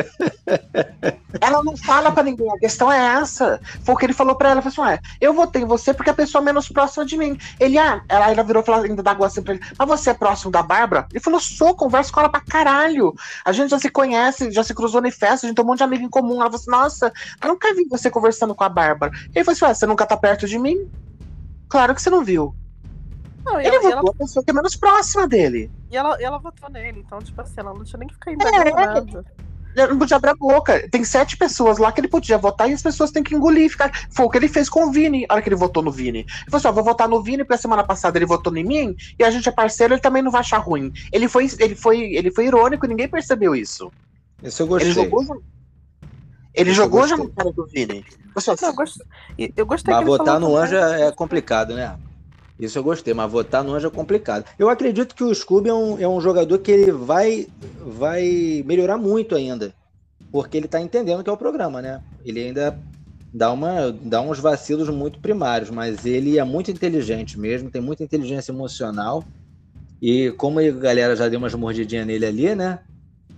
ela 1.41 1.63
não 1.65 1.77
fala 1.77 2.13
para 2.13 2.23
ninguém, 2.23 2.49
a 2.53 2.59
questão 2.59 2.91
é 2.91 3.21
essa. 3.21 3.61
Foi 3.83 3.97
o 3.97 3.99
que 3.99 4.07
ele 4.07 4.13
falou 4.13 4.37
para 4.37 4.51
ela, 4.51 4.63
falou 4.63 4.91
assim, 4.91 5.01
eu 5.21 5.35
votei 5.35 5.63
em 5.63 5.67
você 5.67 5.93
porque 5.93 6.11
é 6.11 6.13
a 6.13 6.17
pessoa 6.17 6.41
menos 6.41 6.69
próxima 6.69 7.05
de 7.05 7.17
mim. 7.17 7.37
Ele, 7.59 7.79
ah, 7.79 8.01
ela, 8.09 8.31
ela 8.31 8.45
virou 8.45 8.63
ainda 8.69 9.03
da 9.03 9.13
assim 9.25 9.43
pra 9.43 9.55
ele, 9.55 9.63
mas 9.77 9.89
você 9.89 10.11
é 10.11 10.15
próximo 10.15 10.53
da 10.53 10.63
Bárbara? 10.63 11.09
Ele 11.11 11.21
falou, 11.21 11.41
sou, 11.41 11.75
converso 11.75 12.13
com 12.13 12.21
ela 12.21 12.29
pra 12.29 12.41
caralho. 12.41 13.13
A 13.45 13.51
gente 13.51 13.71
já 13.71 13.79
se 13.81 13.91
conhece, 13.91 14.53
já 14.53 14.63
se 14.63 14.73
cruzou 14.73 15.05
em 15.05 15.11
festa, 15.11 15.47
a 15.47 15.49
gente 15.49 15.57
tem 15.57 15.65
um 15.65 15.69
monte 15.69 15.79
de 15.79 15.85
amigo 15.85 16.05
em 16.05 16.09
comum. 16.09 16.37
Ela 16.37 16.45
falou 16.45 16.57
assim, 16.57 16.71
nossa, 16.71 17.13
nunca 17.45 17.75
vi 17.75 17.88
você 17.89 18.11
conversando 18.11 18.55
com 18.55 18.65
a 18.65 18.69
Bárbara. 18.69 19.13
Ele 19.35 19.45
falou 19.45 19.57
assim: 19.57 19.65
ah, 19.65 19.75
você 19.75 19.87
nunca 19.87 20.07
tá 20.07 20.17
perto 20.17 20.47
de 20.47 20.59
mim? 20.59 20.91
Claro 21.69 21.95
que 21.95 22.03
você 22.03 22.11
não 22.11 22.25
viu. 22.25 22.55
Não, 23.45 23.59
ele 23.59 23.69
ela, 23.69 23.81
votou 23.81 23.99
ela... 24.01 24.11
a 24.11 24.15
pessoa 24.15 24.45
que 24.45 24.51
é 24.51 24.55
menos 24.55 24.77
próxima 24.77 25.27
dele. 25.27 25.71
E 25.91 25.97
ela, 25.97 26.21
ela 26.21 26.39
votou 26.39 26.69
nele, 26.71 27.01
então, 27.01 27.19
tipo 27.19 27.41
assim, 27.41 27.55
ela 27.57 27.73
não 27.73 27.85
tinha 27.85 27.99
nem 27.99 28.09
que 28.09 28.15
ficar 28.15 28.33
indagando 28.33 28.69
é, 28.69 28.87
nada. 28.87 29.25
Ele 29.77 29.93
não 29.93 29.99
podia 29.99 30.17
abrir 30.17 30.31
a 30.31 30.35
boca. 30.35 30.89
Tem 30.91 31.05
sete 31.05 31.37
pessoas 31.37 31.79
lá 31.79 31.93
que 31.93 32.01
ele 32.01 32.09
podia 32.09 32.37
votar 32.37 32.69
e 32.69 32.73
as 32.73 32.83
pessoas 32.83 33.11
têm 33.11 33.23
que 33.23 33.35
engolir. 33.35 33.71
Ficar... 33.71 33.93
Foi 34.11 34.27
o 34.27 34.31
que 34.31 34.37
ele 34.37 34.49
fez 34.49 34.69
com 34.69 34.87
o 34.87 34.91
Vini, 34.91 35.25
a 35.29 35.35
hora 35.35 35.43
que 35.43 35.49
ele 35.49 35.57
votou 35.57 35.83
no 35.83 35.91
Vini. 35.91 36.21
Ele 36.21 36.51
falou 36.51 36.59
assim: 36.59 36.69
ó, 36.69 36.73
vou 36.73 36.85
votar 36.85 37.09
no 37.09 37.23
Vini, 37.23 37.39
porque 37.39 37.55
a 37.55 37.59
semana 37.59 37.85
passada 37.85 38.19
ele 38.19 38.27
votou 38.27 38.55
em 38.57 38.65
mim 38.65 38.97
e 39.19 39.25
a 39.25 39.31
gente 39.31 39.49
é 39.49 39.53
parceiro, 39.53 39.95
ele 39.95 40.01
também 40.01 40.23
não 40.23 40.31
vai 40.31 40.41
achar 40.41 40.59
ruim. 40.59 40.93
Ele 41.13 41.29
foi, 41.29 41.49
ele 41.59 41.75
foi, 41.75 42.01
ele 42.15 42.31
foi 42.31 42.47
irônico 42.47 42.85
e 42.85 42.89
ninguém 42.89 43.09
percebeu 43.09 43.55
isso. 43.55 43.91
Isso 44.43 44.63
eu 44.63 44.67
gostei. 44.67 44.91
Ele 44.91 44.95
jogou, 44.95 45.43
ele 46.59 46.73
jogou 46.73 47.07
já 47.07 47.17
no 47.17 47.29
cara 47.29 47.53
do 47.53 47.67
Vini. 47.67 48.05
Não, 48.35 48.69
eu, 48.69 48.75
gost... 48.75 49.01
eu 49.57 49.67
gostei 49.67 49.95
Mas 49.95 50.05
votar 50.05 50.41
no 50.41 50.57
Anjo 50.57 50.77
é 50.77 51.11
complicado, 51.13 51.75
né? 51.75 51.97
Isso 52.59 52.77
eu 52.77 52.83
gostei, 52.83 53.15
mas 53.15 53.31
votar 53.31 53.63
no 53.63 53.75
Anjo 53.75 53.87
é 53.87 53.91
complicado. 53.91 54.45
Eu 54.59 54.69
acredito 54.69 55.15
que 55.15 55.23
o 55.23 55.33
Scooby 55.33 55.69
é 55.69 55.75
um, 55.75 55.99
é 56.01 56.09
um 56.09 56.21
jogador 56.21 56.59
que 56.59 56.73
ele 56.73 56.91
vai, 56.91 57.47
vai 57.81 58.65
melhorar 58.67 58.99
muito 58.99 59.37
ainda. 59.37 59.73
Porque 60.33 60.57
ele 60.57 60.67
tá 60.67 60.81
entendendo 60.81 61.23
que 61.23 61.31
é 61.31 61.33
o 61.33 61.37
programa, 61.37 61.81
né? 61.81 62.03
Ele 62.25 62.41
ainda 62.41 62.77
dá, 63.33 63.53
uma, 63.53 63.93
dá 63.93 64.21
uns 64.21 64.41
vacilos 64.41 64.89
muito 64.89 65.21
primários, 65.21 65.71
mas 65.71 66.05
ele 66.05 66.39
é 66.39 66.45
muito 66.45 66.71
inteligente 66.71 67.39
mesmo, 67.39 67.71
tem 67.71 67.81
muita 67.81 68.03
inteligência 68.03 68.51
emocional. 68.51 69.25
E 70.03 70.33
como 70.33 70.59
a 70.59 70.71
galera 70.71 71.15
já 71.15 71.29
deu 71.29 71.39
umas 71.39 71.55
mordidinhas 71.55 72.07
nele 72.07 72.27
ali, 72.27 72.55
né? 72.57 72.81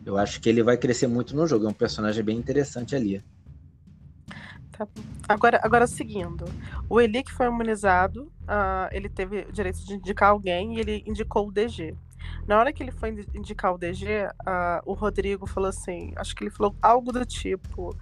Eu 0.04 0.16
acho 0.16 0.40
que 0.40 0.48
ele 0.48 0.62
vai 0.62 0.76
crescer 0.76 1.06
muito 1.06 1.34
no 1.36 1.46
jogo. 1.46 1.66
É 1.66 1.68
um 1.68 1.74
personagem 1.74 2.22
bem 2.22 2.36
interessante 2.36 2.96
ali. 2.96 3.22
Tá 4.72 4.88
agora, 5.28 5.60
agora 5.62 5.86
seguindo. 5.86 6.44
O 6.88 7.00
Eli 7.00 7.22
que 7.22 7.32
foi 7.32 7.46
imunizado, 7.46 8.32
uh, 8.42 8.88
ele 8.92 9.08
teve 9.08 9.40
o 9.40 9.52
direito 9.52 9.84
de 9.84 9.94
indicar 9.94 10.30
alguém 10.30 10.76
e 10.76 10.80
ele 10.80 11.04
indicou 11.06 11.48
o 11.48 11.52
DG. 11.52 11.94
Na 12.46 12.58
hora 12.58 12.72
que 12.72 12.82
ele 12.82 12.92
foi 12.92 13.10
indicar 13.34 13.74
o 13.74 13.78
DG, 13.78 14.06
uh, 14.06 14.32
ah, 14.46 14.82
o 14.84 14.92
Rodrigo 14.92 15.46
falou 15.46 15.68
assim, 15.68 16.12
acho 16.16 16.34
que 16.34 16.44
ele 16.44 16.50
falou 16.50 16.74
algo 16.80 17.12
do 17.12 17.24
tipo 17.24 17.94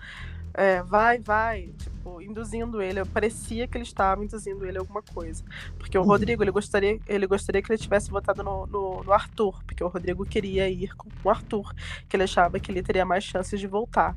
é, 0.59 0.83
vai, 0.83 1.21
vai, 1.21 1.71
tipo, 1.79 2.21
induzindo 2.21 2.83
ele. 2.83 3.05
Parecia 3.05 3.69
que 3.69 3.77
ele 3.77 3.85
estava 3.85 4.25
induzindo 4.25 4.67
ele 4.67 4.77
a 4.77 4.81
alguma 4.81 5.01
coisa. 5.01 5.45
Porque 5.79 5.97
o 5.97 6.01
uhum. 6.01 6.07
Rodrigo, 6.09 6.43
ele 6.43 6.51
gostaria, 6.51 6.99
ele 7.07 7.29
gostaria 7.29 7.63
que 7.63 7.71
ele 7.71 7.79
tivesse 7.79 8.11
votado 8.11 8.43
no, 8.43 8.67
no, 8.67 9.05
no, 9.05 9.13
Arthur, 9.13 9.63
porque 9.65 9.85
o 9.85 9.87
Rodrigo 9.87 10.27
queria 10.27 10.69
ir 10.69 10.97
com 10.97 11.09
o 11.23 11.31
Arthur, 11.31 11.73
que 12.09 12.17
ele 12.17 12.25
achava 12.25 12.59
que 12.59 12.73
ele 12.73 12.83
teria 12.83 13.05
mais 13.05 13.23
chances 13.23 13.61
de 13.61 13.69
voltar. 13.69 14.17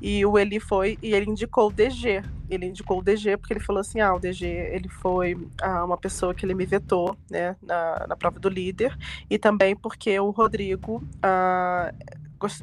E 0.00 0.24
o 0.24 0.38
Eli 0.38 0.60
foi, 0.60 0.96
e 1.02 1.12
ele 1.12 1.28
indicou 1.28 1.66
o 1.66 1.72
DG. 1.72 2.22
Ele 2.48 2.66
indicou 2.66 3.00
o 3.00 3.02
DG 3.02 3.36
porque 3.36 3.52
ele 3.52 3.60
falou 3.60 3.80
assim: 3.80 4.00
ah, 4.00 4.14
o 4.14 4.20
DG 4.20 4.46
ele 4.46 4.88
foi 4.88 5.36
ah, 5.60 5.84
uma 5.84 5.98
pessoa 5.98 6.32
que 6.32 6.46
ele 6.46 6.54
me 6.54 6.66
vetou, 6.66 7.16
né, 7.28 7.56
na, 7.60 8.06
na 8.10 8.16
prova 8.16 8.38
do 8.38 8.48
líder, 8.48 8.96
e 9.28 9.38
também 9.38 9.74
porque 9.74 10.20
o 10.20 10.30
Rodrigo 10.30 11.02
ah, 11.20 11.92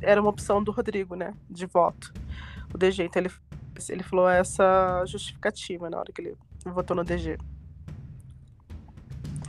era 0.02 0.22
uma 0.22 0.30
opção 0.30 0.64
do 0.64 0.72
Rodrigo, 0.72 1.16
né, 1.16 1.34
de 1.50 1.66
voto 1.66 2.14
o 2.74 2.78
DG. 2.78 3.04
Então 3.04 3.22
ele, 3.22 3.32
ele 3.90 4.04
falou 4.04 4.30
essa 4.30 5.04
justificativa 5.06 5.90
na 5.90 5.98
hora 5.98 6.12
que 6.14 6.22
ele 6.22 6.36
votou 6.66 6.96
no 6.96 7.04
DG. 7.04 7.38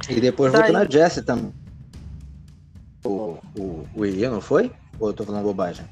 E 0.08 0.20
depois 0.20 0.52
Daí... 0.52 0.62
votou 0.62 0.74
na 0.74 0.90
Jessie 0.90 1.22
também. 1.22 1.52
O, 3.04 3.38
o, 3.58 3.86
o 3.94 4.06
Ian, 4.06 4.30
não 4.30 4.40
foi? 4.40 4.72
Ou 4.98 5.08
eu 5.08 5.14
tô 5.14 5.24
falando 5.24 5.42
bobagem? 5.44 5.84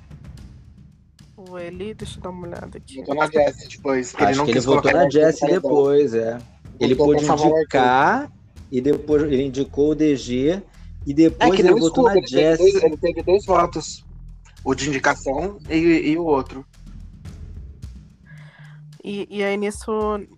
O 1.36 1.58
Eli, 1.58 1.94
deixa 1.94 2.18
eu 2.18 2.22
dar 2.22 2.30
uma 2.30 2.46
olhada 2.46 2.78
aqui. 2.78 2.98
Votou 2.98 3.14
na 3.14 3.26
Jessie 3.26 3.68
depois. 3.68 4.14
Acho 4.14 4.38
não 4.38 4.44
que 4.44 4.50
ele 4.52 4.60
votou 4.60 4.92
na 4.92 5.04
ele 5.04 5.20
paredão. 5.20 5.48
depois, 5.48 6.14
é. 6.14 6.38
Ele 6.78 6.94
pôde 6.94 7.24
indicar 7.24 8.30
e 8.70 8.80
depois 8.80 9.22
ele 9.22 9.42
indicou 9.44 9.90
o 9.90 9.94
DG 9.94 10.62
e 11.06 11.10
É 11.10 11.14
depois 11.14 11.56
que 11.56 11.62
ele 11.62 11.74
votou 11.74 12.04
na 12.04 12.16
ele 12.16 12.26
Jessie. 12.26 12.84
ele 12.84 12.96
teve 12.96 13.22
dois 13.22 13.44
votos. 13.44 14.04
O 14.62 14.74
de 14.74 14.88
indicação 14.88 15.58
e, 15.68 15.74
e 16.10 16.18
o 16.18 16.24
outro. 16.24 16.64
E, 19.02 19.26
e 19.30 19.42
aí 19.42 19.56
nisso, 19.56 19.90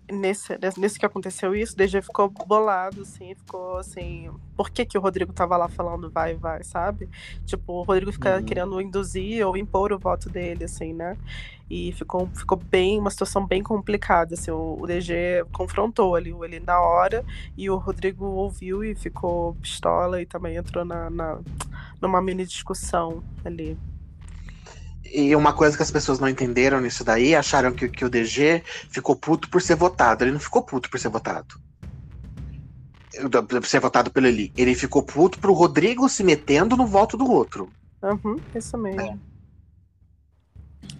nesse, 0.09 0.57
nesse 0.77 0.97
que 0.97 1.05
aconteceu 1.05 1.53
isso, 1.53 1.73
o 1.73 1.77
DG 1.77 2.01
ficou 2.01 2.29
bolado, 2.29 3.01
assim, 3.01 3.35
ficou 3.35 3.77
assim, 3.77 4.29
por 4.55 4.69
que 4.69 4.85
que 4.85 4.97
o 4.97 5.01
Rodrigo 5.01 5.33
tava 5.33 5.57
lá 5.57 5.67
falando 5.67 6.09
vai, 6.09 6.35
vai, 6.35 6.63
sabe? 6.63 7.09
Tipo, 7.45 7.73
o 7.73 7.83
Rodrigo 7.83 8.11
fica 8.11 8.37
Uhum. 8.37 8.43
querendo 8.45 8.79
induzir 8.81 9.45
ou 9.45 9.57
impor 9.57 9.91
o 9.91 9.99
voto 9.99 10.29
dele, 10.29 10.63
assim, 10.63 10.93
né? 10.93 11.17
E 11.69 11.91
ficou, 11.93 12.27
ficou 12.35 12.57
bem, 12.57 12.99
uma 12.99 13.09
situação 13.11 13.45
bem 13.45 13.61
complicada, 13.63 14.35
assim, 14.35 14.51
o, 14.51 14.77
o 14.79 14.87
DG 14.87 15.43
confrontou 15.51 16.15
ali 16.15 16.31
ele 16.43 16.59
na 16.59 16.79
hora 16.79 17.25
e 17.57 17.69
o 17.69 17.77
Rodrigo 17.77 18.25
ouviu 18.25 18.83
e 18.83 18.95
ficou 18.95 19.55
pistola 19.55 20.21
e 20.21 20.25
também 20.25 20.55
entrou 20.55 20.85
na, 20.85 21.09
na, 21.09 21.39
numa 22.01 22.21
mini 22.21 22.45
discussão 22.45 23.23
ali. 23.43 23.77
E 25.13 25.35
uma 25.35 25.53
coisa 25.53 25.77
que 25.77 25.83
as 25.83 25.91
pessoas 25.91 26.19
não 26.19 26.27
entenderam 26.27 26.81
nisso 26.81 27.03
daí, 27.03 27.35
acharam 27.35 27.71
que, 27.71 27.87
que 27.87 28.03
o 28.03 28.09
DG 28.09 28.63
ficou 28.89 29.15
puto 29.15 29.47
por 29.47 29.61
ser 29.61 29.75
votado. 29.75 30.23
Ele 30.23 30.31
não 30.31 30.39
ficou 30.39 30.63
puto 30.63 30.89
por 30.89 30.99
ser 30.99 31.09
votado. 31.09 31.55
Por 33.47 33.65
ser 33.67 33.79
votado 33.79 34.09
pelo 34.09 34.25
Eli. 34.25 34.51
Ele 34.57 34.73
ficou 34.73 35.03
puto 35.03 35.37
pro 35.37 35.53
Rodrigo 35.53 36.09
se 36.09 36.23
metendo 36.23 36.75
no 36.75 36.87
voto 36.87 37.15
do 37.15 37.29
outro. 37.29 37.71
Uhum, 38.01 38.37
isso 38.55 38.75
mesmo. 38.75 39.21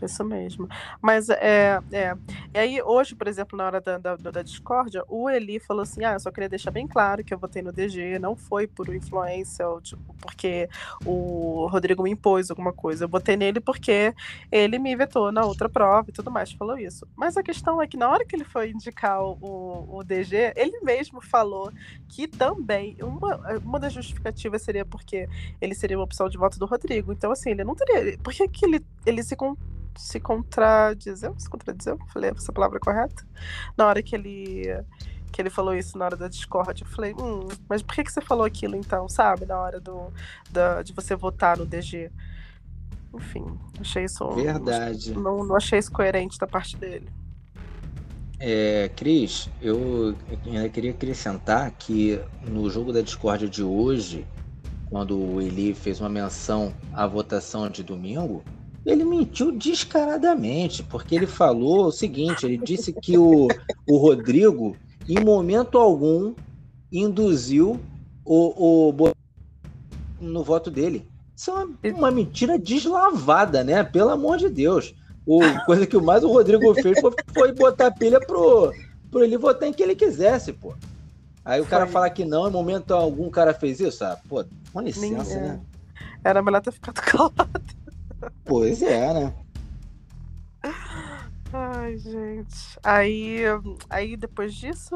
Isso 0.04 0.24
mesmo. 0.24 0.68
Mas 1.02 1.30
é, 1.30 1.80
é. 1.92 2.16
E 2.54 2.58
aí, 2.58 2.82
hoje, 2.82 3.16
por 3.16 3.28
exemplo, 3.28 3.58
na 3.58 3.66
hora 3.66 3.82
da, 3.82 3.98
da, 3.98 4.16
da 4.16 4.42
discórdia, 4.42 5.04
o 5.08 5.30
Eli 5.30 5.60
falou 5.60 5.84
assim: 5.84 6.04
ah, 6.04 6.14
eu 6.14 6.20
só 6.20 6.32
queria 6.32 6.50
deixar 6.50 6.72
bem 6.72 6.88
claro 6.88 7.24
que 7.24 7.34
eu 7.34 7.38
votei 7.38 7.62
no 7.62 7.72
DG, 7.72 8.20
não 8.20 8.36
foi 8.36 8.68
por 8.68 8.94
influência, 8.94 9.68
ou, 9.68 9.82
tipo, 9.82 10.14
porque 10.22 10.70
o 11.06 11.68
Rodrigo 11.68 12.04
me 12.04 12.12
impôs 12.12 12.50
alguma 12.50 12.74
coisa. 12.74 13.06
Eu 13.06 13.10
votei 13.10 13.36
nele 13.36 13.60
porque 13.60 14.14
ele 14.52 14.80
me 14.80 14.96
vetou 14.96 15.32
na 15.32 15.46
outra 15.46 15.70
prova 15.70 16.10
e 16.10 16.14
tudo 16.14 16.32
mais, 16.32 16.52
falou 16.52 16.78
isso. 16.78 17.08
Mas 17.16 17.38
a 17.38 17.44
questão 17.44 17.82
é 17.82 17.88
que 17.88 17.98
na 17.98 18.10
hora 18.10 18.26
que 18.26 18.36
ele 18.36 18.44
foi 18.44 18.72
indicar 18.72 19.22
o, 19.24 19.88
o, 19.90 20.04
DG, 20.04 20.54
ele 20.56 20.80
mesmo 20.82 21.22
falou 21.22 21.72
que 22.10 22.28
também 22.28 22.98
uma, 23.02 23.60
uma 23.64 23.80
das 23.80 23.94
justificativas 23.94 24.62
seria 24.62 24.86
porque 24.86 25.28
ele 25.62 25.76
seria 25.76 25.98
uma 25.98 26.04
opção 26.04 26.30
de 26.30 26.38
voto 26.38 26.60
do 26.60 26.66
Rodrigo. 26.66 27.12
Então, 27.12 27.32
assim, 27.32 27.52
ele 27.52 27.64
não 27.64 27.76
teria. 27.76 28.18
Por 28.20 28.34
que, 28.34 28.48
que 28.48 28.66
ele, 28.66 28.86
ele 29.06 29.24
se, 29.24 29.36
se 29.96 30.20
contradizeu? 30.20 31.36
Se 31.38 31.50
contradizeu? 31.50 31.98
Falei 32.12 32.32
essa 32.32 32.52
palavra 32.52 32.80
correta? 32.80 33.26
Na 33.78 33.88
hora 33.88 34.02
que 34.02 34.16
ele. 34.16 34.64
Que 35.32 35.42
ele 35.42 35.50
falou 35.50 35.74
isso 35.74 35.98
na 35.98 36.06
hora 36.06 36.16
da 36.16 36.28
Discord, 36.28 36.84
eu 36.84 36.88
falei, 36.88 37.12
hum, 37.16 37.48
mas 37.68 37.82
por 37.82 37.96
que, 37.96 38.04
que 38.04 38.12
você 38.12 38.22
falou 38.22 38.46
aquilo 38.46 38.76
então, 38.76 39.10
sabe? 39.10 39.48
Na 39.48 39.60
hora 39.60 39.80
do, 39.80 40.14
da, 40.52 40.84
de 40.84 40.94
você 40.94 41.16
votar 41.16 41.58
no 41.58 41.66
DG. 41.66 42.12
Enfim, 43.16 43.46
achei 43.80 44.06
isso. 44.06 44.30
Verdade. 44.32 45.14
Não, 45.14 45.44
não 45.44 45.56
achei 45.56 45.80
isso 45.80 45.92
coerente 45.92 46.38
da 46.38 46.46
parte 46.46 46.78
dele. 46.78 47.10
É, 48.40 48.92
Cris, 48.96 49.50
eu 49.62 50.16
ainda 50.46 50.68
queria 50.68 50.92
acrescentar 50.92 51.72
que 51.72 52.20
no 52.46 52.70
jogo 52.70 52.92
da 52.92 53.02
discórdia 53.02 53.48
de 53.48 53.64
hoje, 53.64 54.28
quando 54.90 55.18
o 55.18 55.42
Eli 55.42 55.74
fez 55.74 56.00
uma 56.00 56.10
menção 56.10 56.74
à 56.92 57.08
votação 57.08 57.70
de 57.70 57.84
domingo, 57.84 58.44
ele 58.86 59.06
mentiu 59.06 59.52
descaradamente, 59.52 60.84
porque 60.84 61.16
ele 61.16 61.28
falou 61.28 61.88
o 61.88 61.92
seguinte: 61.92 62.46
ele 62.46 62.58
disse 62.58 62.92
que 62.92 63.18
o, 63.18 63.48
o 63.88 63.98
Rodrigo, 63.98 64.76
em 65.08 65.24
momento 65.24 65.78
algum, 65.78 66.34
induziu 66.92 67.80
o, 68.26 68.92
o 68.92 69.14
no 70.20 70.44
voto 70.44 70.70
dele. 70.70 71.08
Isso 71.36 71.52
é 71.52 71.54
uma, 71.54 71.70
uma 71.98 72.12
mentira 72.12 72.58
deslavada, 72.58 73.64
né? 73.64 73.84
Pelo 73.84 74.10
amor 74.10 74.38
de 74.38 74.50
Deus. 74.50 74.94
O, 75.26 75.40
coisa 75.66 75.88
que 75.88 75.96
o 75.98 76.04
mais 76.04 76.24
o 76.24 76.32
Rodrigo 76.32 76.74
fez 76.76 77.00
foi, 77.00 77.14
foi 77.34 77.52
botar 77.54 77.92
pilha 77.92 78.20
pro, 78.20 78.72
pro 79.10 79.24
ele 79.24 79.38
votar 79.38 79.68
em 79.68 79.74
quem 79.74 79.86
ele 79.86 79.96
quisesse, 79.96 80.52
pô. 80.52 80.74
Aí 81.46 81.60
o 81.60 81.66
cara 81.66 81.86
Foi. 81.86 81.94
falar 81.94 82.10
que 82.10 82.24
não, 82.24 82.48
em 82.48 82.52
momento 82.52 82.94
algum 82.94 83.28
o 83.28 83.32
cara 83.32 83.54
fez 83.54 83.80
isso, 83.80 84.04
ah, 84.06 84.18
pô, 84.30 84.46
com 84.72 84.82
licença, 84.82 85.36
Nem- 85.36 85.44
é. 85.44 85.48
né? 85.54 85.60
Era 86.24 86.42
melhor 86.42 86.62
ter 86.62 86.72
ficado 86.72 86.96
calado. 87.04 87.50
Pois 88.46 88.82
é, 88.82 89.14
né? 89.14 89.34
Ai, 91.52 91.98
gente. 91.98 92.80
Aí, 92.84 93.42
aí 93.90 94.18
depois 94.18 94.54
disso, 94.54 94.96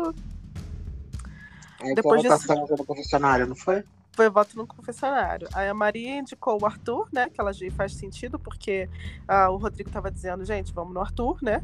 Aí 1.79 1.93
Depois 1.93 2.21
foi 2.23 2.31
disso- 2.37 2.53
no 2.75 2.85
confessionário, 2.85 3.45
não 3.45 3.55
foi? 3.55 3.83
foi 4.13 4.29
voto 4.31 4.57
no 4.57 4.65
confessionário. 4.65 5.47
Aí 5.53 5.69
a 5.69 5.75
Maria 5.75 6.17
indicou 6.17 6.59
o 6.59 6.65
Arthur, 6.65 7.07
né? 7.13 7.29
Que 7.29 7.39
ela 7.39 7.53
já 7.53 7.69
faz 7.69 7.93
sentido, 7.93 8.39
porque 8.39 8.89
ah, 9.27 9.51
o 9.51 9.57
Rodrigo 9.57 9.91
tava 9.91 10.09
dizendo, 10.09 10.43
gente, 10.43 10.73
vamos 10.73 10.91
no 10.91 10.99
Arthur, 10.99 11.37
né? 11.43 11.63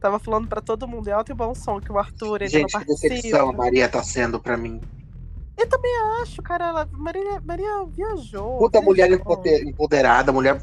Tava 0.00 0.18
falando 0.18 0.48
pra 0.48 0.62
todo 0.62 0.88
mundo 0.88 1.06
em 1.08 1.12
alto 1.12 1.32
e 1.32 1.34
bom 1.34 1.54
som 1.54 1.78
que 1.78 1.92
o 1.92 1.98
Arthur, 1.98 2.40
ele 2.40 2.48
Gente, 2.48 2.72
não 2.72 2.80
que 2.80 2.86
decepção 2.86 3.40
a 3.40 3.42
participa. 3.42 3.52
Maria 3.62 3.88
tá 3.90 4.02
sendo 4.02 4.40
pra 4.40 4.56
mim. 4.56 4.80
Eu 5.56 5.68
também 5.68 5.92
acho, 6.22 6.42
cara. 6.42 6.66
Ela, 6.66 6.88
Maria, 6.92 7.40
Maria 7.44 7.84
viajou. 7.86 8.58
Puta 8.58 8.80
mulher 8.80 9.10
empoderada, 9.64 10.32
mulher 10.32 10.60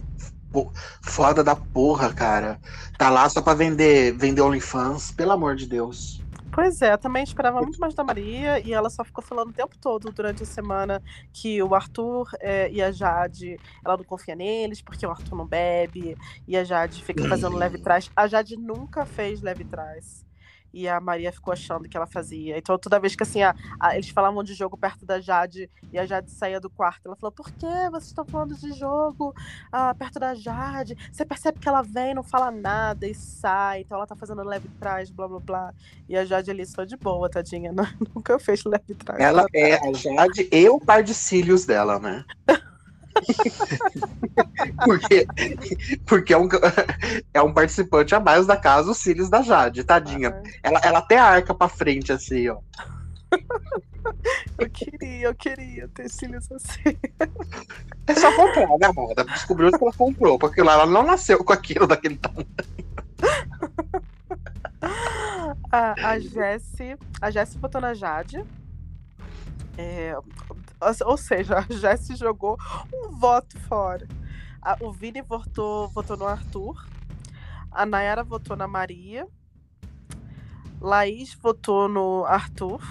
fo- 0.52 0.72
foda 1.02 1.44
da 1.44 1.56
porra, 1.56 2.14
cara. 2.14 2.60
Tá 2.98 3.10
lá 3.10 3.28
só 3.28 3.42
pra 3.42 3.54
vender, 3.54 4.14
vender 4.14 4.42
OnlyFans, 4.42 5.12
pelo 5.12 5.32
amor 5.32 5.56
de 5.56 5.66
Deus. 5.66 6.22
Pois 6.56 6.84
é, 6.84 6.94
eu 6.94 7.00
também 7.00 7.24
esperava 7.24 7.60
muito 7.64 7.80
mais 7.80 7.96
da 7.96 8.04
Maria 8.04 8.60
e 8.64 8.72
ela 8.74 8.88
só 8.88 9.04
ficou 9.04 9.24
falando 9.24 9.50
o 9.50 9.54
tempo 9.54 9.76
todo 9.82 10.12
durante 10.12 10.44
a 10.44 10.46
semana 10.46 11.02
que 11.34 11.64
o 11.64 11.74
Arthur 11.74 12.30
eh, 12.40 12.70
e 12.72 12.80
a 12.80 12.92
Jade, 12.92 13.60
ela 13.84 13.98
não 13.98 14.04
confia 14.04 14.36
neles 14.36 14.80
porque 14.80 15.04
o 15.04 15.10
Arthur 15.10 15.36
não 15.36 15.48
bebe 15.48 16.16
e 16.48 16.56
a 16.56 16.64
Jade 16.64 17.04
fica 17.04 17.28
fazendo 17.28 17.58
leve 17.58 17.80
trás. 17.80 18.08
A 18.16 18.28
Jade 18.28 18.56
nunca 18.56 19.04
fez 19.04 19.42
leve 19.42 19.64
trás. 19.66 20.24
E 20.74 20.88
a 20.90 21.00
Maria 21.00 21.32
ficou 21.32 21.54
achando 21.54 21.88
que 21.88 21.96
ela 21.96 22.08
fazia. 22.08 22.58
Então, 22.58 22.78
toda 22.80 23.00
vez 23.00 23.16
que 23.16 23.22
assim, 23.24 23.44
a- 23.44 23.56
a- 23.80 23.94
eles 23.96 24.10
falavam 24.10 24.44
de 24.44 24.54
jogo 24.56 24.76
perto 24.76 25.06
da 25.06 25.22
Jade 25.22 25.70
e 25.92 26.00
a 26.00 26.06
Jade 26.06 26.32
saía 26.32 26.60
do 26.60 26.70
quarto, 26.70 27.06
ela 27.06 27.16
falou: 27.16 27.32
Por 27.32 27.52
que 27.52 27.68
vocês 27.92 28.08
estão 28.08 28.26
falando 28.26 28.56
de 28.56 28.72
jogo 28.74 29.34
ah, 29.72 29.94
perto 29.94 30.20
da 30.20 30.34
Jade? 30.34 30.96
Você 31.12 31.24
percebe 31.24 31.60
que 31.60 31.70
ela 31.70 31.84
vem, 31.84 32.14
não 32.16 32.24
fala 32.24 32.50
nada 32.50 33.08
e 33.08 33.14
sai. 33.14 33.82
Então, 33.82 33.98
ela 33.98 34.08
tá 34.08 34.16
fazendo 34.16 34.42
leve 34.44 34.68
trás, 34.80 35.10
blá 35.12 35.28
blá 35.28 35.40
blá. 35.40 35.74
E 36.10 36.18
a 36.18 36.26
Jade 36.26 36.50
ali 36.50 36.66
só 36.66 36.84
de 36.84 36.98
boa, 36.98 37.30
tadinha. 37.30 37.72
não- 37.72 37.84
nunca 38.16 38.40
fez 38.40 38.64
leve 38.66 38.96
trás. 38.96 39.20
Ela 39.22 39.46
é 39.54 39.76
a 39.76 39.94
Jade 39.94 40.50
e 40.52 40.70
o 40.70 40.80
par 40.80 41.04
de 41.04 41.14
cílios 41.14 41.66
dela, 41.66 42.00
né? 42.00 42.26
porque 44.86 45.28
porque 46.06 46.34
é, 46.34 46.38
um, 46.38 46.48
é 47.34 47.42
um 47.42 47.54
participante 47.54 48.16
a 48.16 48.20
mais 48.20 48.46
da 48.46 48.58
casa, 48.58 48.92
os 48.92 48.98
cílios 48.98 49.30
da 49.30 49.42
Jade, 49.42 49.84
tadinha. 49.84 50.30
Ah, 50.30 50.50
Ela, 50.64 50.80
ela 50.84 51.00
até 51.00 51.18
arca 51.18 51.54
pra 51.54 51.68
frente, 51.70 52.12
assim, 52.12 52.50
ó. 52.50 52.58
eu 54.58 54.70
queria, 54.70 55.28
eu 55.28 55.36
queria 55.36 55.88
ter 55.90 56.10
cílios 56.10 56.52
assim. 56.52 56.98
É 58.08 58.16
só 58.16 58.36
comprar, 58.36 58.68
né, 58.78 58.88
amada? 58.88 59.24
Descobriu 59.26 59.72
que 59.72 59.84
ela 59.84 59.94
comprou, 59.94 60.38
porque 60.38 60.62
lá 60.62 60.74
ela 60.74 60.86
não 60.86 61.04
nasceu 61.04 61.44
com 61.44 61.54
aquilo 61.54 61.88
daquele 61.88 62.18
tamanho. 62.18 62.48
A, 65.72 66.10
a 66.12 66.20
Jessie, 66.20 66.98
a 67.22 67.32
Jessie 67.32 67.58
votou 67.58 67.80
na 67.80 67.94
Jade. 67.94 68.44
É, 69.78 70.16
ou 71.06 71.18
seja, 71.18 71.60
a 71.70 71.74
Jessie 71.74 72.16
jogou 72.16 72.58
um 72.94 73.18
voto 73.18 73.60
fora. 73.62 74.08
O 74.82 74.92
Vini 74.92 75.22
votou, 75.22 75.90
votou 75.90 76.16
no 76.16 76.26
Arthur. 76.26 76.88
A 77.72 77.86
Nayara 77.86 78.24
votou 78.24 78.56
na 78.56 78.68
Maria. 78.68 79.28
Laís 80.80 81.34
votou 81.34 81.88
no 81.88 82.26
Arthur. 82.26 82.82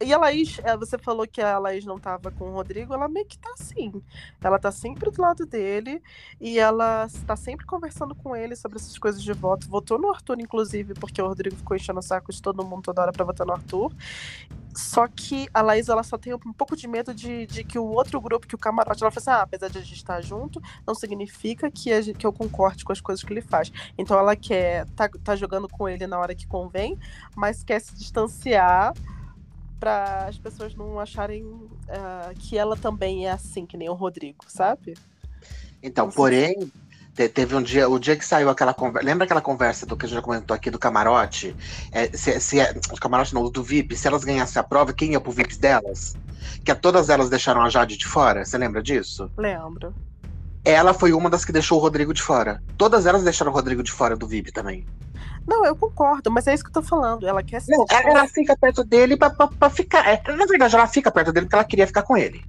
E 0.00 0.12
a 0.12 0.18
Laís, 0.18 0.58
eh, 0.64 0.76
você 0.76 0.98
falou 0.98 1.26
que 1.26 1.40
a 1.40 1.56
Laís 1.58 1.84
não 1.84 1.98
tava 1.98 2.32
com 2.32 2.50
o 2.50 2.52
Rodrigo, 2.52 2.92
ela 2.94 3.08
meio 3.08 3.24
que 3.26 3.38
tá 3.38 3.48
assim. 3.58 3.92
Ela 4.42 4.58
tá 4.58 4.72
sempre 4.72 5.08
do 5.10 5.22
lado 5.22 5.46
dele 5.46 6.02
e 6.40 6.58
ela 6.58 7.06
está 7.06 7.36
sempre 7.36 7.64
conversando 7.64 8.12
com 8.14 8.34
ele 8.34 8.56
sobre 8.56 8.78
essas 8.78 8.98
coisas 8.98 9.22
de 9.22 9.32
voto. 9.32 9.68
Votou 9.68 9.98
no 10.00 10.10
Arthur, 10.10 10.40
inclusive, 10.40 10.94
porque 10.94 11.22
o 11.22 11.28
Rodrigo 11.28 11.54
ficou 11.54 11.76
enchendo 11.76 12.00
o 12.00 12.02
saco 12.02 12.32
de 12.32 12.42
todo 12.42 12.64
mundo 12.64 12.82
toda 12.82 13.02
hora 13.02 13.12
pra 13.12 13.24
votar 13.24 13.46
no 13.46 13.52
Arthur. 13.52 13.92
Só 14.74 15.06
que 15.06 15.48
a 15.52 15.62
Laís, 15.62 15.88
ela 15.88 16.02
só 16.02 16.16
tem 16.18 16.34
um 16.34 16.52
pouco 16.52 16.74
de 16.74 16.88
medo 16.88 17.14
de, 17.14 17.46
de 17.46 17.62
que 17.62 17.78
o 17.78 17.84
outro 17.84 18.20
grupo, 18.20 18.46
que 18.46 18.54
o 18.54 18.58
camarote, 18.58 19.02
ela 19.02 19.10
fala 19.10 19.20
assim: 19.20 19.30
ah, 19.30 19.42
apesar 19.42 19.68
de 19.68 19.78
a 19.78 19.82
gente 19.82 19.94
estar 19.94 20.20
junto, 20.22 20.60
não 20.86 20.94
significa 20.94 21.70
que, 21.70 22.02
gente- 22.02 22.18
que 22.18 22.26
eu 22.26 22.32
concorde 22.32 22.82
com 22.84 22.92
as 22.92 23.00
coisas 23.00 23.22
que 23.22 23.32
ele 23.32 23.42
faz. 23.42 23.70
Então 23.98 24.18
ela 24.18 24.34
quer 24.34 24.86
tá, 24.96 25.08
tá 25.22 25.36
jogando 25.36 25.68
com 25.68 25.88
ele 25.88 26.06
na 26.06 26.18
hora 26.18 26.34
que 26.34 26.46
convém, 26.46 26.98
mas 27.36 27.62
quer 27.62 27.80
se 27.80 27.94
distanciar 27.94 28.94
para 29.82 30.26
as 30.28 30.38
pessoas 30.38 30.76
não 30.76 31.00
acharem 31.00 31.44
ah, 31.88 32.30
que 32.38 32.56
ela 32.56 32.76
também 32.76 33.26
é 33.26 33.32
assim, 33.32 33.66
que 33.66 33.76
nem 33.76 33.88
o 33.88 33.94
Rodrigo, 33.94 34.44
sabe? 34.46 34.94
Então, 35.82 36.06
Não 36.06 36.12
porém, 36.12 36.70
Te- 37.16 37.28
Teve 37.28 37.56
um 37.56 37.60
dia, 37.60 37.88
o 37.88 37.98
dia 37.98 38.16
que 38.16 38.24
saiu 38.24 38.48
aquela 38.48 38.72
conversa. 38.72 39.04
Lembra 39.04 39.24
aquela 39.24 39.40
conversa 39.40 39.84
do 39.84 39.96
que 39.96 40.06
a 40.06 40.08
gente 40.08 40.14
já 40.14 40.22
comentou 40.22 40.54
aqui 40.54 40.70
do 40.70 40.78
camarote? 40.78 41.56
É, 41.90 42.16
se, 42.16 42.38
se 42.38 42.60
é, 42.60 42.72
o 42.92 42.96
camarote 42.96 43.34
não, 43.34 43.50
do 43.50 43.60
VIP, 43.60 43.96
se 43.96 44.06
elas 44.06 44.22
ganhassem 44.22 44.60
a 44.60 44.62
prova, 44.62 44.92
quem 44.92 45.12
ia 45.12 45.20
pro 45.20 45.32
VIP 45.32 45.58
delas? 45.58 46.16
Que 46.64 46.72
todas 46.76 47.10
elas 47.10 47.28
deixaram 47.28 47.60
a 47.62 47.68
Jade 47.68 47.96
de 47.96 48.06
fora. 48.06 48.44
Você 48.44 48.56
lembra 48.56 48.80
disso? 48.80 49.28
Lembro. 49.36 49.92
Ela 50.64 50.94
foi 50.94 51.12
uma 51.12 51.28
das 51.28 51.44
que 51.44 51.50
deixou 51.50 51.78
o 51.78 51.80
Rodrigo 51.80 52.14
de 52.14 52.22
fora. 52.22 52.62
Todas 52.78 53.04
elas 53.04 53.24
deixaram 53.24 53.50
o 53.50 53.54
Rodrigo 53.54 53.82
de 53.82 53.90
fora 53.90 54.14
do 54.16 54.28
VIP 54.28 54.52
também. 54.52 54.86
Não, 55.46 55.64
eu 55.66 55.74
concordo, 55.76 56.30
mas 56.30 56.46
é 56.46 56.54
isso 56.54 56.62
que 56.62 56.70
eu 56.70 56.74
tô 56.74 56.82
falando. 56.82 57.26
Ela 57.26 57.42
quer 57.42 57.60
ser. 57.60 57.76
Não, 57.76 57.84
ela, 57.90 58.26
fica 58.28 58.56
perto 58.56 58.84
dele 58.84 59.16
pra, 59.16 59.30
pra, 59.30 59.48
pra 59.48 59.70
ficar. 59.70 60.06
é, 60.08 60.22
na 60.32 60.46
verdade, 60.46 60.74
ela 60.74 60.86
fica 60.86 61.10
perto 61.10 61.32
dele 61.32 61.46
porque 61.46 61.56
ela 61.56 61.64
queria 61.64 61.86
ficar 61.86 62.02
com 62.02 62.16
ele. 62.16 62.40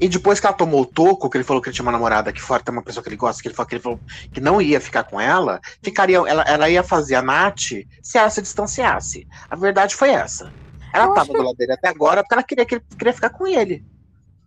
E 0.00 0.08
depois 0.08 0.40
que 0.40 0.46
ela 0.46 0.54
tomou 0.54 0.82
o 0.82 0.86
toco, 0.86 1.30
que 1.30 1.36
ele 1.36 1.44
falou 1.44 1.62
que 1.62 1.68
ele 1.68 1.74
tinha 1.74 1.84
uma 1.84 1.92
namorada 1.92 2.30
aqui 2.30 2.40
fora, 2.42 2.62
tem 2.62 2.72
uma 2.72 2.82
pessoa 2.82 3.02
que 3.02 3.08
ele 3.08 3.16
gosta, 3.16 3.40
que 3.40 3.48
ele 3.48 3.54
falou 3.54 3.68
que, 3.68 3.74
ele 3.76 3.82
falou 3.82 4.00
que 4.32 4.40
não 4.40 4.60
ia 4.60 4.80
ficar 4.80 5.04
com 5.04 5.20
ela, 5.20 5.60
ficaria, 5.82 6.16
ela, 6.16 6.42
ela 6.42 6.68
ia 6.68 6.82
fazer 6.82 7.14
a 7.14 7.22
Nath 7.22 7.60
se 8.02 8.18
ela 8.18 8.28
se 8.28 8.42
distanciasse. 8.42 9.26
A 9.48 9.54
verdade 9.56 9.94
foi 9.94 10.10
essa. 10.10 10.52
Ela 10.92 11.04
Eu 11.06 11.14
tava 11.14 11.20
acho 11.22 11.30
que- 11.30 11.38
do 11.38 11.44
lado 11.44 11.56
dele 11.56 11.72
até 11.72 11.88
agora 11.88 12.22
porque 12.22 12.34
ela 12.34 12.42
queria, 12.42 12.66
que 12.66 12.80
queria 12.98 13.12
ficar 13.14 13.30
com 13.30 13.46
ele. 13.46 13.84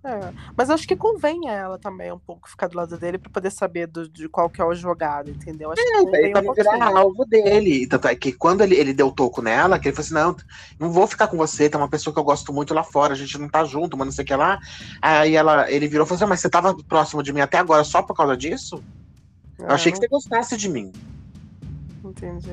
É, 0.04 0.32
Mas 0.56 0.70
acho 0.70 0.88
que 0.88 0.96
convém 0.96 1.50
a 1.50 1.54
ela 1.54 1.78
também 1.78 2.12
um 2.14 2.20
pouco 2.20 2.48
ficar 2.50 2.68
do 2.68 2.78
lado 2.78 2.98
dele 2.98 3.18
pra 3.18 3.30
poder 3.30 3.52
saber 3.52 3.88
do- 3.88 4.08
de 4.08 4.30
qual 4.30 4.50
que 4.50 4.62
é 4.62 4.66
o 4.66 4.74
jogado, 4.74 5.30
entendeu? 5.30 5.72
Acho 5.72 5.84
que 5.84 5.92
Daí 5.92 6.04
convém 6.06 6.32
pra 6.32 6.42
um 6.52 6.54
virar 6.54 6.98
alvo 6.98 7.26
dele. 7.26 7.86
Tanto 7.88 8.08
é 8.08 8.16
que 8.16 8.32
quando 8.32 8.62
ele, 8.62 8.76
ele 8.76 8.94
deu 8.94 9.12
toco 9.12 9.42
nela, 9.42 9.78
que 9.78 9.90
ele 9.90 9.96
falou 9.96 10.06
assim: 10.06 10.14
não, 10.14 10.36
não 10.88 10.94
vou 10.94 11.08
ficar 11.08 11.28
com 11.28 11.36
você, 11.36 11.70
tem 11.70 11.80
uma 11.80 11.90
pessoa 11.90 12.14
que 12.14 12.20
eu 12.20 12.24
gosto 12.24 12.54
muito 12.54 12.74
lá 12.74 12.84
fora, 12.84 13.14
a 13.14 13.18
gente 13.18 13.38
não 13.38 13.50
tá 13.50 13.66
junto, 13.66 13.98
mas 13.98 14.06
não 14.08 14.12
sei 14.14 14.24
o 14.24 14.28
que 14.28 14.36
lá. 14.36 14.60
Aí 15.02 15.36
ela, 15.36 15.70
ele 15.70 15.88
virou 15.88 16.06
e 16.06 16.08
falou 16.08 16.16
assim: 16.16 16.24
"Ah, 16.26 16.28
mas 16.28 16.40
você 16.40 16.50
tava 16.50 16.76
próximo 16.88 17.22
de 17.22 17.34
mim 17.34 17.42
até 17.42 17.58
agora 17.58 17.84
só 17.84 18.02
por 18.02 18.16
causa 18.16 18.38
disso? 18.38 18.82
Eu 19.60 19.72
achei 19.72 19.92
que 19.92 19.98
você 19.98 20.08
gostasse 20.08 20.56
de 20.56 20.70
mim. 20.70 20.92
Entendi. 22.06 22.52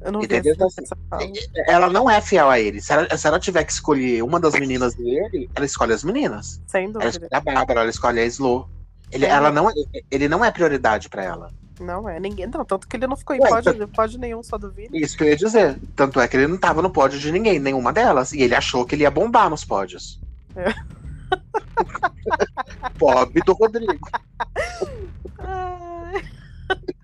Eu 0.00 0.12
não 0.12 0.22
Entendeu? 0.22 0.54
Então, 0.54 0.68
essa 0.68 0.96
fala. 1.10 1.22
Ela 1.66 1.90
não 1.90 2.08
é 2.08 2.20
fiel 2.20 2.48
a 2.48 2.58
ele. 2.60 2.80
Se 2.80 2.92
ela, 2.92 3.16
se 3.16 3.26
ela 3.26 3.40
tiver 3.40 3.64
que 3.64 3.72
escolher 3.72 4.22
uma 4.22 4.38
das 4.38 4.54
meninas 4.54 4.94
dele, 4.94 5.50
ela 5.54 5.66
escolhe 5.66 5.92
as 5.92 6.04
meninas. 6.04 6.60
Sem 6.66 6.84
Ela 6.84 6.92
dúvida. 6.92 7.10
escolhe 7.10 7.28
a 7.32 7.40
Bárbara, 7.40 7.80
ela 7.80 7.90
escolhe 7.90 8.20
a 8.20 8.24
Slo. 8.26 8.68
Ele, 9.10 9.24
É. 9.26 9.30
ela 9.30 9.50
não, 9.50 9.68
é- 9.68 9.72
ele 10.10 10.28
não 10.28 10.44
é 10.44 10.50
prioridade 10.50 11.08
pra 11.08 11.24
ela. 11.24 11.50
Não 11.80 12.08
é. 12.08 12.18
Ninguém. 12.20 12.46
Não, 12.46 12.64
tanto 12.64 12.86
que 12.88 12.96
ele 12.96 13.06
não 13.06 13.16
ficou 13.16 13.34
em 13.36 13.40
Ué, 13.40 13.48
pódio, 13.48 13.88
pódio 13.88 14.18
nenhum, 14.18 14.42
só 14.42 14.56
do 14.58 14.70
Vini. 14.70 15.00
Isso 15.00 15.16
que 15.16 15.24
eu 15.24 15.28
ia 15.28 15.36
dizer. 15.36 15.78
Tanto 15.96 16.20
é 16.20 16.26
que 16.28 16.36
ele 16.36 16.46
não 16.46 16.56
tava 16.58 16.82
no 16.82 16.90
pódio 16.90 17.18
de 17.18 17.30
ninguém, 17.32 17.58
nenhuma 17.58 17.92
delas. 17.92 18.32
E 18.32 18.40
ele 18.42 18.54
achou 18.54 18.84
que 18.84 18.94
ele 18.94 19.02
ia 19.02 19.10
bombar 19.10 19.48
nos 19.50 19.64
pódios. 19.64 20.20
É. 20.56 20.74
Pobre 22.98 23.40
do 23.44 23.52
Rodrigo. 23.52 24.08
Ai. 25.38 26.24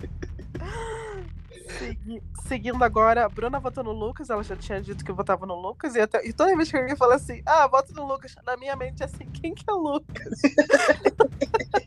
Segui- 1.79 2.23
Seguindo 2.47 2.83
agora, 2.85 3.25
a 3.25 3.29
Bruna 3.29 3.59
votou 3.59 3.83
no 3.83 3.93
Lucas, 3.93 4.29
ela 4.29 4.43
já 4.43 4.55
tinha 4.55 4.81
dito 4.81 5.03
que 5.05 5.11
votava 5.13 5.47
no 5.47 5.55
Lucas, 5.55 5.95
e, 5.95 6.01
até- 6.01 6.27
e 6.27 6.33
toda 6.33 6.55
vez 6.55 6.71
que 6.71 6.77
alguém 6.77 6.95
fala 6.95 7.15
assim, 7.15 7.43
ah, 7.47 7.67
voto 7.67 7.95
no 7.95 8.07
Lucas, 8.07 8.35
na 8.47 8.55
minha 8.57 8.77
mente 8.77 9.03
é 9.03 9.07
assim, 9.07 9.25
quem 9.31 9.55
que 9.55 9.65
é 9.69 9.73
o 9.73 9.79
Lucas? 9.79 10.41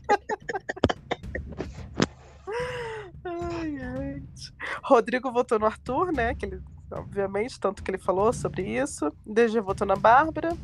Ai, 3.24 3.78
gente. 3.78 4.52
Rodrigo 4.82 5.30
votou 5.32 5.58
no 5.58 5.66
Arthur, 5.66 6.12
né? 6.12 6.34
Que 6.34 6.46
ele, 6.46 6.62
obviamente, 6.90 7.58
tanto 7.60 7.82
que 7.82 7.90
ele 7.90 7.98
falou 7.98 8.32
sobre 8.32 8.62
isso. 8.62 9.12
DG 9.26 9.60
votou 9.60 9.86
na 9.86 9.96
Bárbara. 9.96 10.56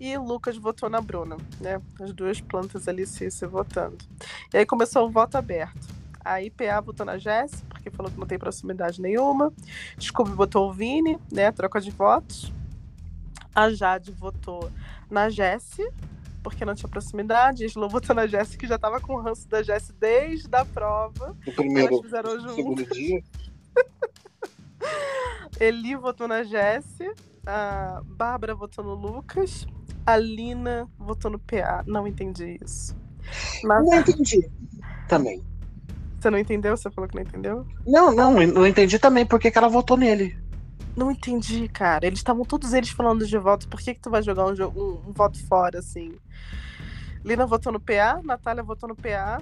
E 0.00 0.16
Lucas 0.18 0.56
votou 0.56 0.90
na 0.90 1.00
Bruna, 1.00 1.36
né? 1.60 1.80
As 2.00 2.12
duas 2.12 2.40
plantas 2.40 2.88
ali 2.88 3.06
se, 3.06 3.30
se 3.30 3.46
votando. 3.46 3.98
E 4.52 4.58
aí 4.58 4.66
começou 4.66 5.06
o 5.06 5.10
voto 5.10 5.36
aberto. 5.36 5.88
A 6.24 6.42
IPA 6.42 6.80
votou 6.80 7.06
na 7.06 7.18
Jess, 7.18 7.64
porque 7.82 7.90
falou 7.90 8.10
que 8.12 8.18
não 8.18 8.26
tem 8.26 8.38
proximidade 8.38 9.02
nenhuma. 9.02 9.52
Scooby 10.00 10.30
votou 10.30 10.70
o 10.70 10.72
Vini, 10.72 11.18
né? 11.30 11.50
Troca 11.50 11.80
de 11.80 11.90
votos. 11.90 12.52
A 13.54 13.70
Jade 13.70 14.12
votou 14.12 14.70
na 15.10 15.28
Jessie, 15.28 15.90
porque 16.42 16.64
não 16.64 16.74
tinha 16.74 16.88
proximidade. 16.88 17.64
A 17.64 17.66
Slo 17.66 17.88
votou 17.88 18.14
na 18.14 18.26
Jessie, 18.26 18.56
que 18.56 18.66
já 18.66 18.78
tava 18.78 19.00
com 19.00 19.14
o 19.14 19.20
ranço 19.20 19.48
da 19.48 19.62
Jessie 19.62 19.92
desde 19.98 20.54
a 20.54 20.64
prova. 20.64 21.36
O 21.46 21.52
primeiro, 21.52 21.94
Elas 21.94 22.04
fizeram 22.04 22.74
dia. 22.74 23.22
Eli 25.60 25.96
votou 25.96 26.28
na 26.28 26.44
Jessie. 26.44 27.12
A 27.44 28.00
Bárbara 28.04 28.54
votou 28.54 28.84
no 28.84 28.94
Lucas. 28.94 29.66
A 30.06 30.16
Lina 30.16 30.88
votou 30.96 31.30
no 31.30 31.38
PA. 31.38 31.84
Não 31.86 32.06
entendi 32.06 32.58
isso. 32.64 32.96
Mas 33.64 33.84
Não 33.84 34.00
entendi. 34.00 34.50
Também. 35.08 35.51
Você 36.22 36.30
não 36.30 36.38
entendeu? 36.38 36.76
Você 36.76 36.90
falou 36.90 37.08
que 37.08 37.16
não 37.16 37.22
entendeu? 37.22 37.66
Não, 37.86 38.14
não, 38.14 38.40
eu 38.40 38.52
não 38.52 38.66
entendi 38.66 38.98
também 38.98 39.26
por 39.26 39.38
que 39.40 39.50
que 39.50 39.58
ela 39.58 39.68
votou 39.68 39.96
nele. 39.96 40.38
Não 40.96 41.10
entendi, 41.10 41.68
cara. 41.68 42.06
Eles 42.06 42.18
estavam 42.18 42.44
todos 42.44 42.72
eles 42.72 42.90
falando 42.90 43.26
de 43.26 43.38
voto. 43.38 43.66
Por 43.68 43.80
que, 43.80 43.94
que 43.94 44.00
tu 44.00 44.10
vai 44.10 44.22
jogar 44.22 44.46
um, 44.46 44.52
um, 44.52 45.08
um 45.08 45.12
voto 45.12 45.42
fora, 45.46 45.78
assim? 45.78 46.14
Lina 47.24 47.46
votou 47.46 47.72
no 47.72 47.80
PA, 47.80 48.20
Natália 48.22 48.62
votou 48.62 48.88
no 48.88 48.94
PA. 48.96 49.40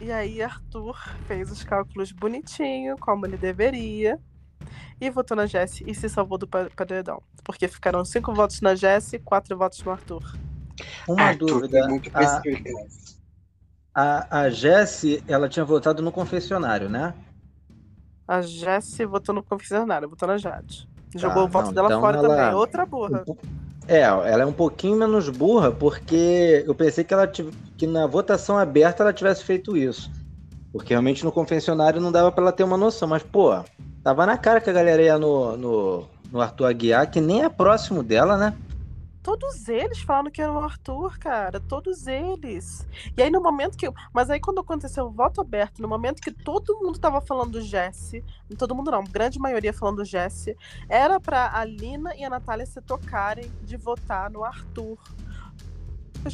E 0.00 0.10
aí 0.10 0.42
Arthur 0.42 0.96
fez 1.28 1.50
os 1.52 1.62
cálculos 1.62 2.10
bonitinho, 2.10 2.96
como 2.98 3.24
ele 3.26 3.36
deveria. 3.36 4.18
E 5.00 5.08
votou 5.10 5.36
na 5.36 5.46
Jessie 5.46 5.84
e 5.88 5.94
se 5.94 6.08
salvou 6.08 6.36
do 6.38 6.46
pa- 6.48 6.68
paredão. 6.76 7.22
Porque 7.44 7.68
ficaram 7.68 8.04
cinco 8.04 8.32
votos 8.34 8.60
na 8.60 8.74
Jessie 8.74 9.16
e 9.16 9.22
quatro 9.22 9.56
votos 9.56 9.82
no 9.82 9.92
Arthur. 9.92 10.36
Uma 11.08 11.22
Arthur 11.26 11.46
dúvida. 11.60 11.86
muito 11.88 12.10
A, 12.14 12.18
perspicaz. 12.40 13.11
A, 13.94 14.40
a 14.42 14.50
Jessie, 14.50 15.22
ela 15.28 15.48
tinha 15.48 15.64
votado 15.64 16.02
no 16.02 16.12
confessionário, 16.12 16.88
né? 16.88 17.14
A 18.26 18.40
Jessie 18.40 19.04
votou 19.04 19.34
no 19.34 19.42
confessionário, 19.42 20.08
votou 20.08 20.28
na 20.28 20.38
Jade. 20.38 20.88
Jogou 21.14 21.42
Ah, 21.42 21.44
o 21.44 21.48
voto 21.48 21.66
não, 21.66 21.72
dela 21.74 21.88
então 21.88 22.00
fora 22.00 22.16
ela- 22.18 22.28
também. 22.28 22.54
Outra 22.54 22.86
burra. 22.86 23.24
É, 23.86 24.00
ela 24.02 24.42
é 24.42 24.46
um 24.46 24.52
pouquinho 24.52 24.96
menos 24.96 25.28
burra, 25.28 25.70
porque 25.72 26.64
eu 26.66 26.74
pensei 26.74 27.04
que 27.04 27.12
ela 27.12 27.26
tiv- 27.26 27.52
que 27.76 27.86
na 27.86 28.06
votação 28.06 28.56
aberta 28.56 29.02
ela 29.02 29.12
tivesse 29.12 29.44
feito 29.44 29.76
isso. 29.76 30.10
Porque 30.72 30.94
realmente 30.94 31.24
no 31.24 31.32
confessionário 31.32 32.00
não 32.00 32.10
dava 32.12 32.32
pra 32.32 32.42
ela 32.44 32.52
ter 32.52 32.62
uma 32.64 32.78
noção, 32.78 33.06
mas, 33.08 33.22
pô, 33.22 33.50
tava 34.02 34.24
na 34.24 34.38
cara 34.38 34.60
que 34.60 34.70
a 34.70 34.72
galera 34.72 35.02
ia 35.02 35.18
no, 35.18 35.56
no, 35.56 36.08
no 36.30 36.40
Arthur 36.40 36.66
Aguiar, 36.66 37.10
que 37.10 37.20
nem 37.20 37.42
é 37.42 37.48
próximo 37.50 38.02
dela, 38.02 38.38
né? 38.38 38.54
Todos 39.22 39.68
eles 39.68 40.00
falaram 40.00 40.30
que 40.30 40.42
era 40.42 40.52
o 40.52 40.58
Arthur, 40.58 41.16
cara. 41.18 41.60
Todos 41.60 42.06
eles. 42.06 42.86
E 43.16 43.22
aí, 43.22 43.30
no 43.30 43.40
momento 43.40 43.76
que. 43.76 43.88
Mas 44.12 44.28
aí, 44.28 44.40
quando 44.40 44.60
aconteceu 44.60 45.06
o 45.06 45.10
voto 45.10 45.40
aberto, 45.40 45.80
no 45.80 45.86
momento 45.86 46.20
que 46.20 46.32
todo 46.32 46.80
mundo 46.80 46.98
tava 46.98 47.20
falando 47.20 47.52
do 47.52 47.62
Jesse, 47.62 48.24
todo 48.58 48.74
mundo 48.74 48.90
não, 48.90 49.04
grande 49.04 49.38
maioria 49.38 49.72
falando 49.72 49.98
do 49.98 50.04
Jesse, 50.04 50.56
era 50.88 51.20
pra 51.20 51.56
a 51.56 51.64
Lina 51.64 52.14
e 52.16 52.24
a 52.24 52.30
Natália 52.30 52.66
se 52.66 52.80
tocarem 52.82 53.50
de 53.62 53.76
votar 53.76 54.28
no 54.28 54.44
Arthur. 54.44 54.98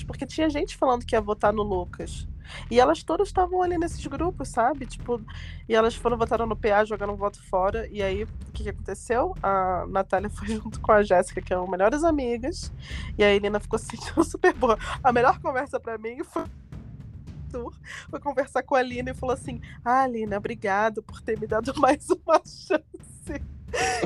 Porque 0.06 0.26
tinha 0.26 0.48
gente 0.48 0.76
falando 0.76 1.04
que 1.04 1.14
ia 1.14 1.20
votar 1.20 1.52
no 1.52 1.62
Lucas. 1.62 2.26
E 2.70 2.80
elas 2.80 3.02
todas 3.02 3.28
estavam 3.28 3.62
ali 3.62 3.78
nesses 3.78 4.04
grupos, 4.06 4.48
sabe? 4.48 4.86
Tipo, 4.86 5.20
e 5.68 5.74
elas 5.74 5.94
foram 5.94 6.16
votaram 6.16 6.46
no 6.46 6.56
PA, 6.56 6.84
jogaram 6.84 7.14
um 7.14 7.16
voto 7.16 7.42
fora. 7.48 7.86
E 7.88 8.02
aí, 8.02 8.24
o 8.24 8.28
que, 8.52 8.64
que 8.64 8.68
aconteceu? 8.70 9.34
A 9.42 9.86
Natália 9.88 10.30
foi 10.30 10.48
junto 10.48 10.80
com 10.80 10.92
a 10.92 11.02
Jéssica, 11.02 11.40
que 11.40 11.52
eram 11.52 11.66
melhores 11.66 12.04
amigas. 12.04 12.72
E 13.16 13.24
a 13.24 13.34
Helena 13.34 13.60
ficou 13.60 13.78
se 13.78 13.86
sentindo 13.86 14.22
super 14.24 14.52
boa. 14.54 14.78
A 15.02 15.12
melhor 15.12 15.38
conversa 15.40 15.78
pra 15.78 15.98
mim 15.98 16.22
foi. 16.24 16.44
Foi 18.10 18.20
conversar 18.20 18.62
com 18.62 18.74
a 18.74 18.82
Lina 18.82 19.10
e 19.10 19.14
falou 19.14 19.32
assim: 19.32 19.58
Ah, 19.82 20.06
Lina, 20.06 20.36
obrigado 20.36 21.02
por 21.02 21.22
ter 21.22 21.40
me 21.40 21.46
dado 21.46 21.72
mais 21.80 22.06
uma 22.10 22.42
chance. 22.44 23.42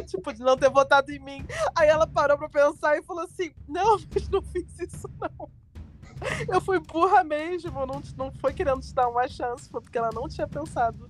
tipo, 0.07 0.33
de 0.33 0.41
não 0.41 0.57
ter 0.57 0.71
votado 0.71 1.11
em 1.11 1.19
mim. 1.19 1.45
Aí 1.75 1.89
ela 1.89 2.07
parou 2.07 2.39
pra 2.39 2.49
pensar 2.49 2.97
e 2.97 3.03
falou 3.03 3.25
assim: 3.25 3.53
Não, 3.67 3.99
mas 4.15 4.29
não 4.29 4.43
fiz 4.43 4.79
isso, 4.79 5.11
não. 5.21 5.51
Eu 6.49 6.61
fui 6.61 6.79
burra 6.81 7.25
mesmo, 7.25 7.87
não, 7.87 8.03
não 8.17 8.33
foi 8.41 8.53
querendo 8.53 8.81
te 8.81 8.95
dar 8.95 9.09
uma 9.09 9.27
chance, 9.29 9.69
foi 9.69 9.81
porque 9.81 9.99
ela 9.99 10.11
não 10.13 10.29
tinha 10.29 10.47
pensado 10.47 11.09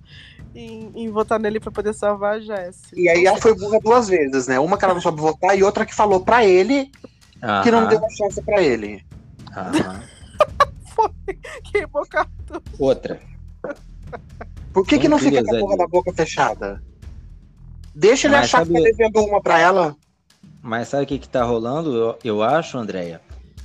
em, 0.55 0.91
em 0.95 1.09
votar 1.09 1.39
nele 1.39 1.59
pra 1.59 1.71
poder 1.71 1.93
salvar 1.93 2.35
a 2.35 2.39
Jessie. 2.39 2.87
E 2.95 3.09
aí 3.09 3.25
ela 3.25 3.39
foi 3.39 3.55
burra 3.55 3.79
duas 3.79 4.07
vezes, 4.07 4.47
né? 4.47 4.59
Uma 4.59 4.77
que 4.77 4.85
ela 4.85 4.93
não 4.93 5.01
soube 5.01 5.21
votar 5.21 5.57
e 5.57 5.63
outra 5.63 5.85
que 5.85 5.93
falou 5.93 6.21
pra 6.23 6.45
ele 6.45 6.91
que 7.63 7.71
não 7.71 7.87
deu 7.87 7.99
uma 7.99 8.09
chance 8.09 8.41
pra 8.41 8.61
ele. 8.61 9.05
aham. 9.55 10.01
Foi, 10.95 11.09
queimou 11.71 12.05
cartão. 12.05 12.61
Outra. 12.77 13.19
Por 14.71 14.85
que, 14.85 14.99
que 14.99 15.07
não 15.07 15.17
fica 15.17 15.43
com 15.43 15.55
a 15.55 15.59
porra 15.59 15.77
da 15.77 15.87
boca 15.87 16.13
fechada? 16.13 16.83
Deixa 17.95 18.27
ele 18.27 18.35
Mas 18.35 18.45
achar 18.45 18.59
sabe- 18.59 18.73
que 18.73 18.83
tá 18.83 18.89
devendo 18.95 19.19
uma 19.27 19.41
pra 19.41 19.59
ela. 19.59 19.95
Mas 20.61 20.87
sabe 20.89 21.03
o 21.03 21.07
que, 21.07 21.17
que 21.19 21.27
tá 21.27 21.43
rolando? 21.43 21.95
Eu, 21.95 22.19
eu 22.23 22.43
acho, 22.43 22.77
Andréia. 22.77 23.21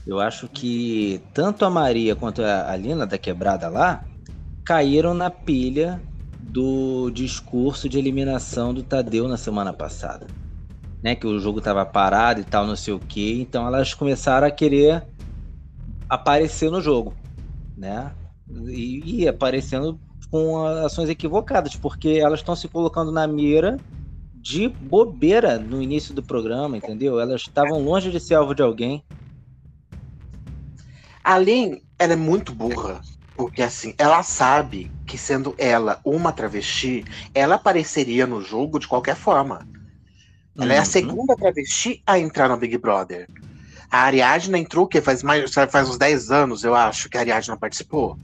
Eu 0.08 0.18
acho 0.18 0.48
que 0.48 1.20
tanto 1.32 1.64
a 1.64 1.70
Maria 1.70 2.16
quanto 2.16 2.42
a, 2.42 2.74
Lina 2.74 3.06
da 3.06 3.16
quebrada 3.16 3.68
lá 3.68 4.04
caíram 4.64 5.14
na 5.14 5.30
pilha 5.30 6.00
do 6.40 7.10
discurso 7.10 7.88
de 7.88 7.98
eliminação 7.98 8.74
do 8.74 8.82
Tadeu 8.82 9.28
na 9.28 9.36
semana 9.36 9.72
passada. 9.72 10.26
Né? 11.02 11.14
Que 11.14 11.26
o 11.26 11.38
jogo 11.38 11.60
tava 11.60 11.84
parado 11.86 12.40
e 12.40 12.44
tal, 12.44 12.66
não 12.66 12.74
sei 12.74 12.94
o 12.94 12.98
quê. 12.98 13.36
Então 13.38 13.66
elas 13.66 13.94
começaram 13.94 14.46
a 14.46 14.50
querer 14.50 15.06
aparecer 16.08 16.70
no 16.70 16.80
jogo. 16.80 17.14
Né? 17.76 18.10
e, 18.68 19.22
e 19.22 19.28
aparecendo 19.28 20.00
com 20.30 20.64
ações 20.66 21.08
equivocadas, 21.08 21.76
porque 21.76 22.08
elas 22.08 22.40
estão 22.40 22.56
se 22.56 22.68
colocando 22.68 23.10
na 23.10 23.26
mira 23.26 23.78
de 24.34 24.68
bobeira 24.68 25.58
no 25.58 25.82
início 25.82 26.14
do 26.14 26.22
programa, 26.22 26.76
entendeu? 26.76 27.20
Elas 27.20 27.42
estavam 27.42 27.82
longe 27.82 28.10
de 28.10 28.20
ser 28.20 28.34
alvo 28.34 28.54
de 28.54 28.62
alguém. 28.62 29.02
A 31.28 31.36
Lin, 31.36 31.82
ela 31.98 32.14
é 32.14 32.16
muito 32.16 32.54
burra. 32.54 33.02
Porque 33.36 33.60
assim, 33.60 33.94
ela 33.98 34.22
sabe 34.22 34.90
que 35.06 35.18
sendo 35.18 35.54
ela 35.58 36.00
uma 36.02 36.32
travesti, 36.32 37.04
ela 37.34 37.56
apareceria 37.56 38.26
no 38.26 38.40
jogo 38.40 38.78
de 38.78 38.88
qualquer 38.88 39.14
forma. 39.14 39.68
Ela 40.56 40.64
uhum. 40.64 40.72
é 40.72 40.76
a 40.76 40.80
uhum. 40.80 40.86
segunda 40.86 41.36
travesti 41.36 42.02
a 42.06 42.18
entrar 42.18 42.48
no 42.48 42.56
Big 42.56 42.78
Brother. 42.78 43.28
A 43.90 44.04
Ariadna 44.04 44.56
entrou, 44.56 44.86
que 44.86 45.02
faz 45.02 45.22
mais 45.22 45.52
faz 45.52 45.90
uns 45.90 45.98
10 45.98 46.30
anos, 46.30 46.64
eu 46.64 46.74
acho, 46.74 47.10
que 47.10 47.18
a 47.18 47.20
Ariadna 47.20 47.58
participou. 47.58 48.18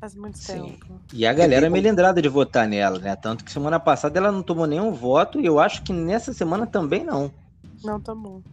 Faz 0.00 0.14
muito 0.14 0.38
Sim. 0.38 0.62
tempo. 0.62 1.00
E 1.12 1.26
a 1.26 1.32
galera 1.32 1.66
é 1.66 1.68
melindrada 1.68 2.22
de 2.22 2.28
votar 2.28 2.68
nela, 2.68 3.00
né? 3.00 3.16
Tanto 3.16 3.44
que 3.44 3.50
semana 3.50 3.80
passada 3.80 4.16
ela 4.16 4.30
não 4.30 4.44
tomou 4.44 4.68
nenhum 4.68 4.92
voto 4.92 5.40
e 5.40 5.44
eu 5.44 5.58
acho 5.58 5.82
que 5.82 5.92
nessa 5.92 6.32
semana 6.32 6.68
também 6.68 7.02
não. 7.02 7.32
Não 7.82 8.00
tomou. 8.00 8.44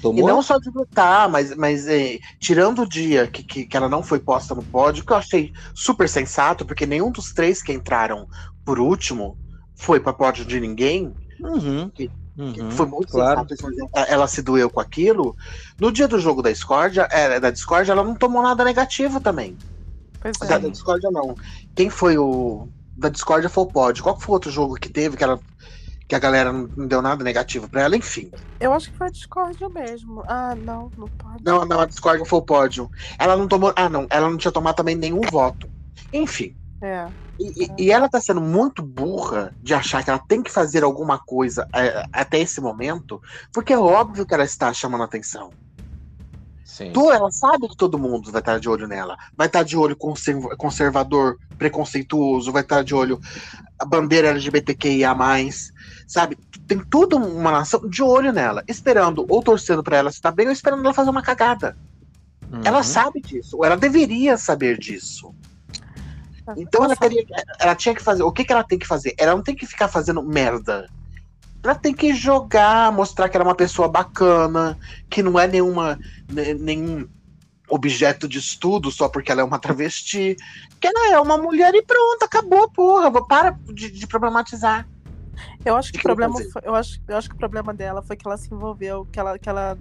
Tomou? 0.00 0.22
E 0.22 0.26
não 0.26 0.42
só 0.42 0.58
de 0.58 0.70
votar, 0.70 1.28
mas, 1.28 1.54
mas 1.56 1.86
é, 1.86 2.18
tirando 2.38 2.82
o 2.82 2.88
dia 2.88 3.26
que, 3.26 3.42
que, 3.42 3.64
que, 3.66 3.76
ela 3.76 3.88
não 3.88 4.02
foi 4.02 4.18
posta 4.18 4.54
no 4.54 4.62
pódio, 4.62 5.04
que 5.04 5.12
eu 5.12 5.16
achei 5.16 5.52
super 5.74 6.08
sensato, 6.08 6.64
porque 6.66 6.86
nenhum 6.86 7.10
dos 7.10 7.32
três 7.32 7.62
que 7.62 7.72
entraram 7.72 8.28
por 8.64 8.78
último 8.78 9.38
foi 9.74 10.00
para 10.00 10.12
pódio 10.12 10.44
de 10.44 10.60
ninguém. 10.60 11.14
Uhum. 11.40 11.88
Que, 11.90 12.10
uhum, 12.36 12.70
foi 12.70 12.86
muito 12.86 13.12
claro. 13.12 13.46
sensato. 13.48 13.72
Ela 13.94 14.26
se 14.26 14.42
doeu 14.42 14.68
com 14.68 14.80
aquilo. 14.80 15.36
No 15.80 15.90
dia 15.90 16.08
do 16.08 16.18
jogo 16.18 16.42
da 16.42 16.50
Discord, 16.50 16.98
é, 16.98 17.40
da 17.40 17.50
Discord, 17.50 17.90
ela 17.90 18.04
não 18.04 18.14
tomou 18.14 18.42
nada 18.42 18.64
negativo 18.64 19.20
também. 19.20 19.56
Pois 20.20 20.36
é. 20.42 20.46
Da, 20.46 20.58
da 20.58 20.68
Discord 20.68 21.02
não. 21.10 21.34
Quem 21.74 21.88
foi 21.88 22.18
o. 22.18 22.68
Da 22.96 23.08
Discord 23.08 23.48
foi 23.48 23.64
o 23.64 23.66
pódio. 23.66 24.02
Qual 24.02 24.18
foi 24.18 24.30
o 24.30 24.34
outro 24.34 24.50
jogo 24.50 24.74
que 24.74 24.88
teve 24.88 25.16
que 25.16 25.24
ela 25.24 25.38
que 26.08 26.14
a 26.14 26.18
galera 26.18 26.52
não 26.52 26.86
deu 26.86 27.02
nada 27.02 27.24
negativo 27.24 27.68
para 27.68 27.82
ela, 27.82 27.96
enfim. 27.96 28.30
Eu 28.60 28.72
acho 28.72 28.90
que 28.90 28.96
foi 28.96 29.08
a 29.08 29.10
Discord 29.10 29.58
mesmo. 29.72 30.22
Ah, 30.26 30.54
não, 30.56 30.90
não 30.96 31.08
pode. 31.08 31.44
Não, 31.44 31.64
não, 31.64 31.80
a 31.80 31.86
Discord 31.86 32.26
foi 32.28 32.38
o 32.38 32.42
pódio. 32.42 32.90
Ela 33.18 33.36
não 33.36 33.48
tomou. 33.48 33.72
Ah, 33.74 33.88
não, 33.88 34.06
ela 34.08 34.30
não 34.30 34.36
tinha 34.36 34.52
tomado 34.52 34.76
também 34.76 34.94
nenhum 34.94 35.20
voto. 35.22 35.68
Enfim. 36.12 36.56
É. 36.82 37.08
E, 37.38 37.64
é. 37.64 37.74
e 37.78 37.90
ela 37.90 38.08
tá 38.08 38.20
sendo 38.20 38.40
muito 38.40 38.82
burra 38.82 39.54
de 39.60 39.74
achar 39.74 40.02
que 40.02 40.10
ela 40.10 40.18
tem 40.18 40.42
que 40.42 40.50
fazer 40.50 40.84
alguma 40.84 41.18
coisa 41.18 41.68
é, 41.74 42.04
até 42.12 42.38
esse 42.38 42.60
momento, 42.60 43.20
porque 43.52 43.72
é 43.72 43.78
óbvio 43.78 44.24
que 44.24 44.32
ela 44.32 44.44
está 44.44 44.72
chamando 44.72 45.04
atenção. 45.04 45.50
Sim. 46.76 46.92
Tu, 46.92 47.10
ela 47.10 47.30
sabe 47.30 47.68
que 47.70 47.76
todo 47.76 47.98
mundo 47.98 48.30
vai 48.30 48.42
estar 48.42 48.60
de 48.60 48.68
olho 48.68 48.86
nela. 48.86 49.16
Vai 49.34 49.46
estar 49.46 49.62
de 49.62 49.78
olho 49.78 49.96
conservador, 49.96 51.38
preconceituoso, 51.56 52.52
vai 52.52 52.60
estar 52.60 52.84
de 52.84 52.94
olho 52.94 53.18
a 53.78 53.86
bandeira 53.86 54.28
LGBTQIA 54.28 55.16
sabe? 56.06 56.36
Tem 56.68 56.78
toda 56.78 57.16
uma 57.16 57.50
nação 57.50 57.88
de 57.88 58.02
olho 58.02 58.30
nela, 58.30 58.62
esperando 58.68 59.24
ou 59.26 59.42
torcendo 59.42 59.82
para 59.82 59.96
ela 59.96 60.10
estar 60.10 60.30
bem 60.30 60.48
ou 60.48 60.52
esperando 60.52 60.84
ela 60.84 60.92
fazer 60.92 61.08
uma 61.08 61.22
cagada. 61.22 61.78
Uhum. 62.52 62.60
Ela 62.62 62.82
sabe 62.82 63.22
disso, 63.22 63.56
ou 63.56 63.64
ela 63.64 63.78
deveria 63.78 64.36
saber 64.36 64.78
disso. 64.78 65.34
Então 66.58 66.84
ela, 66.84 66.94
teria, 66.94 67.24
ela 67.58 67.74
tinha 67.74 67.94
que 67.94 68.02
fazer. 68.02 68.22
O 68.22 68.30
que, 68.30 68.44
que 68.44 68.52
ela 68.52 68.62
tem 68.62 68.78
que 68.78 68.86
fazer? 68.86 69.14
Ela 69.16 69.34
não 69.34 69.42
tem 69.42 69.56
que 69.56 69.66
ficar 69.66 69.88
fazendo 69.88 70.22
merda. 70.22 70.90
Ela 71.62 71.74
tem 71.74 71.92
que 71.92 72.14
jogar, 72.14 72.92
mostrar 72.92 73.28
que 73.28 73.36
ela 73.36 73.44
é 73.44 73.48
uma 73.48 73.54
pessoa 73.54 73.88
bacana, 73.88 74.78
que 75.10 75.22
não 75.22 75.38
é 75.38 75.48
nenhuma, 75.48 75.98
nenhum 76.28 77.08
objeto 77.68 78.28
de 78.28 78.38
estudo 78.38 78.90
só 78.90 79.08
porque 79.08 79.32
ela 79.32 79.40
é 79.40 79.44
uma 79.44 79.58
travesti. 79.58 80.36
Que 80.80 80.86
ela 80.86 81.14
é 81.14 81.20
uma 81.20 81.36
mulher 81.36 81.74
e 81.74 81.82
pronto, 81.82 82.22
acabou, 82.22 82.70
porra. 82.70 83.10
Para 83.26 83.58
de, 83.72 83.90
de 83.90 84.06
problematizar. 84.06 84.86
Eu 85.64 85.76
acho 85.76 85.92
que, 85.92 85.98
que 85.98 86.06
o 86.06 86.08
problema 86.08 86.34
foi, 86.52 86.62
eu 86.64 86.74
acho, 86.74 87.00
eu 87.08 87.16
acho 87.16 87.28
que 87.28 87.34
o 87.34 87.38
problema 87.38 87.74
dela 87.74 88.02
foi 88.02 88.16
que 88.16 88.26
ela 88.26 88.36
se 88.36 88.52
envolveu, 88.52 89.06
que 89.10 89.18
ela, 89.18 89.38
que 89.38 89.48
ela 89.48 89.76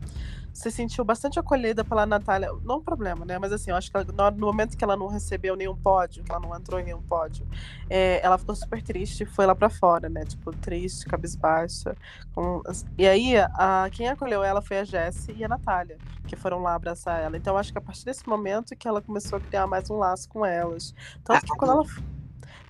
se 0.56 0.72
sentiu 0.72 1.04
bastante 1.04 1.38
acolhida 1.38 1.84
pela 1.84 2.06
Natália. 2.06 2.50
Não 2.64 2.78
um 2.78 2.82
problema, 2.82 3.26
né? 3.26 3.38
Mas 3.38 3.52
assim, 3.52 3.72
eu 3.72 3.76
acho 3.76 3.92
que 3.92 3.98
ela, 3.98 4.32
no, 4.32 4.46
momento 4.46 4.78
que 4.78 4.84
ela 4.84 4.96
não 4.96 5.08
recebeu 5.08 5.54
nenhum 5.54 5.76
pódio, 5.76 6.24
que 6.24 6.32
ela 6.32 6.40
não 6.40 6.56
entrou 6.56 6.80
em 6.80 6.84
nenhum 6.86 7.02
pódio, 7.02 7.46
é, 7.90 8.26
ela 8.26 8.38
ficou 8.38 8.56
super 8.56 8.82
triste 8.82 9.24
e 9.24 9.26
foi 9.26 9.46
lá 9.46 9.54
para 9.54 9.70
fora, 9.70 10.08
né? 10.08 10.24
Tipo, 10.24 10.54
triste, 10.54 11.06
cabisbaixa. 11.06 11.94
Com... 12.34 12.64
E 12.98 13.06
aí, 13.06 13.36
a, 13.38 13.90
quem 13.92 14.08
acolheu 14.08 14.42
ela 14.42 14.62
foi 14.62 14.80
a 14.80 14.86
Jessie 14.86 15.36
e 15.36 15.44
a 15.44 15.50
Natália, 15.50 15.98
que 16.26 16.38
foram 16.38 16.62
lá 16.62 16.74
abraçar 16.74 17.22
ela. 17.22 17.36
Então, 17.36 17.54
eu 17.54 17.58
acho 17.58 17.74
que 17.74 17.78
a 17.78 17.82
partir 17.82 18.06
desse 18.06 18.28
momento 18.28 18.78
que 18.78 18.88
ela 18.88 19.02
começou 19.02 19.38
a 19.38 19.42
criar 19.42 19.68
mais 19.68 19.90
um 19.90 19.98
laço 19.98 20.30
com 20.30 20.46
elas. 20.46 20.96
Tanto 21.26 21.46
que 21.46 21.58
quando 21.58 21.72
ela 21.72 21.86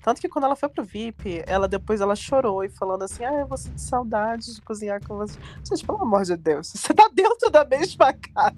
tanto 0.06 0.20
que 0.20 0.28
quando 0.28 0.44
ela 0.44 0.54
foi 0.54 0.68
pro 0.68 0.84
VIP, 0.84 1.42
ela 1.48 1.66
depois 1.66 2.00
ela 2.00 2.14
chorou 2.14 2.62
e 2.62 2.68
falando 2.68 3.02
assim: 3.02 3.24
Ah, 3.24 3.40
eu 3.40 3.46
vou 3.48 3.58
sentir 3.58 3.80
saudade 3.80 4.54
de 4.54 4.62
cozinhar 4.62 5.04
com 5.04 5.16
você. 5.16 5.36
Gente, 5.68 5.84
pelo 5.84 6.00
amor 6.00 6.22
de 6.22 6.36
Deus, 6.36 6.68
você 6.68 6.94
tá 6.94 7.10
dentro 7.12 7.50
da 7.50 7.64
mesma 7.64 8.12
casa. 8.12 8.56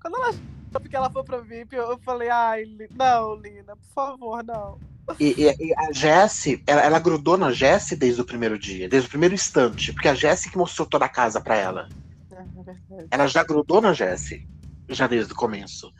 Quando 0.00 0.14
ela 0.14 0.32
porque 0.70 0.94
ela 0.94 1.10
foi 1.10 1.24
pro 1.24 1.42
VIP, 1.42 1.74
eu 1.74 1.98
falei, 1.98 2.28
ai, 2.28 2.64
não, 2.92 3.34
Lina, 3.34 3.74
por 3.74 3.94
favor, 3.94 4.44
não. 4.44 4.78
E, 5.18 5.34
e, 5.42 5.68
e 5.68 5.74
a 5.74 5.92
Jessie, 5.92 6.62
ela, 6.66 6.82
ela, 6.82 6.98
grudou 6.98 7.36
na 7.36 7.50
Jessie 7.50 7.96
desde 7.96 8.20
o 8.20 8.24
primeiro 8.24 8.58
dia, 8.58 8.88
desde 8.88 9.08
o 9.08 9.10
primeiro 9.10 9.34
instante, 9.34 9.92
porque 9.92 10.08
a 10.08 10.14
Jessie 10.14 10.50
que 10.50 10.58
mostrou 10.58 10.86
toda 10.86 11.06
a 11.06 11.08
casa 11.08 11.40
para 11.40 11.56
ela. 11.56 11.88
É, 12.30 13.02
é 13.02 13.06
ela 13.10 13.26
já 13.26 13.42
grudou 13.42 13.80
na 13.80 13.92
Jessie, 13.92 14.46
já 14.88 15.06
desde 15.06 15.32
o 15.32 15.36
começo. 15.36 15.92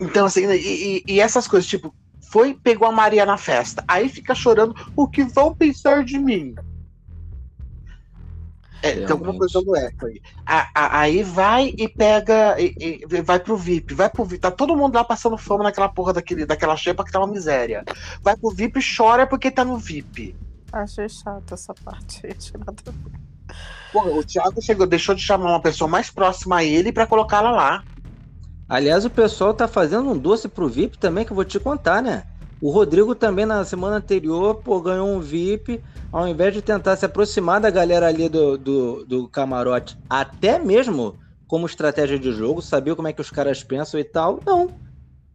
Então, 0.00 0.26
assim, 0.26 0.46
e, 0.52 1.02
e, 1.06 1.20
essas 1.20 1.48
coisas, 1.48 1.68
tipo, 1.68 1.94
foi 2.30 2.54
pegou 2.54 2.88
a 2.88 2.92
Maria 2.92 3.24
na 3.24 3.36
festa. 3.36 3.84
Aí 3.86 4.08
fica 4.08 4.34
chorando 4.34 4.74
o 4.94 5.08
que 5.08 5.24
vão 5.24 5.54
pensar 5.54 6.04
de 6.04 6.18
mim. 6.18 6.54
É, 8.82 8.92
tem 8.92 9.10
alguma 9.10 9.36
coisa 9.36 9.60
do 9.62 9.74
eco 9.74 10.06
aí. 10.06 10.20
A, 10.44 10.68
a, 10.74 11.00
aí 11.00 11.22
vai 11.22 11.74
e 11.76 11.88
pega. 11.88 12.60
E, 12.60 13.02
e, 13.10 13.22
vai 13.22 13.40
pro 13.40 13.56
VIP. 13.56 13.94
Vai 13.94 14.08
pro 14.08 14.24
VIP. 14.24 14.40
Tá 14.40 14.50
todo 14.50 14.76
mundo 14.76 14.94
lá 14.94 15.02
passando 15.02 15.36
fome 15.36 15.64
naquela 15.64 15.88
porra 15.88 16.12
daquele, 16.12 16.44
daquela 16.44 16.76
xepa 16.76 17.04
que 17.04 17.10
tá 17.10 17.18
uma 17.18 17.32
miséria. 17.32 17.84
Vai 18.22 18.36
pro 18.36 18.50
VIP 18.50 18.78
e 18.78 18.96
chora 18.96 19.26
porque 19.26 19.50
tá 19.50 19.64
no 19.64 19.78
VIP. 19.78 20.36
Achei 20.72 21.08
chato 21.08 21.54
essa 21.54 21.74
parte. 21.74 22.22
Pô, 23.92 24.18
o 24.18 24.24
Thiago 24.24 24.60
chegou, 24.60 24.86
deixou 24.86 25.14
de 25.14 25.22
chamar 25.22 25.50
uma 25.50 25.60
pessoa 25.60 25.88
mais 25.88 26.10
próxima 26.10 26.58
a 26.58 26.64
ele 26.64 26.92
para 26.92 27.06
colocá-la 27.06 27.50
lá. 27.50 27.84
Aliás, 28.68 29.04
o 29.04 29.10
pessoal 29.10 29.54
tá 29.54 29.68
fazendo 29.68 30.10
um 30.10 30.18
doce 30.18 30.48
pro 30.48 30.68
VIP 30.68 30.98
também 30.98 31.24
que 31.24 31.30
eu 31.30 31.36
vou 31.36 31.44
te 31.44 31.60
contar, 31.60 32.02
né? 32.02 32.24
O 32.60 32.70
Rodrigo 32.70 33.14
também 33.14 33.46
na 33.46 33.64
semana 33.64 33.96
anterior 33.96 34.56
pô, 34.56 34.80
ganhou 34.80 35.08
um 35.08 35.20
VIP, 35.20 35.80
ao 36.10 36.26
invés 36.26 36.54
de 36.54 36.62
tentar 36.62 36.96
se 36.96 37.04
aproximar 37.04 37.60
da 37.60 37.70
galera 37.70 38.08
ali 38.08 38.28
do, 38.28 38.56
do, 38.56 39.04
do 39.04 39.28
camarote, 39.28 39.96
até 40.08 40.58
mesmo 40.58 41.16
como 41.46 41.66
estratégia 41.66 42.18
de 42.18 42.32
jogo, 42.32 42.60
saber 42.60 42.96
como 42.96 43.06
é 43.06 43.12
que 43.12 43.20
os 43.20 43.30
caras 43.30 43.62
pensam 43.62 44.00
e 44.00 44.04
tal, 44.04 44.40
não. 44.44 44.68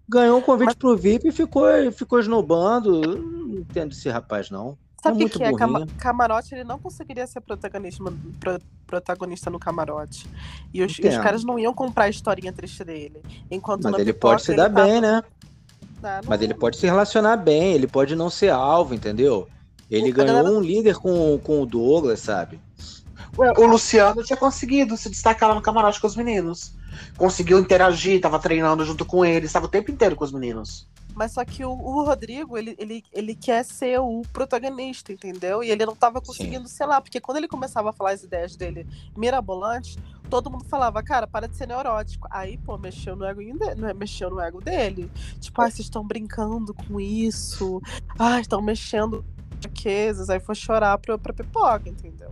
Ganhou 0.10 0.38
um 0.38 0.42
convite 0.42 0.68
Mas... 0.68 0.76
pro 0.76 0.98
VIP 0.98 1.30
e 1.30 1.32
ficou, 1.32 1.64
ficou 1.94 2.20
esnobando. 2.20 3.00
Não 3.02 3.60
entendo 3.60 3.94
esse 3.94 4.10
rapaz, 4.10 4.50
não. 4.50 4.78
Sabe 5.04 5.24
o 5.24 5.26
é 5.26 5.30
que, 5.30 5.40
que 5.40 5.44
é? 5.44 5.52
Cam 5.54 5.88
camarote 5.98 6.54
ele 6.54 6.64
não 6.64 6.78
conseguiria 6.78 7.26
ser 7.26 7.42
protagonista, 7.42 8.04
pro 8.40 8.60
protagonista 8.86 9.50
no 9.50 9.58
camarote. 9.58 10.30
E 10.72 10.84
os, 10.84 10.92
os, 10.92 11.18
caras 11.18 11.44
não 11.44 11.58
iam 11.58 11.74
comprar 11.74 12.06
a 12.06 12.10
historinha 12.10 12.54
triste 12.54 12.84
dele. 12.84 13.22
Enquanto 13.50 13.84
Mas 13.86 13.96
ele 13.96 14.14
pipoca, 14.14 14.36
pode 14.36 14.44
se 14.44 14.56
dar 14.56 14.70
tava... 14.70 14.86
bem, 14.86 15.02
né? 15.02 15.24
Ah, 16.04 16.22
Mas 16.28 16.42
ele 16.42 16.54
pode 16.54 16.78
se 16.78 16.86
relacionar 16.86 17.38
bem, 17.38 17.74
ele 17.74 17.88
pode 17.88 18.16
não 18.16 18.30
ser 18.30 18.50
alvo, 18.50 18.94
entendeu? 18.94 19.48
Ele 19.90 20.12
ganhou 20.12 20.44
galera... 20.44 20.56
um 20.56 20.62
líder 20.62 20.96
com, 20.98 21.40
com 21.40 21.62
o 21.62 21.66
Douglas, 21.66 22.20
sabe? 22.20 22.60
Ué, 23.38 23.54
o 23.58 23.66
Luciano 23.66 24.24
tinha 24.24 24.38
conseguido 24.38 24.96
se 24.98 25.10
destacar 25.10 25.50
lá 25.50 25.56
no 25.56 25.62
camarote 25.62 26.00
com 26.00 26.08
os 26.08 26.16
meninos. 26.16 26.74
Conseguiu 27.18 27.60
interagir, 27.60 28.22
tava 28.22 28.40
treinando 28.40 28.86
junto 28.86 29.06
com 29.06 29.26
eles, 29.26 29.50
estava 29.50 29.66
o 29.66 29.70
tempo 29.70 29.90
inteiro 29.90 30.16
com 30.16 30.24
os 30.24 30.32
meninos. 30.32 30.88
Mas 31.16 31.34
só 31.34 31.44
que 31.44 31.64
o, 31.66 31.72
o, 31.72 32.04
Rodrigo, 32.04 32.58
ele, 32.58 32.76
ele, 32.78 33.04
ele 33.12 33.36
quer 33.36 33.64
ser 33.66 34.00
o 34.00 34.22
protagonista, 34.32 35.12
entendeu? 35.12 35.64
E 35.64 35.70
ele 35.70 35.86
não 35.86 35.96
tava 35.96 36.22
conseguindo, 36.22 36.68
Sim. 36.68 36.76
sei 36.76 36.86
lá, 36.86 37.02
porque 37.02 37.20
quando 37.20 37.38
ele 37.38 37.48
começava 37.48 37.90
a 37.90 37.94
falar 37.94 38.12
as 38.12 38.24
ideias 38.24 38.56
dele 38.56 38.88
mirabolantes, 39.16 39.98
todo 40.30 40.50
mundo 40.50 40.64
falava, 40.66 41.04
cara, 41.04 41.28
para 41.28 41.48
de 41.48 41.58
ser 41.58 41.68
neurótico. 41.68 42.28
Aí, 42.32 42.58
pô, 42.58 42.78
mexeu 42.78 43.16
no 43.16 43.26
ego, 43.26 43.42
dele, 43.58 43.94
mexeu 43.94 44.30
no 44.30 44.40
ego 44.40 44.62
dele. 44.62 45.12
Tipo, 45.40 45.62
ah, 45.62 45.70
vocês 45.70 45.82
estão 45.82 46.08
brincando 46.08 46.74
com 46.74 47.00
isso. 47.00 47.82
Ah, 48.18 48.40
estão 48.40 48.62
mexendo 48.62 49.26
riquezas. 49.62 50.30
Aí 50.30 50.40
foi 50.40 50.56
chorar 50.56 50.98
pra, 50.98 51.18
pra 51.18 51.34
pipoca, 51.34 51.90
entendeu? 51.90 52.32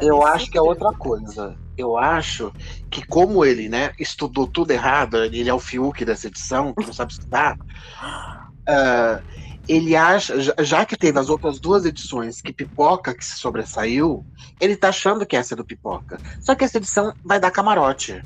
Eu 0.00 0.24
acho 0.24 0.50
que 0.50 0.56
é 0.56 0.62
outra 0.62 0.92
coisa. 0.92 1.56
Eu 1.76 1.96
acho 1.98 2.52
que 2.90 3.04
como 3.06 3.44
ele, 3.44 3.68
né, 3.68 3.92
estudou 3.98 4.46
tudo 4.46 4.70
errado, 4.70 5.16
ele 5.24 5.48
é 5.48 5.54
o 5.54 5.58
Fiuk 5.58 6.04
dessa 6.04 6.28
edição, 6.28 6.72
que 6.72 6.86
não 6.86 6.92
sabe 6.92 7.12
estudar, 7.12 7.56
uh, 7.58 9.22
ele 9.66 9.96
acha, 9.96 10.34
já 10.62 10.84
que 10.84 10.96
teve 10.96 11.18
as 11.18 11.28
outras 11.28 11.58
duas 11.58 11.84
edições 11.84 12.40
que 12.40 12.52
Pipoca 12.52 13.14
que 13.14 13.24
se 13.24 13.36
sobressaiu, 13.38 14.24
ele 14.60 14.76
tá 14.76 14.90
achando 14.90 15.26
que 15.26 15.36
essa 15.36 15.54
é 15.54 15.56
do 15.56 15.64
Pipoca. 15.64 16.18
Só 16.40 16.54
que 16.54 16.64
essa 16.64 16.76
edição 16.78 17.12
vai 17.24 17.40
dar 17.40 17.50
camarote. 17.50 18.22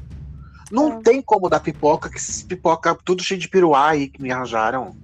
Não 0.70 0.99
É. 0.99 1.03
tem 1.03 1.22
como 1.22 1.49
dar 1.49 1.61
pipoca, 1.61 2.11
que 2.11 2.18
esses 2.18 2.42
pipoca 2.42 2.94
tudo 3.03 3.22
cheio 3.22 3.40
de 3.40 3.49
piruá 3.49 3.88
aí 3.88 4.09
que 4.09 4.20
me 4.20 4.30
arranjaram. 4.30 4.94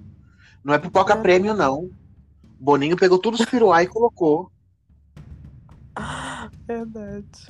Não 0.63 0.73
é 0.73 0.77
pipoca 0.77 1.13
É. 1.13 1.17
prêmio, 1.17 1.55
não. 1.55 1.89
Boninho 2.59 2.95
pegou 2.95 3.17
todos 3.17 3.39
os 3.39 3.45
piruá 3.47 3.81
e 3.81 3.87
colocou. 3.87 4.51
Verdade. 6.67 7.47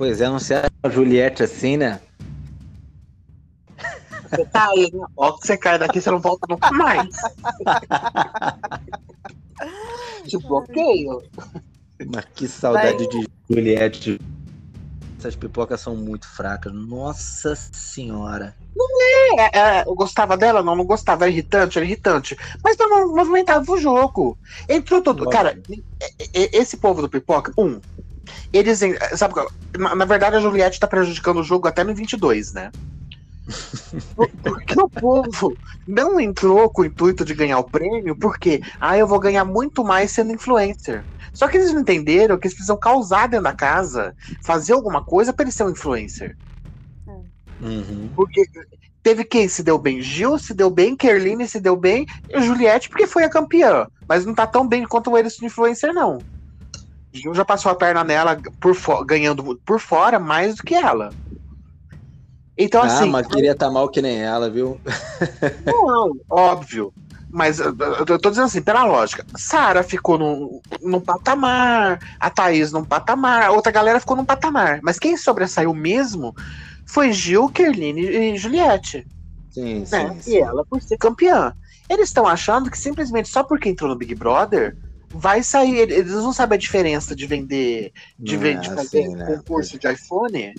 Pois 0.00 0.20
é, 0.22 0.30
não 0.30 0.38
se 0.38 0.54
acha 0.54 0.70
a 0.82 0.88
Juliette 0.88 1.42
assim, 1.42 1.76
né? 1.76 2.00
Você 4.30 4.46
tá 4.46 4.70
aí, 4.70 4.90
né? 4.94 5.04
Ó, 5.14 5.32
que 5.32 5.46
você 5.46 5.58
cai 5.58 5.78
daqui, 5.78 6.00
você 6.00 6.10
não 6.10 6.18
volta 6.18 6.46
nunca 6.48 6.72
mais. 6.72 7.04
Te 10.26 10.38
bloqueio. 10.38 11.22
Mas 12.10 12.24
que 12.34 12.48
saudade 12.48 13.06
de 13.10 13.28
Juliette. 13.50 14.18
Essas 15.18 15.36
pipocas 15.36 15.82
são 15.82 15.94
muito 15.94 16.26
fracas. 16.26 16.72
Nossa 16.72 17.54
senhora. 17.54 18.56
É, 19.36 19.58
é, 19.58 19.84
eu 19.86 19.94
gostava 19.94 20.34
dela, 20.34 20.62
não, 20.62 20.74
não 20.74 20.86
gostava, 20.86 21.24
era 21.24 21.30
irritante, 21.30 21.76
era 21.76 21.84
irritante. 21.84 22.38
Mas 22.64 22.74
não 22.78 23.14
movimentava 23.14 23.70
o 23.70 23.76
jogo. 23.76 24.38
Entrou 24.66 25.02
todo. 25.02 25.24
Lógico. 25.24 25.30
Cara, 25.30 25.60
esse 26.32 26.78
povo 26.78 27.02
do 27.02 27.08
pipoca, 27.10 27.52
um. 27.58 27.78
Eles. 28.52 28.80
Sabe, 29.16 29.34
na, 29.76 30.04
verdade, 30.04 30.36
a 30.36 30.40
Juliette 30.40 30.80
tá 30.80 30.86
prejudicando 30.86 31.40
o 31.40 31.44
jogo 31.44 31.68
até 31.68 31.84
no 31.84 31.94
22, 31.94 32.52
né? 32.52 32.70
Por- 34.14 34.30
Porque 34.42 34.80
o 34.80 34.88
povo 34.88 35.58
não 35.86 36.20
entrou 36.20 36.70
com 36.70 36.82
o 36.82 36.84
intuito 36.84 37.24
de 37.24 37.34
ganhar 37.34 37.58
o 37.58 37.70
prêmio, 37.70 38.16
porque, 38.18 38.60
ah, 38.78 38.96
eu 38.96 39.06
vou 39.06 39.18
ganhar 39.18 39.44
muito 39.44 39.84
mais 39.84 40.10
sendo 40.12 40.32
influencer. 40.32 41.04
Só 41.32 41.48
que 41.48 41.56
eles 41.56 41.72
não 41.72 41.80
entenderam 41.80 42.38
que 42.38 42.46
eles 42.46 42.54
precisam 42.54 42.78
causar 42.78 43.28
dentro 43.28 43.44
da 43.44 43.52
casa, 43.54 44.14
fazer 44.44 44.72
alguma 44.72 45.04
coisa 45.04 45.32
pra 45.32 45.44
eles 45.44 45.54
ser 45.54 45.64
um 45.64 45.70
influencer. 45.70 46.36
Uhum. 47.60 48.10
Porque 48.14 48.42
teve 49.02 49.24
quem 49.24 49.48
se 49.48 49.62
deu 49.62 49.78
bem? 49.78 50.00
Gil 50.00 50.38
se 50.38 50.54
deu 50.54 50.70
bem, 50.70 50.96
Kerline 50.96 51.46
se 51.46 51.60
deu 51.60 51.76
bem, 51.76 52.06
e 52.28 52.40
Juliette 52.40 52.88
porque 52.88 53.06
foi 53.06 53.24
a 53.24 53.30
campeã. 53.30 53.86
Mas 54.08 54.24
não 54.24 54.34
tá 54.34 54.46
tão 54.46 54.66
bem 54.66 54.84
quanto 54.86 55.10
o 55.10 55.18
influencer, 55.18 55.92
não. 55.92 56.18
Gil 57.12 57.34
já 57.34 57.44
passou 57.44 57.70
a 57.72 57.74
perna 57.74 58.04
nela 58.04 58.40
por 58.60 58.74
ganhando 59.04 59.60
por 59.64 59.80
fora 59.80 60.18
mais 60.18 60.56
do 60.56 60.62
que 60.62 60.74
ela. 60.74 61.16
Então, 62.56 62.82
ah, 62.82 62.86
assim, 62.86 63.10
mas 63.10 63.26
queria 63.26 63.52
estar 63.52 63.70
mal 63.70 63.88
que 63.88 64.02
nem 64.02 64.20
ela, 64.22 64.50
viu? 64.50 64.80
não, 65.66 66.12
óbvio. 66.28 66.92
Mas 67.32 67.60
eu, 67.60 67.74
eu- 68.08 68.18
tô 68.18 68.28
dizendo 68.30 68.46
assim, 68.46 68.62
pela 68.62 68.84
lógica. 68.84 69.24
Sara 69.36 69.82
ficou 69.82 70.18
num, 70.18 70.60
num 70.82 71.00
patamar, 71.00 71.98
a 72.18 72.28
Thaís 72.30 72.72
num 72.72 72.84
patamar, 72.84 73.44
a 73.44 73.52
outra 73.52 73.70
galera 73.72 74.00
ficou 74.00 74.16
num 74.16 74.24
patamar. 74.24 74.80
Mas 74.82 74.98
quem 74.98 75.16
sobressaiu 75.16 75.72
mesmo 75.72 76.34
foi 76.86 77.12
Gil, 77.12 77.48
Kerline 77.48 78.00
e 78.02 78.36
Juliette. 78.36 79.06
Sim, 79.50 79.84
sim. 79.84 79.96
né? 80.08 80.20
sim. 80.20 80.32
E 80.32 80.38
ela 80.38 80.64
por 80.68 80.82
ser 80.82 80.98
campeã. 80.98 81.54
Eles 81.88 82.08
estão 82.08 82.26
achando 82.26 82.70
que 82.70 82.78
simplesmente 82.78 83.28
só 83.28 83.42
porque 83.44 83.68
entrou 83.68 83.90
no 83.90 83.96
Big 83.96 84.14
Brother 84.14 84.76
vai 85.12 85.42
sair. 85.42 85.90
Eles 85.90 86.12
não 86.12 86.32
sabem 86.32 86.56
a 86.56 86.58
diferença 86.58 87.14
de 87.14 87.26
vender, 87.26 87.92
de, 88.18 88.34
Não 88.34 88.42
ven- 88.42 88.56
é 88.56 88.60
de 88.60 88.68
fazer 88.70 89.02
assim, 89.04 89.14
né? 89.16 89.26
concurso 89.26 89.78
de 89.78 89.90
iPhone. 89.90 90.54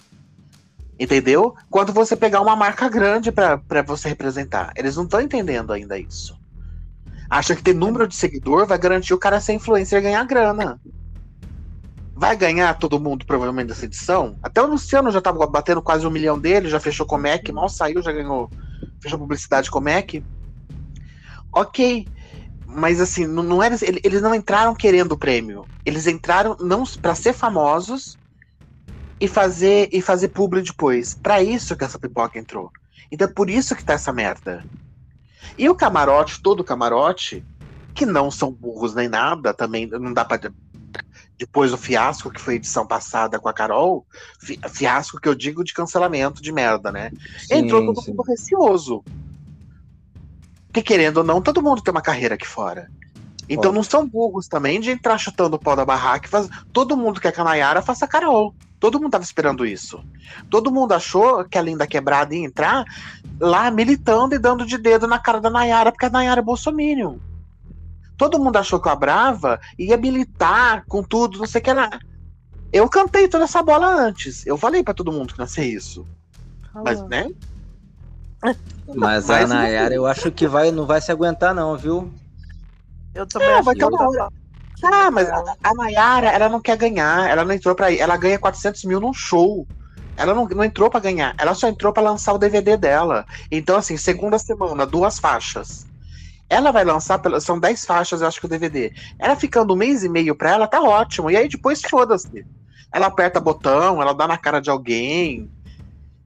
Entendeu? 0.99 1.55
Quando 1.69 1.91
você 1.91 2.15
pegar 2.15 2.41
uma 2.41 2.55
marca 2.55 2.87
grande 2.87 3.31
pra 3.31 3.59
você 3.85 4.09
representar. 4.09 4.71
Eles 4.75 4.95
não 4.95 5.05
estão 5.05 5.19
entendendo 5.19 5.73
ainda 5.73 5.97
isso. 5.97 6.39
Acha 7.29 7.55
que 7.55 7.63
ter 7.63 7.73
número 7.73 8.07
de 8.07 8.13
seguidor 8.15 8.67
vai 8.67 8.77
garantir 8.77 9.13
o 9.13 9.17
cara 9.17 9.39
ser 9.39 9.53
influencer 9.53 9.97
e 9.99 10.01
ganhar 10.03 10.23
grana. 10.25 10.79
Vai 12.13 12.35
ganhar 12.35 12.77
todo 12.77 12.99
mundo, 12.99 13.25
provavelmente, 13.25 13.69
dessa 13.69 13.85
edição. 13.85 14.37
Até 14.43 14.61
o 14.61 14.67
Luciano 14.67 15.09
já 15.09 15.19
tava 15.21 15.47
batendo 15.47 15.81
quase 15.81 16.05
um 16.05 16.11
milhão 16.11 16.37
dele, 16.37 16.69
já 16.69 16.79
fechou 16.79 17.05
com 17.05 17.15
o 17.15 17.19
Mac, 17.19 17.49
mal 17.49 17.67
saiu, 17.67 18.01
já 18.03 18.11
ganhou. 18.11 18.47
Fechou 19.01 19.17
publicidade 19.17 19.71
com 19.71 19.79
o 19.79 19.81
Mac. 19.81 20.21
Ok. 21.51 22.07
Mas 22.73 23.01
assim, 23.01 23.27
não, 23.27 23.43
não 23.43 23.61
era, 23.63 23.75
ele- 23.81 24.01
eles 24.03 24.21
não 24.21 24.33
entraram 24.33 24.73
querendo 24.75 25.13
o 25.13 25.17
prêmio. 25.17 25.65
Eles 25.85 26.07
entraram 26.07 26.55
não 26.59 26.83
para 27.01 27.15
ser 27.15 27.33
famosos 27.33 28.17
e 29.19 29.27
fazer 29.27 29.89
e 29.91 30.01
fazer 30.01 30.29
publi 30.29 30.61
depois. 30.61 31.13
Pra 31.15 31.41
isso 31.43 31.75
que 31.75 31.83
essa 31.83 31.99
pipoca 31.99 32.39
entrou. 32.39 32.71
Então 33.11 33.27
é 33.27 33.31
por 33.31 33.49
isso 33.49 33.75
que 33.75 33.83
tá 33.83 33.93
essa 33.93 34.13
merda. 34.13 34.63
E 35.57 35.69
o 35.69 35.75
camarote, 35.75 36.41
todo 36.41 36.61
o 36.61 36.63
camarote, 36.63 37.43
que 37.93 38.05
não 38.05 38.31
são 38.31 38.51
burros 38.51 38.95
nem 38.95 39.09
nada, 39.09 39.53
também 39.53 39.87
não 39.87 40.13
dá 40.13 40.23
pra. 40.23 40.39
Depois 41.37 41.71
do 41.71 41.77
fiasco 41.77 42.29
que 42.29 42.39
foi 42.39 42.53
a 42.53 42.57
edição 42.57 42.85
passada 42.85 43.39
com 43.39 43.49
a 43.49 43.53
Carol, 43.53 44.05
fi- 44.39 44.59
fiasco 44.69 45.19
que 45.19 45.27
eu 45.27 45.33
digo 45.33 45.63
de 45.63 45.73
cancelamento 45.73 46.41
de 46.41 46.51
merda, 46.51 46.91
né? 46.91 47.11
Entrou 47.49 47.81
Sim, 47.81 47.87
todo 47.87 48.01
sim. 48.01 48.11
mundo 48.11 48.23
receoso. 48.23 49.03
Porque 50.71 50.81
querendo 50.81 51.17
ou 51.17 51.23
não, 51.25 51.41
todo 51.41 51.61
mundo 51.61 51.81
tem 51.81 51.91
uma 51.91 52.01
carreira 52.01 52.35
aqui 52.35 52.47
fora. 52.47 52.89
Então 53.49 53.73
não 53.73 53.83
são 53.83 54.07
burros 54.07 54.47
também 54.47 54.79
de 54.79 54.89
entrar 54.89 55.17
chutando 55.17 55.57
o 55.57 55.59
pau 55.59 55.75
da 55.75 55.83
barraca 55.83 56.25
e 56.25 56.29
faz... 56.29 56.49
Todo 56.71 56.95
mundo 56.95 57.19
quer 57.19 57.33
que 57.33 57.41
a 57.41 57.43
Nayara 57.43 57.81
faça 57.81 58.07
Carol. 58.07 58.55
Todo 58.79 58.97
mundo 58.97 59.11
tava 59.11 59.23
esperando 59.25 59.65
isso. 59.65 60.01
Todo 60.49 60.71
mundo 60.71 60.93
achou 60.93 61.43
que 61.43 61.57
a 61.57 61.61
Linda 61.61 61.85
Quebrada 61.85 62.33
ia 62.33 62.45
entrar 62.45 62.85
lá 63.37 63.69
militando 63.69 64.33
e 64.33 64.39
dando 64.39 64.65
de 64.65 64.77
dedo 64.77 65.05
na 65.07 65.19
cara 65.19 65.41
da 65.41 65.49
Nayara, 65.49 65.91
porque 65.91 66.05
a 66.05 66.09
Nayara 66.09 66.39
é 66.39 66.43
bolsominion. 66.43 67.17
Todo 68.17 68.39
mundo 68.39 68.55
achou 68.55 68.79
que 68.79 68.87
a 68.87 68.95
Brava 68.95 69.59
ia 69.77 69.97
militar 69.97 70.85
com 70.87 71.03
tudo, 71.03 71.37
não 71.37 71.45
sei 71.45 71.59
o 71.59 71.63
que 71.65 71.73
lá. 71.73 71.89
Eu 72.71 72.87
cantei 72.87 73.27
toda 73.27 73.43
essa 73.43 73.61
bola 73.61 73.87
antes. 73.87 74.47
Eu 74.47 74.57
falei 74.57 74.81
pra 74.81 74.93
todo 74.93 75.11
mundo 75.11 75.33
que 75.33 75.47
ser 75.47 75.65
isso. 75.65 76.07
Mas, 76.73 77.01
né? 77.09 77.29
Mas 78.95 79.29
a 79.29 79.47
Nayara, 79.47 79.93
eu 79.93 80.05
acho 80.05 80.31
que 80.31 80.47
vai, 80.47 80.71
não 80.71 80.85
vai 80.85 81.01
se 81.01 81.11
aguentar, 81.11 81.53
não, 81.53 81.77
viu? 81.77 82.13
Eu 83.13 83.27
também 83.27 83.47
Ah, 83.49 83.55
acho 83.55 83.65
vai 83.65 83.75
ter 83.75 83.85
uma 83.85 84.29
Ah, 84.83 85.11
mas 85.11 85.29
a, 85.29 85.43
a 85.63 85.73
Nayara, 85.75 86.27
ela 86.27 86.49
não 86.49 86.61
quer 86.61 86.77
ganhar. 86.77 87.29
Ela 87.29 87.43
não 87.43 87.53
entrou 87.53 87.75
pra 87.75 87.91
ir. 87.91 87.99
Ela 87.99 88.17
ganha 88.17 88.39
400 88.39 88.83
mil 88.83 88.99
num 88.99 89.13
show. 89.13 89.67
Ela 90.17 90.33
não, 90.33 90.45
não 90.47 90.63
entrou 90.63 90.89
pra 90.89 90.99
ganhar. 90.99 91.35
Ela 91.37 91.53
só 91.53 91.67
entrou 91.67 91.93
pra 91.93 92.03
lançar 92.03 92.33
o 92.33 92.37
DVD 92.37 92.77
dela. 92.77 93.25
Então, 93.51 93.77
assim, 93.77 93.97
segunda 93.97 94.37
semana, 94.39 94.85
duas 94.85 95.19
faixas. 95.19 95.87
Ela 96.49 96.71
vai 96.71 96.83
lançar, 96.83 97.19
pela- 97.19 97.39
são 97.39 97.59
10 97.59 97.85
faixas, 97.85 98.21
eu 98.21 98.27
acho 98.27 98.39
que 98.39 98.45
o 98.45 98.49
DVD. 98.49 98.91
Ela 99.19 99.35
ficando 99.35 99.73
um 99.73 99.77
mês 99.77 100.03
e 100.03 100.09
meio 100.09 100.35
pra 100.35 100.51
ela, 100.51 100.67
tá 100.67 100.81
ótimo. 100.81 101.31
E 101.31 101.37
aí 101.37 101.47
depois, 101.47 101.81
foda-se. 101.81 102.45
Ela 102.93 103.07
aperta 103.07 103.39
botão, 103.39 104.01
ela 104.01 104.13
dá 104.13 104.27
na 104.27 104.37
cara 104.37 104.59
de 104.59 104.69
alguém. 104.69 105.49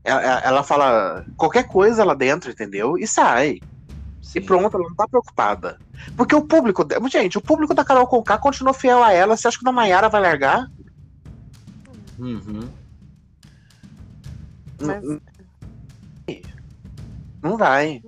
Ela, 0.05 0.21
ela 0.41 0.63
fala 0.63 1.25
qualquer 1.35 1.63
coisa 1.67 2.03
lá 2.05 2.13
dentro, 2.13 2.51
entendeu? 2.51 2.95
E 2.97 3.07
sai. 3.07 3.59
E 4.35 4.39
pronto, 4.41 4.77
ela 4.77 4.87
não 4.87 4.95
tá 4.95 5.07
preocupada. 5.07 5.79
Porque 6.15 6.35
o 6.35 6.43
público. 6.45 6.85
Gente, 7.09 7.37
o 7.37 7.41
público 7.41 7.73
da 7.73 7.83
Carol 7.83 8.05
Conká 8.05 8.37
continuou 8.37 8.73
fiel 8.73 9.03
a 9.03 9.11
ela. 9.11 9.35
Você 9.35 9.47
acha 9.47 9.57
que 9.57 9.63
o 9.63 9.65
da 9.65 9.71
Maiara 9.71 10.09
vai 10.09 10.21
largar? 10.21 10.69
Uhum. 12.19 12.69
Mas- 14.81 15.03
Não, 15.03 15.21
não 17.41 17.57
vai. 17.57 18.03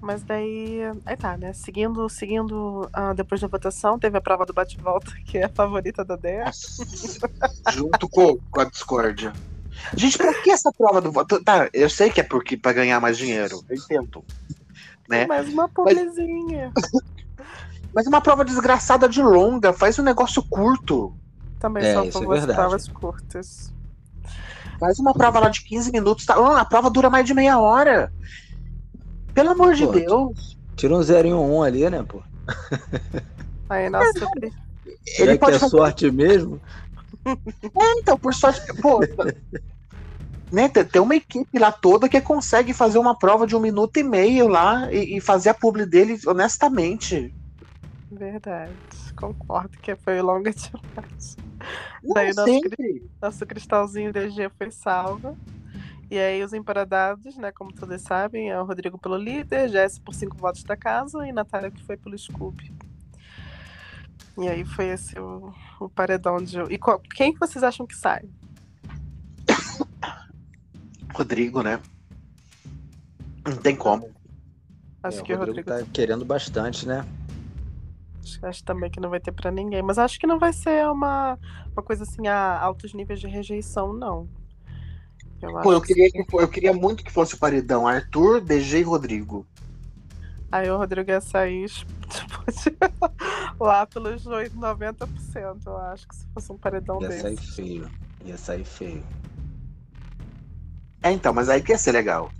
Mas 0.00 0.22
daí. 0.22 0.80
Aí 1.04 1.16
tá, 1.16 1.36
né? 1.36 1.52
Seguindo, 1.52 2.08
seguindo 2.08 2.88
ah, 2.92 3.12
depois 3.12 3.40
da 3.40 3.48
votação, 3.48 3.98
teve 3.98 4.16
a 4.16 4.20
prova 4.20 4.46
do 4.46 4.52
bate-volta, 4.52 5.12
que 5.26 5.38
é 5.38 5.44
a 5.44 5.48
favorita 5.48 6.04
da 6.04 6.16
Dea. 6.16 6.50
Junto 7.72 8.08
com, 8.08 8.38
com 8.50 8.60
a 8.60 8.64
discórdia. 8.64 9.32
Gente, 9.96 10.18
por 10.18 10.42
que 10.42 10.50
essa 10.50 10.70
prova 10.72 11.00
do 11.00 11.10
voto? 11.12 11.42
Tá, 11.42 11.68
eu 11.72 11.88
sei 11.90 12.10
que 12.10 12.20
é 12.20 12.24
porque 12.24 12.56
pra 12.56 12.72
ganhar 12.72 13.00
mais 13.00 13.16
dinheiro. 13.18 13.60
Eu 13.68 13.76
entendo. 13.76 14.24
Né? 15.08 15.26
Mais 15.26 15.48
uma 15.48 15.68
pobrezinha. 15.68 16.72
Mas 17.92 18.06
uma 18.06 18.20
prova 18.20 18.44
desgraçada 18.44 19.08
de 19.08 19.20
longa. 19.22 19.72
Faz 19.72 19.98
um 19.98 20.02
negócio 20.02 20.44
curto. 20.48 21.12
Também 21.58 21.82
É, 21.82 21.92
são 21.92 22.04
isso 22.04 22.32
é 22.32 22.46
provas 22.54 22.88
curtas. 22.88 23.72
Faz 24.78 24.98
uma 24.98 25.12
prova 25.12 25.40
lá 25.40 25.48
de 25.48 25.62
15 25.64 25.90
minutos. 25.90 26.24
Tá? 26.24 26.34
Ah, 26.34 26.60
a 26.60 26.64
prova 26.64 26.88
dura 26.88 27.10
mais 27.10 27.26
de 27.26 27.34
meia 27.34 27.58
hora. 27.58 28.10
Pelo 29.34 29.50
amor 29.50 29.74
de 29.74 29.86
Pô, 29.86 29.92
Deus. 29.92 30.56
Tira 30.76 30.94
um 30.94 31.02
0 31.02 31.28
e 31.28 31.34
um 31.34 31.56
1 31.58 31.62
ali, 31.62 31.90
né, 31.90 32.02
pô? 32.02 32.22
Aí, 33.68 33.90
nossa, 33.90 34.12
Cri- 34.32 34.52
Será 35.06 35.32
Ele 35.32 35.38
que 35.38 35.38
pode 35.38 35.56
é 35.56 35.58
fazer 35.58 35.70
sorte 35.70 36.10
mesmo? 36.10 36.60
É, 37.26 37.98
então, 37.98 38.18
por 38.18 38.34
sorte. 38.34 38.60
Pô, 38.80 39.00
né, 40.50 40.68
tem 40.68 41.00
uma 41.00 41.14
equipe 41.14 41.58
lá 41.58 41.70
toda 41.70 42.08
que 42.08 42.20
consegue 42.20 42.72
fazer 42.74 42.98
uma 42.98 43.16
prova 43.16 43.46
de 43.46 43.54
um 43.54 43.60
minuto 43.60 43.96
e 43.98 44.02
meio 44.02 44.48
lá 44.48 44.92
e, 44.92 45.16
e 45.16 45.20
fazer 45.20 45.50
a 45.50 45.54
publi 45.54 45.86
dele 45.86 46.18
honestamente. 46.26 47.34
verdade. 48.10 48.72
Concordo 49.16 49.78
que 49.78 49.94
foi 49.96 50.20
longa 50.20 50.50
demais. 50.52 51.36
Não, 52.02 52.14
Daí 52.14 52.32
nosso. 52.34 52.60
Nosso 53.20 53.46
cristalzinho 53.46 54.12
DG 54.12 54.50
foi 54.56 54.70
salvo. 54.70 55.36
E 56.10 56.18
aí 56.18 56.42
os 56.42 56.52
emparadados, 56.52 57.36
né, 57.36 57.52
como 57.52 57.72
todos 57.72 58.02
sabem, 58.02 58.50
é 58.50 58.60
o 58.60 58.64
Rodrigo 58.64 58.98
pelo 58.98 59.16
líder, 59.16 59.68
Jess 59.68 59.96
por 59.96 60.12
cinco 60.12 60.36
votos 60.36 60.64
da 60.64 60.76
casa 60.76 61.24
e 61.24 61.30
Natália 61.30 61.70
que 61.70 61.84
foi 61.84 61.96
pelo 61.96 62.18
Scooby. 62.18 62.74
E 64.38 64.48
aí 64.48 64.64
foi 64.64 64.86
esse 64.88 65.18
o, 65.18 65.52
o 65.80 65.88
paredão 65.88 66.38
de. 66.38 66.58
E 66.72 66.78
qual- 66.78 67.00
quem 67.00 67.32
que 67.32 67.40
vocês 67.40 67.62
acham 67.62 67.86
que 67.86 67.96
sai? 67.96 68.22
Rodrigo, 71.14 71.62
né? 71.62 71.80
Não 73.46 73.56
tem 73.56 73.74
como. 73.76 74.10
Acho 75.02 75.20
É, 75.20 75.22
que 75.22 75.32
o 75.34 75.38
Rodrigo 75.38 75.68
tá 75.68 75.82
querendo 75.92 76.24
bastante, 76.24 76.86
né? 76.86 77.04
Acho, 78.42 78.64
também 78.64 78.90
que 78.90 79.00
não 79.00 79.10
vai 79.10 79.20
ter 79.20 79.32
pra 79.32 79.50
ninguém. 79.50 79.82
Mas 79.82 79.98
acho 79.98 80.18
que 80.18 80.26
não 80.26 80.38
vai 80.38 80.52
ser 80.52 80.86
uma, 80.86 81.38
uma 81.72 81.82
coisa 81.82 82.04
assim 82.04 82.26
a 82.28 82.58
altos 82.60 82.94
níveis 82.94 83.20
de 83.20 83.26
rejeição, 83.26 83.92
não. 83.92 84.28
Eu 85.42 85.52
Pô, 85.62 85.72
eu 85.72 85.80
queria, 85.80 86.10
que, 86.10 86.24
eu 86.32 86.48
queria 86.48 86.72
muito 86.72 87.02
que 87.02 87.10
fosse 87.10 87.34
o 87.34 87.38
paredão 87.38 87.86
Arthur, 87.86 88.40
DG 88.40 88.80
e 88.80 88.82
Rodrigo. 88.82 89.46
Aí 90.52 90.68
o 90.70 90.76
Rodrigo 90.76 91.10
ia 91.10 91.20
sair 91.20 91.70
lá 93.60 93.86
pelos 93.86 94.26
8, 94.26 94.56
90%, 94.56 95.66
eu 95.66 95.76
acho 95.76 96.08
que 96.08 96.16
se 96.16 96.26
fosse 96.34 96.52
um 96.52 96.58
paredão 96.58 97.00
Ia 97.00 97.10
sair 97.10 97.36
desse. 97.36 97.54
feio. 97.54 97.90
Ia 98.24 98.36
sair 98.36 98.64
feio. 98.64 99.04
É, 101.02 101.10
então, 101.12 101.32
mas 101.32 101.48
aí 101.48 101.62
que 101.62 101.72
ia 101.72 101.78
ser 101.78 101.92
legal. 101.92 102.30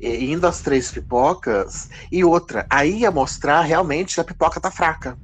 E- 0.00 0.32
indo 0.32 0.46
às 0.46 0.60
três 0.60 0.90
pipocas 0.90 1.88
e 2.10 2.24
outra. 2.24 2.66
Aí 2.70 3.00
ia 3.00 3.10
mostrar 3.10 3.60
realmente 3.62 4.14
que 4.14 4.20
a 4.20 4.24
pipoca 4.24 4.60
tá 4.60 4.70
fraca. 4.70 5.16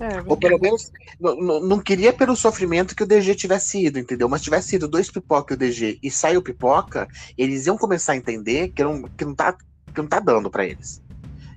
É, 0.00 0.20
Ou 0.26 0.36
pelo 0.36 0.58
menos, 0.58 0.90
n- 1.20 1.32
n- 1.40 1.68
não 1.68 1.80
queria 1.80 2.12
pelo 2.12 2.34
sofrimento 2.36 2.94
que 2.96 3.02
o 3.02 3.06
DG 3.06 3.34
tivesse 3.34 3.84
ido, 3.86 3.98
entendeu? 3.98 4.28
Mas 4.28 4.42
tivesse 4.42 4.76
ido 4.76 4.88
dois 4.88 5.10
pipoca 5.10 5.54
e 5.54 5.56
o 5.56 5.58
DG 5.58 5.98
e 6.02 6.10
saiu 6.10 6.42
pipoca, 6.42 7.06
eles 7.36 7.66
iam 7.66 7.76
começar 7.78 8.12
a 8.12 8.16
entender 8.16 8.68
que 8.68 8.82
não, 8.82 9.02
que 9.16 9.24
não, 9.24 9.34
tá, 9.34 9.56
que 9.94 10.02
não 10.02 10.08
tá 10.08 10.18
dando 10.18 10.50
pra 10.50 10.66
eles. 10.66 11.02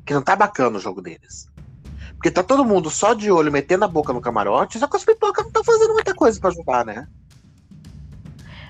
Que 0.06 0.14
não 0.14 0.22
tá 0.22 0.36
bacana 0.36 0.78
o 0.78 0.82
jogo 0.82 1.02
deles. 1.02 1.50
Porque 2.14 2.32
tá 2.32 2.42
todo 2.42 2.66
mundo 2.66 2.90
só 2.90 3.14
de 3.14 3.32
olho, 3.32 3.52
metendo 3.52 3.86
a 3.86 3.88
boca 3.88 4.14
no 4.14 4.22
camarote, 4.22 4.80
só 4.80 4.88
que 4.88 4.96
as 4.96 5.06
pipocas 5.06 5.44
não 5.44 5.50
estão 5.50 5.64
fazendo 5.64 5.94
muita 5.94 6.16
coisa 6.16 6.40
pra 6.40 6.50
ajudar, 6.50 6.86
né? 6.86 7.08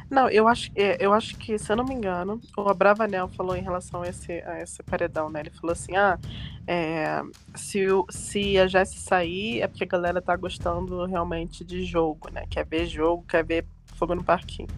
Não, 0.10 0.30
eu 0.30 0.48
acho, 0.48 0.72
é, 0.73 0.98
eu 1.06 1.14
acho 1.14 1.35
que, 1.38 1.57
se 1.57 1.69
eu 1.69 1.76
não 1.76 1.84
me 1.84 1.94
engano, 1.94 2.39
o 2.57 2.69
Abravanel 2.69 3.27
falou 3.27 3.57
em 3.57 3.61
relação 3.61 4.03
a 4.03 4.07
esse, 4.07 4.31
a 4.44 4.61
esse 4.61 4.81
paredão, 4.81 5.30
né? 5.30 5.41
Ele 5.41 5.49
falou 5.49 5.73
assim: 5.73 5.98
ah, 5.98 6.18
é, 6.65 7.22
se, 7.56 7.85
se 8.10 8.57
a 8.57 8.68
Jessie 8.68 8.99
sair, 8.99 9.61
é 9.61 9.68
porque 9.68 9.84
a 9.84 9.88
galera 9.88 10.22
tá 10.22 10.35
gostando 10.38 11.06
realmente 11.06 11.64
de 11.64 11.84
jogo, 11.84 12.30
né? 12.31 12.45
Quer 12.49 12.65
ver 12.65 12.85
jogo, 12.85 13.26
quer 13.27 13.44
ver 13.44 13.65
fogo 13.95 14.15
no 14.15 14.23
parquinho. 14.23 14.69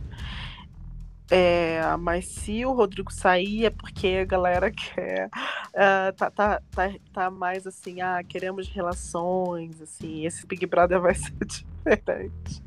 É, 1.31 1.81
mas 1.97 2.25
se 2.25 2.65
o 2.65 2.73
Rodrigo 2.73 3.13
sair, 3.13 3.65
é 3.65 3.69
porque 3.69 4.19
a 4.21 4.25
galera 4.25 4.71
quer. 4.71 5.29
ah, 5.75 6.11
tá, 6.15 6.31
tá, 6.31 6.61
tá, 6.71 6.91
tá 7.13 7.29
mais 7.29 7.67
assim, 7.67 8.01
ah, 8.01 8.23
queremos 8.23 8.67
relações, 8.67 9.81
assim, 9.81 10.25
esse 10.25 10.45
Big 10.47 10.65
Brother 10.65 10.99
vai 11.01 11.13
ser 11.13 11.33
diferente. 11.45 12.63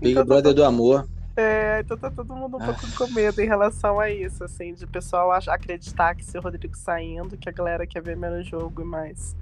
Big 0.00 0.12
Então 0.12 0.22
tá 0.22 0.24
Brother 0.24 0.54
do 0.54 0.64
amor. 0.64 1.08
é, 1.36 1.80
então 1.80 1.96
tá 1.96 2.10
todo 2.10 2.34
mundo 2.34 2.58
um 2.58 2.60
pouco 2.60 2.80
com 2.96 3.06
medo 3.14 3.40
em 3.40 3.46
relação 3.46 3.98
a 3.98 4.10
isso, 4.10 4.44
assim, 4.44 4.74
de 4.74 4.86
pessoal 4.86 5.32
acreditar 5.32 6.14
que 6.14 6.24
se 6.24 6.36
o 6.36 6.42
Rodrigo 6.42 6.76
saindo, 6.76 7.38
que 7.38 7.48
a 7.48 7.52
galera 7.52 7.86
quer 7.86 8.02
ver 8.02 8.16
menos 8.16 8.46
jogo 8.46 8.82
e 8.82 8.84
mais 8.84 9.34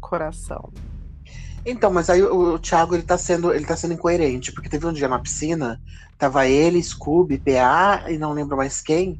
coração. 0.00 0.72
Então, 1.66 1.92
mas 1.92 2.08
aí 2.08 2.22
o, 2.22 2.54
o 2.54 2.58
Thiago 2.60 2.94
ele 2.94 3.02
tá, 3.02 3.18
sendo, 3.18 3.52
ele 3.52 3.64
tá 3.64 3.76
sendo 3.76 3.94
incoerente, 3.94 4.52
porque 4.52 4.68
teve 4.68 4.86
um 4.86 4.92
dia 4.92 5.08
na 5.08 5.18
piscina, 5.18 5.80
tava 6.16 6.46
ele, 6.46 6.80
Scooby, 6.80 7.38
PA 7.38 8.04
e 8.08 8.16
não 8.16 8.32
lembro 8.32 8.56
mais 8.56 8.80
quem, 8.80 9.18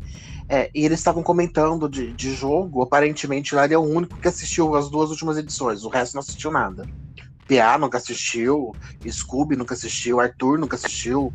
é, 0.48 0.70
e 0.72 0.84
eles 0.84 1.00
estavam 1.00 1.24
comentando 1.24 1.88
de, 1.88 2.12
de 2.12 2.32
jogo. 2.32 2.82
Aparentemente 2.82 3.52
lá 3.52 3.64
ele 3.64 3.74
é 3.74 3.78
o 3.78 3.82
único 3.82 4.16
que 4.16 4.28
assistiu 4.28 4.76
as 4.76 4.88
duas 4.88 5.10
últimas 5.10 5.36
edições, 5.36 5.82
o 5.82 5.88
resto 5.88 6.14
não 6.14 6.20
assistiu 6.20 6.52
nada. 6.52 6.86
PA 7.48 7.78
nunca 7.78 7.98
assistiu, 7.98 8.72
Scooby 9.04 9.56
nunca 9.56 9.74
assistiu, 9.74 10.20
Arthur 10.20 10.56
nunca 10.56 10.76
assistiu, 10.76 11.32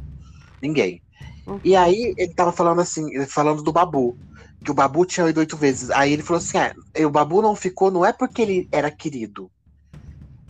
ninguém. 0.61 1.01
Uhum. 1.45 1.59
E 1.61 1.75
aí 1.75 2.13
ele 2.17 2.33
tava 2.33 2.53
falando 2.53 2.79
assim, 2.79 3.25
falando 3.25 3.61
do 3.61 3.73
Babu, 3.73 4.17
que 4.63 4.71
o 4.71 4.73
Babu 4.73 5.05
tinha 5.05 5.29
ido 5.29 5.41
oito 5.41 5.57
vezes. 5.57 5.89
Aí 5.89 6.13
ele 6.13 6.21
falou 6.21 6.37
assim: 6.37 6.57
é, 6.57 7.05
o 7.05 7.09
Babu 7.09 7.41
não 7.41 7.55
ficou, 7.55 7.89
não 7.89 8.05
é 8.05 8.13
porque 8.13 8.41
ele 8.41 8.69
era 8.71 8.91
querido 8.91 9.49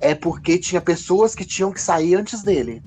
é 0.01 0.15
porque 0.15 0.57
tinha 0.59 0.81
pessoas 0.81 1.35
que 1.35 1.45
tinham 1.45 1.71
que 1.71 1.81
sair 1.81 2.15
antes 2.15 2.43
dele. 2.43 2.83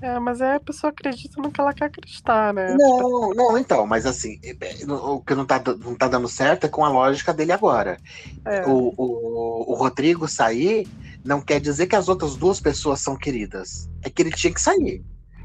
É, 0.00 0.18
mas 0.18 0.40
aí 0.40 0.56
a 0.56 0.60
pessoa 0.60 0.90
acredita 0.90 1.40
no 1.40 1.50
que 1.52 1.60
ela 1.60 1.72
quer 1.72 1.86
acreditar, 1.86 2.52
né? 2.52 2.78
Não, 2.78 3.30
não, 3.34 3.58
então, 3.58 3.86
mas 3.86 4.06
assim, 4.06 4.38
é, 4.44 4.56
o 4.86 5.20
que 5.22 5.34
não 5.34 5.44
tá, 5.44 5.60
não 5.80 5.96
tá 5.96 6.06
dando 6.08 6.28
certo 6.28 6.64
é 6.64 6.68
com 6.68 6.84
a 6.84 6.88
lógica 6.88 7.34
dele 7.34 7.52
agora. 7.52 8.00
É, 8.46 8.62
O, 8.62 8.92
o, 8.96 9.72
o 9.72 9.74
Rodrigo 9.76 10.28
sair 10.28 10.90
não 11.24 11.40
quer 11.42 11.60
dizer 11.60 11.86
que 11.88 11.96
as 11.96 12.08
outras 12.08 12.36
duas 12.36 12.60
pessoas 12.60 13.00
são 13.00 13.16
queridas. 13.16 13.90
É 14.02 14.10
que 14.10 14.22
ele 14.22 14.32
tinha 14.32 14.54
que 14.54 14.60
sair. 14.60 15.04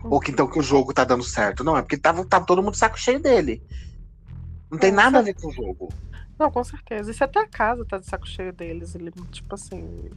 Ou 0.09 0.19
que 0.21 0.31
então 0.31 0.49
que 0.49 0.59
o 0.59 0.63
jogo 0.63 0.93
tá 0.93 1.03
dando 1.05 1.23
certo. 1.23 1.63
Não, 1.63 1.77
é 1.77 1.81
porque 1.81 1.97
tava, 1.97 2.25
tava 2.27 2.45
todo 2.45 2.63
mundo 2.63 2.77
saco 2.77 2.99
cheio 2.99 3.21
dele. 3.21 3.63
Não 4.71 4.79
tem 4.79 4.91
É, 4.91 4.93
nada 4.93 5.19
a 5.19 5.21
ver 5.21 5.33
com 5.35 5.47
o 5.49 5.51
jogo. 5.51 5.95
Não, 6.39 6.51
com 6.51 6.63
certeza. 6.63 7.09
E 7.11 7.13
se 7.13 7.23
até 7.23 7.39
a 7.39 7.47
casa 7.47 7.83
tá 7.85 7.97
de 7.97 8.05
saco 8.05 8.27
cheio 8.27 8.53
deles, 8.53 8.93
ele, 8.95 9.11
tipo 9.31 9.55
assim. 9.55 10.09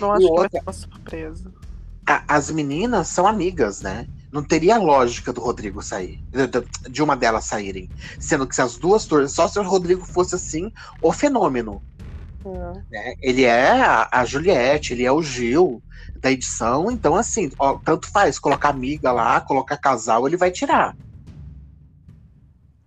Não 0.00 0.12
acho 0.12 0.26
que 0.26 0.40
vai 0.40 0.48
ter 0.48 0.62
uma 0.62 0.72
surpresa. 0.72 1.52
A- 2.06 2.22
as 2.28 2.50
meninas 2.50 3.08
são 3.08 3.26
amigas, 3.26 3.80
né? 3.80 4.06
Não 4.30 4.42
teria 4.42 4.78
lógica 4.78 5.32
do 5.32 5.40
Rodrigo 5.40 5.82
sair, 5.82 6.22
de- 6.30 6.90
de 6.90 7.02
uma 7.02 7.16
delas 7.16 7.44
saírem. 7.46 7.90
Sendo 8.20 8.46
que 8.46 8.54
se 8.54 8.62
as 8.62 8.76
duas 8.76 9.06
torcem, 9.06 9.34
só 9.34 9.48
se 9.48 9.58
o 9.58 9.62
Rodrigo 9.62 10.04
fosse 10.04 10.34
assim, 10.34 10.70
o 11.02 11.12
fenômeno. 11.12 11.82
É. 12.44 12.72
né? 12.92 13.14
Ele 13.20 13.42
é 13.42 13.72
a, 13.82 14.08
a 14.12 14.24
Juliette, 14.24 14.92
ele 14.92 15.04
é 15.04 15.10
o 15.10 15.20
Gil 15.20 15.82
da 16.20 16.30
edição, 16.30 16.90
então 16.92 17.16
assim, 17.16 17.50
ó, 17.58 17.76
tanto 17.78 18.08
faz, 18.08 18.38
colocar 18.38 18.68
amiga 18.68 19.10
lá, 19.10 19.40
colocar 19.40 19.76
casal, 19.76 20.28
ele 20.28 20.36
vai 20.36 20.52
tirar. 20.52 20.96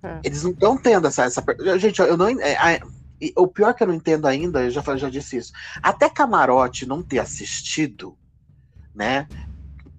É. 0.02 0.20
Eles 0.24 0.44
não 0.44 0.52
estão 0.52 0.78
tendo 0.78 1.08
essa, 1.08 1.24
essa. 1.24 1.44
Gente, 1.78 2.00
eu 2.00 2.16
não. 2.16 2.28
é, 2.28 2.80
e 3.22 3.34
o 3.36 3.48
pior 3.48 3.74
que 3.74 3.84
eu 3.84 3.88
não 3.88 3.94
entendo 3.94 4.28
ainda, 4.28 4.64
eu 4.64 4.72
já, 4.72 4.82
já 4.96 5.10
disse 5.10 5.38
isso. 5.38 5.52
Até 5.84 6.10
Camarote 6.10 6.86
não 6.86 7.04
ter 7.04 7.20
assistido, 7.20 8.18
né? 8.96 9.28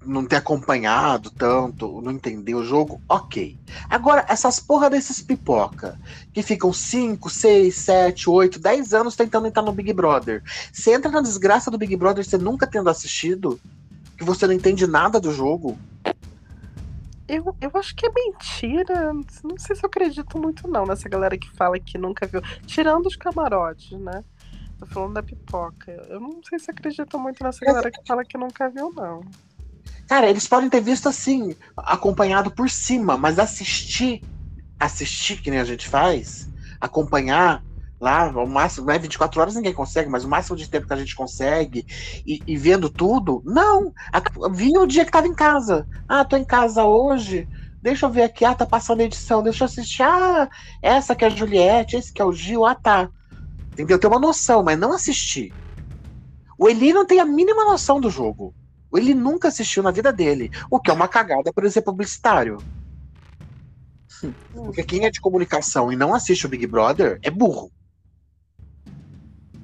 Não 0.03 0.25
ter 0.25 0.37
acompanhado 0.37 1.31
tanto, 1.31 2.01
não 2.01 2.13
entender 2.13 2.55
o 2.55 2.65
jogo, 2.65 3.03
ok. 3.07 3.59
Agora, 3.91 4.25
essas 4.27 4.59
porra 4.59 4.89
desses 4.89 5.21
pipoca, 5.21 6.01
que 6.33 6.43
ficam 6.43 6.73
5, 6.73 7.29
6, 7.29 7.75
7, 7.75 8.31
8, 8.31 8.59
10 8.59 8.95
anos 8.95 9.15
tentando 9.15 9.47
entrar 9.47 9.63
no 9.63 9.73
Big 9.73 9.93
Brother. 9.93 10.43
Você 10.73 10.95
entra 10.95 11.11
na 11.11 11.21
desgraça 11.21 11.71
do 11.71 11.77
Big 11.77 11.95
Brother, 11.97 12.25
você 12.25 12.39
nunca 12.39 12.67
tendo 12.67 12.89
assistido, 12.89 13.61
que 14.17 14.25
você 14.25 14.47
não 14.47 14.55
entende 14.55 14.87
nada 14.87 15.21
do 15.21 15.33
jogo. 15.35 15.79
Eu, 17.33 17.57
eu 17.61 17.71
acho 17.75 17.95
que 17.95 18.07
é 18.07 18.11
mentira. 18.13 19.13
Não 19.45 19.57
sei 19.57 19.77
se 19.77 19.85
eu 19.85 19.87
acredito 19.87 20.37
muito, 20.37 20.67
não, 20.67 20.85
nessa 20.85 21.09
galera 21.09 21.39
que 21.39 21.49
fala 21.57 21.79
que 21.79 21.97
nunca 21.97 22.27
viu. 22.27 22.43
Tirando 22.67 23.07
os 23.07 23.15
camarotes, 23.15 23.93
né? 24.01 24.25
Tô 24.81 24.87
falando 24.87 25.15
da 25.15 25.23
pipoca. 25.23 25.93
Eu 26.09 26.19
não 26.19 26.41
sei 26.43 26.59
se 26.59 26.73
acredito 26.73 27.17
muito 27.21 27.45
nessa 27.45 27.65
galera 27.65 27.89
que 27.89 28.01
fala 28.05 28.25
que 28.25 28.37
nunca 28.37 28.69
viu, 28.69 28.93
não. 28.93 29.21
Cara, 30.09 30.29
eles 30.29 30.49
podem 30.49 30.69
ter 30.69 30.81
visto 30.81 31.09
assim, 31.09 31.55
acompanhado 31.77 32.51
por 32.51 32.69
cima, 32.69 33.17
mas 33.17 33.39
assistir, 33.39 34.25
assistir 34.79 35.41
que 35.41 35.53
nem 35.53 35.61
a 35.61 35.65
gente 35.65 35.89
faz, 35.89 36.49
acompanhar 36.81 37.63
lá, 38.01 38.29
o 38.31 38.47
máximo, 38.49 38.87
não 38.87 38.95
é 38.95 38.99
24 38.99 39.41
horas 39.41 39.55
ninguém 39.55 39.75
consegue, 39.75 40.09
mas 40.09 40.25
o 40.25 40.29
máximo 40.29 40.57
de 40.57 40.69
tempo 40.69 40.87
que 40.87 40.93
a 40.93 40.97
gente 40.97 41.15
consegue, 41.15 41.85
e, 42.27 42.41
e 42.47 42.57
vendo 42.57 42.89
tudo, 42.89 43.43
não. 43.45 43.93
Vinha 44.53 44.81
o 44.81 44.87
dia 44.87 45.05
que 45.05 45.11
tava 45.13 45.27
em 45.29 45.35
casa. 45.35 45.87
Ah, 46.09 46.25
tô 46.25 46.37
em 46.37 46.45
casa 46.45 46.85
hoje. 46.85 47.49
Deixa 47.83 48.07
eu 48.07 48.11
ver 48.11 48.23
aqui, 48.25 48.45
ah, 48.45 48.55
tá 48.55 48.67
passando 48.67 49.01
a 49.01 49.05
edição, 49.05 49.43
deixa 49.43 49.65
eu 49.65 49.67
assistir. 49.67 50.03
Ah, 50.03 50.49
essa 50.83 51.15
que 51.15 51.25
é 51.25 51.29
a 51.29 51.31
Juliette, 51.31 51.97
esse 51.97 52.13
que 52.13 52.21
é 52.21 52.25
o 52.25 52.33
Gil, 52.33 52.65
ah, 52.67 52.75
tá. 52.75 53.11
Entendeu? 53.73 53.99
Tem 53.99 54.11
uma 54.11 54.21
noção, 54.21 54.63
mas 54.63 54.79
não 54.79 54.93
assistir. 54.93 55.53
O 56.59 56.69
Eli 56.69 56.93
não 56.93 57.07
tem 57.07 57.21
a 57.21 57.25
mínima 57.25 57.65
noção 57.65 58.01
do 58.01 58.11
jogo. 58.11 58.55
Ele 58.95 59.15
nunca 59.15 59.49
assistiu 59.49 59.83
na 59.83 59.91
vida 59.91 60.13
dele. 60.13 60.51
O 60.71 60.81
que 60.81 60.91
é 60.91 60.95
uma 60.95 61.09
cagada 61.09 61.53
por 61.53 61.65
ele 61.65 61.73
ser 61.73 61.83
publicitário. 61.83 62.59
Porque 64.53 64.85
quem 64.85 65.05
é 65.05 65.11
de 65.11 65.21
comunicação 65.21 65.93
e 65.93 65.97
não 65.97 66.15
assiste 66.15 66.45
o 66.47 66.49
Big 66.49 66.67
Brother 66.67 67.19
é 67.23 67.31
burro. 67.31 67.71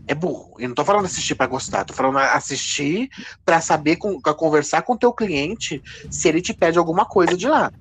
É 0.07 0.15
burro. 0.15 0.55
E 0.59 0.69
não 0.69 0.75
tô 0.75 0.85
falando 0.85 1.07
assistir 1.07 1.35
pra 1.35 1.47
gostar, 1.47 1.85
tô 1.85 1.93
falando 1.93 2.19
assistir 2.19 3.11
pra 3.45 3.61
saber 3.61 3.97
com, 3.97 4.21
pra 4.21 4.35
conversar 4.35 4.83
com 4.83 4.93
o 4.93 4.99
teu 4.99 5.13
cliente 5.13 5.83
se 6.11 6.29
ele 6.29 6.41
te 6.41 6.55
pede 6.55 6.79
alguma 6.79 7.05
coisa 7.05 7.37
de 7.37 7.49
lá. 7.49 7.73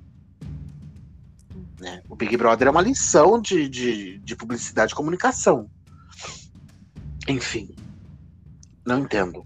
Né? 1.79 2.01
O 2.09 2.15
Big 2.15 2.35
Brother 2.35 2.67
é 2.67 2.71
uma 2.71 2.81
lição 2.81 3.39
de, 3.39 3.69
de, 3.69 4.17
de 4.19 4.35
publicidade 4.35 4.93
e 4.93 4.95
comunicação. 4.95 5.69
Enfim. 7.27 7.75
Não 8.85 8.99
entendo. 8.99 9.45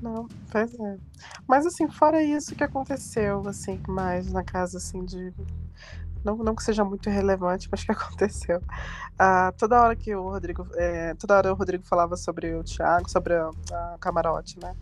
Não, 0.00 0.26
pois 0.50 0.74
é. 0.74 0.98
Mas 1.46 1.64
assim, 1.64 1.88
fora 1.88 2.22
isso 2.22 2.56
que 2.56 2.64
aconteceu, 2.64 3.46
assim, 3.46 3.80
mais 3.86 4.32
na 4.32 4.42
casa, 4.42 4.78
assim, 4.78 5.04
de. 5.04 5.32
Não, 6.24 6.36
não 6.36 6.54
que 6.54 6.62
seja 6.62 6.84
muito 6.84 7.10
relevante, 7.10 7.68
mas 7.70 7.84
que 7.84 7.92
aconteceu. 7.92 8.60
Ah, 9.18 9.52
toda 9.58 9.80
hora 9.82 9.96
que 9.96 10.14
o 10.14 10.30
Rodrigo. 10.30 10.66
é, 10.76 11.14
toda 11.14 11.36
hora 11.36 11.52
o 11.52 11.56
Rodrigo 11.56 11.84
falava 11.84 12.16
sobre 12.16 12.54
o 12.54 12.64
Thiago, 12.64 13.10
sobre 13.10 13.34
a, 13.34 13.50
a 13.72 13.98
camarote, 14.00 14.58
né? 14.60 14.74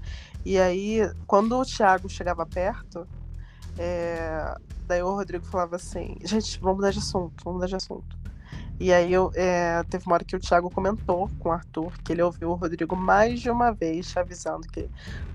E 0.45 0.59
aí, 0.59 1.01
quando 1.27 1.59
o 1.59 1.65
Thiago 1.65 2.09
chegava 2.09 2.47
perto, 2.47 3.09
É, 3.79 4.55
daí 4.87 5.03
o 5.03 5.15
Rodrigo 5.15 5.47
falava 5.47 5.77
assim, 5.77 6.17
gente, 6.25 6.61
vamos 6.61 6.77
mudar 6.79 6.91
de 6.93 6.99
assunto, 7.01 7.35
vamos 7.45 7.57
mudar 7.59 7.69
de 7.69 7.77
assunto. 7.77 8.20
E 8.81 8.95
aí 8.95 9.13
eu, 9.13 9.31
é, 9.35 9.83
teve 9.91 10.07
uma 10.07 10.15
hora 10.15 10.25
que 10.25 10.35
o 10.35 10.41
Thiago 10.41 10.71
comentou 10.71 11.31
com 11.39 11.51
o 11.51 11.53
Arthur 11.53 11.93
que 12.03 12.13
ele 12.13 12.23
ouviu 12.23 12.49
o 12.49 12.55
Rodrigo 12.55 12.97
mais 12.97 13.39
de 13.39 13.51
uma 13.51 13.73
vez 13.73 14.17
avisando 14.17 14.67
que 14.67 14.89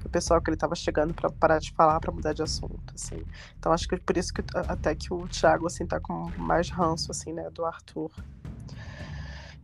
o 0.03 0.09
pessoal 0.09 0.41
que 0.41 0.49
ele 0.49 0.55
estava 0.55 0.73
chegando 0.73 1.13
para 1.13 1.29
parar 1.29 1.59
de 1.59 1.71
falar 1.71 1.99
para 1.99 2.11
mudar 2.11 2.33
de 2.33 2.41
assunto, 2.41 2.91
assim. 2.95 3.23
Então 3.59 3.71
acho 3.71 3.87
que 3.87 3.97
por 3.97 4.17
isso 4.17 4.33
que 4.33 4.43
até 4.55 4.95
que 4.95 5.13
o 5.13 5.27
Thiago 5.27 5.67
assim 5.67 5.85
tá 5.85 5.99
com 5.99 6.27
mais 6.39 6.71
ranço 6.71 7.11
assim, 7.11 7.33
né, 7.33 7.47
do 7.51 7.63
Arthur. 7.63 8.09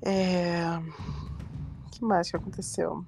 É... 0.03 0.61
Que 1.91 2.05
mais 2.05 2.29
que 2.29 2.37
aconteceu? 2.37 3.03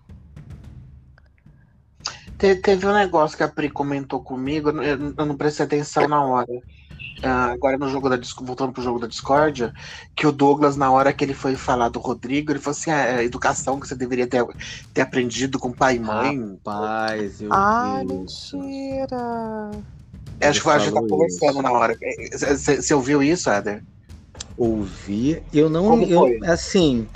Te, 2.36 2.56
teve 2.56 2.88
um 2.88 2.94
negócio 2.94 3.38
que 3.38 3.44
a 3.44 3.48
Pri 3.48 3.70
comentou 3.70 4.24
comigo, 4.24 4.72
eu, 4.72 5.14
eu 5.16 5.26
não 5.26 5.38
prestei 5.38 5.68
atenção 5.68 6.08
na 6.08 6.26
hora 6.26 6.52
agora 7.28 7.78
no 7.78 7.90
jogo 7.90 8.10
da 8.10 8.20
voltando 8.42 8.74
pro 8.74 8.82
jogo 8.82 9.00
da 9.00 9.08
discórdia, 9.08 9.74
que 10.16 10.28
o 10.28 10.32
Douglas, 10.32 10.76
na 10.76 10.92
hora 10.92 11.14
que 11.14 11.24
ele 11.24 11.34
foi 11.34 11.56
falar 11.56 11.90
do 11.90 12.00
Rodrigo, 12.00 12.52
ele 12.52 12.60
falou 12.60 12.78
assim: 12.78 12.92
ah, 12.92 13.00
é 13.00 13.16
a 13.18 13.24
educação 13.24 13.80
que 13.80 13.88
você 13.88 13.96
deveria 13.96 14.28
ter, 14.28 14.46
ter 14.94 15.02
aprendido 15.02 15.58
com 15.58 15.72
pai 15.72 15.96
e 15.96 16.00
mãe. 16.00 16.40
Rapaz, 16.40 17.42
eu 17.42 17.50
Ai, 17.52 18.04
mentira. 18.04 19.72
Ele 20.40 20.50
Acho 20.50 20.62
que 20.62 20.70
a 20.70 20.80
gente 20.80 20.94
tá 20.94 21.02
conversando 21.02 21.62
na 21.62 21.72
hora. 21.72 21.98
Você 22.32 22.94
ouviu 22.94 23.24
isso, 23.24 23.50
Éder? 23.50 23.84
Ouvi. 24.58 25.42
Eu 25.54 25.70
não. 25.70 26.02
Eu, 26.04 26.40
assim. 26.44 27.08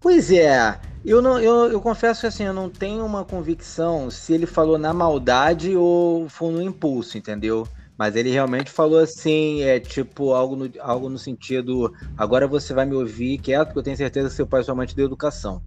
Pois 0.00 0.30
é. 0.30 0.78
Eu, 1.04 1.20
não, 1.20 1.38
eu, 1.38 1.70
eu 1.70 1.80
confesso 1.82 2.22
que 2.22 2.26
assim, 2.26 2.44
eu 2.44 2.54
não 2.54 2.70
tenho 2.70 3.04
uma 3.04 3.24
convicção 3.24 4.10
se 4.10 4.32
ele 4.32 4.46
falou 4.46 4.78
na 4.78 4.94
maldade 4.94 5.76
ou 5.76 6.28
foi 6.30 6.50
no 6.50 6.62
impulso, 6.62 7.18
entendeu? 7.18 7.68
Mas 7.96 8.16
ele 8.16 8.30
realmente 8.30 8.70
falou 8.70 8.98
assim, 8.98 9.62
é 9.62 9.78
tipo 9.78 10.32
algo 10.32 10.56
no, 10.56 10.70
algo 10.80 11.08
no 11.08 11.18
sentido, 11.18 11.92
agora 12.16 12.46
você 12.46 12.74
vai 12.74 12.84
me 12.84 12.94
ouvir 12.94 13.38
quieto, 13.38 13.66
porque 13.66 13.78
eu 13.78 13.84
tenho 13.84 13.96
certeza 13.96 14.28
que 14.28 14.34
seu 14.34 14.46
pai 14.46 14.60
e 14.60 14.64
sua 14.64 14.74
mãe 14.74 14.86
te 14.86 14.96
deu 14.96 15.06
educação. 15.06 15.62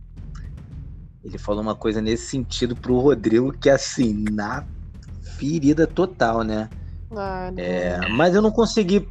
Ele 1.24 1.38
falou 1.38 1.62
uma 1.62 1.76
coisa 1.76 2.02
nesse 2.02 2.28
sentido 2.28 2.76
pro 2.76 3.00
Rodrigo, 3.00 3.52
que 3.52 3.70
assim, 3.70 4.26
na 4.32 4.66
ferida 5.38 5.88
total, 5.88 6.44
né? 6.44 6.70
Ah, 7.12 7.52
é, 7.56 8.08
mas 8.10 8.36
eu 8.36 8.42
não 8.42 8.52
consegui 8.52 9.08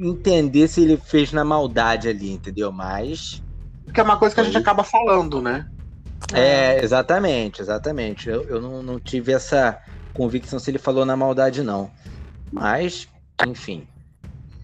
entender 0.00 0.66
se 0.68 0.82
ele 0.82 0.96
fez 0.96 1.32
na 1.32 1.44
maldade 1.44 2.08
ali, 2.08 2.32
entendeu? 2.32 2.72
Mas. 2.72 3.42
Porque 3.84 4.00
é 4.00 4.02
uma 4.04 4.16
coisa 4.16 4.34
que 4.34 4.40
a 4.40 4.44
gente 4.44 4.56
acaba 4.56 4.82
falando, 4.82 5.40
né? 5.40 5.66
É, 6.32 6.82
exatamente, 6.82 7.60
exatamente. 7.60 8.28
Eu, 8.28 8.42
eu 8.44 8.60
não, 8.60 8.82
não 8.82 8.98
tive 8.98 9.32
essa 9.32 9.78
convicção 10.14 10.58
se 10.58 10.70
ele 10.70 10.78
falou 10.78 11.04
na 11.04 11.16
maldade, 11.16 11.62
não. 11.62 11.90
Mas, 12.54 13.08
enfim. 13.44 13.88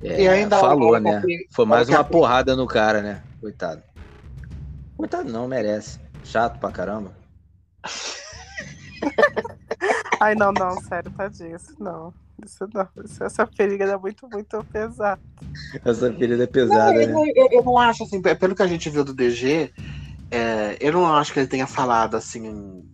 É, 0.01 0.23
e 0.23 0.29
ainda 0.29 0.61
falou, 0.61 1.01
né? 1.01 1.21
Foi 1.51 1.67
mais 1.67 1.89
uma 1.89 2.05
porrada 2.05 2.55
no 2.55 2.65
cara, 2.65 3.03
né? 3.03 3.21
Coitado. 3.41 3.83
Coitado 4.97 5.29
não, 5.29 5.49
merece. 5.49 5.99
Chato 6.23 6.61
pra 6.61 6.71
caramba. 6.71 7.11
Ai, 10.21 10.37
não, 10.37 10.53
não, 10.53 10.81
sério, 10.83 11.11
tadinho. 11.11 11.57
Isso 11.57 11.75
não. 11.81 12.15
Isso 12.45 12.69
não. 12.73 12.89
Isso, 13.05 13.25
essa 13.25 13.45
ferida 13.45 13.85
é 13.85 13.97
muito, 13.97 14.29
muito 14.29 14.65
pesada. 14.73 15.21
Essa 15.85 16.13
ferida 16.13 16.45
é 16.45 16.47
pesada, 16.47 17.07
não, 17.09 17.25
né? 17.25 17.33
Eu, 17.35 17.49
eu, 17.51 17.65
não 17.65 17.77
acho, 17.77 18.05
assim, 18.05 18.23
pelo 18.23 18.55
que 18.55 18.63
a 18.63 18.69
gente 18.69 18.89
viu 18.89 19.03
do 19.03 19.13
DG, 19.13 19.73
é, 20.31 20.77
eu 20.79 20.93
não 20.93 21.13
acho 21.13 21.33
que 21.33 21.41
ele 21.41 21.49
tenha 21.49 21.67
falado 21.67 22.17
assim. 22.17 22.85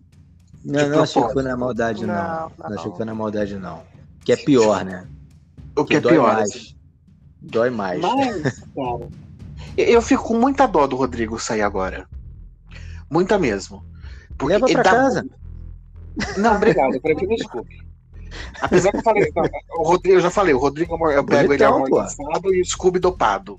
Não, 0.65 0.89
não 0.89 1.03
achei 1.03 1.21
que 1.21 1.33
foi 1.33 1.43
na 1.43 1.55
maldade, 1.55 2.03
não. 2.03 2.15
Não, 2.15 2.23
não, 2.23 2.51
não 2.69 2.79
achei 2.79 2.91
que 2.91 2.97
foi 2.97 3.05
na 3.05 3.13
maldade, 3.13 3.55
não. 3.57 3.96
Que 4.27 4.33
é 4.33 4.35
pior, 4.35 4.83
né? 4.83 5.07
O 5.73 5.85
que, 5.85 5.91
que 5.91 5.95
é 5.95 6.01
dói 6.01 6.11
pior? 6.11 6.33
Mais. 6.33 6.49
Assim. 6.49 6.75
Dói 7.41 7.69
mais. 7.69 8.01
Mas, 8.01 8.59
cara, 8.75 9.07
eu 9.77 10.01
fico 10.01 10.23
com 10.25 10.37
muita 10.37 10.67
dó 10.67 10.85
do 10.85 10.97
Rodrigo 10.97 11.39
sair 11.39 11.61
agora. 11.61 12.05
Muita 13.09 13.39
mesmo. 13.39 13.85
Porque 14.37 14.55
Leva 14.55 14.67
pra 14.67 14.83
dá... 14.83 14.91
casa. 14.91 15.25
Não, 16.35 16.57
obrigado, 16.59 16.99
para 16.99 17.15
que 17.15 17.25
me 17.25 17.37
desculpe. 17.37 17.87
Apesar 18.59 18.91
que 18.91 18.97
eu 18.97 19.01
falei, 19.01 19.31
o 19.79 19.83
Rodrigo, 19.83 20.17
eu 20.17 20.21
já 20.21 20.29
falei, 20.29 20.53
o 20.53 20.59
Rodrigo 20.59 21.09
eu 21.09 21.23
pego 21.23 21.53
ele 21.53 21.63
amordaçado 21.63 22.53
e 22.53 22.59
o 22.59 22.65
Scooby 22.65 22.99
dopado. 22.99 23.57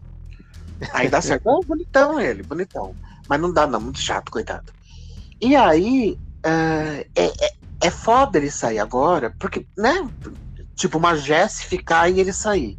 Aí 0.93 1.09
dá 1.09 1.23
certo. 1.23 1.47
Não, 1.47 1.61
bonitão 1.61 2.21
ele, 2.21 2.43
bonitão. 2.43 2.95
Mas 3.27 3.41
não 3.41 3.51
dá, 3.51 3.67
não, 3.67 3.81
muito 3.81 4.01
chato, 4.01 4.31
coitado. 4.31 4.71
E 5.41 5.57
aí, 5.57 6.19
uh, 6.45 7.07
é, 7.17 7.25
é, 7.43 7.53
é 7.81 7.91
foda 7.91 8.37
ele 8.37 8.51
sair 8.51 8.81
agora, 8.81 9.35
porque, 9.39 9.67
né? 9.75 10.07
Tipo, 10.79 10.97
uma 10.97 11.17
Jess 11.17 11.61
ficar 11.61 12.09
e 12.09 12.21
ele 12.21 12.33
sair. 12.33 12.79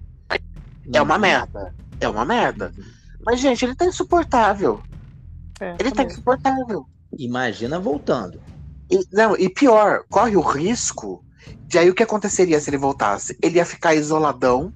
É 0.91 1.01
uma 1.01 1.15
uhum. 1.15 1.21
merda. 1.21 1.76
É 1.99 2.07
uma 2.07 2.23
merda. 2.23 2.73
Mas, 3.26 3.41
gente, 3.41 3.65
ele 3.65 3.76
tá 3.76 3.85
insuportável. 3.85 4.81
É, 5.59 5.76
ele 5.77 5.91
tá 5.91 6.03
insuportável. 6.03 6.85
Imagina 7.17 7.77
voltando. 7.77 8.41
E, 8.89 8.97
não, 9.11 9.35
e 9.35 9.49
pior, 9.49 10.05
corre 10.09 10.38
o 10.38 10.41
risco 10.41 11.23
de 11.67 11.77
aí 11.77 11.89
o 11.89 11.93
que 11.93 12.01
aconteceria 12.01 12.59
se 12.59 12.69
ele 12.69 12.77
voltasse? 12.77 13.38
Ele 13.41 13.57
ia 13.57 13.65
ficar 13.65 13.93
isoladão, 13.93 14.73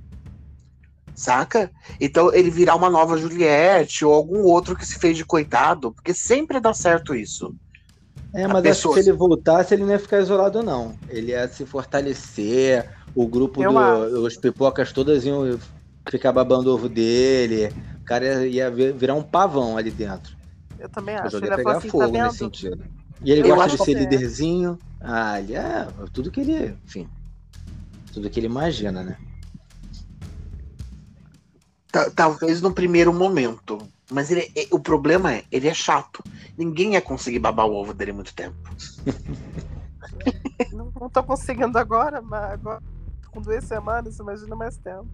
saca? 1.15 1.71
Então 1.99 2.33
ele 2.33 2.51
virar 2.51 2.75
uma 2.75 2.89
nova 2.89 3.17
Juliette 3.17 4.03
ou 4.03 4.13
algum 4.13 4.43
outro 4.43 4.75
que 4.75 4.85
se 4.85 4.99
fez 4.99 5.15
de 5.15 5.23
coitado, 5.25 5.93
porque 5.93 6.13
sempre 6.13 6.59
dá 6.59 6.73
certo 6.73 7.15
isso. 7.15 7.55
É, 8.33 8.47
mas 8.47 8.65
acho 8.65 8.89
que 8.89 9.01
se 9.01 9.09
ele 9.09 9.17
voltasse, 9.17 9.73
ele 9.73 9.83
não 9.83 9.91
ia 9.91 9.99
ficar 9.99 10.19
isolado, 10.19 10.61
não. 10.61 10.95
Ele 11.07 11.31
ia 11.31 11.47
se 11.47 11.65
fortalecer, 11.65 12.89
o 13.15 13.27
grupo 13.27 13.61
dos 14.10 14.38
pipocas 14.38 14.91
todas 14.91 15.26
iam 15.26 15.60
ficar 16.10 16.31
babando 16.31 16.69
o 16.69 16.73
ovo 16.73 16.90
dele. 16.90 17.73
O 18.02 18.06
cara 18.06 18.45
ia 18.45 18.69
virar 18.69 19.15
um 19.15 19.23
pavão 19.23 19.77
ali 19.77 19.91
dentro. 19.91 20.35
Eu 20.80 20.90
também 20.90 21.15
acho. 21.15 21.38
Ele 21.38 21.48
ia 21.48 21.56
pegar 21.56 21.77
assim, 21.77 21.88
tá 21.88 21.91
fogo 21.91 22.11
tá 22.11 22.23
nesse 22.26 22.38
sentido. 22.38 22.84
E 23.23 23.31
ele 23.31 23.49
eu 23.49 23.56
gosta 23.56 23.77
de 23.77 23.84
ser 23.84 23.95
é. 23.95 23.99
líderzinho. 23.99 24.77
Ah, 24.99 25.40
ele 25.40 25.56
é 25.56 25.88
tudo 26.11 26.31
que 26.31 26.41
ele. 26.41 26.76
Enfim. 26.85 27.07
Tudo 28.11 28.30
que 28.30 28.40
ele 28.40 28.48
imagina, 28.48 29.03
né? 29.03 29.18
Talvez 32.15 32.61
no 32.61 32.73
primeiro 32.73 33.14
momento. 33.14 33.77
Mas 34.11 34.30
ele, 34.30 34.52
o 34.72 34.80
problema 34.80 35.34
é, 35.34 35.44
ele 35.52 35.68
é 35.68 35.73
chato. 35.73 36.22
Ninguém 36.57 36.94
ia 36.94 37.02
conseguir 37.02 37.40
babar 37.40 37.65
o 37.65 37.73
ovo 37.73 37.94
dele 37.94 38.11
muito 38.11 38.34
tempo. 38.34 38.56
não, 40.73 40.91
não 40.99 41.10
tô 41.10 41.23
conseguindo 41.23 41.77
agora, 41.77 42.22
mas 42.22 42.52
agora 42.52 42.81
com 43.34 43.41
duas 43.41 43.64
semanas, 43.64 44.19
imagina 44.19 44.55
mais 44.55 44.77
tempo. 44.77 45.07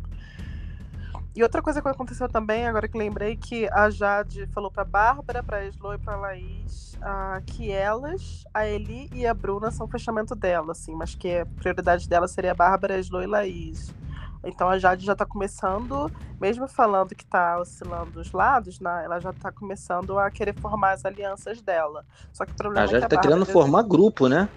E 1.36 1.44
outra 1.44 1.62
coisa 1.62 1.82
que 1.82 1.88
aconteceu 1.88 2.28
também, 2.28 2.68
agora 2.68 2.88
que 2.88 2.98
lembrei, 2.98 3.38
que 3.38 3.70
a 3.70 3.90
Jade 3.90 4.48
falou 4.48 4.70
pra 4.70 4.84
Bárbara, 4.84 5.42
pra 5.42 5.64
Eslo 5.64 5.94
e 5.94 5.98
pra 5.98 6.18
Laís 6.18 6.90
uh, 6.96 7.42
que 7.46 7.72
elas, 7.72 8.44
a 8.54 8.68
Eli 8.68 9.10
e 9.14 9.26
a 9.26 9.34
Bruna 9.34 9.72
são 9.72 9.86
o 9.86 9.90
fechamento 9.90 10.36
dela, 10.36 10.72
assim, 10.72 10.94
mas 10.96 11.16
que 11.16 11.40
a 11.40 11.46
prioridade 11.46 12.10
dela 12.10 12.28
seria 12.28 12.52
a 12.52 12.56
Bárbara, 12.56 12.96
a 12.96 12.98
Eslo 12.98 13.22
e 13.22 13.28
Laís. 13.28 13.94
Então 14.44 14.70
a 14.70 14.78
Jade 14.80 15.06
já 15.06 15.16
tá 15.16 15.26
começando, 15.26 16.12
mesmo 16.40 16.68
falando 16.68 17.14
que 17.14 17.26
tá 17.26 17.60
oscilando 17.60 18.20
os 18.20 18.32
lados, 18.32 18.80
né, 18.80 19.04
ela 19.04 19.20
já 19.20 19.34
tá 19.34 19.52
começando 19.52 20.18
a 20.18 20.32
querer 20.32 20.54
formar 20.60 20.92
as 20.92 21.06
alianças 21.06 21.62
dela. 21.62 22.06
Só 22.32 22.46
que 22.46 22.54
o 22.54 22.56
problema 22.56 22.86
a 22.86 22.88
Jade 22.88 23.06
é 23.06 23.08
que 23.08 23.16
a 23.16 23.18
tá 23.18 23.22
querendo 23.22 23.46
formar 23.46 23.84
grupo, 23.84 24.28
né? 24.28 24.50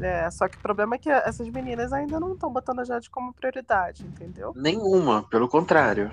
É, 0.00 0.30
só 0.30 0.46
que 0.48 0.56
o 0.56 0.60
problema 0.60 0.96
é 0.96 0.98
que 0.98 1.08
essas 1.08 1.48
meninas 1.48 1.92
ainda 1.92 2.20
não 2.20 2.32
estão 2.32 2.52
botando 2.52 2.80
a 2.80 2.84
Jade 2.84 3.08
como 3.08 3.32
prioridade, 3.32 4.04
entendeu? 4.04 4.52
Nenhuma, 4.54 5.22
pelo 5.22 5.48
contrário. 5.48 6.10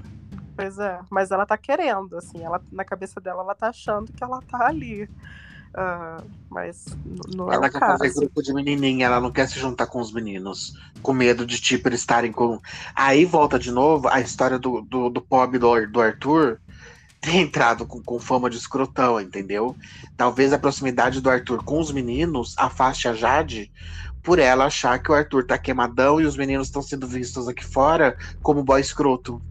Pois 0.56 0.78
é, 0.78 1.00
mas 1.10 1.32
ela 1.32 1.46
tá 1.46 1.58
querendo, 1.58 2.18
assim, 2.18 2.44
ela, 2.44 2.62
na 2.72 2.86
cabeça 2.86 3.20
dela 3.20 3.42
ela 3.42 3.56
tá 3.56 3.70
achando 3.70 4.12
que 4.12 4.24
ela 4.24 4.42
tá 4.42 4.68
ali. 4.68 5.10
Uh, 5.74 6.24
mas 6.52 6.86
não 7.36 7.52
é 7.52 7.56
ela 7.56 7.68
quer 7.68 7.80
caso. 7.80 7.98
fazer 7.98 8.14
grupo 8.14 8.44
de 8.44 8.54
menininha, 8.54 9.08
ela 9.08 9.20
não 9.20 9.32
quer 9.32 9.48
se 9.48 9.60
juntar 9.60 9.88
com 9.88 10.00
os 10.00 10.14
meninos, 10.14 10.76
com 11.02 11.14
medo 11.14 11.48
de 11.48 11.60
tipo 11.60 11.88
eles 11.88 12.02
estarem 12.02 12.32
com. 12.32 12.62
Aí 12.96 13.26
volta 13.26 13.58
de 13.58 13.72
novo 13.72 14.08
a 14.08 14.22
história 14.22 14.60
do, 14.60 14.82
do, 14.82 15.10
do 15.10 15.20
pobre 15.20 15.58
do, 15.58 15.88
do 15.88 16.00
Arthur, 16.00 16.60
ter 17.24 17.38
entrado 17.38 17.86
com, 17.88 18.02
com 18.04 18.20
fama 18.20 18.50
de 18.50 18.58
escrotão, 18.58 19.20
entendeu? 19.20 19.76
Talvez 20.18 20.52
a 20.52 20.60
proximidade 20.60 21.22
do 21.22 21.30
Arthur 21.30 21.64
com 21.64 21.80
os 21.80 21.90
meninos 21.90 22.54
afaste 22.58 23.08
a 23.08 23.14
Jade 23.14 23.72
por 24.22 24.40
ela 24.40 24.66
achar 24.66 25.02
que 25.02 25.10
o 25.10 25.16
Arthur 25.16 25.46
tá 25.46 25.58
queimadão 25.58 26.20
e 26.20 26.26
os 26.26 26.36
meninos 26.36 26.68
estão 26.68 26.82
sendo 26.82 27.08
vistos 27.08 27.48
aqui 27.48 27.66
fora 27.66 28.18
como 28.42 28.64
boy 28.64 28.82
escroto. 28.82 29.42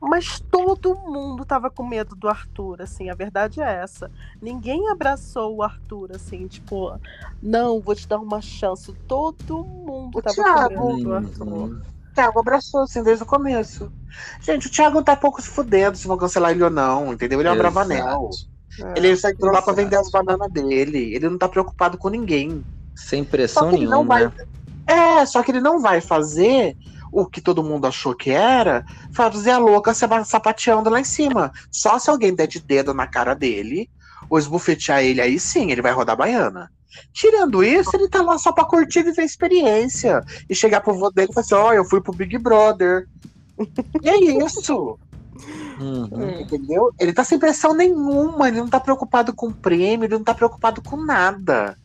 Mas 0.00 0.40
todo 0.50 0.94
mundo 0.94 1.44
tava 1.44 1.70
com 1.70 1.86
medo 1.86 2.14
do 2.14 2.28
Arthur, 2.28 2.82
assim, 2.82 3.08
a 3.08 3.14
verdade 3.14 3.60
é 3.60 3.82
essa. 3.82 4.10
Ninguém 4.40 4.90
abraçou 4.90 5.56
o 5.56 5.62
Arthur, 5.62 6.12
assim, 6.14 6.46
tipo, 6.46 6.98
não, 7.42 7.80
vou 7.80 7.94
te 7.94 8.06
dar 8.06 8.18
uma 8.18 8.40
chance. 8.40 8.92
Todo 9.06 9.64
mundo 9.64 10.18
o 10.18 10.22
tava 10.22 10.34
Thiago. 10.34 10.74
com 10.74 10.96
medo 10.96 11.04
do 11.04 11.14
Arthur. 11.14 11.93
Thiago 12.14 12.38
abraçou, 12.38 12.82
assim, 12.82 13.02
desde 13.02 13.24
o 13.24 13.26
começo. 13.26 13.92
Gente, 14.40 14.68
o 14.68 14.70
Thiago 14.70 14.96
não 14.96 15.02
tá 15.02 15.16
pouco 15.16 15.42
se 15.42 15.48
fudendo 15.48 15.96
se 15.96 16.06
vão 16.06 16.16
cancelar 16.16 16.52
ele 16.52 16.62
ou 16.62 16.70
não, 16.70 17.12
entendeu? 17.12 17.40
Ele 17.40 17.48
é 17.48 17.52
um 17.52 17.58
bravanel. 17.58 18.30
É, 18.80 18.98
ele 18.98 19.16
só 19.16 19.28
entrou 19.28 19.52
lá 19.52 19.60
pra 19.60 19.72
vender 19.72 19.96
as 19.96 20.10
bananas 20.10 20.50
dele. 20.50 21.14
Ele 21.14 21.28
não 21.28 21.38
tá 21.38 21.48
preocupado 21.48 21.98
com 21.98 22.08
ninguém. 22.08 22.64
Sem 22.94 23.24
pressão 23.24 23.70
nenhuma. 23.70 24.04
Vai... 24.04 24.24
Né? 24.26 24.32
É, 24.86 25.26
só 25.26 25.42
que 25.42 25.50
ele 25.50 25.60
não 25.60 25.80
vai 25.80 26.00
fazer 26.00 26.76
o 27.10 27.26
que 27.26 27.40
todo 27.40 27.62
mundo 27.62 27.86
achou 27.86 28.14
que 28.14 28.30
era, 28.30 28.84
fazer 29.14 29.52
a 29.52 29.58
louca 29.58 29.94
se 29.94 30.04
sapateando 30.24 30.90
lá 30.90 31.00
em 31.00 31.04
cima. 31.04 31.52
Só 31.70 31.98
se 31.98 32.10
alguém 32.10 32.34
der 32.34 32.48
de 32.48 32.60
dedo 32.60 32.92
na 32.92 33.06
cara 33.06 33.34
dele, 33.34 33.88
ou 34.28 34.38
esbufetear 34.38 35.02
ele, 35.02 35.20
aí 35.20 35.38
sim, 35.38 35.70
ele 35.70 35.82
vai 35.82 35.92
rodar 35.92 36.16
baiana. 36.16 36.70
Tirando 37.12 37.64
isso, 37.64 37.90
ele 37.94 38.08
tá 38.08 38.22
lá 38.22 38.38
só 38.38 38.52
pra 38.52 38.64
curtir 38.64 39.00
e 39.00 39.04
viver 39.04 39.22
a 39.22 39.24
experiência. 39.24 40.24
E 40.48 40.54
chegar 40.54 40.80
pro 40.80 40.94
vô 40.94 41.10
dele 41.10 41.28
e 41.30 41.34
falar 41.34 41.44
assim: 41.44 41.54
ó, 41.54 41.68
oh, 41.68 41.72
eu 41.72 41.84
fui 41.84 42.00
pro 42.00 42.12
Big 42.12 42.38
Brother. 42.38 43.06
e 44.02 44.08
é 44.08 44.44
isso. 44.44 44.98
Uhum. 45.80 46.40
Entendeu? 46.40 46.92
Ele 46.98 47.12
tá 47.12 47.24
sem 47.24 47.38
pressão 47.38 47.74
nenhuma, 47.74 48.48
ele 48.48 48.58
não 48.58 48.68
tá 48.68 48.78
preocupado 48.78 49.34
com 49.34 49.52
prêmio, 49.52 50.06
ele 50.06 50.14
não 50.14 50.24
tá 50.24 50.34
preocupado 50.34 50.80
com 50.80 50.96
nada. 50.96 51.76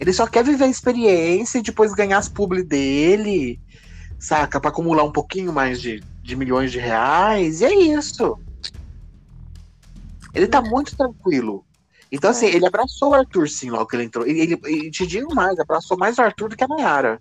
Ele 0.00 0.12
só 0.12 0.26
quer 0.26 0.42
viver 0.42 0.64
a 0.64 0.68
experiência 0.68 1.58
e 1.58 1.62
depois 1.62 1.94
ganhar 1.94 2.18
as 2.18 2.28
publi 2.28 2.64
dele, 2.64 3.60
saca? 4.18 4.60
Pra 4.60 4.70
acumular 4.70 5.04
um 5.04 5.12
pouquinho 5.12 5.52
mais 5.52 5.80
de, 5.80 6.02
de 6.22 6.34
milhões 6.34 6.72
de 6.72 6.78
reais, 6.78 7.60
e 7.60 7.66
é 7.66 7.74
isso. 7.74 8.38
Ele 10.34 10.46
tá 10.46 10.60
muito 10.62 10.96
tranquilo. 10.96 11.64
Então, 12.10 12.30
assim, 12.30 12.46
é. 12.46 12.54
ele 12.54 12.66
abraçou 12.66 13.10
o 13.10 13.14
Arthur, 13.14 13.48
sim, 13.48 13.70
logo 13.70 13.86
que 13.86 13.96
ele 13.96 14.04
entrou. 14.04 14.26
E 14.26 14.38
ele, 14.38 14.60
ele, 14.64 14.90
te 14.90 15.06
digo 15.06 15.34
mais, 15.34 15.58
abraçou 15.58 15.96
mais 15.96 16.18
o 16.18 16.22
Arthur 16.22 16.50
do 16.50 16.56
que 16.56 16.64
a 16.64 16.68
Nayara. 16.68 17.18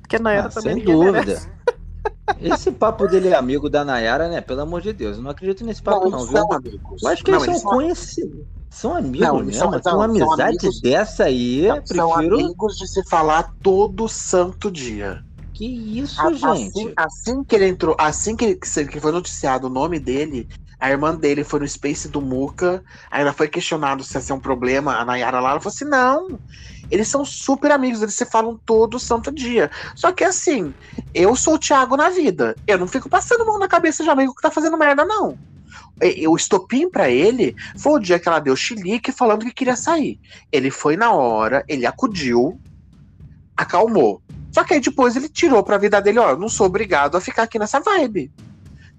Porque 0.00 0.16
a 0.16 0.18
Nayara 0.18 0.48
ah, 0.48 0.50
também 0.50 0.76
Sem 0.76 0.84
dúvida. 0.84 1.40
Esse 2.40 2.72
papo 2.72 3.06
dele 3.06 3.28
é 3.28 3.34
amigo 3.34 3.68
da 3.68 3.84
Nayara, 3.84 4.28
né? 4.28 4.40
Pelo 4.40 4.62
amor 4.62 4.80
de 4.80 4.92
Deus, 4.92 5.16
eu 5.16 5.22
não 5.22 5.30
acredito 5.30 5.64
nesse 5.64 5.82
papo, 5.82 6.08
não, 6.08 6.20
não 6.20 6.26
viu? 6.26 6.38
São 6.38 6.52
amigos. 6.52 7.02
Eu 7.02 7.08
acho 7.08 7.24
que 7.24 7.30
não, 7.30 7.44
eles 7.44 7.60
são 7.60 7.70
conhecidos. 7.70 8.46
São 8.70 8.96
amigos 8.96 9.28
não, 9.28 9.38
mesmo? 9.40 9.52
São, 9.52 9.70
Mas 9.70 9.86
uma 9.86 10.04
amizade 10.06 10.42
amigos, 10.42 10.80
dessa 10.80 11.24
aí, 11.24 11.68
não, 11.68 11.76
prefiro... 11.76 11.98
São 11.98 12.14
amigos 12.14 12.78
de 12.78 12.88
se 12.88 13.04
falar 13.08 13.54
todo 13.62 14.08
santo 14.08 14.70
dia. 14.70 15.22
Que 15.52 15.66
isso, 15.66 16.20
a, 16.20 16.32
gente? 16.32 16.70
Assim, 16.70 16.92
assim, 16.96 17.44
que 17.44 17.54
ele 17.54 17.68
entrou, 17.68 17.94
assim 17.98 18.34
que, 18.34 18.44
ele, 18.44 18.54
que 18.56 18.98
foi 18.98 19.12
noticiado 19.12 19.66
o 19.66 19.70
nome 19.70 19.98
dele, 19.98 20.48
a 20.82 20.90
irmã 20.90 21.14
dele 21.14 21.44
foi 21.44 21.60
no 21.60 21.68
Space 21.68 22.08
do 22.08 22.20
Muca, 22.20 22.82
ela 23.08 23.32
foi 23.32 23.46
questionado 23.46 24.02
se 24.02 24.16
ia 24.16 24.20
ser 24.20 24.32
um 24.32 24.40
problema, 24.40 24.96
a 24.96 25.04
Nayara 25.04 25.38
lá, 25.38 25.52
ela 25.52 25.60
falou 25.60 25.72
assim, 25.72 25.84
não, 25.84 26.40
eles 26.90 27.06
são 27.06 27.24
super 27.24 27.70
amigos, 27.70 28.02
eles 28.02 28.16
se 28.16 28.26
falam 28.26 28.58
todo 28.66 28.98
santo 28.98 29.30
dia. 29.30 29.70
Só 29.94 30.10
que 30.10 30.24
assim, 30.24 30.74
eu 31.14 31.36
sou 31.36 31.54
o 31.54 31.58
Thiago 31.58 31.96
na 31.96 32.10
vida, 32.10 32.56
eu 32.66 32.76
não 32.78 32.88
fico 32.88 33.08
passando 33.08 33.46
mão 33.46 33.60
na 33.60 33.68
cabeça 33.68 34.02
de 34.02 34.10
amigo 34.10 34.34
que 34.34 34.42
tá 34.42 34.50
fazendo 34.50 34.76
merda, 34.76 35.04
não. 35.04 35.38
O 36.28 36.34
estopim 36.34 36.90
para 36.90 37.08
ele 37.08 37.54
foi 37.78 37.92
o 37.92 38.00
dia 38.00 38.18
que 38.18 38.28
ela 38.28 38.40
deu 38.40 38.56
chilique 38.56 39.12
falando 39.12 39.44
que 39.44 39.54
queria 39.54 39.76
sair. 39.76 40.18
Ele 40.50 40.68
foi 40.68 40.96
na 40.96 41.12
hora, 41.12 41.64
ele 41.68 41.86
acudiu, 41.86 42.60
acalmou. 43.56 44.20
Só 44.50 44.64
que 44.64 44.74
aí 44.74 44.80
depois 44.80 45.14
ele 45.14 45.28
tirou 45.28 45.62
pra 45.62 45.78
vida 45.78 46.02
dele, 46.02 46.18
ó, 46.18 46.36
não 46.36 46.48
sou 46.48 46.66
obrigado 46.66 47.16
a 47.16 47.20
ficar 47.20 47.44
aqui 47.44 47.56
nessa 47.56 47.78
vibe 47.78 48.32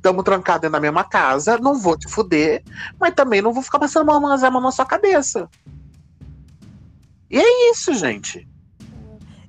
estamos 0.03 0.25
trancados 0.25 0.69
na 0.69 0.81
mesma 0.81 1.05
casa, 1.05 1.57
não 1.57 1.80
vou 1.80 1.97
te 1.97 2.09
fuder, 2.09 2.61
mas 2.99 3.13
também 3.15 3.41
não 3.41 3.53
vou 3.53 3.63
ficar 3.63 3.80
passando 3.80 4.05
mal 4.05 4.19
na 4.19 4.71
sua 4.71 4.85
cabeça. 4.85 5.49
E 7.31 7.39
é 7.39 7.71
isso, 7.71 7.93
gente. 7.93 8.45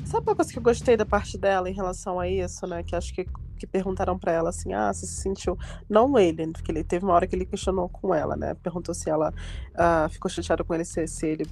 Sabe 0.05 0.29
uma 0.29 0.37
coisa 0.37 0.53
que 0.53 0.59
eu 0.59 0.63
gostei 0.63 0.97
da 0.97 1.05
parte 1.05 1.37
dela 1.37 1.69
em 1.69 1.75
relação 1.75 2.21
a 2.21 2.29
isso, 2.29 2.67
né? 2.69 2.85
Que 2.85 2.95
acho 2.95 3.13
que, 3.13 3.27
que 3.59 3.67
perguntaram 3.67 4.17
para 4.17 4.31
ela 4.31 4.51
assim: 4.51 4.73
ah, 4.73 4.93
você 4.93 5.07
se 5.07 5.21
sentiu. 5.21 5.59
Não 5.91 6.17
ele, 6.17 6.47
porque 6.53 6.71
ele 6.71 6.85
teve 6.85 7.05
uma 7.05 7.15
hora 7.15 7.27
que 7.27 7.35
ele 7.35 7.47
questionou 7.47 7.89
com 7.89 8.15
ela, 8.15 8.37
né? 8.37 8.55
Perguntou 8.55 8.95
se 8.95 9.11
ela 9.11 9.35
uh, 9.73 10.09
ficou 10.09 10.31
chateada 10.31 10.63
com 10.63 10.73
ele, 10.73 10.85
se, 10.85 11.07
se 11.09 11.27
ele 11.27 11.47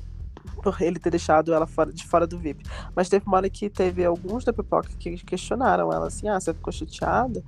por 0.62 0.80
ele 0.80 0.98
ter 0.98 1.10
deixado 1.10 1.52
ela 1.52 1.66
fora, 1.66 1.92
de 1.92 2.04
fora 2.06 2.26
do 2.26 2.38
VIP. 2.38 2.64
Mas 2.94 3.08
teve 3.08 3.26
uma 3.26 3.36
hora 3.36 3.50
que 3.50 3.68
teve 3.68 4.04
alguns 4.04 4.44
da 4.44 4.52
pipoca 4.52 4.90
que 4.98 5.16
questionaram 5.18 5.92
ela 5.92 6.06
assim: 6.06 6.28
ah, 6.28 6.38
você 6.38 6.54
ficou 6.54 6.72
chateada? 6.72 7.42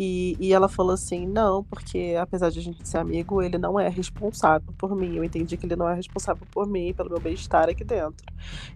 E, 0.00 0.36
e 0.38 0.52
ela 0.52 0.68
falou 0.68 0.92
assim: 0.92 1.26
não, 1.26 1.64
porque 1.64 2.16
apesar 2.20 2.50
de 2.50 2.60
a 2.60 2.62
gente 2.62 2.88
ser 2.88 2.98
amigo, 2.98 3.42
ele 3.42 3.58
não 3.58 3.80
é 3.80 3.88
responsável 3.88 4.72
por 4.78 4.94
mim. 4.94 5.16
Eu 5.16 5.24
entendi 5.24 5.56
que 5.56 5.66
ele 5.66 5.74
não 5.74 5.88
é 5.88 5.94
responsável 5.94 6.46
por 6.52 6.68
mim, 6.68 6.94
pelo 6.94 7.10
meu 7.10 7.18
bem-estar 7.18 7.68
aqui 7.68 7.82
dentro. 7.82 8.24